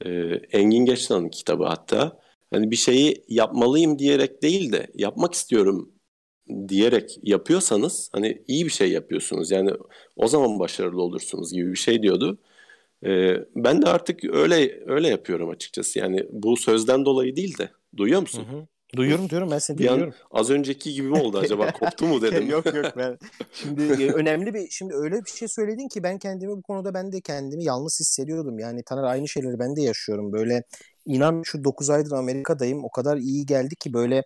E, 0.06 0.10
Engin 0.52 0.86
Geçtan'ın 0.86 1.30
kitabı 1.30 1.64
hatta. 1.64 2.20
Hani 2.54 2.72
bir 2.72 2.76
şeyi 2.76 3.24
yapmalıyım 3.28 4.00
diyerek 4.00 4.42
değil 4.42 4.72
de 4.72 4.88
yapmak 4.96 5.34
istiyorum 5.34 5.95
diyerek 6.68 7.20
yapıyorsanız 7.24 8.10
hani 8.14 8.44
iyi 8.48 8.66
bir 8.66 8.70
şey 8.70 8.92
yapıyorsunuz. 8.92 9.52
Yani 9.52 9.72
o 10.16 10.28
zaman 10.28 10.60
başarılı 10.60 11.02
olursunuz 11.02 11.54
gibi 11.54 11.72
bir 11.72 11.78
şey 11.78 12.04
diyordu. 12.04 12.38
Ee, 13.06 13.36
ben 13.56 13.82
de 13.82 13.86
artık 13.90 14.24
öyle 14.24 14.84
öyle 14.88 15.08
yapıyorum 15.08 15.50
açıkçası. 15.50 16.00
Yani 16.00 16.26
bu 16.32 16.58
sözden 16.58 17.06
dolayı 17.06 17.36
değil 17.36 17.58
de 17.58 17.70
duyuyor 17.98 18.22
musun? 18.22 18.46
Hı 18.52 18.58
hı. 18.58 18.68
Duyuyorum 18.96 19.30
diyorum 19.30 19.52
ben 19.52 19.58
seni 19.60 19.78
Bir 19.78 19.88
an 19.88 19.94
dinliyorum. 19.94 20.14
az 20.32 20.50
önceki 20.50 20.94
gibi 20.94 21.08
mi 21.08 21.20
oldu 21.20 21.38
acaba? 21.38 21.72
Koptu 21.80 22.06
mu 22.06 22.22
dedim. 22.22 22.50
yok 22.50 22.66
yok 22.66 22.86
ben 22.98 23.18
şimdi 23.54 23.84
e, 24.04 24.12
önemli 24.12 24.54
bir 24.54 24.68
şimdi 24.70 24.94
öyle 24.96 25.16
bir 25.16 25.30
şey 25.30 25.48
söyledin 25.48 25.88
ki 25.88 26.04
ben 26.04 26.20
kendimi 26.20 26.52
bu 26.52 26.62
konuda 26.62 26.94
ben 26.94 27.12
de 27.12 27.22
kendimi 27.22 27.64
yalnız 27.64 28.00
hissediyordum. 28.00 28.60
Yani 28.60 28.84
Taner 28.84 29.04
aynı 29.04 29.28
şeyleri 29.28 29.60
ben 29.60 29.76
de 29.76 29.82
yaşıyorum. 29.82 30.32
Böyle 30.34 30.64
inan 31.06 31.42
şu 31.46 31.64
9 31.64 31.90
aydır 31.90 32.12
Amerika'dayım. 32.12 32.84
O 32.84 32.90
kadar 32.92 33.18
iyi 33.18 33.46
geldi 33.46 33.76
ki 33.76 33.94
böyle 33.94 34.24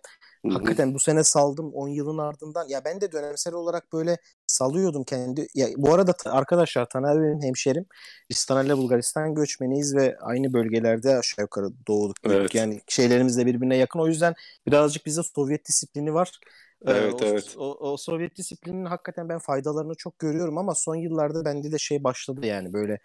Hakikaten 0.48 0.94
bu 0.94 1.00
sene 1.00 1.24
saldım 1.24 1.72
10 1.74 1.88
yılın 1.88 2.18
ardından. 2.18 2.68
Ya 2.68 2.84
ben 2.84 3.00
de 3.00 3.12
dönemsel 3.12 3.54
olarak 3.54 3.92
böyle 3.92 4.18
salıyordum 4.46 5.04
kendi. 5.04 5.46
Ya 5.54 5.68
bu 5.76 5.94
arada 5.94 6.14
arkadaşlar 6.24 6.88
Taner 6.88 7.22
benim 7.22 7.42
hemşerim. 7.42 7.86
Biz 8.30 8.44
Taner'le 8.44 8.76
Bulgaristan 8.76 9.34
göçmeniyiz 9.34 9.96
ve 9.96 10.16
aynı 10.20 10.52
bölgelerde 10.52 11.16
aşağı 11.16 11.42
yukarı 11.42 11.66
doğduk. 11.88 12.16
Evet. 12.24 12.54
Yani 12.54 12.80
şeylerimiz 12.88 13.38
de 13.38 13.46
birbirine 13.46 13.76
yakın. 13.76 14.00
O 14.00 14.06
yüzden 14.06 14.34
birazcık 14.66 15.06
bizde 15.06 15.22
Sovyet 15.22 15.68
disiplini 15.68 16.14
var. 16.14 16.40
Ee, 16.86 16.90
Evet, 16.92 17.22
o, 17.22 17.24
evet. 17.26 17.54
O, 17.58 17.92
o 17.92 17.96
Sovyet 17.96 18.36
disiplininin 18.36 18.84
hakikaten 18.84 19.28
ben 19.28 19.38
faydalarını 19.38 19.94
çok 19.94 20.18
görüyorum 20.18 20.58
ama 20.58 20.74
son 20.74 20.94
yıllarda 20.94 21.44
bende 21.44 21.72
de 21.72 21.78
şey 21.78 22.04
başladı 22.04 22.46
yani 22.46 22.72
böyle 22.72 22.98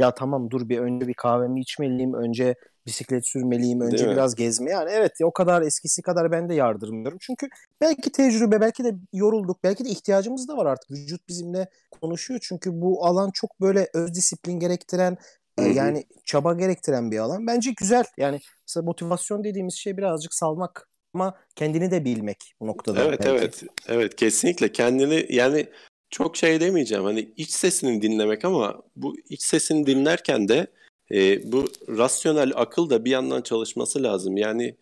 ya 0.00 0.14
tamam 0.14 0.50
dur 0.50 0.68
bir 0.68 0.78
önce 0.78 1.08
bir 1.08 1.14
kahvemi 1.14 1.60
içmeliyim, 1.60 2.14
önce 2.14 2.54
bisiklet 2.86 3.26
sürmeliyim, 3.26 3.80
önce 3.80 3.98
Değil 3.98 4.08
mi? 4.08 4.12
biraz 4.12 4.34
gezme. 4.34 4.70
Yani 4.70 4.90
evet 4.92 5.12
o 5.24 5.32
kadar 5.32 5.62
eskisi 5.62 6.02
kadar 6.02 6.32
ben 6.32 6.48
de 6.48 6.54
yardırmıyorum. 6.54 7.18
Çünkü 7.20 7.48
belki 7.80 8.12
tecrübe, 8.12 8.60
belki 8.60 8.84
de 8.84 8.94
yorulduk, 9.12 9.64
belki 9.64 9.84
de 9.84 9.88
ihtiyacımız 9.88 10.48
da 10.48 10.56
var 10.56 10.66
artık. 10.66 10.90
Vücut 10.90 11.28
bizimle 11.28 11.68
konuşuyor 12.00 12.40
çünkü 12.42 12.80
bu 12.80 13.06
alan 13.06 13.30
çok 13.30 13.60
böyle 13.60 13.88
öz 13.94 14.14
disiplin 14.14 14.58
gerektiren, 14.58 15.16
yani 15.74 16.04
çaba 16.24 16.54
gerektiren 16.54 17.10
bir 17.10 17.18
alan. 17.18 17.46
Bence 17.46 17.70
güzel. 17.76 18.04
Yani 18.18 18.40
mesela 18.68 18.84
motivasyon 18.84 19.44
dediğimiz 19.44 19.74
şey 19.74 19.96
birazcık 19.96 20.34
salmak 20.34 20.88
ama 21.14 21.34
kendini 21.56 21.90
de 21.90 22.04
bilmek 22.04 22.54
bu 22.60 22.66
noktada. 22.66 23.04
Evet 23.04 23.20
belki. 23.20 23.30
evet. 23.30 23.62
Evet 23.88 24.16
kesinlikle 24.16 24.72
kendini 24.72 25.26
yani 25.28 25.66
çok 26.10 26.36
şey 26.36 26.60
demeyeceğim 26.60 27.04
hani 27.04 27.28
iç 27.36 27.50
sesini 27.50 28.02
dinlemek 28.02 28.44
ama 28.44 28.82
bu 28.96 29.16
iç 29.28 29.42
sesini 29.42 29.86
dinlerken 29.86 30.48
de 30.48 30.66
e, 31.12 31.52
bu 31.52 31.68
rasyonel 31.88 32.52
akıl 32.54 32.90
da 32.90 33.04
bir 33.04 33.10
yandan 33.10 33.42
çalışması 33.42 34.02
lazım. 34.02 34.36
Yani 34.36 34.74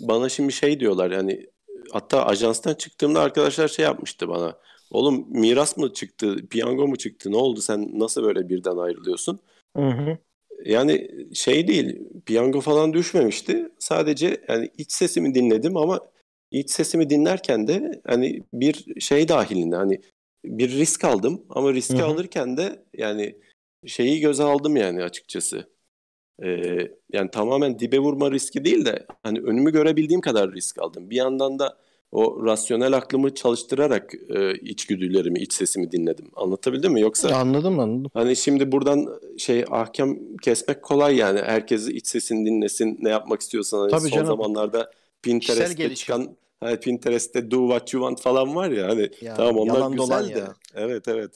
bana 0.00 0.28
şimdi 0.28 0.52
şey 0.52 0.80
diyorlar 0.80 1.10
yani 1.10 1.46
hatta 1.90 2.26
ajanstan 2.26 2.74
çıktığımda 2.74 3.20
arkadaşlar 3.20 3.68
şey 3.68 3.84
yapmıştı 3.84 4.28
bana. 4.28 4.58
Oğlum 4.90 5.26
miras 5.30 5.76
mı 5.76 5.92
çıktı, 5.92 6.36
piyango 6.50 6.88
mu 6.88 6.96
çıktı, 6.96 7.32
ne 7.32 7.36
oldu 7.36 7.60
sen 7.60 7.90
nasıl 7.94 8.22
böyle 8.22 8.48
birden 8.48 8.76
ayrılıyorsun? 8.76 9.38
Hı 9.76 9.88
hı. 9.88 10.18
Yani 10.64 11.10
şey 11.34 11.68
değil, 11.68 11.98
piyango 12.26 12.60
falan 12.60 12.92
düşmemişti. 12.92 13.68
Sadece 13.78 14.44
yani 14.48 14.70
iç 14.78 14.92
sesimi 14.92 15.34
dinledim 15.34 15.76
ama 15.76 16.00
iç 16.50 16.70
sesimi 16.70 17.10
dinlerken 17.10 17.68
de 17.68 18.00
hani 18.06 18.42
bir 18.52 19.00
şey 19.00 19.28
dahilinde 19.28 19.76
hani 19.76 20.00
bir 20.44 20.70
risk 20.70 21.04
aldım 21.04 21.42
ama 21.50 21.72
riski 21.72 21.98
Hı 21.98 22.02
hı. 22.02 22.06
alırken 22.06 22.56
de 22.56 22.84
yani 22.96 23.36
şeyi 23.86 24.20
göze 24.20 24.42
aldım 24.42 24.76
yani 24.76 25.02
açıkçası. 25.02 25.68
Ee, 26.42 26.88
yani 27.12 27.30
tamamen 27.30 27.78
dibe 27.78 27.98
vurma 27.98 28.30
riski 28.30 28.64
değil 28.64 28.84
de 28.84 29.06
hani 29.22 29.40
önümü 29.40 29.72
görebildiğim 29.72 30.20
kadar 30.20 30.52
risk 30.52 30.78
aldım. 30.78 31.10
Bir 31.10 31.16
yandan 31.16 31.58
da 31.58 31.76
o 32.12 32.44
rasyonel 32.44 32.92
aklımı 32.92 33.34
çalıştırarak 33.34 34.14
e, 34.28 34.52
içgüdülerimi, 34.54 35.38
iç 35.38 35.52
sesimi 35.52 35.92
dinledim. 35.92 36.30
Anlatabildim 36.36 36.92
mi? 36.92 37.00
Yoksa 37.00 37.36
Anladım 37.36 37.78
anladım. 37.80 38.10
Hani 38.14 38.36
şimdi 38.36 38.72
buradan 38.72 39.20
şey 39.38 39.64
ahkam 39.70 40.18
kesmek 40.42 40.82
kolay 40.82 41.16
yani. 41.16 41.40
Herkes 41.40 41.88
iç 41.88 42.06
sesini 42.06 42.46
dinlesin. 42.46 42.98
Ne 43.00 43.08
yapmak 43.08 43.40
istiyorsan. 43.40 43.78
Hani 43.78 43.90
Tabii 43.90 44.00
son 44.00 44.10
canım. 44.10 44.26
zamanlarda 44.26 44.90
Pinterest'te 45.22 45.94
çıkan 45.94 46.36
hani 46.60 46.80
Pinterest'te 46.80 47.50
do 47.50 47.68
what 47.68 47.94
you 47.94 48.02
want 48.02 48.20
falan 48.22 48.54
var 48.56 48.70
ya 48.70 48.88
hani 48.88 49.10
Ya, 49.20 49.34
tamam 49.34 49.56
onlar 49.56 49.90
güzel 49.90 50.34
de. 50.34 50.38
ya. 50.38 50.54
Evet 50.74 51.08
evet. 51.08 51.34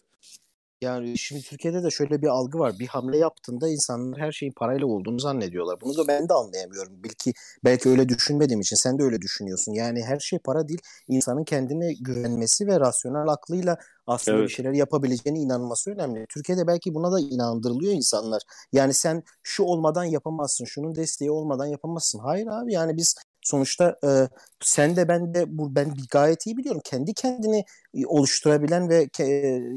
Yani 0.81 1.19
şimdi 1.19 1.43
Türkiye'de 1.43 1.82
de 1.82 1.90
şöyle 1.90 2.23
bir 2.23 2.27
algı 2.28 2.59
var. 2.59 2.78
Bir 2.78 2.86
hamle 2.86 3.19
yaptığında 3.19 3.69
insanlar 3.69 4.20
her 4.20 4.32
şeyin 4.32 4.53
parayla 4.53 4.86
olduğunu 4.86 5.20
zannediyorlar. 5.20 5.81
Bunu 5.81 5.97
da 5.97 6.09
ben 6.09 6.28
de 6.28 6.35
anlayamıyorum. 6.35 6.93
Belki 7.05 7.32
belki 7.65 7.89
öyle 7.89 8.09
düşünmediğim 8.09 8.61
için 8.61 8.77
sen 8.77 8.99
de 8.99 9.03
öyle 9.03 9.20
düşünüyorsun. 9.20 9.73
Yani 9.73 10.03
her 10.05 10.19
şey 10.19 10.39
para 10.39 10.69
değil. 10.69 10.81
İnsanın 11.09 11.44
kendine 11.44 11.93
güvenmesi 11.93 12.66
ve 12.66 12.81
rasyonel 12.81 13.28
aklıyla 13.28 13.77
aslında 14.07 14.39
Evet. 14.39 14.49
bir 14.49 14.55
şeyler 14.55 14.73
yapabileceğine 14.73 15.39
inanması 15.39 15.90
önemli. 15.90 16.27
Türkiye'de 16.28 16.66
belki 16.66 16.94
buna 16.94 17.12
da 17.12 17.20
inandırılıyor 17.20 17.93
insanlar. 17.93 18.43
Yani 18.73 18.94
sen 18.94 19.23
şu 19.43 19.62
olmadan 19.65 20.05
yapamazsın, 20.05 20.65
şunun 20.65 20.94
desteği 20.94 21.31
olmadan 21.31 21.66
yapamazsın. 21.66 22.19
Hayır 22.19 22.47
abi 22.47 22.73
yani 22.73 22.97
biz 22.97 23.15
sonuçta 23.43 23.98
e, 24.05 24.28
sen 24.60 24.97
de 24.97 25.09
ben 25.09 25.35
de 25.35 25.44
bu 25.59 25.74
ben 25.74 25.94
bir 25.97 26.06
gayet 26.10 26.47
iyi 26.47 26.56
biliyorum. 26.56 26.81
Kendi 26.85 27.14
kendini 27.14 27.64
e, 27.94 28.06
oluşturabilen 28.06 28.89
ve 28.89 29.09
e, 29.20 29.24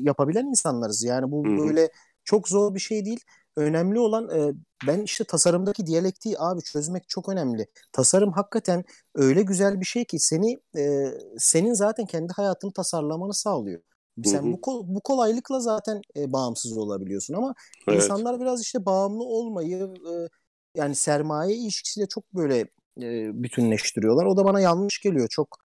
yapabilen 0.02 0.46
insanlarız. 0.46 1.04
Yani 1.04 1.32
bu 1.32 1.46
Hı 1.46 1.50
hı. 1.56 1.74
böyle 1.74 1.90
çok 2.24 2.48
zor 2.50 2.76
bir 2.76 2.80
şey 2.80 3.06
değil. 3.06 3.20
Önemli 3.56 4.00
olan 4.00 4.30
e, 4.40 4.54
ben 4.84 5.02
işte 5.02 5.24
tasarımdaki 5.24 5.86
diyalektiği 5.86 6.36
abi 6.40 6.62
çözmek 6.62 7.10
çok 7.10 7.30
önemli. 7.30 7.68
Tasarım 7.92 8.32
hakikaten 8.32 8.84
öyle 9.16 9.42
güzel 9.42 9.80
bir 9.80 9.86
şey 9.86 10.06
ki 10.06 10.20
seni 10.20 10.58
e, 10.78 11.06
senin 11.38 11.74
zaten 11.74 12.06
kendi 12.06 12.34
hayatını 12.34 12.74
tasarlamanı 12.74 13.34
sağlıyor. 13.34 13.82
Hı 14.24 14.30
Sen 14.32 14.52
hı. 14.52 14.54
bu 14.54 14.62
kol- 14.62 14.84
bu 14.96 15.02
kolaylıkla 15.02 15.60
zaten 15.60 16.02
e, 16.18 16.34
bağımsız 16.34 16.78
olabiliyorsun 16.78 17.34
ama 17.34 17.56
Evet. 17.88 18.26
insanlar 18.26 18.40
biraz 18.40 18.62
işte 18.62 18.86
bağımlı 18.86 19.24
olmayı 19.24 19.78
e, 20.12 20.28
yani 20.76 20.96
sermaye 20.96 21.56
ilişkisiyle 21.56 22.08
çok 22.08 22.34
böyle 22.34 22.68
e, 23.02 23.44
bütünleştiriyorlar. 23.44 24.26
O 24.26 24.38
da 24.38 24.46
bana 24.46 24.60
yanlış 24.60 25.00
geliyor. 25.02 25.28
Çok 25.30 25.58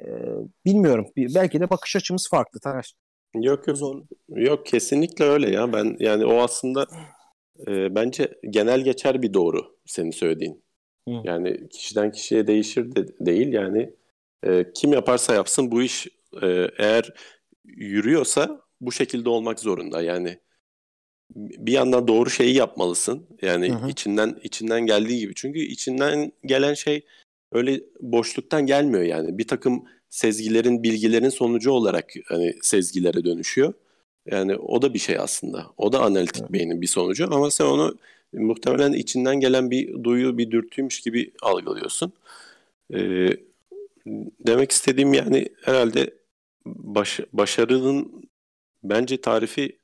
e, 0.00 0.06
bilmiyorum. 0.64 1.06
Belki 1.16 1.60
de 1.60 1.70
bakış 1.70 1.96
açımız 1.96 2.28
farklı 2.30 2.60
Taner. 2.60 2.94
Yok 3.34 3.68
yok. 3.68 3.76
Zor. 3.76 4.02
Yok 4.28 4.66
kesinlikle 4.66 5.24
öyle 5.24 5.50
ya. 5.50 5.72
Ben 5.72 5.96
yani 6.00 6.24
o 6.24 6.42
aslında 6.42 6.86
e, 7.68 7.94
bence 7.94 8.38
genel 8.50 8.80
geçer 8.80 9.22
bir 9.22 9.34
doğru 9.34 9.76
senin 9.86 10.10
söylediğin. 10.10 10.64
Hı. 11.08 11.14
Yani 11.24 11.68
kişiden 11.68 12.12
kişiye 12.12 12.46
değişir 12.46 12.96
de 12.96 13.26
değil 13.26 13.52
yani 13.52 13.94
e, 14.46 14.72
kim 14.72 14.92
yaparsa 14.92 15.34
yapsın 15.34 15.70
bu 15.70 15.82
iş 15.82 16.06
e, 16.42 16.66
eğer 16.78 17.14
yürüyorsa 17.64 18.60
bu 18.80 18.92
şekilde 18.92 19.28
olmak 19.28 19.60
zorunda. 19.60 20.02
Yani 20.02 20.38
bir 21.36 21.72
yandan 21.72 22.08
doğru 22.08 22.30
şeyi 22.30 22.54
yapmalısın. 22.54 23.26
Yani 23.42 23.70
Hı 23.70 23.74
hı. 23.74 23.88
içinden 23.88 24.36
içinden 24.42 24.86
geldiği 24.86 25.18
gibi. 25.18 25.32
Çünkü 25.34 25.58
içinden 25.58 26.32
gelen 26.44 26.74
şey 26.74 27.02
öyle 27.52 27.80
boşluktan 28.00 28.66
gelmiyor 28.66 29.02
yani. 29.02 29.38
Bir 29.38 29.48
takım 29.48 29.84
sezgilerin, 30.08 30.82
bilgilerin 30.82 31.28
sonucu 31.28 31.70
olarak 31.70 32.12
hani 32.24 32.54
sezgilere 32.62 33.24
dönüşüyor. 33.24 33.72
Yani 34.26 34.56
o 34.56 34.82
da 34.82 34.94
bir 34.94 34.98
şey 34.98 35.18
aslında. 35.18 35.66
O 35.76 35.92
da 35.92 36.00
analitik 36.00 36.40
Evet. 36.40 36.52
beynin 36.52 36.80
bir 36.80 36.86
sonucu 36.86 37.28
ama 37.34 37.50
sen 37.50 37.64
onu 37.64 37.98
muhtemelen 38.32 38.92
içinden 38.92 39.40
gelen 39.40 39.70
bir 39.70 40.04
duyu, 40.04 40.38
bir 40.38 40.50
dürtüymüş 40.50 41.00
gibi 41.00 41.32
algılıyorsun. 41.42 42.12
Ee, 42.94 43.30
demek 44.46 44.72
istediğim 44.72 45.14
yani 45.14 45.48
herhalde 45.62 46.14
baş, 46.66 47.20
başarının 47.32 48.28
bence 48.84 49.20
tarifi 49.20 49.79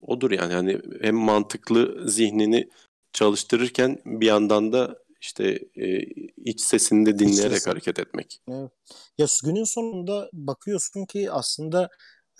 odur 0.00 0.30
yani. 0.30 0.54
Hani 0.54 0.80
hem 1.00 1.14
mantıklı 1.14 2.10
zihnini 2.10 2.68
çalıştırırken 3.12 3.98
bir 4.04 4.26
yandan 4.26 4.72
da 4.72 4.98
işte 5.20 5.58
e, 5.76 6.00
iç 6.44 6.60
sesini 6.60 7.06
de 7.06 7.18
dinleyerek 7.18 7.58
sesi. 7.58 7.70
hareket 7.70 7.98
etmek. 7.98 8.40
Evet. 8.48 8.70
Ya 9.18 9.26
günün 9.44 9.64
sonunda 9.64 10.30
bakıyorsun 10.32 11.04
ki 11.04 11.30
aslında 11.30 11.88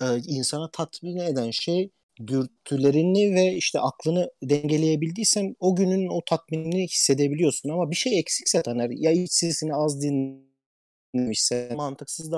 e, 0.01 0.05
insana 0.27 0.71
tatmin 0.71 1.17
eden 1.17 1.51
şey 1.51 1.89
dürtülerini 2.27 3.35
ve 3.35 3.53
işte 3.53 3.79
aklını 3.79 4.31
dengeleyebildiysen 4.43 5.55
o 5.59 5.75
günün 5.75 6.07
o 6.07 6.21
tatminini 6.25 6.87
hissedebiliyorsun 6.87 7.69
ama 7.69 7.91
bir 7.91 7.95
şey 7.95 8.19
eksikse 8.19 8.61
Taner 8.61 8.89
ya 8.89 9.11
iç 9.11 9.31
sesini 9.31 9.75
az 9.75 10.01
dinlemişsen 10.01 11.75
mantıksız 11.75 12.31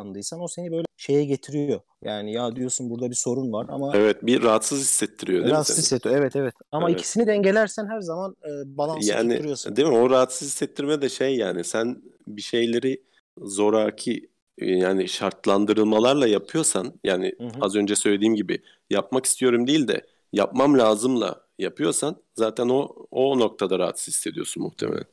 davrandıysan 0.00 0.40
o 0.40 0.48
seni 0.48 0.70
böyle 0.72 0.84
şeye 0.96 1.24
getiriyor. 1.24 1.80
Yani 2.02 2.32
ya 2.32 2.56
diyorsun 2.56 2.90
burada 2.90 3.10
bir 3.10 3.14
sorun 3.14 3.52
var 3.52 3.66
ama 3.68 3.92
Evet 3.96 4.26
bir 4.26 4.42
rahatsız 4.42 4.80
hissettiriyor 4.80 5.38
değil 5.38 5.46
mi 5.46 5.52
rahatsız 5.54 5.76
seni? 5.76 5.82
hissediyor. 5.84 6.16
Evet 6.16 6.36
evet. 6.36 6.54
Ama 6.72 6.90
Evet. 6.90 7.00
ikisini 7.00 7.26
dengelersen 7.26 7.86
her 7.86 8.00
zaman 8.00 8.36
e, 8.44 8.76
balansı 8.78 9.10
Yani 9.10 9.32
tutturuyorsun. 9.32 9.76
değil 9.76 9.88
mi? 9.88 9.96
O 9.96 10.10
rahatsız 10.10 10.48
hissettirme 10.48 11.02
de 11.02 11.08
şey 11.08 11.36
yani 11.36 11.64
sen 11.64 12.02
bir 12.28 12.42
şeyleri 12.42 13.02
zoraki 13.38 14.30
e, 14.58 14.66
yani 14.66 15.08
şartlandırılmalarla 15.08 16.26
yapıyorsan 16.26 17.00
yani 17.04 17.34
Hı 17.38 17.44
hı. 17.44 17.50
az 17.60 17.76
önce 17.76 17.96
söylediğim 17.96 18.34
gibi 18.34 18.62
yapmak 18.90 19.24
istiyorum 19.26 19.66
değil 19.66 19.88
de 19.88 20.06
yapmam 20.32 20.78
lazımla 20.78 21.46
yapıyorsan 21.58 22.16
zaten 22.34 22.68
o 22.68 23.06
o 23.10 23.38
noktada 23.38 23.78
rahatsız 23.78 24.14
hissediyorsun 24.14 24.62
muhtemelen. 24.62 25.04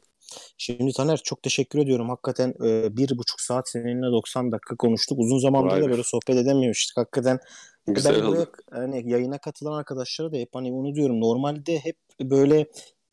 Şimdi 0.58 0.94
Taner 0.94 1.18
çok 1.18 1.44
teşekkür 1.44 1.80
ediyorum. 1.80 2.10
Hakikaten 2.10 2.54
e, 2.66 2.98
bir 2.98 3.18
buçuk 3.18 3.42
saat 3.42 3.70
seninle 3.70 4.06
90 4.06 4.52
dakika 4.52 4.76
konuştuk. 4.76 5.20
Uzun 5.20 5.38
zamandır 5.38 5.72
Vay 5.72 5.82
da 5.82 5.90
böyle 5.90 6.04
sohbet 6.04 6.36
edememiştik. 6.36 6.98
Hakikaten 6.98 7.40
Güzel 7.88 8.16
ben 8.16 8.28
buraya 8.28 8.46
hani 8.72 9.12
yayına 9.12 9.38
katılan 9.38 9.78
arkadaşlara 9.80 10.32
da 10.32 10.38
hep 10.38 10.50
hani 10.54 10.74
onu 10.74 10.96
diyorum. 10.96 11.22
Normalde 11.22 11.80
hep 11.80 11.98
böyle 12.22 12.68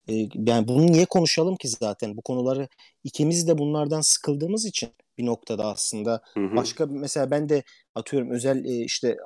E, 0.09 0.28
yani 0.34 0.68
bunu 0.68 0.86
niye 0.86 1.06
konuşalım 1.06 1.56
ki 1.56 1.68
zaten? 1.68 2.16
Bu 2.16 2.22
konuları 2.22 2.68
ikimiz 3.05 3.48
de 3.48 3.59
bunlardan 3.59 4.01
sıkıldığımız 4.01 4.66
için 4.66 4.90
bir 5.18 5.26
noktada 5.26 5.64
aslında 5.64 6.22
Hı 6.34 6.40
hı. 6.40 6.56
başka 6.56 6.86
mesela 6.86 7.30
ben 7.30 7.48
de 7.48 7.62
atıyorum 7.94 8.30
özel 8.30 8.64
e, 8.64 8.84
işte 8.84 9.16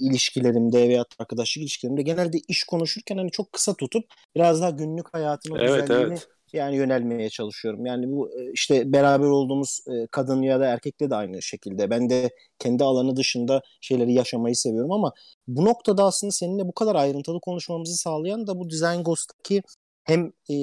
ilişkilerimde 0.00 0.88
veya 0.88 1.04
arkadaşlık 1.18 1.62
ilişkilerimde 1.62 2.02
genelde 2.02 2.38
iş 2.48 2.64
konuşurken 2.64 3.16
hani 3.16 3.30
çok 3.30 3.52
kısa 3.52 3.74
tutup 3.74 4.04
biraz 4.36 4.60
daha 4.60 4.70
günlük 4.70 5.14
hayatın 5.14 5.50
o 5.50 5.58
Evet 5.58 5.80
güzelliğini 5.80 6.12
evet. 6.12 6.28
Yani 6.52 6.76
yönelmeye 6.76 7.30
çalışıyorum. 7.30 7.86
Yani 7.86 8.12
bu 8.12 8.30
e, 8.40 8.52
işte 8.52 8.92
beraber 8.92 9.26
olduğumuz 9.26 9.80
e, 9.88 10.06
kadın 10.10 10.42
ya 10.42 10.60
da 10.60 10.66
erkekle 10.66 11.10
de 11.10 11.14
aynı 11.14 11.42
şekilde. 11.42 11.90
Ben 11.90 12.10
de 12.10 12.30
kendi 12.58 12.84
alanı 12.84 13.16
dışında 13.16 13.62
şeyleri 13.80 14.12
yaşamayı 14.12 14.56
seviyorum 14.56 14.92
ama 14.92 15.12
bu 15.48 15.64
noktada 15.64 16.04
aslında 16.04 16.30
seninle 16.32 16.68
bu 16.68 16.72
kadar 16.72 16.94
ayrıntılı 16.96 17.40
konuşmamızı 17.40 17.96
sağlayan 17.96 18.46
da 18.46 18.58
bu 18.58 18.70
Design 18.70 19.02
Ghost'taki 19.02 19.62
hem 20.04 20.26
e, 20.50 20.54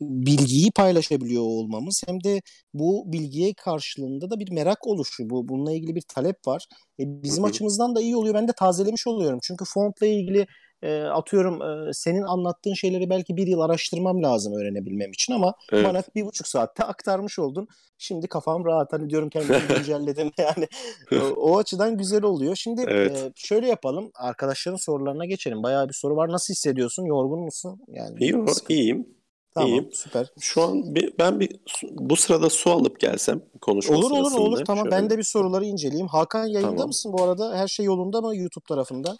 bilgiyi 0.00 0.70
paylaşabiliyor 0.72 1.42
olmamız 1.42 2.02
hem 2.06 2.24
de 2.24 2.42
bu 2.74 3.04
bilgiye 3.12 3.54
karşılığında 3.54 4.30
da 4.30 4.40
bir 4.40 4.50
merak 4.52 4.86
oluşu. 4.86 5.30
Bu 5.30 5.48
bununla 5.48 5.72
ilgili 5.72 5.94
bir 5.94 6.02
talep 6.02 6.46
var. 6.46 6.66
E, 7.00 7.22
bizim 7.22 7.42
Hı 7.42 7.46
hı. 7.46 7.50
açımızdan 7.50 7.94
da 7.94 8.00
iyi 8.00 8.16
oluyor. 8.16 8.34
Ben 8.34 8.48
de 8.48 8.52
tazelemiş 8.52 9.06
oluyorum. 9.06 9.38
Çünkü 9.42 9.64
fontla 9.64 10.06
ilgili 10.06 10.46
e, 10.82 11.02
atıyorum 11.02 11.62
e, 11.62 11.92
senin 11.92 12.22
anlattığın 12.22 12.74
şeyleri 12.74 13.10
belki 13.10 13.36
bir 13.36 13.46
yıl 13.46 13.60
araştırmam 13.60 14.22
lazım 14.22 14.52
öğrenebilmem 14.54 15.10
için 15.10 15.32
ama 15.32 15.54
Evet. 15.72 15.84
bana 15.84 16.02
bir 16.14 16.24
buçuk 16.26 16.46
saatte 16.46 16.84
aktarmış 16.84 17.38
oldun. 17.38 17.68
Şimdi 17.98 18.26
kafam 18.28 18.64
rahat. 18.64 18.92
Hani 18.92 19.10
diyorum 19.10 19.28
kendimi 19.28 19.58
güncelledim. 19.76 20.30
Yani 20.38 20.68
o, 21.12 21.24
o 21.36 21.58
açıdan 21.58 21.96
güzel 21.98 22.22
oluyor. 22.22 22.56
Şimdi 22.56 22.84
Evet. 22.88 23.16
e, 23.16 23.32
şöyle 23.34 23.68
yapalım. 23.68 24.10
Arkadaşların 24.14 24.76
sorularına 24.76 25.26
geçelim. 25.26 25.62
Bayağı 25.62 25.88
bir 25.88 25.94
soru 25.94 26.16
var. 26.16 26.28
Nasıl 26.32 26.54
hissediyorsun? 26.54 27.04
Yorgun 27.04 27.40
musun? 27.40 27.80
Yani 27.88 28.18
sıkı- 28.54 28.72
iyiyim. 28.72 29.19
Tamam, 29.54 29.68
iyiyim. 29.70 29.88
süper. 29.92 30.32
Şu 30.40 30.62
an 30.62 30.94
bir, 30.94 31.18
ben 31.18 31.40
bir 31.40 31.60
bu 31.90 32.16
sırada 32.16 32.50
su 32.50 32.70
alıp 32.70 33.00
gelsem 33.00 33.42
konuşma 33.60 33.96
Olur 33.96 34.10
olur 34.10 34.32
olur. 34.32 34.64
Tamam 34.64 34.84
Şöyle- 34.84 34.96
ben 34.96 35.10
de 35.10 35.18
bir 35.18 35.22
soruları 35.22 35.64
inceleyeyim. 35.64 36.08
Hakan 36.08 36.46
yayında 36.46 36.70
Tamam. 36.70 36.86
mısın 36.86 37.12
bu 37.12 37.22
arada? 37.22 37.56
Her 37.56 37.68
şey 37.68 37.86
yolunda 37.86 38.20
mı 38.20 38.36
YouTube 38.36 38.64
tarafında? 38.68 39.16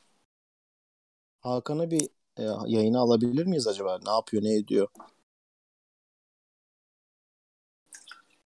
Hakan'ı 1.41 1.91
bir 1.91 2.09
e, 2.39 2.43
yayına 2.67 3.01
alabilir 3.01 3.47
miyiz 3.47 3.67
acaba? 3.67 3.99
Ne 4.07 4.11
yapıyor, 4.11 4.43
ne 4.43 4.55
ediyor? 4.55 4.89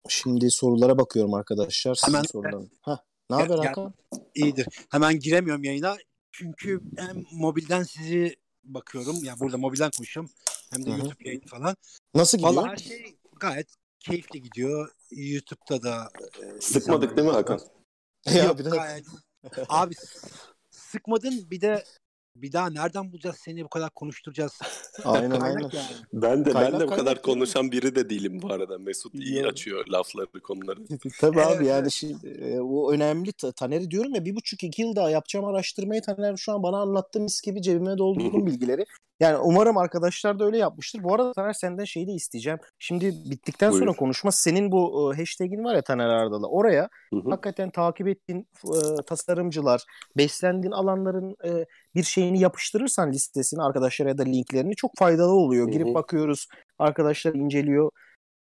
Şimdi 0.10 0.52
sorulara 0.52 0.98
bakıyorum 0.98 1.34
arkadaşlar. 1.34 1.96
Sizin 1.96 2.14
Hemen- 2.14 2.26
soruların. 2.32 2.72
Hah, 2.82 2.98
ne 3.30 3.36
haber 3.36 3.58
Hakan? 3.58 3.94
İyidir. 4.36 4.68
Hemen 4.92 5.20
giremiyorum 5.20 5.64
yayına. 5.64 5.96
Çünkü 6.32 6.82
hem 6.98 7.24
mobilden 7.32 7.84
sizi 7.84 8.36
bakıyorum. 8.64 9.24
Yani 9.24 9.40
burada 9.40 9.58
mobilden 9.58 9.92
konuşuyorum. 9.98 10.32
Hem 10.72 10.86
de 10.86 10.90
Hı 10.90 10.94
hı. 10.94 10.98
YouTube 11.00 11.28
yayını 11.28 11.46
falan. 11.46 11.76
Nasıl 12.16 12.38
gidiyor? 12.38 12.54
Vallahi 12.56 12.70
her 12.72 12.78
şey 12.78 13.16
gayet 13.40 13.68
keyifli 14.00 14.42
gidiyor. 14.42 14.92
YouTube'da 15.12 15.84
da 15.84 16.10
e, 16.58 16.62
Sıkmadık 16.62 17.18
değil 17.18 17.28
mi 17.28 17.34
Hakan? 17.34 17.60
Ya 18.26 18.44
Yok, 18.44 18.60
biraz- 18.60 18.74
gayet. 18.74 19.06
Abi 19.70 19.94
sıkmadın 20.72 21.52
bir 21.52 21.62
de 21.62 21.84
bir 22.36 22.52
daha 22.52 22.70
nereden 22.70 23.12
bulacağız 23.12 23.36
seni 23.40 23.64
bu 23.64 23.70
kadar 23.70 23.90
konuşturacağız. 23.90 24.60
Aynen 25.04 25.32
aynen. 25.32 25.60
Yani. 25.60 25.72
Ben 26.14 26.46
de 26.46 26.52
Kaynak 26.52 26.74
ben 26.74 26.80
de 26.80 26.88
bu 26.88 26.96
kadar 26.96 27.22
konuşan 27.22 27.72
biri 27.72 27.96
de 27.96 28.10
değilim 28.10 28.42
bu 28.42 28.54
arada. 28.54 28.78
Mesut 28.78 29.16
iyi 29.16 29.36
Ya. 29.36 29.48
açıyor 29.48 29.88
lafları, 29.88 30.28
konuları. 30.44 30.80
Tabii 31.20 31.40
Evet, 31.40 31.58
abi 31.58 31.66
yani 31.66 31.92
şimdi 31.92 32.28
e, 32.28 32.60
o 32.60 32.92
önemli. 32.92 33.32
Ta- 33.34 33.52
Taner'i 33.52 33.92
diyorum 33.92 34.16
ya 34.16 34.26
bir 34.26 34.36
buçuk 34.36 34.64
iki 34.64 34.82
yıl 34.82 34.96
daha 34.96 35.10
yapacağım 35.10 35.46
araştırmayı 35.46 36.02
Taner 36.02 36.38
şu 36.38 36.52
an 36.54 36.64
bana 36.64 36.78
anlattı 36.78 37.20
mis 37.20 37.42
gibi 37.42 37.62
cebime 37.62 37.98
doldurdum 37.98 38.46
bilgileri. 38.48 38.86
Yani 39.20 39.38
umarım 39.38 39.78
arkadaşlar 39.78 40.40
da 40.40 40.46
öyle 40.46 40.58
yapmıştır. 40.58 41.04
Bu 41.04 41.14
arada 41.16 41.34
Taner 41.34 41.54
senden 41.54 41.84
şeyi 41.84 42.08
de 42.08 42.12
isteyeceğim. 42.12 42.60
Şimdi 42.80 43.14
bittikten 43.26 43.72
sonra 43.72 43.86
Buyur. 43.86 43.96
konuşma 43.96 44.32
senin 44.32 44.72
bu 44.72 45.14
e, 45.14 45.18
hashtag'in 45.18 45.64
var 45.64 45.76
ya 45.76 45.82
Taner 45.82 46.08
Ardal'a. 46.08 46.48
Oraya 46.48 46.90
Hı 47.14 47.20
hı. 47.20 47.30
hakikaten 47.30 47.70
takip 47.70 48.08
ettiğin 48.08 48.48
e, 48.66 48.78
tasarımcılar, 49.06 49.84
beslendiğin 50.18 50.72
alanların 50.72 51.36
e, 51.46 51.66
bir 51.96 52.04
şeyini 52.04 52.40
yapıştırırsan 52.40 53.12
listesine 53.12 53.62
arkadaşlara 53.64 54.10
ya 54.10 54.18
da 54.18 54.24
linklerini 54.24 54.76
çok 54.76 54.92
faydalı 54.98 55.32
oluyor. 55.32 55.68
Girip 55.68 55.88
hı. 55.88 55.94
bakıyoruz, 55.94 56.48
arkadaşlar 56.80 57.34
inceliyor 57.34 57.92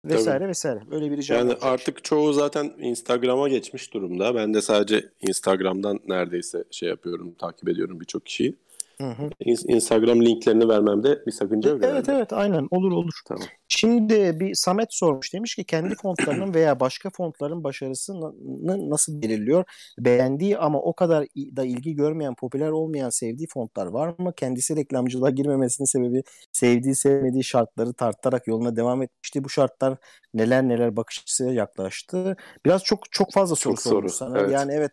vesaire 0.04 0.48
vesaire. 0.48 0.80
Böyle 0.90 1.10
bir 1.10 1.30
Yani 1.30 1.42
olacak. 1.42 1.62
artık 1.62 2.04
çoğu 2.04 2.32
zaten 2.32 2.72
Instagram'a 2.78 3.48
geçmiş 3.48 3.94
durumda. 3.94 4.34
Ben 4.34 4.54
de 4.54 4.62
sadece 4.62 5.08
Instagram'dan 5.20 6.00
neredeyse 6.08 6.64
şey 6.70 6.88
yapıyorum, 6.88 7.34
takip 7.34 7.68
ediyorum 7.68 8.00
birçok 8.00 8.26
kişiyi. 8.26 8.56
Hı 9.00 9.06
hı. 9.10 9.30
İn- 9.40 9.74
Instagram 9.74 10.22
linklerini 10.22 10.68
vermemde 10.68 11.26
bir 11.26 11.32
sakınca 11.32 11.70
yok 11.70 11.82
Evet 11.82 11.92
herhalde. 11.92 12.12
evet 12.12 12.32
aynen 12.32 12.68
olur 12.70 12.92
olur. 12.92 13.12
Tamam. 13.28 13.46
Şimdi 13.68 14.40
bir 14.40 14.54
Samet 14.54 14.88
sormuş 14.94 15.34
demiş 15.34 15.54
ki 15.54 15.64
kendi 15.64 15.94
fontlarının 15.94 16.54
veya 16.54 16.80
başka 16.80 17.10
fontların 17.10 17.64
başarısını 17.64 18.90
nasıl 18.90 19.22
belirliyor? 19.22 19.64
Beğendiği 19.98 20.58
ama 20.58 20.80
o 20.82 20.92
kadar 20.94 21.24
da 21.36 21.64
ilgi 21.64 21.94
görmeyen, 21.94 22.34
popüler 22.34 22.68
olmayan 22.70 23.10
sevdiği 23.10 23.46
fontlar 23.48 23.86
var 23.86 24.14
mı? 24.18 24.32
Kendisi 24.36 24.76
reklamcılığa 24.76 25.30
girmemesinin 25.30 25.86
sebebi 25.86 26.22
sevdiği 26.52 26.94
sevmediği 26.94 27.44
şartları 27.44 27.92
tartarak 27.94 28.46
yoluna 28.46 28.76
devam 28.76 29.02
etmişti. 29.02 29.44
Bu 29.44 29.48
şartlar 29.50 29.96
neler 30.34 30.68
neler 30.68 30.96
bakış 30.96 31.20
açısıyla 31.22 31.52
yaklaştı. 31.52 32.36
Biraz 32.66 32.84
çok 32.84 33.12
çok 33.12 33.32
fazla 33.32 33.56
soru 33.56 33.74
Çok 33.74 33.82
sormuş 33.82 34.12
soru, 34.12 34.12
sana. 34.12 34.38
evet. 34.40 34.50
Yani 34.52 34.72
evet 34.74 34.92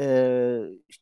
e, 0.00 0.06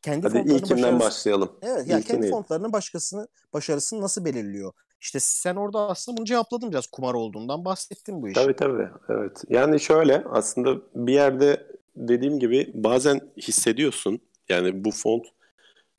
kendi 0.02 0.28
Hadi 0.28 0.52
ilkinden 0.52 1.00
başlayalım. 1.00 1.52
Evet 1.62 1.88
yani 1.88 2.04
kendi 2.04 2.30
fontlarının 2.30 2.72
başkasını 2.72 3.28
başarısını 3.52 4.00
nasıl 4.00 4.24
belirliyor? 4.24 4.72
İşte 5.00 5.20
sen 5.20 5.56
orada 5.56 5.88
aslında 5.88 6.16
bunu 6.16 6.24
cevapladın 6.24 6.70
biraz 6.70 6.86
kumar 6.86 7.14
olduğundan 7.14 7.64
bahsettin 7.64 8.22
bu 8.22 8.28
işi. 8.28 8.34
Tabii 8.34 8.56
tabii. 8.56 8.88
Evet. 9.08 9.42
Yani 9.48 9.80
şöyle 9.80 10.24
aslında 10.30 10.76
bir 10.94 11.12
yerde 11.12 11.66
dediğim 11.96 12.38
gibi 12.38 12.70
bazen 12.74 13.20
hissediyorsun. 13.36 14.20
Yani 14.48 14.84
bu 14.84 14.90
font 14.90 15.26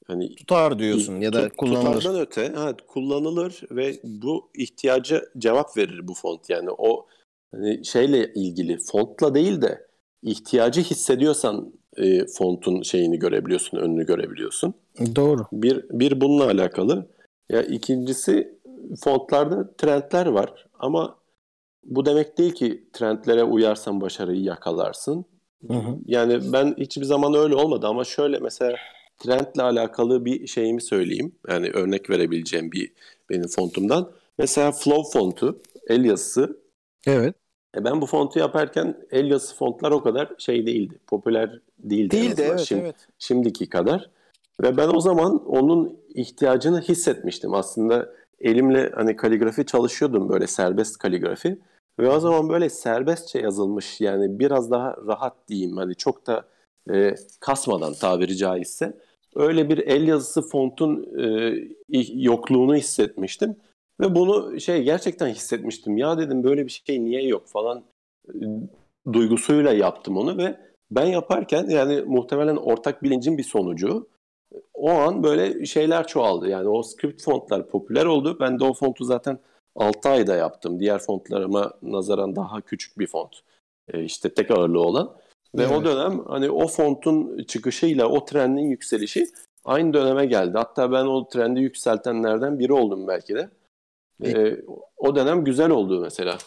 hani 0.08 0.36
Tutar 0.36 0.80
diyorsun 0.80 1.22
ya 1.22 1.34
da 1.34 1.48
tut- 1.48 1.58
kullanılır. 1.58 2.00
tutardan 2.00 2.22
öte 2.22 2.54
evet, 2.58 2.76
kullanılır 2.88 3.62
ve 3.72 4.00
bu 4.04 4.52
ihtiyaca 4.56 5.26
cevap 5.38 5.78
verir 5.78 6.08
bu 6.08 6.14
font. 6.14 6.50
Yani 6.50 6.70
o 6.78 7.08
hani 7.52 7.86
şeyle 7.86 8.34
ilgili 8.34 8.78
fontla 8.78 9.36
değil 9.36 9.62
de 9.62 9.88
ihtiyacı 10.22 10.82
hissediyorsan 10.82 11.74
e, 11.98 12.26
fontun 12.26 12.82
şeyini 12.82 13.20
görebiliyorsun, 13.20 13.78
önünü 13.78 14.06
görebiliyorsun. 14.06 14.74
Doğru. 15.16 15.46
Bir, 15.52 15.86
bir 15.90 16.22
bununla 16.22 16.46
alakalı. 16.46 17.08
Ya 17.50 17.62
ikincisi 17.62 18.58
fontlarda 19.04 19.74
trendler 19.78 20.26
var 20.26 20.66
ama 20.80 21.16
bu 21.84 22.06
demek 22.06 22.38
değil 22.38 22.54
ki 22.54 22.84
trendlere 22.94 23.44
uyarsan 23.44 24.02
başarıyı 24.02 24.42
yakalarsın. 24.42 25.26
Hı 25.68 25.74
hı. 25.74 25.98
Yani 26.06 26.54
ben 26.54 26.76
hiçbir 26.78 27.06
zaman 27.06 27.34
öyle 27.34 27.56
olmadı 27.56 27.88
ama 27.88 28.04
şöyle 28.04 28.40
mesela 28.40 28.76
trendle 29.20 29.64
alakalı 29.64 30.26
bir 30.26 30.48
şeyimi 30.48 30.82
söyleyeyim. 30.82 31.32
Yani 31.50 31.70
örnek 31.70 32.10
verebileceğim 32.10 32.72
bir 32.72 32.92
benim 33.30 33.48
fontumdan. 33.48 34.12
Mesela 34.38 34.72
Flow 34.72 35.20
fontu, 35.20 35.62
el 35.88 36.06
yazısı. 36.06 36.58
Evet. 37.08 37.36
E 37.78 37.84
ben 37.84 38.02
bu 38.02 38.06
fontu 38.06 38.40
yaparken 38.40 38.98
el 39.12 39.32
yazısı 39.32 39.56
fontlar 39.56 39.92
o 39.92 40.04
kadar 40.04 40.30
şey 40.38 40.66
değildi. 40.66 41.00
Popüler 41.08 41.60
değildi. 41.80 42.16
en 42.16 42.22
Değil 42.22 42.38
de 42.38 42.42
azından 42.42 42.58
evet 42.58 42.68
şimdi- 42.68 42.82
evet. 42.84 43.08
şimdiki 43.20 43.70
kadar. 43.70 44.10
Ve 44.64 44.78
ben 44.78 44.88
o 44.88 45.00
zaman 45.00 45.46
onun 45.46 46.00
ihtiyacını 46.16 46.82
hissetmiştim. 46.82 47.54
Aslında 47.54 48.10
elimle 48.40 48.92
hani 48.96 49.16
kaligrafi 49.16 49.66
çalışıyordum 49.66 50.30
böyle 50.30 50.48
serbest 50.48 50.98
kaligrafi. 50.98 51.60
Ve 52.00 52.10
o 52.10 52.20
zaman 52.20 52.50
böyle 52.50 52.70
serbestçe 52.70 53.40
yazılmış 53.40 54.02
yani 54.02 54.40
biraz 54.40 54.72
daha 54.72 54.96
rahat 55.08 55.34
diyeyim 55.48 55.78
hani 55.78 55.96
çok 55.96 56.28
da 56.28 56.46
e, 56.94 57.16
kasmadan 57.40 57.94
tabiri 57.94 58.38
caizse 58.38 58.94
öyle 59.36 59.70
bir 59.70 59.78
el 59.78 60.08
yazısı 60.08 60.42
fontun 60.42 61.08
e, 61.20 61.54
yokluğunu 62.14 62.76
hissetmiştim. 62.76 63.56
Ve 64.02 64.16
bunu 64.16 64.60
şey 64.60 64.84
gerçekten 64.84 65.28
hissetmiştim. 65.28 65.98
Ya 65.98 66.18
dedim 66.18 66.44
böyle 66.44 66.66
bir 66.66 66.82
şey 66.86 67.06
niye 67.06 67.28
yok 67.28 67.48
falan 67.48 67.84
e, 68.28 68.42
duygusuyla 69.14 69.74
yaptım 69.74 70.18
onu 70.18 70.38
ve 70.38 70.60
ben 70.92 71.06
yaparken 71.06 71.70
yani 71.70 72.02
muhtemelen 72.02 72.56
ortak 72.56 73.04
bilincin 73.04 73.38
bir 73.38 73.44
sonucu 73.44 74.08
o 74.74 74.92
an 74.92 75.24
böyle 75.24 75.66
şeyler 75.66 76.08
çoğaldı. 76.08 76.50
Yani 76.50 76.70
o 76.70 76.84
script 76.84 77.24
fontlar 77.24 77.68
popüler 77.68 78.06
oldu. 78.06 78.38
Ben 78.40 78.60
de 78.60 78.64
o 78.64 78.74
fontu 78.74 79.06
zaten 79.06 79.40
6 79.76 80.10
ayda 80.10 80.36
yaptım. 80.36 80.80
Diğer 80.80 81.00
fontlarıma 81.00 81.74
nazaran 81.82 82.36
daha 82.36 82.62
küçük 82.62 83.00
bir 83.00 83.08
font. 83.08 83.36
E, 83.94 84.04
işte 84.04 84.34
tek 84.34 84.52
ağırlığı 84.52 84.82
olan. 84.82 85.16
Ve 85.56 85.64
Evet. 85.64 85.72
o 85.72 85.86
dönem 85.86 86.20
hani 86.28 86.52
o 86.52 86.68
fontun 86.68 87.44
çıkışıyla 87.44 88.08
o 88.08 88.26
trendin 88.26 88.66
yükselişi 88.66 89.28
aynı 89.66 89.94
döneme 89.94 90.26
geldi. 90.26 90.58
Hatta 90.58 90.92
ben 90.92 91.06
o 91.06 91.28
trendi 91.28 91.60
yükseltenlerden 91.60 92.60
biri 92.60 92.74
oldum 92.74 93.08
belki 93.08 93.36
de. 93.36 93.50
E, 94.26 94.58
o 94.98 95.16
dönem 95.16 95.44
güzel 95.44 95.70
oldu 95.70 96.02
mesela. 96.02 96.38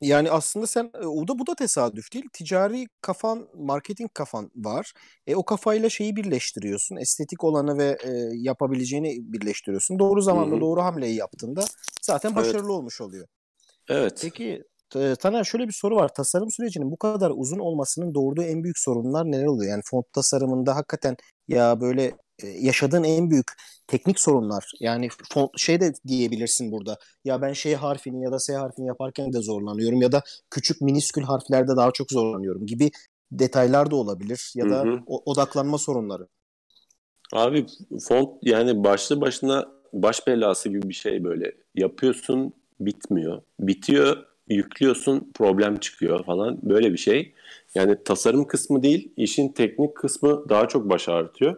Yani 0.00 0.30
aslında 0.30 0.66
sen 0.66 0.90
e, 1.02 1.06
o 1.06 1.28
da 1.28 1.38
bu 1.38 1.46
da 1.46 1.54
tesadüf 1.54 2.12
değil. 2.14 2.24
Ticari 2.32 2.86
kafan, 3.00 3.48
marketing 3.54 4.10
kafan 4.14 4.50
var. 4.56 4.92
E, 5.26 5.36
o 5.36 5.44
kafayla 5.44 5.88
şeyi 5.88 6.16
birleştiriyorsun. 6.16 6.96
Estetik 6.96 7.44
olanı 7.44 7.78
ve 7.78 7.96
e, 8.04 8.10
yapabileceğini 8.34 9.16
birleştiriyorsun. 9.20 9.98
Doğru 9.98 10.22
zamanda 10.22 10.52
Hı 10.52 10.56
hı. 10.56 10.60
doğru 10.60 10.82
hamleyi 10.82 11.16
yaptığında 11.16 11.64
zaten 12.02 12.36
başarılı 12.36 12.58
evet. 12.58 12.70
olmuş 12.70 13.00
oluyor. 13.00 13.28
Evet. 13.88 14.18
Peki 14.22 14.62
Taner 15.20 15.44
şöyle 15.44 15.68
bir 15.68 15.72
soru 15.72 15.96
var. 15.96 16.14
Tasarım 16.14 16.50
sürecinin 16.50 16.90
bu 16.90 16.96
kadar 16.96 17.32
uzun 17.34 17.58
olmasının 17.58 18.14
doğurduğu 18.14 18.42
en 18.42 18.64
büyük 18.64 18.78
sorunlar 18.78 19.24
neler 19.24 19.46
oluyor? 19.46 19.70
Yani 19.70 19.82
font 19.84 20.12
tasarımında 20.12 20.76
hakikaten 20.76 21.16
ya 21.48 21.80
böyle 21.80 22.12
yaşadığın 22.48 23.04
en 23.04 23.30
büyük 23.30 23.46
teknik 23.86 24.20
sorunlar 24.20 24.72
yani 24.80 25.08
font, 25.32 25.50
şey 25.56 25.80
de 25.80 25.92
diyebilirsin 26.06 26.72
burada 26.72 26.98
ya 27.24 27.42
ben 27.42 27.52
şey 27.52 27.74
harfini 27.74 28.24
ya 28.24 28.32
da 28.32 28.38
S 28.38 28.54
harfini 28.54 28.86
yaparken 28.86 29.32
de 29.32 29.38
zorlanıyorum 29.38 30.02
ya 30.02 30.12
da 30.12 30.22
küçük 30.50 30.80
miniskül 30.80 31.22
harflerde 31.22 31.76
daha 31.76 31.90
çok 31.90 32.10
zorlanıyorum 32.10 32.66
gibi 32.66 32.90
detaylar 33.32 33.90
da 33.90 33.96
olabilir 33.96 34.52
ya 34.54 34.70
da 34.70 34.82
hı 34.82 34.88
hı. 34.88 35.00
odaklanma 35.06 35.78
sorunları. 35.78 36.28
Abi 37.32 37.66
font 38.08 38.30
yani 38.42 38.84
başlı 38.84 39.20
başına 39.20 39.68
baş 39.92 40.26
belası 40.26 40.68
gibi 40.68 40.88
bir 40.88 40.94
şey 40.94 41.24
böyle 41.24 41.52
yapıyorsun 41.74 42.52
bitmiyor. 42.80 43.42
Bitiyor 43.60 44.16
yüklüyorsun 44.48 45.30
problem 45.34 45.76
çıkıyor 45.76 46.24
falan 46.24 46.58
böyle 46.62 46.92
bir 46.92 46.98
şey. 46.98 47.34
Yani 47.74 47.96
tasarım 48.04 48.46
kısmı 48.46 48.82
değil 48.82 49.12
işin 49.16 49.48
teknik 49.48 49.94
kısmı 49.96 50.48
daha 50.48 50.68
çok 50.68 50.90
baş 50.90 51.08
ağrıtıyor. 51.08 51.56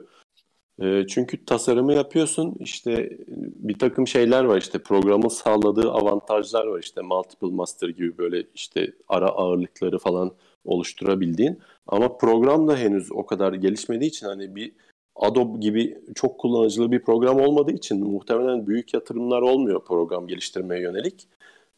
E, 0.83 1.07
çünkü 1.07 1.45
tasarımı 1.45 1.95
yapıyorsun 1.95 2.55
işte 2.61 3.19
bir 3.57 3.79
takım 3.79 4.07
şeyler 4.07 4.45
var 4.45 4.59
işte 4.59 4.79
programın 4.79 5.29
sağladığı 5.29 5.91
avantajlar 5.93 6.67
var 6.67 6.79
işte 6.79 7.03
multiple 7.03 7.51
master 7.51 7.89
gibi 7.89 8.19
böyle 8.19 8.47
işte 8.55 8.93
ara 9.09 9.29
ağırlıkları 9.29 9.99
falan 9.99 10.33
oluşturabildiğin. 10.65 11.59
Ama 11.87 12.17
program 12.17 12.69
da 12.69 12.77
henüz 12.77 13.13
o 13.13 13.27
kadar 13.27 13.53
gelişmediği 13.53 14.11
için 14.11 14.27
hani 14.27 14.57
bir 14.57 14.73
Adobe 15.17 15.59
gibi 15.59 15.99
çok 16.15 16.41
kullanıcılı 16.41 16.93
bir 16.93 17.03
program 17.03 17.41
olmadığı 17.41 17.73
için 17.73 18.05
muhtemelen 18.11 18.67
büyük 18.67 18.95
yatırımlar 18.95 19.43
olmuyor 19.43 19.85
program 19.85 20.27
geliştirmeye 20.27 20.83
yönelik. 20.83 21.29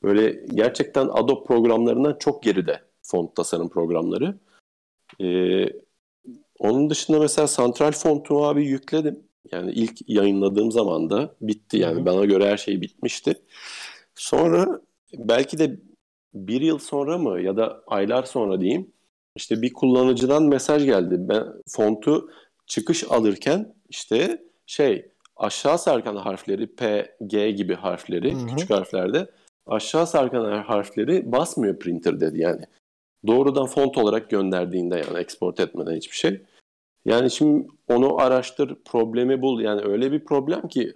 Böyle 0.02 0.46
gerçekten 0.54 1.08
Adobe 1.08 1.44
programlarından 1.46 2.16
çok 2.18 2.42
geride 2.42 2.80
font 3.02 3.36
tasarım 3.36 3.68
programları. 3.68 4.34
Ee, 5.20 5.85
onun 6.58 6.90
dışında 6.90 7.18
mesela 7.18 7.48
Central 7.56 7.92
Font'u 7.92 8.44
abi 8.44 8.66
yükledim. 8.66 9.26
Yani 9.52 9.72
ilk 9.72 10.08
yayınladığım 10.08 10.72
zaman 10.72 11.10
da 11.10 11.34
bitti 11.40 11.78
yani. 11.78 11.96
Hı-hı. 11.96 12.06
Bana 12.06 12.24
göre 12.24 12.50
her 12.50 12.56
şey 12.56 12.80
bitmişti. 12.80 13.34
Sonra 14.14 14.80
belki 15.14 15.58
de 15.58 15.80
bir 16.34 16.60
yıl 16.60 16.78
sonra 16.78 17.18
mı 17.18 17.40
ya 17.40 17.56
da 17.56 17.82
aylar 17.86 18.22
sonra 18.22 18.60
diyeyim 18.60 18.92
işte 19.36 19.62
bir 19.62 19.72
kullanıcıdan 19.72 20.42
mesaj 20.42 20.84
geldi. 20.84 21.16
Ben 21.18 21.44
fontu 21.68 22.30
çıkış 22.66 23.04
alırken 23.10 23.74
işte 23.88 24.42
şey 24.66 25.08
aşağı 25.36 25.78
sarkan 25.78 26.16
harfleri 26.16 26.66
P, 26.66 27.10
G 27.26 27.50
gibi 27.50 27.74
harfleri 27.74 28.34
Hı-hı. 28.34 28.46
küçük 28.46 28.70
harflerde 28.70 29.30
aşağı 29.66 30.06
sarkan 30.06 30.62
harfleri 30.62 31.32
basmıyor 31.32 31.78
printer 31.78 32.20
dedi 32.20 32.40
yani. 32.40 32.62
Doğrudan 33.26 33.66
font 33.66 33.98
olarak 33.98 34.30
gönderdiğinde 34.30 34.96
yani 34.96 35.18
export 35.18 35.60
etmeden 35.60 35.96
hiçbir 35.96 36.16
şey. 36.16 36.42
Yani 37.04 37.30
şimdi 37.30 37.66
onu 37.88 38.20
araştır, 38.20 38.76
problemi 38.84 39.42
bul. 39.42 39.60
Yani 39.60 39.80
öyle 39.80 40.12
bir 40.12 40.24
problem 40.24 40.68
ki 40.68 40.94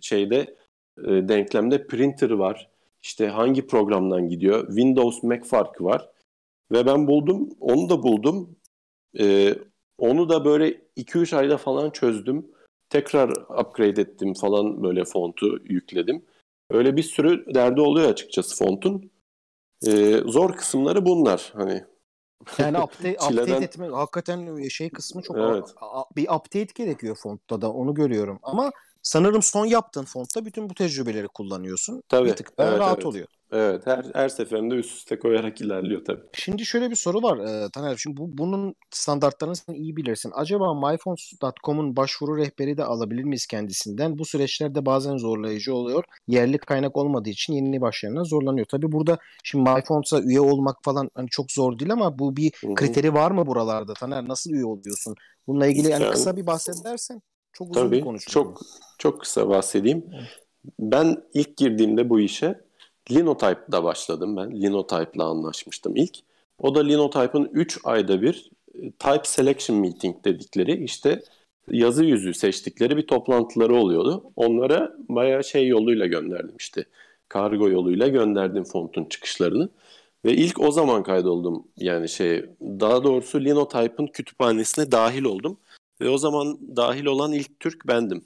şeyde 0.00 0.56
e, 0.98 1.28
denklemde 1.28 1.86
printer 1.86 2.30
var. 2.30 2.70
İşte 3.02 3.28
hangi 3.28 3.66
programdan 3.66 4.28
gidiyor? 4.28 4.66
Windows, 4.66 5.22
Mac 5.22 5.44
farkı 5.44 5.84
var. 5.84 6.10
Ve 6.72 6.86
ben 6.86 7.06
buldum, 7.06 7.48
onu 7.60 7.88
da 7.88 8.02
buldum. 8.02 8.56
E, 9.18 9.54
onu 9.98 10.28
da 10.28 10.44
böyle 10.44 10.80
2-3 10.96 11.36
ayda 11.36 11.56
falan 11.56 11.90
çözdüm. 11.90 12.46
Tekrar 12.90 13.30
upgrade 13.60 14.00
ettim 14.02 14.34
falan 14.34 14.82
böyle 14.82 15.04
fontu 15.04 15.58
yükledim. 15.64 16.24
Öyle 16.70 16.96
bir 16.96 17.02
sürü 17.02 17.54
derdi 17.54 17.80
oluyor 17.80 18.08
açıkçası 18.08 18.64
fontun. 18.64 19.10
Ee, 19.86 20.22
zor 20.26 20.56
kısımları 20.56 21.04
bunlar. 21.06 21.52
Hani 21.56 21.84
yani 22.58 22.78
update, 22.82 23.16
update 23.30 23.64
etme 23.64 23.88
hakikaten 23.88 24.68
şey 24.68 24.90
kısmı 24.90 25.22
çok 25.22 25.36
evet. 25.36 25.64
a, 25.76 26.00
a, 26.00 26.04
bir 26.16 26.24
update 26.24 26.68
gerekiyor 26.74 27.16
fontta 27.22 27.62
da 27.62 27.72
onu 27.72 27.94
görüyorum. 27.94 28.38
Ama 28.42 28.70
sanırım 29.02 29.42
son 29.42 29.66
yaptığın 29.66 30.04
fontta 30.04 30.44
bütün 30.44 30.70
bu 30.70 30.74
tecrübeleri 30.74 31.28
kullanıyorsun. 31.28 32.02
Tabii. 32.08 32.28
Bir 32.28 32.36
tık 32.36 32.58
daha 32.58 32.68
evet, 32.68 32.80
rahat 32.80 32.94
evet. 32.94 33.06
oluyor. 33.06 33.28
Evet 33.52 33.86
her 33.86 34.04
her 34.14 34.28
seferinde 34.28 34.74
üst 34.74 34.96
üste 34.96 35.18
koyarak 35.18 35.60
ilerliyor 35.60 36.04
tabii. 36.04 36.20
Şimdi 36.32 36.66
şöyle 36.66 36.90
bir 36.90 36.96
soru 36.96 37.22
var 37.22 37.38
e, 37.38 37.70
Taner. 37.70 37.96
Şimdi 37.96 38.16
bu, 38.16 38.38
bunun 38.38 38.74
standartlarını 38.90 39.56
sen 39.56 39.74
iyi 39.74 39.96
bilirsin. 39.96 40.32
Acaba 40.34 40.90
myfonts.com'un 40.90 41.96
başvuru 41.96 42.36
rehberi 42.36 42.76
de 42.76 42.84
alabilir 42.84 43.24
miyiz 43.24 43.46
kendisinden? 43.46 44.18
Bu 44.18 44.24
süreçlerde 44.24 44.86
bazen 44.86 45.16
zorlayıcı 45.16 45.74
oluyor. 45.74 46.04
Yerli 46.28 46.58
kaynak 46.58 46.96
olmadığı 46.96 47.30
için 47.30 47.52
yeni 47.52 47.80
başlayanlar 47.80 48.24
zorlanıyor. 48.24 48.66
Tabii 48.66 48.92
burada 48.92 49.18
şimdi 49.44 49.70
myfonts'a 49.70 50.20
üye 50.20 50.40
olmak 50.40 50.76
falan 50.82 51.10
hani 51.14 51.28
çok 51.28 51.52
zor 51.52 51.78
değil 51.78 51.92
ama 51.92 52.18
bu 52.18 52.36
bir 52.36 52.52
Hı-hı. 52.60 52.74
kriteri 52.74 53.14
var 53.14 53.30
mı 53.30 53.46
buralarda 53.46 53.94
Taner? 53.94 54.28
Nasıl 54.28 54.50
üye 54.50 54.64
oluyorsun? 54.64 55.14
Bununla 55.46 55.66
ilgili 55.66 55.88
yani, 55.88 56.02
yani 56.02 56.12
kısa 56.12 56.36
bir 56.36 56.46
bahsedersen 56.46 57.22
çok 57.52 57.70
uzun 57.70 57.86
tabii, 57.86 58.00
konuşma. 58.00 58.32
Çok 58.32 58.60
çok 58.98 59.20
kısa 59.20 59.48
bahsedeyim. 59.48 60.04
Ben 60.78 61.16
ilk 61.34 61.56
girdiğimde 61.56 62.10
bu 62.10 62.20
işe 62.20 62.69
Linotype'da 63.12 63.84
başladım 63.84 64.36
ben. 64.36 64.62
Linotype'la 64.62 65.24
anlaşmıştım 65.24 65.96
ilk. 65.96 66.18
O 66.58 66.74
da 66.74 66.80
Linotype'ın 66.80 67.50
3 67.52 67.78
ayda 67.84 68.22
bir 68.22 68.50
e, 68.74 68.90
Type 68.90 69.24
Selection 69.24 69.78
Meeting 69.78 70.24
dedikleri 70.24 70.84
işte 70.84 71.22
yazı 71.70 72.04
yüzü 72.04 72.34
seçtikleri 72.34 72.96
bir 72.96 73.06
toplantıları 73.06 73.74
oluyordu. 73.74 74.32
Onlara 74.36 74.96
bayağı 75.08 75.44
şey 75.44 75.68
yoluyla 75.68 76.06
gönderdim 76.06 76.56
işte. 76.58 76.84
Kargo 77.28 77.68
yoluyla 77.68 78.08
gönderdim 78.08 78.64
fontun 78.64 79.04
çıkışlarını. 79.04 79.68
Ve 80.24 80.32
ilk 80.34 80.60
o 80.60 80.72
zaman 80.72 81.02
kaydoldum 81.02 81.68
yani 81.76 82.08
şey 82.08 82.46
daha 82.60 83.04
doğrusu 83.04 83.40
Linotype'ın 83.40 84.06
kütüphanesine 84.06 84.92
dahil 84.92 85.24
oldum. 85.24 85.58
Ve 86.00 86.08
o 86.08 86.18
zaman 86.18 86.76
dahil 86.76 87.06
olan 87.06 87.32
ilk 87.32 87.60
Türk 87.60 87.88
bendim. 87.88 88.24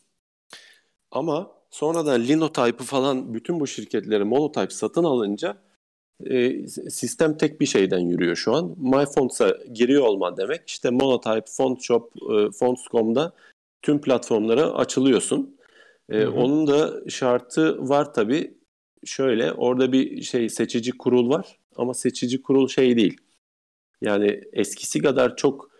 Ama 1.11 1.54
Sonradan 1.75 2.21
Linotype'ı 2.21 2.87
falan 2.87 3.35
bütün 3.35 3.61
bu 3.61 3.67
şirketleri 3.67 4.25
Monotype 4.25 4.71
satın 4.71 5.05
alınca 5.05 5.57
e, 6.27 6.67
sistem 6.69 7.37
tek 7.37 7.61
bir 7.61 7.67
şeyden 7.67 7.99
yürüyor 7.99 8.37
şu 8.37 8.55
an. 8.55 8.75
MyFonts'a 8.79 9.51
giriyor 9.73 10.03
olman 10.03 10.37
demek 10.37 10.69
işte 10.69 10.91
Monotype, 10.91 11.45
FontShop, 11.47 12.13
e, 12.17 12.51
Fonts.com'da 12.51 13.33
tüm 13.83 14.01
platformlara 14.01 14.75
açılıyorsun. 14.75 15.57
E, 16.09 16.27
Onun 16.27 16.67
da 16.67 17.11
şartı 17.11 17.89
var 17.89 18.15
tabii. 18.15 18.55
Şöyle 19.05 19.53
orada 19.53 19.93
bir 19.93 20.23
şey 20.23 20.49
seçici 20.49 20.93
kurul 20.93 21.31
var 21.31 21.59
ama 21.77 21.95
seçici 21.95 22.43
kurul 22.43 22.69
şey 22.69 22.97
değil. 22.97 23.21
Yani 24.01 24.41
eskisi 24.53 24.99
kadar 24.99 25.37
çok 25.37 25.71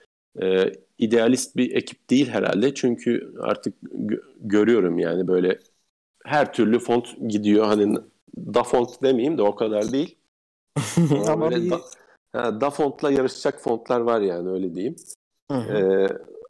e, 0.43 0.73
idealist 0.99 1.57
bir 1.57 1.75
ekip 1.75 2.11
değil 2.11 2.29
herhalde. 2.29 2.75
Çünkü 2.75 3.35
artık 3.41 3.75
gö- 3.83 4.23
görüyorum 4.41 4.99
yani 4.99 5.29
böyle 5.29 5.59
her 6.25 6.53
türlü 6.53 6.79
font 6.79 7.07
gidiyor. 7.29 7.67
Hani 7.67 7.97
da 8.37 8.63
font 8.63 9.03
demeyeyim 9.03 9.39
de 9.39 9.43
o 9.43 9.55
kadar 9.55 9.93
değil. 9.93 10.17
Ama 11.29 11.51
bir... 11.51 11.71
da, 12.35 12.61
da 12.61 12.71
fontla 12.71 13.11
yarışacak 13.11 13.61
fontlar 13.61 14.01
var 14.01 14.21
yani 14.21 14.51
öyle 14.51 14.75
diyeyim. 14.75 14.97
Ee, 15.53 16.07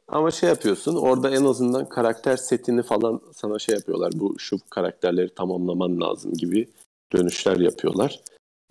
ama 0.07 0.31
şey 0.31 0.49
yapıyorsun 0.49 0.95
orada 0.95 1.29
en 1.29 1.45
azından 1.45 1.89
karakter 1.89 2.37
setini 2.37 2.83
falan 2.83 3.21
sana 3.33 3.59
şey 3.59 3.75
yapıyorlar. 3.75 4.11
Bu 4.15 4.39
şu 4.39 4.57
karakterleri 4.69 5.33
tamamlaman 5.35 6.01
lazım 6.01 6.33
gibi 6.33 6.69
dönüşler 7.13 7.57
yapıyorlar. 7.57 8.19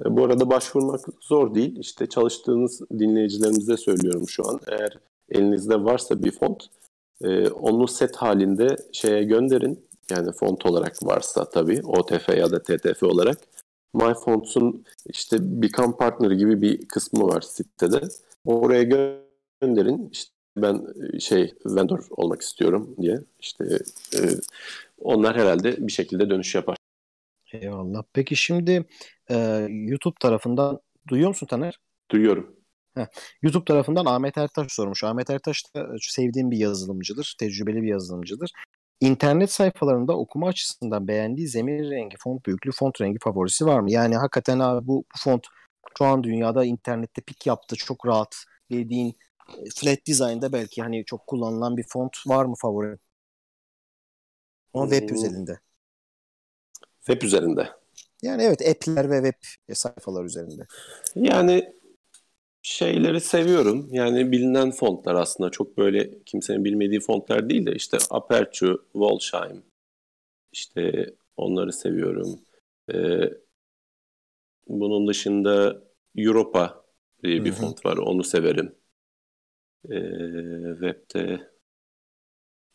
E, 0.05 0.17
bu 0.17 0.25
arada 0.25 0.51
başvurmak 0.51 1.01
zor 1.21 1.55
değil. 1.55 1.77
İşte 1.79 2.07
çalıştığınız 2.07 2.81
dinleyicilerimize 2.91 3.77
söylüyorum 3.77 4.29
şu 4.29 4.49
an. 4.49 4.61
Eğer 4.69 4.99
elinizde 5.31 5.85
varsa 5.85 6.25
bir 6.25 6.31
font 6.31 6.67
e, 7.23 7.49
onu 7.49 7.89
set 7.89 8.17
halinde 8.17 8.77
şeye 8.93 9.25
gönderin. 9.25 9.87
Yani 10.11 10.33
font 10.33 10.67
olarak 10.67 10.97
varsa 11.03 11.51
tabii 11.51 11.81
OTF 11.85 12.29
ya 12.29 12.51
da 12.51 12.63
TTF 12.63 13.03
olarak. 13.03 13.39
MyFonts'un 13.95 14.85
işte 15.07 15.37
Become 15.41 15.97
Partner 15.97 16.31
gibi 16.31 16.63
bir 16.63 16.89
kısmı 16.89 17.27
var 17.29 17.41
sitede. 17.41 18.01
Oraya 18.45 18.83
gönderin. 19.63 20.09
İşte 20.13 20.35
ben 20.57 20.87
e, 21.15 21.21
şey 21.21 21.55
vendor 21.67 22.07
olmak 22.11 22.43
istiyorum 22.43 22.97
diye. 23.01 23.19
İşte 23.41 23.65
e, 24.15 24.21
onlar 24.99 25.37
herhalde 25.37 25.87
bir 25.87 25.93
şekilde 25.93 26.31
dönüş 26.31 26.55
yapar. 26.55 26.77
Eyvallah. 27.53 28.03
Peki 28.13 28.37
şimdi 28.37 28.85
e, 29.31 29.37
YouTube 29.71 30.15
tarafından 30.21 30.81
duyuyor 31.09 31.29
musun 31.29 31.47
Taner? 31.47 31.79
Duyuyorum. 32.11 32.57
Heh. 32.95 33.07
YouTube 33.43 33.65
tarafından 33.65 34.07
Ahmet 34.07 34.39
Ertaş 34.39 34.73
sormuş. 34.73 35.05
Ahmet 35.05 35.31
Ertaş 35.31 35.63
da 35.77 35.89
sevdiğim 36.01 36.51
bir 36.51 36.57
yazılımcıdır. 36.57 37.37
Tecrübeli 37.39 37.83
bir 37.83 37.89
yazılımcıdır. 37.89 38.51
İnternet 39.01 39.53
sayfalarında 39.53 40.17
okuma 40.17 40.49
açısından 40.49 41.09
beğendiği 41.09 41.49
zemin 41.49 41.91
rengi, 41.91 42.17
font 42.17 42.47
büyüklüğü, 42.47 42.73
font 42.73 43.01
rengi 43.01 43.19
favorisi 43.23 43.67
var 43.67 43.81
mı? 43.81 43.91
Yani 43.91 44.17
hakikaten 44.17 44.59
abi 44.59 44.87
bu, 44.87 44.97
bu 44.97 45.19
font 45.19 45.47
şu 45.99 46.05
an 46.05 46.25
dünyada 46.25 46.65
internette 46.65 47.23
pik 47.23 47.47
yaptı. 47.47 47.77
Çok 47.77 48.07
rahat 48.07 48.37
dediğin 48.71 49.17
e, 49.49 49.71
flat 49.77 49.99
design'da 50.07 50.53
belki 50.53 50.83
hani 50.83 51.05
çok 51.05 51.27
kullanılan 51.27 51.77
bir 51.77 51.85
font 51.89 52.17
var 52.27 52.45
mı 52.45 52.55
favori? 52.59 52.99
Ama 54.75 54.91
web 54.91 55.09
hmm. 55.09 55.17
üzerinde. 55.17 55.61
Web 57.07 57.23
üzerinde. 57.23 57.69
Yani 58.23 58.43
evet 58.43 58.69
app'ler 58.69 59.11
ve 59.11 59.33
web 59.33 59.75
sayfalar 59.75 60.25
üzerinde. 60.25 60.67
Yani 61.15 61.73
şeyleri 62.65 63.21
seviyorum. 63.21 63.89
Yani 63.91 64.33
bilinen 64.33 64.71
fontlar 64.71 65.15
aslında 65.15 65.51
çok 65.51 65.79
böyle 65.79 66.23
kimsenin 66.27 66.65
bilmediği 66.65 67.01
fontlar 67.01 67.49
değil 67.51 67.67
de 67.67 67.75
işte 67.75 67.99
Aperture, 68.11 68.77
Wolsheim 68.93 69.63
işte 70.53 71.15
onları 71.37 71.73
seviyorum. 71.73 72.41
Ee, 72.93 73.31
bunun 74.69 75.09
dışında 75.09 75.83
Europa 76.17 76.85
diye 77.23 77.45
bir 77.45 77.51
Hı-hı. 77.51 77.61
font 77.61 77.87
var. 77.87 77.97
Onu 77.97 78.25
severim. 78.25 78.75
Ee, 79.91 79.99
web'de 80.81 81.51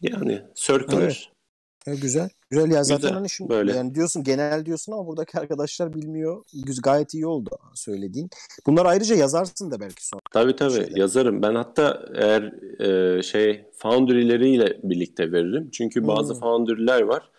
yani 0.02 0.41
Circular. 0.56 1.02
Evet. 1.02 1.39
Evet, 1.88 2.02
güzel. 2.02 2.30
Güzel 2.50 2.72
ya 2.72 2.84
zaten 2.84 3.02
güzel, 3.02 3.14
hani 3.14 3.30
şimdi 3.30 3.50
böyle. 3.50 3.76
yani 3.76 3.96
diyorsun 3.96 4.24
genel 4.24 4.66
diyorsun 4.66 4.92
ama 4.92 5.08
buradaki 5.08 5.40
arkadaşlar 5.40 5.94
bilmiyor. 5.94 6.44
Gayet 6.84 7.14
iyi 7.14 7.28
oldu 7.28 7.50
söylediğin. 7.76 8.30
Bunlar 8.68 8.86
ayrıca 8.86 9.16
yazarsın 9.16 9.72
da 9.72 9.80
belki 9.80 10.08
sonra. 10.08 10.22
Tabii 10.32 10.56
tabii 10.56 10.74
şeyler. 10.74 10.98
yazarım. 10.98 11.42
Ben 11.42 11.56
hatta 11.56 12.06
eğer 12.16 12.44
e, 12.82 13.22
şey 13.22 13.66
foundry'leriyle 13.78 14.80
birlikte 14.84 15.32
veririm. 15.32 15.70
Çünkü 15.72 16.08
bazı 16.08 16.34
hmm. 16.34 16.40
foundry'ler 16.40 17.02
var. 17.02 17.32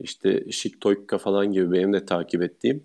İşte 0.00 0.50
Shiktoika 0.50 1.18
falan 1.18 1.52
gibi 1.52 1.72
benim 1.72 1.92
de 1.92 2.04
takip 2.04 2.42
ettiğim. 2.42 2.84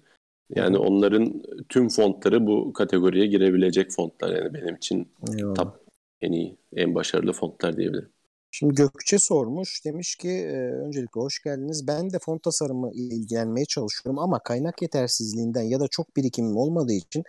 Yani 0.55 0.77
hmm. 0.77 0.85
onların 0.85 1.43
tüm 1.69 1.89
fontları 1.89 2.47
bu 2.47 2.73
kategoriye 2.73 3.27
girebilecek 3.27 3.91
fontlar. 3.91 4.35
Yani 4.35 4.53
benim 4.53 4.75
için 4.75 5.07
Eyvallah. 5.37 5.55
top 5.55 5.81
en 6.21 6.31
iyi, 6.31 6.57
en 6.75 6.95
başarılı 6.95 7.33
fontlar 7.33 7.77
diyebilirim. 7.77 8.09
Şimdi 8.51 8.75
Gökçe 8.75 9.19
sormuş. 9.19 9.85
Demiş 9.85 10.15
ki 10.15 10.29
e, 10.29 10.55
öncelikle 10.55 11.21
hoş 11.21 11.43
geldiniz. 11.43 11.87
Ben 11.87 12.13
de 12.13 12.19
font 12.19 12.43
tasarımı 12.43 12.91
ile 12.93 13.15
ilgilenmeye 13.15 13.65
çalışıyorum 13.65 14.19
ama 14.19 14.39
kaynak 14.39 14.81
yetersizliğinden 14.81 15.61
ya 15.61 15.79
da 15.79 15.87
çok 15.87 16.17
birikimim 16.17 16.57
olmadığı 16.57 16.93
için 16.93 17.23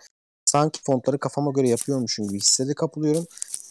sanki 0.45 0.81
fontları 0.83 1.19
kafama 1.19 1.51
göre 1.51 1.69
yapıyormuşum 1.69 2.27
gibi 2.27 2.39
hissede 2.39 2.73
kapılıyorum. 2.73 3.25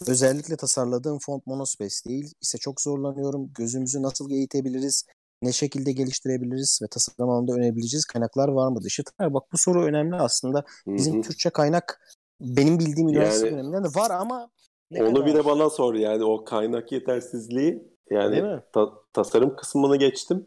Özellikle 0.06 0.56
tasarladığım 0.56 1.18
font 1.18 1.46
monospace 1.46 1.96
değil 2.06 2.32
ise 2.42 2.58
çok 2.58 2.80
zorlanıyorum. 2.80 3.50
Gözümüzü 3.54 4.02
nasıl 4.02 4.30
eğitebiliriz? 4.30 5.04
Ne 5.42 5.52
şekilde 5.52 5.92
geliştirebiliriz 5.92 6.78
ve 6.82 6.86
tasarım 6.86 7.30
alanında 7.30 7.52
önerebileceğiz 7.52 8.04
kaynaklar 8.04 8.48
var 8.48 8.68
mı? 8.68 8.82
Dışı 8.82 9.02
bak 9.20 9.52
bu 9.52 9.58
soru 9.58 9.84
önemli 9.84 10.16
aslında. 10.16 10.64
Bizim 10.86 11.14
Hı-hı. 11.14 11.22
Türkçe 11.22 11.50
kaynak 11.50 12.00
benim 12.40 12.78
bildiğim 12.78 13.08
üniversite 13.08 13.46
yani, 13.46 13.56
döneminden 13.56 13.84
de 13.84 13.88
var 13.88 14.10
ama 14.10 14.50
ne 14.92 15.04
Onu 15.04 15.14
kadar? 15.14 15.26
bir 15.26 15.34
de 15.34 15.44
bana 15.44 15.70
sor 15.70 15.94
yani 15.94 16.24
o 16.24 16.44
kaynak 16.44 16.92
yetersizliği 16.92 17.82
yani 18.10 18.60
ta- 18.72 18.92
tasarım 19.12 19.56
kısmını 19.56 19.96
geçtim. 19.96 20.46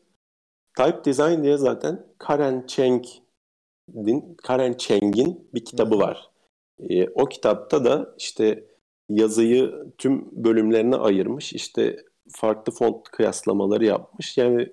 Type 0.77 1.05
Design 1.05 1.43
diye 1.43 1.57
zaten 1.57 2.05
Karen 2.17 2.63
Cheng'in 2.67 4.35
Karen 4.37 4.73
Cheng'in 4.73 5.47
bir 5.53 5.65
kitabı 5.65 5.99
var. 5.99 6.29
Ee, 6.89 7.09
o 7.09 7.25
kitapta 7.25 7.85
da 7.85 8.15
işte 8.17 8.63
yazıyı 9.09 9.85
tüm 9.97 10.43
bölümlerine 10.43 10.95
ayırmış. 10.95 11.53
İşte 11.53 12.05
farklı 12.29 12.73
font 12.73 13.03
kıyaslamaları 13.03 13.85
yapmış. 13.85 14.37
Yani 14.37 14.67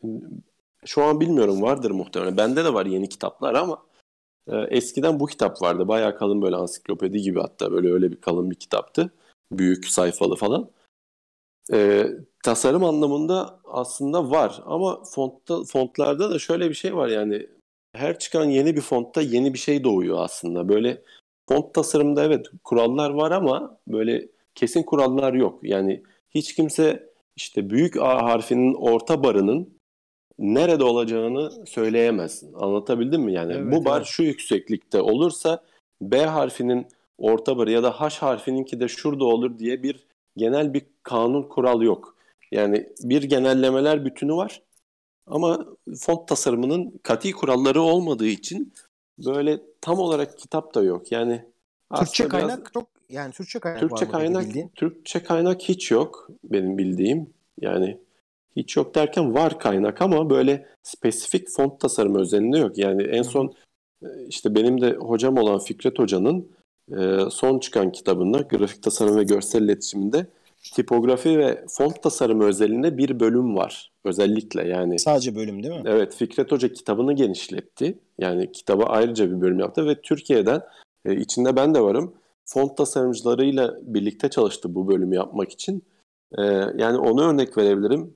şu 0.84 1.02
an 1.02 1.20
bilmiyorum 1.20 1.62
vardır 1.62 1.90
muhtemelen. 1.90 2.36
Bende 2.36 2.64
de 2.64 2.74
var 2.74 2.86
yeni 2.86 3.08
kitaplar 3.08 3.54
ama 3.54 3.82
e, 4.48 4.56
eskiden 4.56 5.20
bu 5.20 5.26
kitap 5.26 5.62
vardı. 5.62 5.88
Bayağı 5.88 6.16
kalın 6.18 6.42
böyle 6.42 6.56
ansiklopedi 6.56 7.22
gibi 7.22 7.40
hatta 7.40 7.72
böyle 7.72 7.92
öyle 7.92 8.10
bir 8.10 8.20
kalın 8.20 8.50
bir 8.50 8.56
kitaptı 8.56 9.10
büyük 9.58 9.86
sayfalı 9.86 10.36
falan. 10.36 10.70
E, 11.72 12.06
tasarım 12.44 12.84
anlamında 12.84 13.60
aslında 13.64 14.30
var 14.30 14.62
ama 14.66 15.04
fontta, 15.04 15.64
fontlarda 15.64 16.30
da 16.30 16.38
şöyle 16.38 16.68
bir 16.68 16.74
şey 16.74 16.96
var 16.96 17.08
yani 17.08 17.46
her 17.96 18.18
çıkan 18.18 18.44
yeni 18.44 18.76
bir 18.76 18.80
fontta 18.80 19.22
yeni 19.22 19.54
bir 19.54 19.58
şey 19.58 19.84
doğuyor 19.84 20.18
aslında. 20.20 20.68
Böyle 20.68 21.02
font 21.48 21.74
tasarımında 21.74 22.24
evet 22.24 22.46
kurallar 22.64 23.10
var 23.10 23.30
ama 23.30 23.78
böyle 23.88 24.28
kesin 24.54 24.82
kurallar 24.82 25.32
yok. 25.32 25.58
Yani 25.62 26.02
hiç 26.30 26.54
kimse 26.54 27.12
işte 27.36 27.70
büyük 27.70 27.96
A 27.96 28.22
harfinin 28.22 28.74
orta 28.74 29.24
barının 29.24 29.78
nerede 30.38 30.84
olacağını 30.84 31.66
söyleyemez. 31.66 32.44
Anlatabildim 32.54 33.22
mi? 33.22 33.32
Yani 33.32 33.52
evet, 33.52 33.72
bu 33.72 33.84
bar 33.84 33.96
evet. 33.96 34.06
şu 34.06 34.22
yükseklikte 34.22 35.00
olursa 35.00 35.62
B 36.02 36.26
harfinin 36.26 36.86
orta 37.22 37.58
barı 37.58 37.70
ya 37.70 37.82
da 37.82 38.00
H 38.00 38.18
harfininki 38.18 38.80
de 38.80 38.88
şurada 38.88 39.24
olur 39.24 39.58
diye 39.58 39.82
bir 39.82 40.06
genel 40.36 40.74
bir 40.74 40.82
kanun 41.02 41.42
kural 41.42 41.82
yok. 41.82 42.16
Yani 42.52 42.88
bir 43.00 43.22
genellemeler 43.22 44.04
bütünü 44.04 44.32
var 44.32 44.62
ama 45.26 45.66
font 45.98 46.28
tasarımının 46.28 47.00
kati 47.02 47.32
kuralları 47.32 47.82
olmadığı 47.82 48.26
için 48.26 48.72
böyle 49.26 49.60
tam 49.80 49.98
olarak 49.98 50.38
kitap 50.38 50.74
da 50.74 50.82
yok. 50.82 51.12
Yani 51.12 51.44
Türkçe 51.96 52.28
kaynak 52.28 52.58
biraz, 52.58 52.72
çok 52.72 52.88
yani 53.08 53.32
Türkçe 53.32 53.58
kaynak 53.58 53.80
Türkçe 53.80 54.06
var 54.06 54.12
kaynak 54.12 54.74
Türkçe 54.74 55.22
kaynak 55.22 55.62
hiç 55.62 55.90
yok 55.90 56.28
benim 56.44 56.78
bildiğim. 56.78 57.30
Yani 57.60 57.98
hiç 58.56 58.76
yok 58.76 58.94
derken 58.94 59.34
var 59.34 59.58
kaynak 59.58 60.02
ama 60.02 60.30
böyle 60.30 60.66
spesifik 60.82 61.48
font 61.50 61.80
tasarımı 61.80 62.20
özelinde 62.20 62.58
yok. 62.58 62.78
Yani 62.78 63.02
en 63.02 63.22
son 63.22 63.54
işte 64.28 64.54
benim 64.54 64.80
de 64.80 64.90
hocam 64.90 65.38
olan 65.38 65.58
Fikret 65.58 65.98
Hoca'nın 65.98 66.52
e, 66.98 67.30
son 67.30 67.58
çıkan 67.58 67.92
kitabında 67.92 68.38
grafik 68.38 68.82
tasarım 68.82 69.16
ve 69.16 69.24
görsel 69.24 69.62
iletişiminde 69.62 70.26
tipografi 70.62 71.38
ve 71.38 71.64
font 71.68 72.02
tasarımı 72.02 72.44
özelinde 72.44 72.98
bir 72.98 73.20
bölüm 73.20 73.56
var. 73.56 73.92
Özellikle 74.04 74.68
yani. 74.68 74.98
Sadece 74.98 75.34
bölüm 75.34 75.62
değil 75.62 75.74
mi? 75.74 75.82
Evet 75.86 76.14
Fikret 76.14 76.52
Hoca 76.52 76.72
kitabını 76.72 77.12
genişletti. 77.12 77.98
Yani 78.18 78.52
kitaba 78.52 78.84
ayrıca 78.84 79.30
bir 79.30 79.40
bölüm 79.40 79.58
yaptı 79.58 79.86
ve 79.86 80.00
Türkiye'den 80.00 80.62
e, 81.04 81.16
içinde 81.16 81.56
ben 81.56 81.74
de 81.74 81.80
varım. 81.80 82.14
Font 82.44 82.76
tasarımcılarıyla 82.76 83.78
birlikte 83.82 84.30
çalıştı 84.30 84.74
bu 84.74 84.88
bölümü 84.88 85.14
yapmak 85.14 85.52
için. 85.52 85.82
E, 86.38 86.42
yani 86.76 86.98
onu 86.98 87.30
örnek 87.30 87.58
verebilirim. 87.58 88.14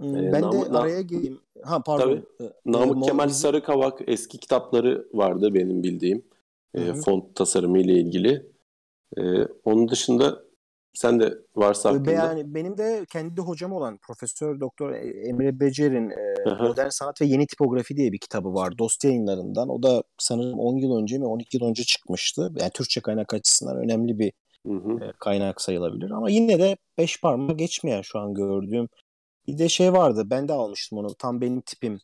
Hmm, 0.00 0.32
ben 0.32 0.42
Nam- 0.42 0.72
de 0.72 0.78
araya 0.78 1.00
gireyim. 1.00 1.40
Ha 1.62 1.82
pardon. 1.82 2.24
Tabii. 2.38 2.50
Namık 2.66 3.04
Kemal 3.04 3.28
Sarıkavak 3.28 4.00
eski 4.06 4.38
kitapları 4.38 5.06
vardı 5.12 5.54
benim 5.54 5.82
bildiğim 5.82 6.22
e, 6.74 6.94
font 6.94 7.36
tasarımı 7.36 7.78
ile 7.78 7.92
ilgili. 7.92 8.46
E, 9.18 9.22
onun 9.64 9.88
dışında 9.88 10.42
sen 10.94 11.20
de 11.20 11.38
varsa 11.56 11.90
hakkında. 11.90 12.10
Yani 12.10 12.54
benim 12.54 12.78
de 12.78 13.04
kendi 13.12 13.40
hocam 13.40 13.72
olan 13.72 13.98
Profesör 13.98 14.60
Doktor 14.60 14.92
Emre 15.28 15.60
Becer'in 15.60 16.10
e, 16.10 16.54
Modern 16.62 16.88
Sanat 16.88 17.20
ve 17.20 17.26
Yeni 17.26 17.46
Tipografi 17.46 17.96
diye 17.96 18.12
bir 18.12 18.18
kitabı 18.18 18.54
var 18.54 18.78
Dost 18.78 19.04
yayınlarından. 19.04 19.68
O 19.68 19.82
da 19.82 20.02
sanırım 20.18 20.58
10 20.58 20.76
yıl 20.76 20.96
önce 20.96 21.18
mi 21.18 21.26
12 21.26 21.56
yıl 21.56 21.64
önce 21.64 21.84
çıkmıştı. 21.84 22.52
Yani 22.60 22.70
Türkçe 22.70 23.00
kaynak 23.00 23.34
açısından 23.34 23.76
önemli 23.76 24.18
bir 24.18 24.32
hı 24.66 24.72
hı. 24.72 25.04
E, 25.04 25.12
kaynak 25.18 25.60
sayılabilir. 25.60 26.10
Ama 26.10 26.30
yine 26.30 26.58
de 26.58 26.76
beş 26.98 27.20
parmağı 27.20 27.56
geçmeyen 27.56 28.02
şu 28.02 28.18
an 28.18 28.34
gördüğüm 28.34 28.88
bir 29.46 29.58
de 29.58 29.68
şey 29.68 29.92
vardı. 29.92 30.22
Ben 30.26 30.48
de 30.48 30.52
almıştım 30.52 30.98
onu. 30.98 31.14
Tam 31.14 31.40
benim 31.40 31.60
tipim. 31.60 32.00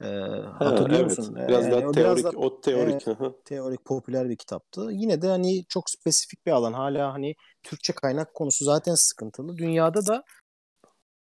Ee, 0.00 0.06
ha, 0.06 0.56
hatırlıyor 0.60 1.00
evet. 1.00 1.18
musun? 1.18 1.36
Biraz 1.48 1.64
yani 1.64 1.72
daha 1.72 1.80
teorik, 1.80 1.96
biraz 1.96 2.24
da, 2.24 2.30
o 2.38 2.60
teorik. 2.60 3.08
E, 3.08 3.16
teorik, 3.44 3.84
popüler 3.84 4.28
bir 4.28 4.36
kitaptı. 4.36 4.88
Yine 4.90 5.22
de 5.22 5.26
hani 5.26 5.64
çok 5.68 5.90
spesifik 5.90 6.46
bir 6.46 6.50
alan. 6.50 6.72
Hala 6.72 7.12
hani 7.12 7.34
Türkçe 7.62 7.92
kaynak 7.92 8.34
konusu 8.34 8.64
zaten 8.64 8.94
sıkıntılı. 8.94 9.56
Dünyada 9.56 10.06
da 10.06 10.24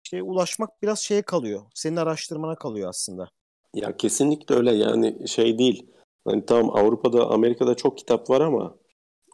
şey 0.03 0.19
ulaşmak 0.19 0.81
biraz 0.81 0.99
şeye 0.99 1.21
kalıyor. 1.21 1.61
Senin 1.73 1.95
araştırmana 1.95 2.55
kalıyor 2.55 2.89
aslında. 2.89 3.29
Ya 3.73 3.97
kesinlikle 3.97 4.55
öyle. 4.55 4.71
Yani 4.71 5.27
şey 5.27 5.57
değil. 5.57 5.91
Hani 6.25 6.45
tamam 6.45 6.77
Avrupa'da, 6.77 7.29
Amerika'da 7.29 7.75
çok 7.75 7.97
kitap 7.97 8.29
var 8.29 8.41
ama 8.41 8.75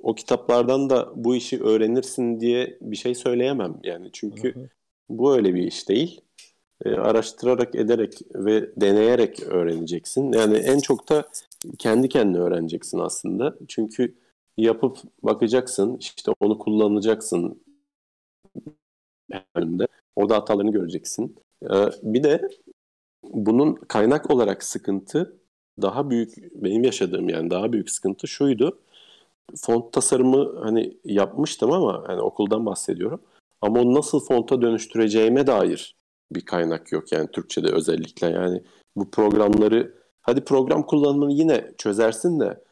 o 0.04 0.16
kitaplardan 0.16 0.90
da 0.90 1.12
bu 1.16 1.36
işi 1.36 1.64
öğrenirsin 1.64 2.40
diye 2.40 2.78
bir 2.82 2.96
şey 2.96 3.16
söyleyemem. 3.16 3.80
Yani 3.84 4.10
çünkü 4.14 4.56
hı 4.56 4.60
hı. 4.60 4.70
bu 5.10 5.36
öyle 5.36 5.54
bir 5.54 5.64
iş 5.64 5.90
değil 5.90 6.22
e, 6.86 6.90
araştırarak 6.90 7.76
ederek 7.76 8.20
ve 8.36 8.72
deneyerek 8.82 9.44
öğreneceksin. 9.44 10.32
Yani 10.34 10.58
en 10.58 10.80
çok 10.80 11.10
da 11.10 11.28
kendi 11.80 12.10
kendine 12.10 12.42
öğreneceksin 12.42 13.00
aslında. 13.00 13.56
Çünkü 13.68 14.16
yapıp 14.58 14.98
bakacaksın, 15.24 15.98
işte 16.00 16.32
onu 16.40 16.58
kullanacaksın 16.58 17.62
bölümde. 19.56 19.88
Orada 20.16 20.36
hatalarını 20.36 20.72
göreceksin. 20.72 21.36
Ee, 21.64 21.90
bir 22.04 22.24
de 22.24 22.42
bunun 23.24 23.76
kaynak 23.76 24.32
olarak 24.32 24.64
sıkıntı 24.64 25.40
daha 25.82 26.10
büyük, 26.10 26.54
benim 26.64 26.84
yaşadığım 26.84 27.30
yani 27.30 27.50
daha 27.50 27.74
büyük 27.74 27.92
sıkıntı 27.92 28.28
şuydu. 28.28 28.80
Font 29.58 29.94
tasarımı 29.94 30.60
hani 30.60 30.98
yapmıştım 31.06 31.72
ama 31.72 32.06
yani 32.10 32.22
okuldan 32.22 32.66
bahsediyorum. 32.66 33.22
Ama 33.62 33.82
onu 33.82 33.94
nasıl 33.94 34.20
fonta 34.20 34.62
dönüştüreceğime 34.62 35.48
dair 35.48 35.97
bir 36.32 36.42
kaynak 36.42 36.92
yok 36.92 37.12
yani 37.12 37.28
Türkçe'de 37.32 37.68
özellikle. 37.68 38.28
Yani 38.28 38.64
bu 38.96 39.12
programları 39.12 39.94
hadi 40.22 40.44
program 40.44 40.86
kullanımını 40.86 41.32
yine 41.32 41.72
çözersin 41.78 42.40
de 42.40 42.64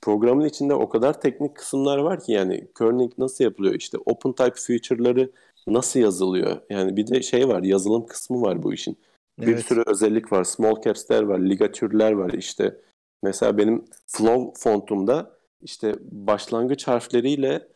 programın 0.00 0.44
içinde 0.44 0.74
o 0.74 0.88
kadar 0.88 1.20
teknik 1.20 1.56
kısımlar 1.56 1.98
var 1.98 2.20
ki 2.20 2.32
yani 2.32 2.68
kerning 2.78 3.12
nasıl 3.18 3.44
yapılıyor 3.44 3.74
işte 3.74 3.98
open 4.06 4.32
type 4.32 4.60
feature'ları 4.66 5.30
nasıl 5.66 6.00
yazılıyor? 6.00 6.56
Yani 6.70 6.96
bir 6.96 7.06
de 7.06 7.22
şey 7.22 7.48
var 7.48 7.62
yazılım 7.62 8.06
kısmı 8.06 8.42
var 8.42 8.62
bu 8.62 8.74
işin. 8.74 8.98
Evet. 9.38 9.48
bir 9.48 9.62
sürü 9.62 9.82
özellik 9.86 10.32
var 10.32 10.44
small 10.44 10.82
caps'ler 10.82 11.22
var 11.22 11.38
ligatürler 11.38 12.12
var 12.12 12.32
işte 12.32 12.76
Mesela 13.22 13.58
benim 13.58 13.84
flow 14.06 14.60
fontumda 14.60 15.36
işte 15.62 15.94
başlangıç 16.00 16.88
harfleriyle 16.88 17.68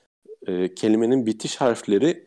e, 0.47 0.75
kelimenin 0.75 1.27
bitiş 1.27 1.57
harfleri 1.57 2.26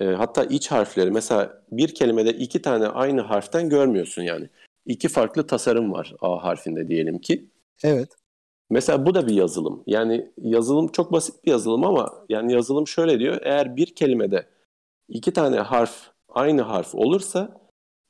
e, 0.00 0.04
hatta 0.04 0.44
iç 0.44 0.70
harfleri 0.70 1.10
mesela 1.10 1.62
bir 1.72 1.94
kelimede 1.94 2.30
iki 2.30 2.62
tane 2.62 2.86
aynı 2.86 3.20
harften 3.20 3.68
görmüyorsun 3.68 4.22
yani. 4.22 4.48
İki 4.86 5.08
farklı 5.08 5.46
tasarım 5.46 5.92
var 5.92 6.14
A 6.20 6.44
harfinde 6.44 6.88
diyelim 6.88 7.18
ki. 7.18 7.46
Evet. 7.84 8.08
Mesela 8.70 9.06
bu 9.06 9.14
da 9.14 9.26
bir 9.26 9.34
yazılım. 9.34 9.82
Yani 9.86 10.30
yazılım 10.38 10.88
çok 10.88 11.12
basit 11.12 11.44
bir 11.44 11.50
yazılım 11.50 11.84
ama 11.84 12.24
yani 12.28 12.52
yazılım 12.52 12.86
şöyle 12.86 13.18
diyor. 13.18 13.40
Eğer 13.42 13.76
bir 13.76 13.94
kelimede 13.94 14.46
iki 15.08 15.32
tane 15.32 15.56
harf 15.56 16.10
aynı 16.28 16.62
harf 16.62 16.94
olursa 16.94 17.60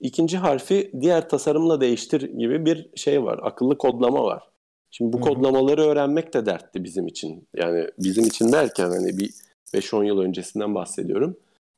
ikinci 0.01 0.39
harfi 0.39 0.93
diğer 1.01 1.29
tasarımla 1.29 1.81
değiştir 1.81 2.21
gibi 2.21 2.67
bir 2.67 2.91
şey 2.97 3.25
var. 3.25 3.41
Akıllı 3.43 3.79
kodlama 3.79 4.25
var. 4.25 4.43
Şimdi 4.91 5.13
bu 5.13 5.17
Hı-hı. 5.17 5.29
kodlamaları 5.29 5.83
öğrenmek 5.83 6.35
de 6.35 6.47
dertti 6.47 6.85
bizim 6.85 7.07
için. 7.07 7.49
Yani 7.57 7.89
bizim 7.99 8.25
için 8.25 8.53
derken 8.53 8.91
hani 8.91 9.19
bir 9.19 9.31
5-10 9.75 10.07
yıl 10.07 10.19
öncesinden 10.19 10.75
bahsediyorum. 10.75 11.37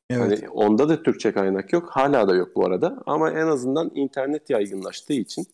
Evet. 0.09 0.41
Hani 0.41 0.49
onda 0.49 0.89
da 0.89 1.03
Türkçe 1.03 1.31
kaynak 1.31 1.73
yok. 1.73 1.89
Hala 1.91 2.27
da 2.27 2.35
yok 2.35 2.55
bu 2.55 2.65
arada. 2.65 3.03
Ama 3.05 3.31
en 3.31 3.47
azından 3.47 3.91
internet 3.95 4.49
yaygınlaştığı 4.49 5.13
için 5.13 5.47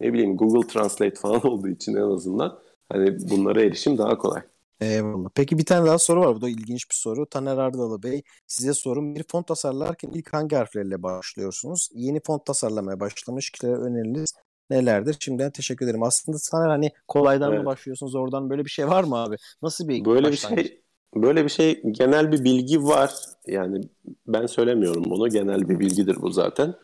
ne 0.00 0.12
bileyim 0.12 0.36
Google 0.36 0.68
Translate 0.68 1.14
falan 1.14 1.46
olduğu 1.46 1.68
için 1.68 1.96
en 1.96 2.10
azından 2.14 2.58
hani 2.92 3.30
bunlara 3.30 3.62
erişim 3.62 3.98
daha 3.98 4.18
kolay. 4.18 4.42
Eyvallah. 4.80 5.28
Peki 5.34 5.58
bir 5.58 5.64
tane 5.64 5.86
daha 5.86 5.98
soru 5.98 6.20
var. 6.20 6.36
Bu 6.36 6.40
da 6.40 6.48
ilginç 6.48 6.90
bir 6.90 6.94
soru. 6.94 7.26
Taner 7.26 7.56
Ardalı 7.56 8.02
Bey 8.02 8.22
size 8.46 8.74
sorum. 8.74 9.14
Bir 9.14 9.24
font 9.28 9.46
tasarlarken 9.46 10.10
ilk 10.10 10.32
hangi 10.32 10.56
harflerle 10.56 11.02
başlıyorsunuz? 11.02 11.90
Yeni 11.94 12.20
font 12.20 12.46
tasarlamaya 12.46 13.00
başlamış 13.00 13.50
kişilere 13.50 13.76
öneriniz 13.76 14.34
nelerdir? 14.70 15.16
Şimdiden 15.20 15.50
teşekkür 15.50 15.86
ederim. 15.86 16.02
Aslında 16.02 16.38
Taner 16.50 16.68
hani 16.68 16.92
kolaydan 17.08 17.50
evet. 17.50 17.60
mı 17.60 17.66
başlıyorsunuz 17.66 18.14
oradan 18.14 18.50
böyle 18.50 18.64
bir 18.64 18.70
şey 18.70 18.88
var 18.88 19.04
mı 19.04 19.16
abi? 19.16 19.36
Nasıl 19.62 19.88
bir 19.88 20.04
Böyle 20.04 20.32
bir 20.32 20.36
şey 20.36 20.83
böyle 21.22 21.44
bir 21.44 21.48
şey 21.48 21.82
genel 21.82 22.32
bir 22.32 22.44
bilgi 22.44 22.84
var. 22.84 23.14
Yani 23.46 23.80
ben 24.26 24.46
söylemiyorum 24.46 25.04
bunu. 25.04 25.28
Genel 25.28 25.68
bir 25.68 25.78
bilgidir 25.78 26.22
bu 26.22 26.30
zaten. 26.30 26.74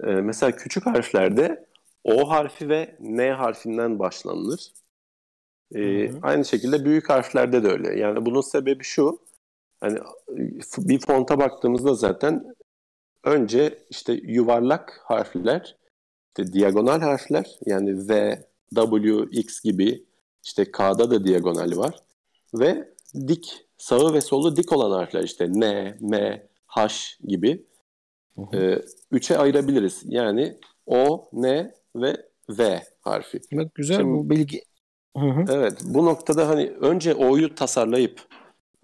Ee, 0.00 0.06
mesela 0.06 0.52
küçük 0.52 0.86
harflerde 0.86 1.66
O 2.04 2.30
harfi 2.30 2.68
ve 2.68 2.96
N 3.00 3.32
harfinden 3.32 3.98
başlanılır. 3.98 4.72
Ee, 5.74 6.20
aynı 6.22 6.44
şekilde 6.44 6.84
büyük 6.84 7.10
harflerde 7.10 7.62
de 7.62 7.68
öyle. 7.68 7.98
Yani 7.98 8.26
bunun 8.26 8.40
sebebi 8.40 8.84
şu. 8.84 9.18
Hani 9.80 9.98
bir 10.78 10.98
fonta 10.98 11.38
baktığımızda 11.38 11.94
zaten 11.94 12.54
önce 13.24 13.78
işte 13.90 14.12
yuvarlak 14.12 15.00
harfler, 15.04 15.76
işte 16.28 16.52
diagonal 16.52 17.00
harfler 17.00 17.58
yani 17.66 18.08
V, 18.08 18.38
W, 18.74 19.24
X 19.30 19.60
gibi 19.60 20.04
işte 20.44 20.70
K'da 20.72 21.10
da 21.10 21.24
diagonal 21.24 21.76
var 21.76 21.94
ve 22.54 22.93
dik 23.14 23.66
sağı 23.78 24.14
ve 24.14 24.20
solu 24.20 24.56
dik 24.56 24.72
olan 24.72 24.90
harfler 24.90 25.22
işte 25.22 25.46
N, 25.48 25.96
M, 26.00 26.46
H 26.66 26.94
gibi 27.24 27.66
e, 28.52 28.78
üçe 29.10 29.38
ayırabiliriz. 29.38 30.02
Yani 30.06 30.56
O, 30.86 31.28
N 31.32 31.74
ve 31.96 32.16
V 32.48 32.82
harfi. 33.00 33.40
Bak 33.52 33.74
güzel 33.74 33.96
Şimdi, 33.96 34.12
bu 34.12 34.30
bilgi 34.30 34.62
Hı 35.16 35.26
hı. 35.26 35.44
Evet 35.52 35.78
bu 35.84 36.04
noktada 36.04 36.48
hani 36.48 36.70
önce 36.70 37.14
O'yu 37.14 37.54
tasarlayıp 37.54 38.20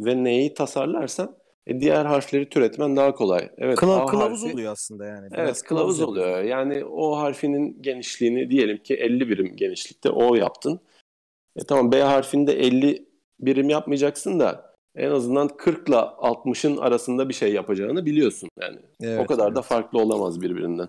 ve 0.00 0.24
N'yi 0.24 0.54
tasarlarsan 0.54 1.36
e, 1.66 1.80
diğer 1.80 2.04
harfleri 2.04 2.48
türetmen 2.48 2.96
daha 2.96 3.14
kolay. 3.14 3.50
Evet, 3.58 3.78
Kılav, 3.78 4.06
kılavuz 4.06 4.42
harfi, 4.42 4.54
oluyor 4.54 4.72
aslında 4.72 5.06
yani. 5.06 5.30
Biraz 5.30 5.46
evet 5.46 5.62
kılavuz, 5.62 5.96
kılavuz 5.96 6.00
oluyor. 6.00 6.42
Yani 6.42 6.84
o 6.84 7.16
harfinin 7.16 7.82
genişliğini 7.82 8.50
diyelim 8.50 8.78
ki 8.78 8.94
50 8.94 9.28
birim 9.28 9.56
genişlikte 9.56 10.10
O 10.10 10.34
yaptın. 10.34 10.80
E 11.56 11.64
tamam 11.64 11.92
B 11.92 12.02
harfinde 12.02 12.52
50 12.52 13.09
birim 13.40 13.68
yapmayacaksın 13.68 14.40
da 14.40 14.74
en 14.96 15.10
azından 15.10 15.48
40 15.48 15.88
ile 15.88 15.96
60'ın 15.96 16.76
arasında 16.76 17.28
bir 17.28 17.34
şey 17.34 17.52
yapacağını 17.52 18.06
biliyorsun 18.06 18.48
yani. 18.60 18.78
Evet, 19.00 19.20
o 19.20 19.26
kadar 19.26 19.46
evet. 19.46 19.56
da 19.56 19.62
farklı 19.62 19.98
olamaz 19.98 20.40
birbirinden. 20.40 20.88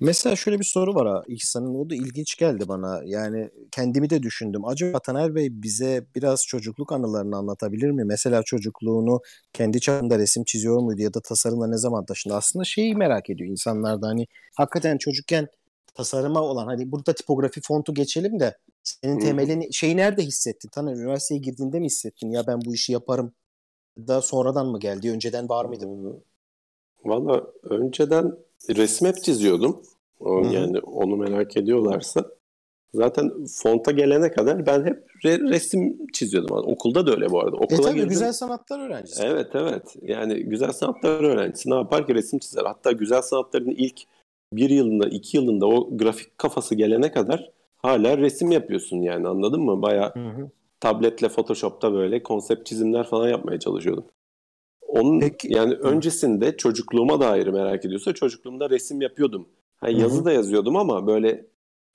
Mesela 0.00 0.36
şöyle 0.36 0.58
bir 0.58 0.64
soru 0.64 0.94
var 0.94 1.08
ha 1.08 1.22
İhsan'ın 1.28 1.74
o 1.74 1.90
da 1.90 1.94
ilginç 1.94 2.36
geldi 2.36 2.68
bana. 2.68 3.00
Yani 3.04 3.50
kendimi 3.70 4.10
de 4.10 4.22
düşündüm. 4.22 4.64
Acaba 4.64 4.98
Taner 4.98 5.34
Bey 5.34 5.48
bize 5.50 6.06
biraz 6.14 6.46
çocukluk 6.46 6.92
anılarını 6.92 7.36
anlatabilir 7.36 7.90
mi? 7.90 8.04
Mesela 8.04 8.42
çocukluğunu 8.42 9.20
kendi 9.52 9.80
çapında 9.80 10.18
resim 10.18 10.44
çiziyor 10.44 10.80
muydu 10.80 11.02
ya 11.02 11.14
da 11.14 11.20
tasarımla 11.20 11.66
ne 11.66 11.76
zaman 11.76 12.04
taşındı? 12.04 12.34
Aslında 12.34 12.64
şeyi 12.64 12.94
merak 12.94 13.30
ediyor 13.30 13.50
insanlar 13.50 14.02
da 14.02 14.08
hani 14.08 14.26
hakikaten 14.56 14.98
çocukken 14.98 15.48
tasarıma 15.94 16.40
olan 16.40 16.66
hani 16.66 16.92
burada 16.92 17.12
tipografi 17.12 17.60
fontu 17.60 17.94
geçelim 17.94 18.40
de 18.40 18.56
senin 18.84 19.18
temelini 19.18 19.72
şeyi 19.72 19.96
nerede 19.96 20.22
hissettin? 20.22 20.68
Taner 20.68 20.92
üniversiteye 20.96 21.40
girdiğinde 21.40 21.80
mi 21.80 21.86
hissettin? 21.86 22.30
Ya 22.30 22.46
ben 22.46 22.60
bu 22.64 22.74
işi 22.74 22.92
yaparım 22.92 23.32
da 23.98 24.22
sonradan 24.22 24.66
mı 24.66 24.80
geldi? 24.80 25.10
Önceden 25.10 25.48
var 25.48 25.64
mıydı? 25.64 25.86
Valla 27.04 27.46
önceden 27.62 28.32
resim 28.76 29.08
hep 29.08 29.22
çiziyordum. 29.22 29.82
O, 30.20 30.44
yani 30.44 30.78
onu 30.78 31.16
merak 31.16 31.56
ediyorlarsa. 31.56 32.24
Zaten 32.94 33.32
fonta 33.62 33.90
gelene 33.90 34.30
kadar 34.30 34.66
ben 34.66 34.84
hep 34.84 35.04
re- 35.24 35.50
resim 35.50 36.06
çiziyordum. 36.12 36.56
Yani 36.56 36.72
okulda 36.72 37.06
da 37.06 37.10
öyle 37.10 37.30
bu 37.30 37.40
arada. 37.40 37.56
Okula 37.56 37.78
e 37.78 37.82
tabii 37.82 37.94
girdim. 37.94 38.08
güzel 38.08 38.32
sanatlar 38.32 38.80
öğrencisi. 38.80 39.22
Evet 39.22 39.50
evet. 39.54 39.96
Yani 40.02 40.44
güzel 40.44 40.72
sanatlar 40.72 41.24
öğrencisi 41.24 41.70
ne 41.70 41.74
yapar 41.74 42.06
ki 42.06 42.14
resim 42.14 42.38
çizer. 42.38 42.64
Hatta 42.64 42.92
güzel 42.92 43.22
sanatların 43.22 43.70
ilk 43.70 44.02
bir 44.52 44.70
yılında, 44.70 45.08
iki 45.08 45.36
yılında 45.36 45.66
o 45.66 45.96
grafik 45.96 46.38
kafası 46.38 46.74
gelene 46.74 47.12
kadar 47.12 47.50
hala 47.82 48.18
resim 48.18 48.50
yapıyorsun 48.50 48.96
yani 48.96 49.28
anladın 49.28 49.60
mı? 49.60 49.82
Baya 49.82 50.14
tabletle 50.80 51.28
Photoshop'ta 51.28 51.92
böyle 51.92 52.22
konsept 52.22 52.66
çizimler 52.66 53.06
falan 53.06 53.28
yapmaya 53.28 53.58
çalışıyordum. 53.58 54.04
Onun 54.88 55.20
Peki. 55.20 55.52
yani 55.52 55.74
öncesinde 55.74 56.56
çocukluğuma 56.56 57.20
dair 57.20 57.46
merak 57.46 57.84
ediyorsa 57.84 58.14
çocukluğumda 58.14 58.70
resim 58.70 59.00
yapıyordum. 59.00 59.48
Yani 59.84 60.00
yazı 60.00 60.24
da 60.24 60.32
yazıyordum 60.32 60.76
ama 60.76 61.06
böyle 61.06 61.46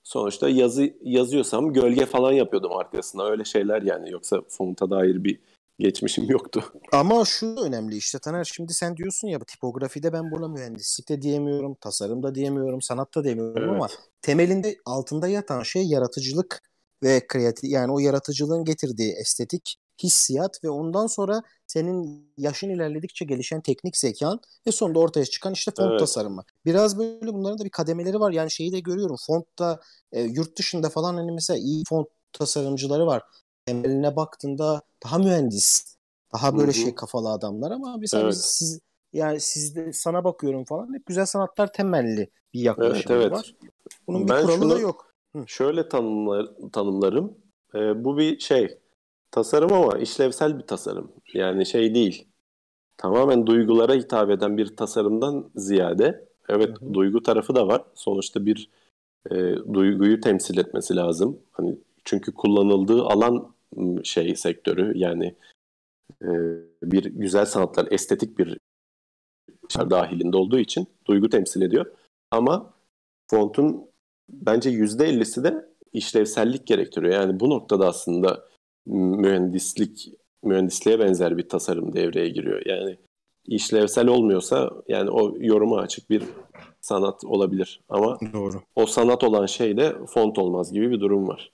sonuçta 0.04 0.50
yazı 0.50 0.94
yazıyorsam 1.02 1.74
gölge 1.74 2.06
falan 2.06 2.32
yapıyordum 2.32 2.72
arkasına. 2.78 3.26
Öyle 3.26 3.44
şeyler 3.46 3.82
yani 3.82 4.12
yoksa 4.12 4.42
fonta 4.50 4.90
dair 4.90 5.24
bir 5.24 5.40
geçmişim 5.80 6.30
yoktu. 6.30 6.64
Ama 6.92 7.26
şu 7.26 7.56
önemli 7.56 7.96
işte 7.98 8.20
Taner 8.20 8.44
şimdi 8.44 8.74
sen 8.74 8.98
diyorsun 8.98 9.28
ya 9.28 9.40
tipografide 9.40 10.14
ben 10.14 10.32
buna 10.32 10.48
mühendislikte 10.48 11.22
diyemiyorum, 11.22 11.76
tasarımda 11.82 12.36
diyemiyorum, 12.36 12.82
sanatta 12.82 13.24
diyemiyorum 13.24 13.70
evet. 13.70 13.76
ama 13.76 13.88
temelinde 14.28 14.78
altında 14.86 15.28
yatan 15.28 15.64
şey 15.64 15.88
yaratıcılık 15.88 16.62
ve 17.04 17.28
kreatif 17.28 17.70
yani 17.70 17.92
o 17.92 18.00
yaratıcılığın 18.00 18.66
getirdiği 18.66 19.14
estetik 19.22 19.78
hissiyat 20.04 20.64
ve 20.64 20.70
ondan 20.70 21.08
sonra 21.08 21.42
senin 21.68 22.32
yaşın 22.38 22.70
ilerledikçe 22.70 23.26
gelişen 23.26 23.62
teknik 23.62 23.98
zekan 23.98 24.40
ve 24.68 24.72
sonunda 24.72 25.00
ortaya 25.00 25.26
çıkan 25.26 25.54
işte 25.54 25.72
font 25.78 25.92
evet. 25.92 26.00
tasarımı. 26.00 26.44
Biraz 26.66 26.98
böyle 26.98 27.34
bunların 27.34 27.60
da 27.60 27.66
bir 27.66 27.70
kademeleri 27.70 28.20
var. 28.20 28.32
Yani 28.32 28.52
şeyi 28.52 28.72
de 28.72 28.80
görüyorum. 28.80 29.16
Fontta 29.28 29.80
e, 30.12 30.22
yurt 30.22 30.58
dışında 30.58 30.90
falan 30.90 31.16
hani 31.16 31.32
mesela 31.32 31.58
iyi 31.58 31.84
font 31.90 32.08
tasarımcıları 32.34 33.08
var. 33.08 33.24
Temeline 33.66 34.16
baktığında 34.16 34.82
daha 35.04 35.18
mühendis, 35.18 35.98
daha 36.34 36.58
böyle 36.58 36.72
Hı-hı. 36.72 36.82
şey 36.82 36.96
kafalı 36.96 37.30
adamlar 37.30 37.72
ama 37.72 37.98
mesela 37.98 38.24
evet. 38.24 38.38
siz 38.38 38.80
yani 39.14 39.40
sizde 39.40 39.94
sana 39.94 40.24
bakıyorum 40.24 40.66
falan 40.66 40.94
hep 40.94 41.06
güzel 41.06 41.26
sanatlar 41.26 41.74
temelli 41.74 42.30
bir 42.54 42.62
yaklaşım 42.62 43.12
evet, 43.12 43.12
evet. 43.12 43.32
var. 43.32 43.56
Bunun 44.08 44.24
bir 44.24 44.30
ben 44.30 44.42
kuralı 44.42 44.58
şunu 44.58 44.70
da 44.70 44.80
yok. 44.80 45.14
Hı. 45.36 45.44
Şöyle 45.48 45.90
tanımlar, 45.90 46.48
tanımlarım. 46.72 47.38
Ee, 47.76 48.04
bu 48.04 48.18
bir 48.18 48.40
şey 48.40 48.78
tasarım 49.32 49.74
ama 49.74 49.98
işlevsel 49.98 50.60
bir 50.60 50.64
tasarım. 50.64 51.12
Yani 51.34 51.66
şey 51.66 51.96
değil. 51.96 52.28
Tamamen 52.98 53.48
duygulara 53.48 53.94
hitap 53.94 54.30
eden 54.30 54.58
bir 54.58 54.76
tasarımdan 54.76 55.50
ziyade 55.56 56.28
evet 56.50 56.82
hı 56.82 56.86
hı. 56.86 56.94
duygu 56.94 57.24
tarafı 57.24 57.56
da 57.56 57.68
var. 57.68 57.84
Sonuçta 57.96 58.46
bir 58.46 58.70
e, 59.32 59.36
duyguyu 59.74 60.22
temsil 60.22 60.58
etmesi 60.58 60.96
lazım. 60.96 61.40
Hani 61.52 61.78
çünkü 62.06 62.34
kullanıldığı 62.34 63.04
alan 63.04 63.54
şey 64.04 64.36
sektörü 64.36 64.98
yani 64.98 65.36
e, 66.22 66.30
bir 66.84 67.04
güzel 67.04 67.46
sanatlar, 67.46 67.88
estetik 67.92 68.40
bir 68.40 68.58
dahilinde 69.80 70.38
olduğu 70.38 70.60
için 70.60 70.88
duygu 71.06 71.30
temsil 71.30 71.62
ediyor. 71.62 71.86
Ama 72.32 72.74
fontun 73.30 73.90
bence 74.30 74.70
yüzde 74.70 75.06
ellisi 75.06 75.44
de 75.44 75.66
işlevsellik 75.94 76.68
gerektiriyor. 76.68 77.14
Yani 77.14 77.40
bu 77.40 77.50
noktada 77.50 77.88
aslında 77.88 78.48
mühendislik 78.86 80.12
mühendisliğe 80.44 81.00
benzer 81.00 81.38
bir 81.38 81.50
tasarım 81.50 81.94
devreye 81.94 82.30
giriyor. 82.30 82.62
Yani 82.66 82.98
işlevsel 83.48 84.08
olmuyorsa 84.08 84.72
yani 84.88 85.10
o 85.10 85.34
yoruma 85.40 85.80
açık 85.80 86.10
bir 86.10 86.24
sanat 86.82 87.24
olabilir 87.24 87.82
ama 87.90 88.18
Doğru. 88.34 88.62
o 88.76 88.86
sanat 88.86 89.24
olan 89.24 89.46
şey 89.46 89.78
de 89.78 89.96
font 90.06 90.38
olmaz 90.38 90.74
gibi 90.74 90.92
bir 90.92 91.00
durum 91.00 91.28
var. 91.28 91.52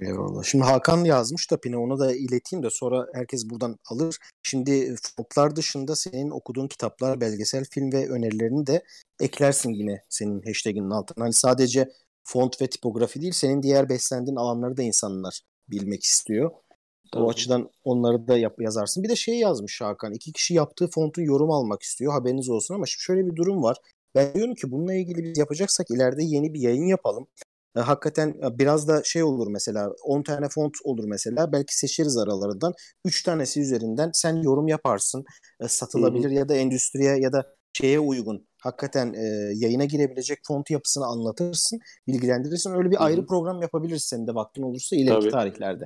Eyvallah. 0.00 0.44
Şimdi 0.44 0.64
Hakan 0.64 1.04
yazmış 1.04 1.50
da 1.50 1.56
Pine 1.56 1.76
onu 1.76 1.98
da 1.98 2.14
ileteyim 2.14 2.62
de 2.62 2.70
sonra 2.70 3.06
herkes 3.14 3.50
buradan 3.50 3.78
alır. 3.90 4.16
Şimdi 4.42 4.96
fontlar 5.16 5.56
dışında 5.56 5.96
senin 5.96 6.30
okuduğun 6.30 6.68
kitaplar, 6.68 7.20
belgesel, 7.20 7.64
film 7.70 7.92
ve 7.92 8.08
önerilerini 8.08 8.66
de 8.66 8.82
eklersin 9.20 9.70
yine 9.70 10.02
senin 10.08 10.42
hashtaginin 10.42 10.90
altına. 10.90 11.24
Hani 11.24 11.32
sadece 11.32 11.88
font 12.24 12.62
ve 12.62 12.66
tipografi 12.66 13.20
değil 13.20 13.32
senin 13.32 13.62
diğer 13.62 13.88
beslendiğin 13.88 14.36
alanları 14.36 14.76
da 14.76 14.82
insanlar 14.82 15.40
bilmek 15.70 16.02
istiyor. 16.02 16.50
O 16.50 17.18
Tabii. 17.18 17.30
açıdan 17.30 17.70
onları 17.84 18.28
da 18.28 18.38
yap, 18.38 18.60
yazarsın. 18.60 19.02
Bir 19.02 19.08
de 19.08 19.16
şey 19.16 19.38
yazmış 19.38 19.80
Hakan. 19.80 20.12
iki 20.12 20.32
kişi 20.32 20.54
yaptığı 20.54 20.88
fontun 20.88 21.22
yorum 21.22 21.50
almak 21.50 21.82
istiyor. 21.82 22.12
Haberiniz 22.12 22.48
olsun 22.48 22.74
ama 22.74 22.86
şimdi 22.86 23.02
şöyle 23.02 23.26
bir 23.26 23.36
durum 23.36 23.62
var. 23.62 23.76
Ben 24.14 24.34
diyorum 24.34 24.54
ki 24.54 24.70
bununla 24.70 24.94
ilgili 24.94 25.22
biz 25.24 25.38
yapacaksak 25.38 25.90
ileride 25.90 26.24
yeni 26.24 26.54
bir 26.54 26.60
yayın 26.60 26.86
yapalım. 26.86 27.26
E, 27.76 27.80
hakikaten 27.80 28.28
e, 28.28 28.58
biraz 28.58 28.88
da 28.88 29.02
şey 29.04 29.22
olur 29.22 29.46
mesela 29.50 29.90
10 30.04 30.22
tane 30.22 30.48
font 30.48 30.72
olur 30.84 31.04
mesela 31.08 31.52
belki 31.52 31.78
seçeriz 31.78 32.16
aralarından 32.16 32.74
3 33.04 33.22
tanesi 33.22 33.60
üzerinden 33.60 34.10
sen 34.14 34.36
yorum 34.36 34.68
yaparsın 34.68 35.24
E, 35.60 35.68
satılabilir 35.68 36.30
ya 36.30 36.48
da 36.48 36.54
endüstriye 36.54 37.16
ya 37.18 37.32
da 37.32 37.56
şeye 37.72 38.00
uygun 38.00 38.46
hakikaten 38.62 39.12
e, 39.12 39.52
yayına 39.54 39.84
girebilecek 39.84 40.38
font 40.48 40.70
yapısını 40.70 41.06
anlatırsın 41.06 41.78
bilgilendirirsin 42.06 42.74
öyle 42.74 42.90
bir 42.90 42.96
Hı 42.96 43.00
hı. 43.00 43.04
ayrı 43.04 43.26
program 43.26 43.62
yapabiliriz 43.62 44.04
senin 44.04 44.26
de 44.26 44.34
vaktin 44.34 44.62
olursa 44.62 44.96
ileriki 44.96 45.20
Tabii. 45.20 45.30
tarihlerde. 45.30 45.84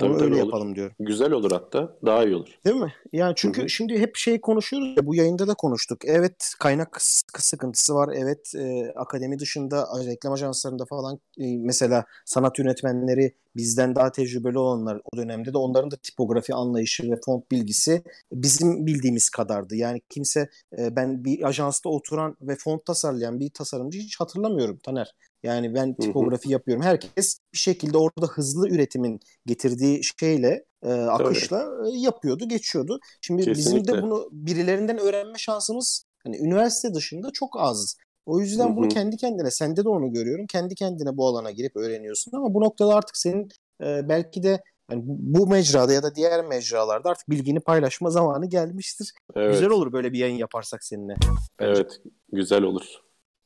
Tabii, 0.00 0.14
öyle 0.14 0.34
olur. 0.34 0.44
yapalım 0.44 0.74
diyorum. 0.74 0.94
Güzel 1.00 1.32
olur 1.32 1.50
hatta. 1.52 1.96
Daha 2.06 2.24
iyi 2.24 2.36
olur. 2.36 2.58
Değil 2.66 2.76
mi? 2.76 2.92
Yani 3.12 3.32
çünkü 3.36 3.60
Hı 3.60 3.64
hı. 3.64 3.68
şimdi 3.68 3.98
hep 3.98 4.16
şey 4.16 4.40
konuşuyoruz 4.40 4.88
ya 4.96 5.06
bu 5.06 5.14
yayında 5.14 5.48
da 5.48 5.54
konuştuk. 5.54 6.04
Evet 6.04 6.52
kaynak 6.60 6.96
sıkı- 7.02 7.46
sıkıntısı 7.46 7.94
var. 7.94 8.10
Evet 8.16 8.52
e, 8.58 8.92
akademi 8.96 9.38
dışında 9.38 9.86
reklam 10.06 10.32
ajanslarında 10.32 10.84
falan 10.84 11.20
e, 11.38 11.56
mesela 11.58 12.04
sanat 12.26 12.58
yönetmenleri 12.58 13.34
bizden 13.56 13.94
daha 13.94 14.12
tecrübeli 14.12 14.58
olanlar 14.58 15.00
o 15.12 15.16
dönemde 15.16 15.52
de 15.52 15.58
onların 15.58 15.90
da 15.90 15.96
tipografi 15.96 16.54
anlayışı 16.54 17.10
ve 17.10 17.20
font 17.24 17.50
bilgisi 17.50 18.02
bizim 18.32 18.86
bildiğimiz 18.86 19.30
kadardı. 19.30 19.76
Yani 19.76 20.00
kimse 20.08 20.48
e, 20.78 20.96
ben 20.96 21.24
bir 21.24 21.42
ajansta 21.48 21.88
oturan 21.88 22.36
ve 22.40 22.56
font 22.56 22.84
tasarlayan 22.86 23.40
bir 23.40 23.50
tasarımcı 23.50 23.98
hiç 23.98 24.20
hatırlamıyorum 24.20 24.78
Taner. 24.82 25.14
Yani 25.42 25.74
ben 25.74 25.88
hı. 25.88 25.96
tipografi 25.96 26.52
yapıyorum. 26.52 26.84
Herkes 26.84 27.38
bir 27.52 27.58
şekilde 27.58 27.98
orada 27.98 28.26
hızlı 28.26 28.68
üretimin 28.68 29.20
getirdiği 29.46 30.00
şeyle 30.20 30.64
e, 30.82 30.92
akışla 30.92 31.58
e, 31.58 31.98
yapıyordu, 31.98 32.48
geçiyordu. 32.48 33.00
Şimdi 33.20 33.40
bizim 33.40 33.54
de 33.54 33.78
Kesinlikle. 33.78 34.02
bunu 34.02 34.28
birilerinden 34.32 34.98
öğrenme 34.98 35.38
şansımız 35.38 36.04
hani 36.24 36.38
üniversite 36.38 36.94
dışında 36.94 37.30
çok 37.32 37.60
az. 37.60 37.96
O 38.30 38.40
yüzden 38.40 38.72
Hı 38.72 38.76
bunu 38.76 38.88
kendi 38.88 39.16
kendine, 39.16 39.50
sende 39.50 39.84
de 39.84 39.88
onu 39.88 40.12
görüyorum. 40.12 40.46
Kendi 40.46 40.74
kendine 40.74 41.16
bu 41.16 41.26
alana 41.26 41.50
girip 41.50 41.76
öğreniyorsun 41.76 42.32
ama 42.34 42.54
bu 42.54 42.60
noktada 42.60 42.94
artık 42.94 43.16
senin 43.16 43.48
e, 43.82 44.08
belki 44.08 44.42
de 44.42 44.62
hani 44.90 45.02
bu 45.06 45.46
mecrada 45.46 45.92
ya 45.92 46.02
da 46.02 46.14
diğer 46.14 46.46
mecralarda 46.46 47.10
artık 47.10 47.30
bilgini 47.30 47.60
paylaşma 47.60 48.10
zamanı 48.10 48.46
gelmiştir. 48.46 49.12
Evet. 49.34 49.52
Güzel 49.52 49.70
olur 49.70 49.92
böyle 49.92 50.12
bir 50.12 50.18
yayın 50.18 50.36
yaparsak 50.36 50.84
seninle. 50.84 51.14
bence. 51.20 51.80
Evet. 51.80 52.00
Güzel 52.32 52.62
olur. 52.62 52.84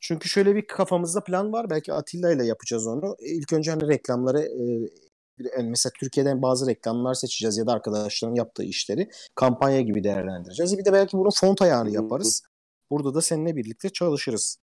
Çünkü 0.01 0.29
şöyle 0.29 0.57
bir 0.57 0.67
kafamızda 0.67 1.25
plan 1.25 1.53
var. 1.53 1.71
Belki 1.71 1.93
Atilla 1.93 2.33
ile 2.33 2.47
yapacağız 2.47 2.87
onu. 2.87 3.17
İlk 3.21 3.53
önce 3.53 3.71
hani 3.71 3.89
reklamları 3.89 4.41
e, 4.41 4.91
yani 5.57 5.71
mesela 5.71 5.93
Türkiye'den 6.01 6.43
bazı 6.43 6.67
reklamlar 6.67 7.15
seçeceğiz 7.15 7.59
ya 7.59 7.67
da 7.67 7.73
arkadaşların 7.73 8.35
yaptığı 8.35 8.65
işleri 8.65 9.09
kampanya 9.35 9.81
gibi 9.81 10.05
değerlendireceğiz. 10.05 10.79
Bir 10.79 10.85
de 10.85 10.93
belki 10.93 11.17
bunun 11.17 11.31
font 11.31 11.63
ayağını 11.63 11.91
yaparız. 11.91 12.43
Burada 12.91 13.15
da 13.15 13.23
seninle 13.23 13.57
birlikte 13.57 13.89
çalışırız. 13.89 14.64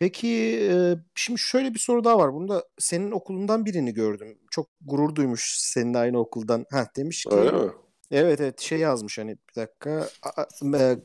Peki 0.00 0.60
e, 0.70 0.96
şimdi 1.14 1.38
şöyle 1.38 1.74
bir 1.74 1.78
soru 1.78 2.04
daha 2.04 2.18
var. 2.18 2.34
Bunda 2.34 2.64
senin 2.78 3.10
okulundan 3.10 3.64
birini 3.64 3.94
gördüm. 3.94 4.38
Çok 4.50 4.66
gurur 4.80 5.14
duymuş 5.14 5.56
seninle 5.58 5.98
aynı 5.98 6.18
okuldan. 6.18 6.66
Ha 6.70 6.86
demiş 6.96 7.24
ki 7.24 7.34
Öyle 7.34 7.52
mi? 7.52 7.70
Evet 8.10 8.40
evet 8.40 8.60
şey 8.60 8.78
yazmış 8.78 9.18
hani 9.18 9.30
bir 9.30 9.60
dakika 9.60 10.08
A- 10.22 10.46
e, 10.78 10.98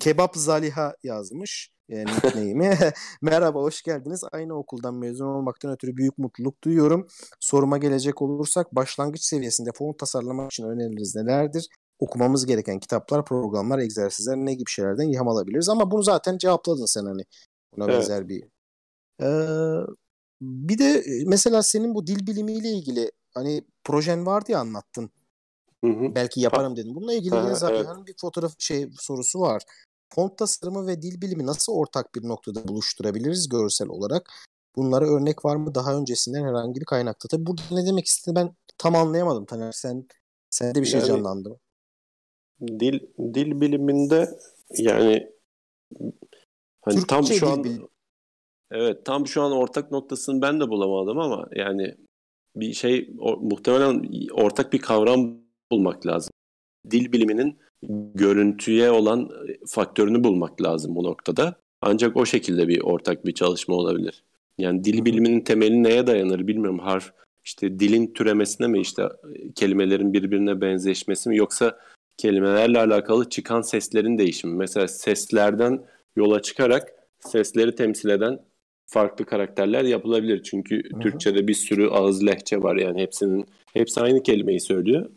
Kebap 0.00 0.36
Zaliha 0.36 0.96
yazmış 1.02 1.70
e, 1.88 2.04
nickname'i. 2.04 2.78
Merhaba 3.22 3.60
hoş 3.62 3.82
geldiniz. 3.82 4.24
Aynı 4.32 4.54
okuldan 4.54 4.94
mezun 4.94 5.26
olmaktan 5.26 5.72
ötürü 5.72 5.96
büyük 5.96 6.18
mutluluk 6.18 6.64
duyuyorum. 6.64 7.06
Soruma 7.40 7.78
gelecek 7.78 8.22
olursak 8.22 8.74
başlangıç 8.74 9.22
seviyesinde 9.22 9.70
font 9.74 9.98
tasarlamak 9.98 10.52
için 10.52 10.64
öneriniz 10.64 11.16
nelerdir? 11.16 11.68
Okumamız 11.98 12.46
gereken 12.46 12.78
kitaplar, 12.80 13.24
programlar, 13.24 13.78
egzersizler 13.78 14.36
ne 14.36 14.54
gibi 14.54 14.70
şeylerden 14.70 15.08
ilham 15.08 15.28
alabiliriz? 15.28 15.68
Ama 15.68 15.90
bunu 15.90 16.02
zaten 16.02 16.38
cevapladın 16.38 16.86
sen 16.86 17.04
hani 17.04 17.22
buna 17.76 17.84
Evet. 17.84 17.94
benzer 17.94 18.28
bir. 18.28 18.44
Ee, 19.22 19.86
bir 20.42 20.78
de 20.78 20.84
e, 20.84 21.24
mesela 21.26 21.62
senin 21.62 21.94
bu 21.94 22.06
dil 22.06 22.26
bilimiyle 22.26 22.68
ilgili 22.68 23.12
hani 23.34 23.64
projen 23.84 24.26
vardı 24.26 24.52
ya 24.52 24.58
anlattın 24.58 25.10
Hı 25.84 25.90
hı. 25.90 26.14
belki 26.14 26.40
yaparım 26.40 26.76
dedim. 26.76 26.94
Bununla 26.94 27.14
ilgili 27.14 27.34
Ha, 27.34 27.42
yine 27.42 27.54
zaten 27.54 27.94
evet. 27.96 28.06
bir 28.06 28.14
fotoğraf 28.20 28.54
şey 28.58 28.90
sorusu 28.98 29.40
var. 29.40 29.62
Font 30.14 30.38
tasarımı 30.38 30.86
ve 30.86 31.02
dil 31.02 31.20
bilimi 31.20 31.46
nasıl 31.46 31.72
ortak 31.72 32.14
bir 32.14 32.28
noktada 32.28 32.68
buluşturabiliriz 32.68 33.48
görsel 33.48 33.88
olarak? 33.88 34.30
Bunlara 34.76 35.06
örnek 35.06 35.44
var 35.44 35.56
mı 35.56 35.74
daha 35.74 35.94
öncesinden 35.96 36.44
herhangi 36.44 36.80
bir 36.80 36.84
kaynakta? 36.86 37.28
Tabii 37.28 37.46
burada 37.46 37.62
ne 37.70 37.86
demek 37.86 38.06
istediğini 38.06 38.36
ben 38.36 38.54
tam 38.78 38.96
anlayamadım 38.96 39.44
Taner. 39.44 39.72
Sen 39.72 40.06
sende 40.50 40.80
bir 40.80 40.86
şey 40.86 41.00
Yani- 41.00 41.08
canlandı 41.08 41.48
mı? 41.50 41.56
Dil 42.60 43.00
dil 43.34 43.60
biliminde 43.60 44.38
yani 44.78 45.30
hani 46.82 46.94
Türkçe 46.94 47.06
tam 47.06 47.24
şu 47.24 47.48
an 47.48 47.64
bilimi. 47.64 47.86
evet 48.70 49.04
tam 49.04 49.26
şu 49.26 49.42
an 49.42 49.52
ortak 49.52 49.90
noktasını 49.90 50.42
ben 50.42 50.60
de 50.60 50.68
bulamadım 50.68 51.18
ama 51.18 51.48
yani 51.54 51.94
bir 52.56 52.72
şey 52.72 53.10
o, 53.18 53.36
muhtemelen 53.36 54.08
ortak 54.32 54.72
bir 54.72 54.78
kavram 54.78 55.36
bulmak 55.72 56.06
lazım. 56.06 56.30
Dil 56.90 57.12
biliminin 57.12 57.58
görüntüye 58.14 58.90
olan 58.90 59.30
faktörünü 59.66 60.24
bulmak 60.24 60.62
lazım 60.62 60.96
bu 60.96 61.04
noktada. 61.04 61.56
Ancak 61.82 62.16
o 62.16 62.26
şekilde 62.26 62.68
bir 62.68 62.80
ortak 62.80 63.26
bir 63.26 63.34
çalışma 63.34 63.74
olabilir. 63.74 64.24
Yani 64.58 64.84
dil 64.84 65.04
biliminin 65.04 65.40
temeli 65.40 65.82
neye 65.82 66.06
dayanır 66.06 66.46
bilmiyorum. 66.46 66.78
Harf 66.78 67.12
işte 67.44 67.78
dilin 67.78 68.12
türemesine 68.14 68.66
mi 68.66 68.80
işte 68.80 69.08
kelimelerin 69.54 70.12
birbirine 70.12 70.60
benzeşmesi 70.60 71.28
mi 71.28 71.36
yoksa 71.36 71.78
kelimelerle 72.16 72.78
alakalı 72.78 73.28
çıkan 73.28 73.60
seslerin 73.60 74.18
değişimi. 74.18 74.56
Mesela 74.56 74.88
seslerden 74.88 75.84
yola 76.16 76.42
çıkarak 76.42 76.92
sesleri 77.20 77.74
temsil 77.74 78.08
eden 78.08 78.38
farklı 78.86 79.24
karakterler 79.24 79.84
yapılabilir. 79.84 80.42
Çünkü 80.42 80.82
hı. 80.94 81.00
Türkçe'de 81.00 81.48
bir 81.48 81.54
sürü 81.54 81.88
ağız 81.88 82.26
lehçe 82.26 82.62
var 82.62 82.76
yani 82.76 83.02
hepsinin 83.02 83.46
hepsi 83.72 84.00
aynı 84.00 84.22
kelimeyi 84.22 84.60
söylüyor 84.60 85.10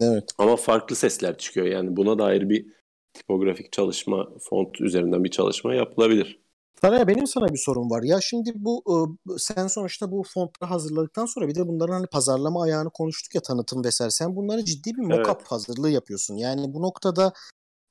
Evet. 0.00 0.24
ama 0.38 0.56
farklı 0.56 0.96
sesler 0.96 1.38
çıkıyor. 1.38 1.66
Yani 1.66 1.96
buna 1.96 2.18
dair 2.18 2.48
bir 2.48 2.66
tipografik 3.14 3.72
çalışma, 3.72 4.28
font 4.40 4.80
üzerinden 4.80 5.24
bir 5.24 5.30
çalışma 5.30 5.74
yapılabilir. 5.74 6.40
Taner 6.82 7.08
benim 7.08 7.26
sana 7.26 7.48
bir 7.48 7.58
sorum 7.58 7.90
var. 7.90 8.02
Ya 8.02 8.20
şimdi 8.20 8.52
bu 8.54 8.82
e, 8.88 8.94
sen 9.38 9.66
sonuçta 9.66 10.10
bu 10.10 10.22
fontları 10.34 10.70
hazırladıktan 10.70 11.26
sonra 11.26 11.48
bir 11.48 11.54
de 11.54 11.68
bunların 11.68 11.92
hani 11.92 12.06
pazarlama 12.06 12.62
ayağını 12.62 12.90
konuştuk 12.90 13.34
ya 13.34 13.40
tanıtım 13.40 13.84
vesaire. 13.84 14.10
Sen 14.10 14.36
bunları 14.36 14.64
ciddi 14.64 14.90
bir 14.94 15.02
mock-up 15.02 15.36
Evet. 15.36 15.46
hazırlığı 15.46 15.90
yapıyorsun. 15.90 16.36
Yani 16.36 16.74
bu 16.74 16.82
noktada 16.82 17.32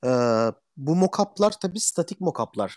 e, 0.06 0.12
bu 0.78 0.96
mock-up'lar 0.96 1.54
tabii 1.62 1.80
statik 1.80 2.22
mock-up'lar. 2.22 2.72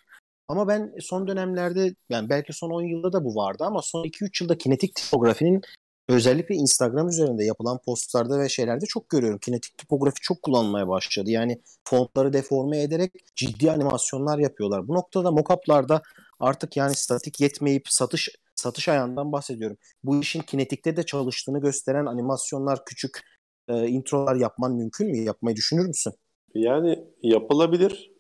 Ama 0.49 0.69
ben 0.69 0.95
son 1.01 1.29
dönemlerde 1.29 1.95
yani 2.09 2.29
belki 2.29 2.53
son 2.53 2.71
10 2.71 2.83
yılda 2.83 3.13
da 3.13 3.25
bu 3.25 3.35
vardı 3.35 3.65
ama 3.65 3.83
son 3.83 4.05
2-3 4.05 4.45
yılda 4.45 4.59
kinetik 4.59 4.95
tipografinin 4.95 5.61
özellikle 6.09 6.55
Instagram 6.55 7.09
üzerinde 7.09 7.45
yapılan 7.45 7.79
postlarda 7.87 8.41
ve 8.41 8.49
şeylerde 8.49 8.87
çok 8.87 9.09
görüyorum. 9.09 9.39
Kinetik 9.39 9.79
tipografi 9.79 10.21
çok 10.21 10.43
kullanılmaya 10.43 10.89
başladı. 10.89 11.31
Yani 11.31 11.63
fontları 11.85 12.33
deforme 12.33 12.83
ederek 12.83 13.13
ciddi 13.37 13.73
animasyonlar 13.73 14.39
yapıyorlar. 14.39 14.89
Bu 14.89 14.95
noktada 14.95 15.31
mockup'larda 15.31 16.03
artık 16.41 16.77
yani 16.77 16.95
statik 16.95 17.41
yetmeyip 17.41 17.89
satış 17.89 18.29
satış 18.55 18.89
ayağından 18.89 19.33
bahsediyorum. 19.33 19.77
Bu 20.05 20.21
işin 20.21 20.41
kinetikte 20.41 20.97
de 20.97 21.03
çalıştığını 21.03 21.61
gösteren 21.61 22.07
animasyonlar, 22.07 22.85
küçük 22.85 23.21
e, 23.69 23.87
introlar 23.87 24.37
yapman 24.37 24.73
mümkün 24.73 25.11
mü? 25.11 25.19
Yapmayı 25.19 25.57
düşünür 25.57 25.87
müsün? 25.87 26.13
Yani 26.55 27.05
yapılabilir. 27.23 28.11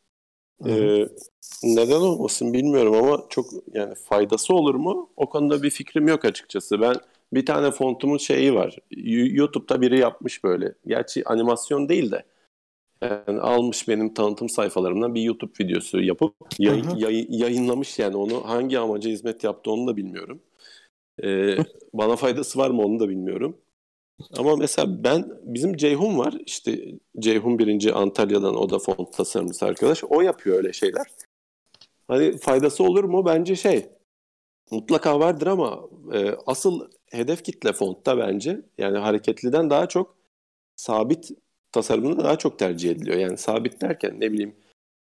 Hı. 0.62 0.70
Ee, 0.70 1.08
neden 1.62 2.00
olmasın 2.00 2.52
bilmiyorum 2.52 2.94
ama 2.94 3.24
çok 3.28 3.46
yani 3.74 3.94
faydası 3.94 4.54
olur 4.54 4.74
mu? 4.74 5.10
O 5.16 5.28
konuda 5.28 5.62
bir 5.62 5.70
fikrim 5.70 6.08
yok 6.08 6.24
açıkçası. 6.24 6.80
Ben 6.80 6.94
bir 7.32 7.46
tane 7.46 7.70
fontumun 7.70 8.18
şeyi 8.18 8.54
var. 8.54 8.78
YouTube'da 9.36 9.80
biri 9.80 9.98
yapmış 9.98 10.44
böyle. 10.44 10.74
Gerçi 10.86 11.28
animasyon 11.28 11.88
değil 11.88 12.10
de 12.10 12.24
yani 13.02 13.40
almış 13.40 13.88
benim 13.88 14.14
tanıtım 14.14 14.48
sayfalarımdan 14.48 15.14
bir 15.14 15.22
YouTube 15.22 15.52
videosu 15.60 16.00
yapıp 16.00 16.34
hı. 16.60 16.98
yayın- 16.98 17.32
yayınlamış 17.32 17.98
yani 17.98 18.16
onu 18.16 18.48
hangi 18.48 18.78
amaca 18.78 19.10
hizmet 19.10 19.44
yaptı 19.44 19.70
onu 19.70 19.86
da 19.86 19.96
bilmiyorum. 19.96 20.40
Ee, 21.24 21.56
bana 21.94 22.16
faydası 22.16 22.58
var 22.58 22.70
mı 22.70 22.82
onu 22.82 23.00
da 23.00 23.08
bilmiyorum. 23.08 23.56
Ama 24.36 24.56
mesela 24.56 25.04
ben 25.04 25.30
bizim 25.42 25.76
Ceyhun 25.76 26.18
var 26.18 26.34
işte 26.46 26.84
Ceyhun 27.18 27.58
birinci 27.58 27.92
Antalya'dan 27.92 28.56
o 28.56 28.70
da 28.70 28.78
font 28.78 29.12
tasarımcısı 29.12 29.66
arkadaş. 29.66 30.04
O 30.04 30.20
yapıyor 30.20 30.56
öyle 30.56 30.72
şeyler. 30.72 31.06
Hani 32.08 32.38
faydası 32.38 32.84
olur 32.84 33.04
mu? 33.04 33.26
Bence 33.26 33.56
şey 33.56 33.86
mutlaka 34.70 35.20
vardır 35.20 35.46
ama 35.46 35.88
e, 36.14 36.30
asıl 36.46 36.90
hedef 37.10 37.44
kitle 37.44 37.72
fontta 37.72 38.18
bence 38.18 38.60
yani 38.78 38.98
hareketliden 38.98 39.70
daha 39.70 39.86
çok 39.88 40.16
sabit 40.76 41.30
tasarımını 41.72 42.24
daha 42.24 42.38
çok 42.38 42.58
tercih 42.58 42.90
ediliyor. 42.90 43.16
Yani 43.16 43.38
sabit 43.38 43.80
derken 43.80 44.20
ne 44.20 44.32
bileyim 44.32 44.56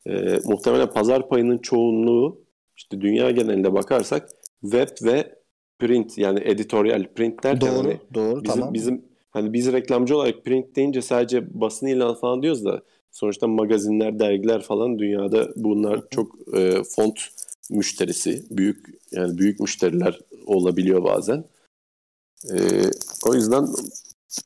e, 0.06 0.40
muhtemelen 0.46 0.92
pazar 0.92 1.30
payının 1.30 1.58
çoğunluğu 1.58 2.46
işte 2.78 3.02
dünya 3.02 3.32
genelinde 3.32 3.74
bakarsak 3.74 4.30
web 4.62 4.90
ve 5.02 5.36
print 5.80 6.18
yani 6.18 6.40
editoryal 6.44 7.08
print 7.16 7.44
derken 7.44 7.62
Doğru, 7.62 7.78
hani 7.78 8.00
doğru 8.14 8.44
bizim, 8.44 8.60
tamam. 8.60 8.74
bizim 8.74 9.06
hani 9.32 9.54
biz 9.54 9.72
reklamcı 9.74 10.16
olarak 10.16 10.46
print 10.46 10.76
deyince 10.76 11.02
sadece 11.02 11.62
basın 11.62 11.88
ilan 11.88 12.16
falan 12.16 12.42
diyoruz 12.44 12.66
da 12.66 12.82
sonuçta 13.12 13.48
magazinler, 13.48 14.20
dergiler 14.20 14.62
falan 14.62 15.00
dünyada 15.00 15.50
bunlar 15.56 16.02
çok 16.10 16.36
e, 16.58 16.84
font 16.84 17.20
müşterisi, 17.70 18.46
büyük 18.52 18.86
yani 19.12 19.38
büyük 19.38 19.60
müşteriler 19.60 20.20
olabiliyor 20.46 21.04
bazen. 21.04 21.46
E, 22.54 22.58
o 23.30 23.34
yüzden 23.34 23.68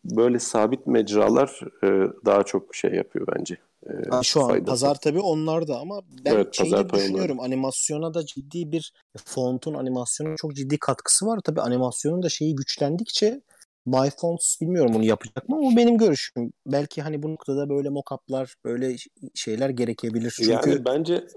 böyle 0.05 0.39
sabit 0.39 0.87
mecralar 0.87 1.59
e, 1.83 1.87
daha 2.25 2.43
çok 2.43 2.75
şey 2.75 2.91
yapıyor 2.93 3.27
bence. 3.37 3.57
E, 3.89 4.09
Ha, 4.09 4.23
şu 4.23 4.41
an 4.41 4.47
faydası. 4.47 4.65
pazar 4.69 4.95
tabii 4.95 5.19
onlarda 5.19 5.79
ama 5.79 6.01
ben 6.25 6.31
Evet, 6.33 6.53
şeyi 6.55 6.71
pazar 6.71 6.89
düşünüyorum. 6.93 7.39
Animasyona 7.39 8.13
da 8.13 8.25
ciddi 8.25 8.71
bir 8.71 8.93
fontun 9.25 9.73
animasyona 9.73 10.35
çok 10.35 10.55
ciddi 10.55 10.77
katkısı 10.77 11.25
var. 11.25 11.39
Tabii 11.43 11.61
animasyonun 11.61 12.23
da 12.23 12.29
şeyi 12.29 12.55
güçlendikçe 12.55 13.41
MyFonts 13.85 14.61
bilmiyorum 14.61 14.93
bunu 14.93 15.05
yapacak 15.05 15.49
mı 15.49 15.55
ama 15.57 15.77
benim 15.77 15.97
görüşüm. 15.97 16.51
Belki 16.67 17.01
hani 17.01 17.23
bu 17.23 17.31
noktada 17.31 17.69
böyle 17.69 17.89
mockup'lar 17.89 18.55
böyle 18.65 18.95
şeyler 19.35 19.69
gerekebilir. 19.69 20.33
Çünkü 20.37 20.51
Yani 20.69 20.85
bence 20.85 21.27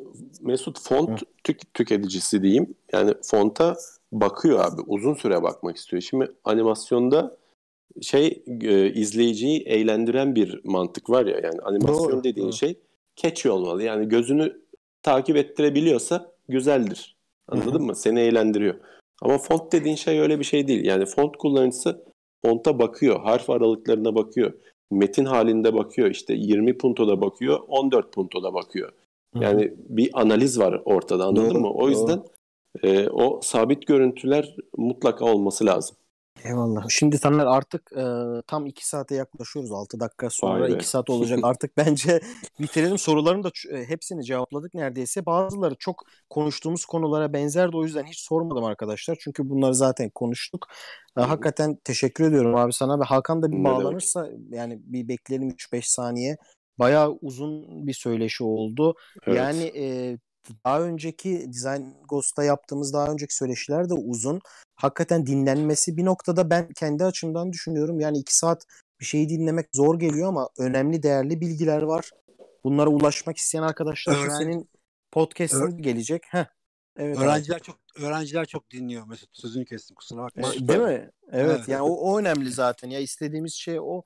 Mesut 0.41 0.81
font 0.81 1.23
tük- 1.45 1.75
tüketicisi 1.75 2.43
diyeyim. 2.43 2.75
Yani 2.93 3.15
fonta 3.23 3.77
bakıyor 4.13 4.65
abi. 4.65 4.81
Uzun 4.87 5.15
süre 5.15 5.43
bakmak 5.43 5.77
istiyor. 5.77 6.03
Şimdi 6.03 6.33
animasyonda 6.45 7.37
şey 8.01 8.43
e, 8.63 8.93
izleyiciyi 8.93 9.63
eğlendiren 9.63 10.35
bir 10.35 10.61
mantık 10.65 11.11
var 11.11 11.27
ya. 11.27 11.41
Yani 11.43 11.61
animasyon 11.63 12.13
Doğru, 12.13 12.25
dediğin 12.25 12.47
doğru. 12.47 12.57
şey 12.57 12.79
catchy 13.17 13.55
olmalı. 13.55 13.83
Yani 13.83 14.09
gözünü 14.09 14.63
takip 15.03 15.37
ettirebiliyorsa 15.37 16.33
güzeldir. 16.49 17.17
Anladın 17.49 17.83
mı? 17.83 17.97
Seni 17.97 18.21
eğlendiriyor. 18.21 18.75
Ama 19.23 19.39
font 19.39 19.73
dediğin 19.73 19.97
şey 19.97 20.21
öyle 20.21 20.39
bir 20.39 20.45
şey 20.45 20.69
değil. 20.69 20.85
Yani 20.85 21.07
font 21.07 21.37
kullanıcısı 21.37 22.05
fonta 22.45 22.79
bakıyor. 22.79 23.21
Harf 23.21 23.51
aralıklarına 23.51 24.15
bakıyor. 24.15 24.53
Metin 24.91 25.25
halinde 25.25 25.75
bakıyor. 25.75 26.11
İşte 26.11 26.35
20 26.35 26.79
puntoda 26.79 27.21
bakıyor. 27.21 27.61
14 27.69 28.13
puntoda 28.13 28.55
bakıyor. 28.55 28.93
Yani 29.41 29.75
bir 29.77 30.11
analiz 30.13 30.59
var 30.59 30.83
ortada 30.85 31.25
anladın 31.25 31.51
Doğru, 31.51 31.61
mı? 31.61 31.71
O 31.71 31.81
doğru. 31.81 31.91
yüzden 31.91 32.23
e, 32.83 33.09
o 33.09 33.41
sabit 33.43 33.87
görüntüler 33.87 34.57
mutlaka 34.77 35.25
olması 35.25 35.67
lazım. 35.67 35.97
Eyvallah. 36.45 36.85
Şimdi 36.89 37.19
Taner 37.19 37.47
artık 37.47 37.93
e, 37.97 38.05
tam 38.47 38.67
2 38.67 38.89
saate 38.89 39.15
yaklaşıyoruz. 39.15 39.73
6 39.73 40.01
dakika 40.01 40.31
sonra 40.31 40.61
Vay 40.61 40.71
be. 40.71 40.75
2 40.75 40.89
saat 40.89 41.11
olacak. 41.11 41.39
Artık 41.43 41.77
bence 41.77 42.21
bitirelim. 42.61 42.99
Soruların 42.99 43.43
da 43.45 43.51
e, 43.73 43.85
hepsini 43.85 44.25
cevapladık 44.25 44.75
neredeyse. 44.75 45.27
Bazıları 45.27 45.75
çok 45.79 46.03
konuştuğumuz 46.31 46.85
konulara 46.85 47.33
benzerdi. 47.33 47.77
O 47.77 47.85
yüzden 47.85 48.05
hiç 48.05 48.21
sormadım 48.21 48.65
arkadaşlar. 48.65 49.17
Çünkü 49.21 49.51
bunları 49.51 49.75
zaten 49.75 50.11
konuştuk. 50.11 50.67
E, 51.19 51.21
hakikaten 51.21 51.79
teşekkür 51.85 52.25
ediyorum 52.25 52.55
abi 52.57 52.73
sana. 52.73 53.01
Ve 53.01 53.05
Hakan 53.05 53.43
da 53.43 53.53
bir 53.53 53.57
Ne 53.57 53.65
demek. 53.65 53.73
bağlanırsa 53.79 54.29
yani 54.51 54.79
bir 54.85 55.09
bekleyelim 55.09 55.49
3-5 55.51 55.89
saniye. 55.89 56.37
Bayağı 56.79 57.19
uzun 57.23 57.87
bir 57.87 57.95
söyleşi 57.95 58.45
oldu. 58.45 58.95
Evet. 59.27 59.39
Yani 59.39 59.63
e, 59.77 60.19
daha 60.65 60.81
önceki 60.83 61.47
Design 61.53 61.83
Ghost'ta 62.09 62.45
yaptığımız 62.45 62.93
daha 62.93 63.13
önceki 63.13 63.37
söyleşiler 63.37 63.89
de 63.89 63.95
uzun. 63.95 64.41
Hakikaten 64.75 65.27
dinlenmesi 65.27 65.97
bir 65.97 66.05
noktada 66.05 66.51
ben 66.51 66.69
kendi 66.73 67.05
açımdan 67.05 67.53
düşünüyorum. 67.53 68.01
Yani 68.01 68.19
iki 68.19 68.37
saat 68.37 68.67
bir 69.01 69.05
şeyi 69.05 69.29
dinlemek 69.29 69.67
zor 69.73 69.99
geliyor 69.99 70.29
ama 70.29 70.49
önemli 70.59 71.03
değerli 71.03 71.41
bilgiler 71.41 71.83
var. 71.83 72.11
Bunlara 72.65 72.91
ulaşmak 72.91 73.37
isteyen 73.37 73.63
arkadaşlar 73.63 74.15
Öğren- 74.15 74.39
senin 74.39 74.69
podcast'in 75.11 75.79
gelecek. 75.83 76.23
Heh. 76.31 76.45
Evet 76.97 77.19
abi. 77.19 77.25
Öğrenciler 77.25 77.59
çok 77.59 77.77
öğrenciler 77.97 78.45
çok 78.45 78.71
dinliyor 78.71 79.07
Mesut. 79.07 79.29
Sözünü 79.33 79.65
kestim 79.65 79.97
kusura 79.97 80.23
bakma. 80.23 80.55
E, 80.55 80.69
değil 80.69 80.81
mi? 80.81 81.11
Evet, 81.33 81.51
Evet. 81.57 81.69
yani 81.69 81.83
o, 81.83 81.91
o 81.91 82.19
önemli 82.19 82.53
zaten. 82.53 82.91
Ya 82.91 83.01
istediğimiz 83.01 83.53
şey 83.53 83.81
o. 83.81 84.03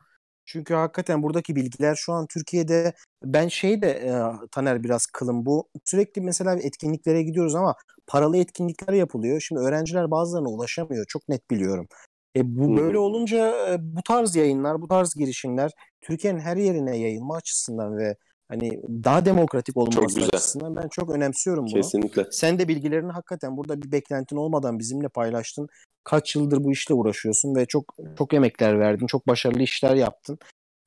Çünkü 0.46 0.74
hakikaten 0.74 1.22
buradaki 1.22 1.56
bilgiler 1.56 1.94
şu 1.94 2.12
an 2.12 2.26
Türkiye'de 2.26 2.92
ben 3.24 3.48
şey 3.48 3.82
de 3.82 3.90
e, 3.90 4.12
Taner 4.50 4.84
biraz 4.84 5.06
kılım 5.06 5.46
bu. 5.46 5.68
Sürekli 5.84 6.22
mesela 6.22 6.54
etkinliklere 6.54 7.22
gidiyoruz 7.22 7.54
ama 7.54 7.74
paralı 8.06 8.36
etkinlikler 8.36 8.94
yapılıyor. 8.94 9.40
Şimdi 9.40 9.60
öğrenciler 9.60 10.10
bazılarına 10.10 10.48
ulaşamıyor. 10.48 11.06
Çok 11.08 11.28
net 11.28 11.50
biliyorum. 11.50 11.88
E, 12.36 12.56
bu 12.56 12.76
böyle 12.76 12.98
olunca 12.98 13.68
e, 13.68 13.76
bu 13.80 14.02
tarz 14.02 14.36
yayınlar, 14.36 14.82
bu 14.82 14.88
tarz 14.88 15.14
girişimler 15.14 15.70
Türkiye'nin 16.00 16.40
her 16.40 16.56
yerine 16.56 16.96
yayılma 16.96 17.36
açısından 17.36 17.96
ve 17.98 18.16
hani 18.48 18.82
daha 19.04 19.24
demokratik 19.24 19.76
olması 19.76 20.14
güzel. 20.14 20.28
açısından 20.32 20.76
ben 20.76 20.88
çok 20.88 21.10
önemsiyorum 21.10 21.64
bunu. 21.66 21.74
Kesinlikle. 21.74 22.26
Sen 22.30 22.58
de 22.58 22.68
bilgilerini 22.68 23.12
hakikaten 23.12 23.56
burada 23.56 23.82
bir 23.82 23.92
beklentin 23.92 24.36
olmadan 24.36 24.78
bizimle 24.78 25.08
paylaştın. 25.08 25.68
Kaç 26.04 26.36
yıldır 26.36 26.64
bu 26.64 26.72
işle 26.72 26.94
uğraşıyorsun 26.94 27.54
ve 27.54 27.66
çok 27.66 27.96
çok 28.18 28.34
emekler 28.34 28.80
verdin. 28.80 29.06
Çok 29.06 29.28
başarılı 29.28 29.62
işler 29.62 29.94
yaptın. 29.94 30.38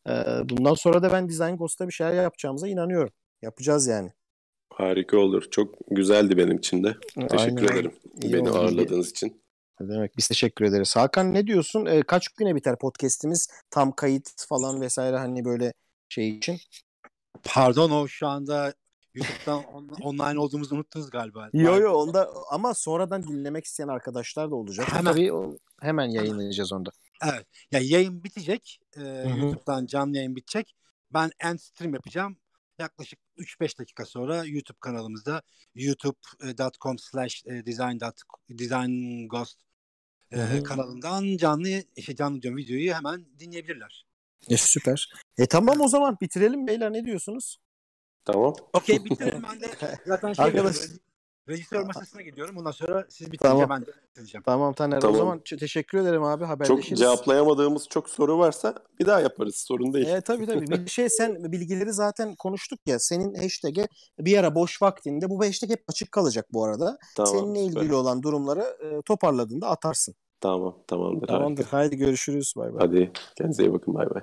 Ee, 0.07 0.11
bundan 0.49 0.73
sonra 0.73 1.03
da 1.03 1.11
ben 1.11 1.29
Design 1.29 1.55
Ghost'ta 1.55 1.87
bir 1.87 1.93
şeyler 1.93 2.23
yapacağımıza 2.23 2.67
inanıyorum. 2.67 3.13
Yapacağız 3.41 3.87
yani. 3.87 4.11
Harika 4.73 5.17
olur. 5.17 5.43
Çok 5.51 5.75
güzeldi 5.91 6.37
benim 6.37 6.57
için 6.57 6.83
de. 6.83 6.95
Teşekkür 7.29 7.57
Aynen. 7.57 7.73
ederim. 7.73 7.91
İyi 8.21 8.33
Beni 8.33 8.49
ağırladığınız 8.49 9.09
için. 9.09 9.41
Ne 9.79 9.89
demek? 9.89 10.17
Biz 10.17 10.27
teşekkür 10.27 10.65
ederiz. 10.65 10.95
Hakan 10.95 11.33
ne 11.33 11.47
diyorsun? 11.47 11.85
Ee, 11.85 12.01
kaç 12.01 12.27
güne 12.27 12.55
biter 12.55 12.77
podcast'imiz? 12.77 13.47
Tam 13.71 13.91
kayıt 13.91 14.45
falan 14.49 14.81
vesaire 14.81 15.17
hani 15.17 15.45
böyle 15.45 15.73
şey 16.09 16.29
için. 16.29 16.57
Pardon 17.43 17.91
o 17.91 18.07
şu 18.07 18.27
anda 18.27 18.73
YouTube'dan 19.13 19.63
on- 19.63 19.87
online 20.01 20.39
olduğumuzu 20.39 20.75
unuttunuz 20.75 21.09
galiba. 21.09 21.49
Yo 21.53 21.79
yo 21.79 21.93
onda 21.93 22.29
ama 22.51 22.73
sonradan 22.73 23.23
dinlemek 23.23 23.65
isteyen 23.65 23.87
arkadaşlar 23.87 24.51
da 24.51 24.55
olacak. 24.55 24.91
Hemen. 24.93 25.11
Tabii 25.13 25.33
o- 25.33 25.57
hemen 25.81 26.05
yayınlayacağız 26.09 26.73
onda. 26.73 26.89
Evet. 27.23 27.45
Ya 27.71 27.79
yayın 27.79 28.23
bitecek. 28.23 28.79
Ee. 28.97 29.01
YouTube'dan 29.37 29.85
canlı 29.85 30.17
yayın 30.17 30.35
bitecek. 30.35 30.75
Ben 31.13 31.31
end 31.39 31.59
stream 31.59 31.93
yapacağım. 31.93 32.37
Yaklaşık 32.79 33.19
3-5 33.37 33.79
dakika 33.79 34.05
sonra 34.05 34.45
YouTube 34.45 34.77
kanalımızda 34.79 35.41
youtube.com 35.75 36.99
slash 36.99 37.45
design 37.45 37.99
design 38.49 39.27
ghost 39.27 39.59
e, 40.31 40.63
kanalından 40.63 41.37
canlı 41.37 41.83
işte 41.95 42.15
canlı 42.15 42.41
diyorum 42.41 42.57
videoyu 42.57 42.93
hemen 42.93 43.25
dinleyebilirler. 43.39 44.05
E, 44.49 44.57
süper. 44.57 45.09
E 45.39 45.45
tamam 45.45 45.81
o 45.81 45.87
zaman 45.87 46.17
bitirelim 46.21 46.67
beyler 46.67 46.93
ne 46.93 47.05
diyorsunuz? 47.05 47.57
Tamam. 48.25 48.53
Okey 48.73 49.05
bitirelim 49.05 49.43
ben 49.51 49.61
de 49.61 49.67
zaten 50.05 50.33
şey 50.33 50.45
Arkadaş-. 50.45 50.89
Rejistör 51.49 51.83
masasına 51.85 52.21
gidiyorum. 52.21 52.57
Ondan 52.57 52.71
sonra 52.71 53.05
siz 53.09 53.31
bitirince 53.31 53.53
Tamam. 53.53 53.69
ben 53.69 53.81
de 53.81 53.91
bitireceğim. 54.09 54.43
Tamam 54.45 54.73
Taner 54.73 55.01
Tamam. 55.01 55.15
o 55.15 55.17
zaman 55.17 55.39
teşekkür 55.59 55.97
ederim 55.97 56.23
abi 56.23 56.41
Çok 56.41 56.49
haberleşiriz. 56.49 56.99
cevaplayamadığımız 56.99 57.87
çok 57.89 58.09
soru 58.09 58.39
varsa 58.39 58.75
bir 58.99 59.05
daha 59.05 59.21
yaparız. 59.21 59.55
Sorun 59.55 59.93
değil. 59.93 60.07
E, 60.07 60.21
tabii 60.21 60.45
tabii. 60.45 60.85
Bir 60.85 60.89
şey 60.89 61.09
sen 61.09 61.51
bilgileri 61.51 61.93
zaten 61.93 62.35
konuştuk 62.35 62.79
ya. 62.85 62.99
Senin 62.99 63.33
hashtag'e 63.33 63.87
bir 64.19 64.37
ara 64.37 64.55
boş 64.55 64.81
vaktinde 64.81 65.29
bu 65.29 65.45
hashtag 65.45 65.69
hep 65.69 65.83
açık 65.87 66.11
kalacak 66.11 66.45
bu 66.53 66.65
arada. 66.65 66.97
Tamam. 67.15 67.33
Seninle 67.33 67.59
ilgili 67.59 67.83
süper. 67.83 67.95
olan 67.95 68.23
durumları 68.23 68.61
e, 68.61 69.01
toparladığında 69.01 69.67
atarsın. 69.67 70.15
Tamam. 70.41 70.83
Tamamdır. 70.87 71.27
Tamamdır. 71.27 71.63
harika. 71.63 71.77
Haydi 71.77 71.97
görüşürüz. 71.97 72.53
Bay 72.57 72.73
bay. 72.73 72.79
Hadi 72.87 73.11
kendinize 73.37 73.63
iyi 73.63 73.73
bakın. 73.73 73.93
Bay 73.93 74.09
bay. 74.09 74.21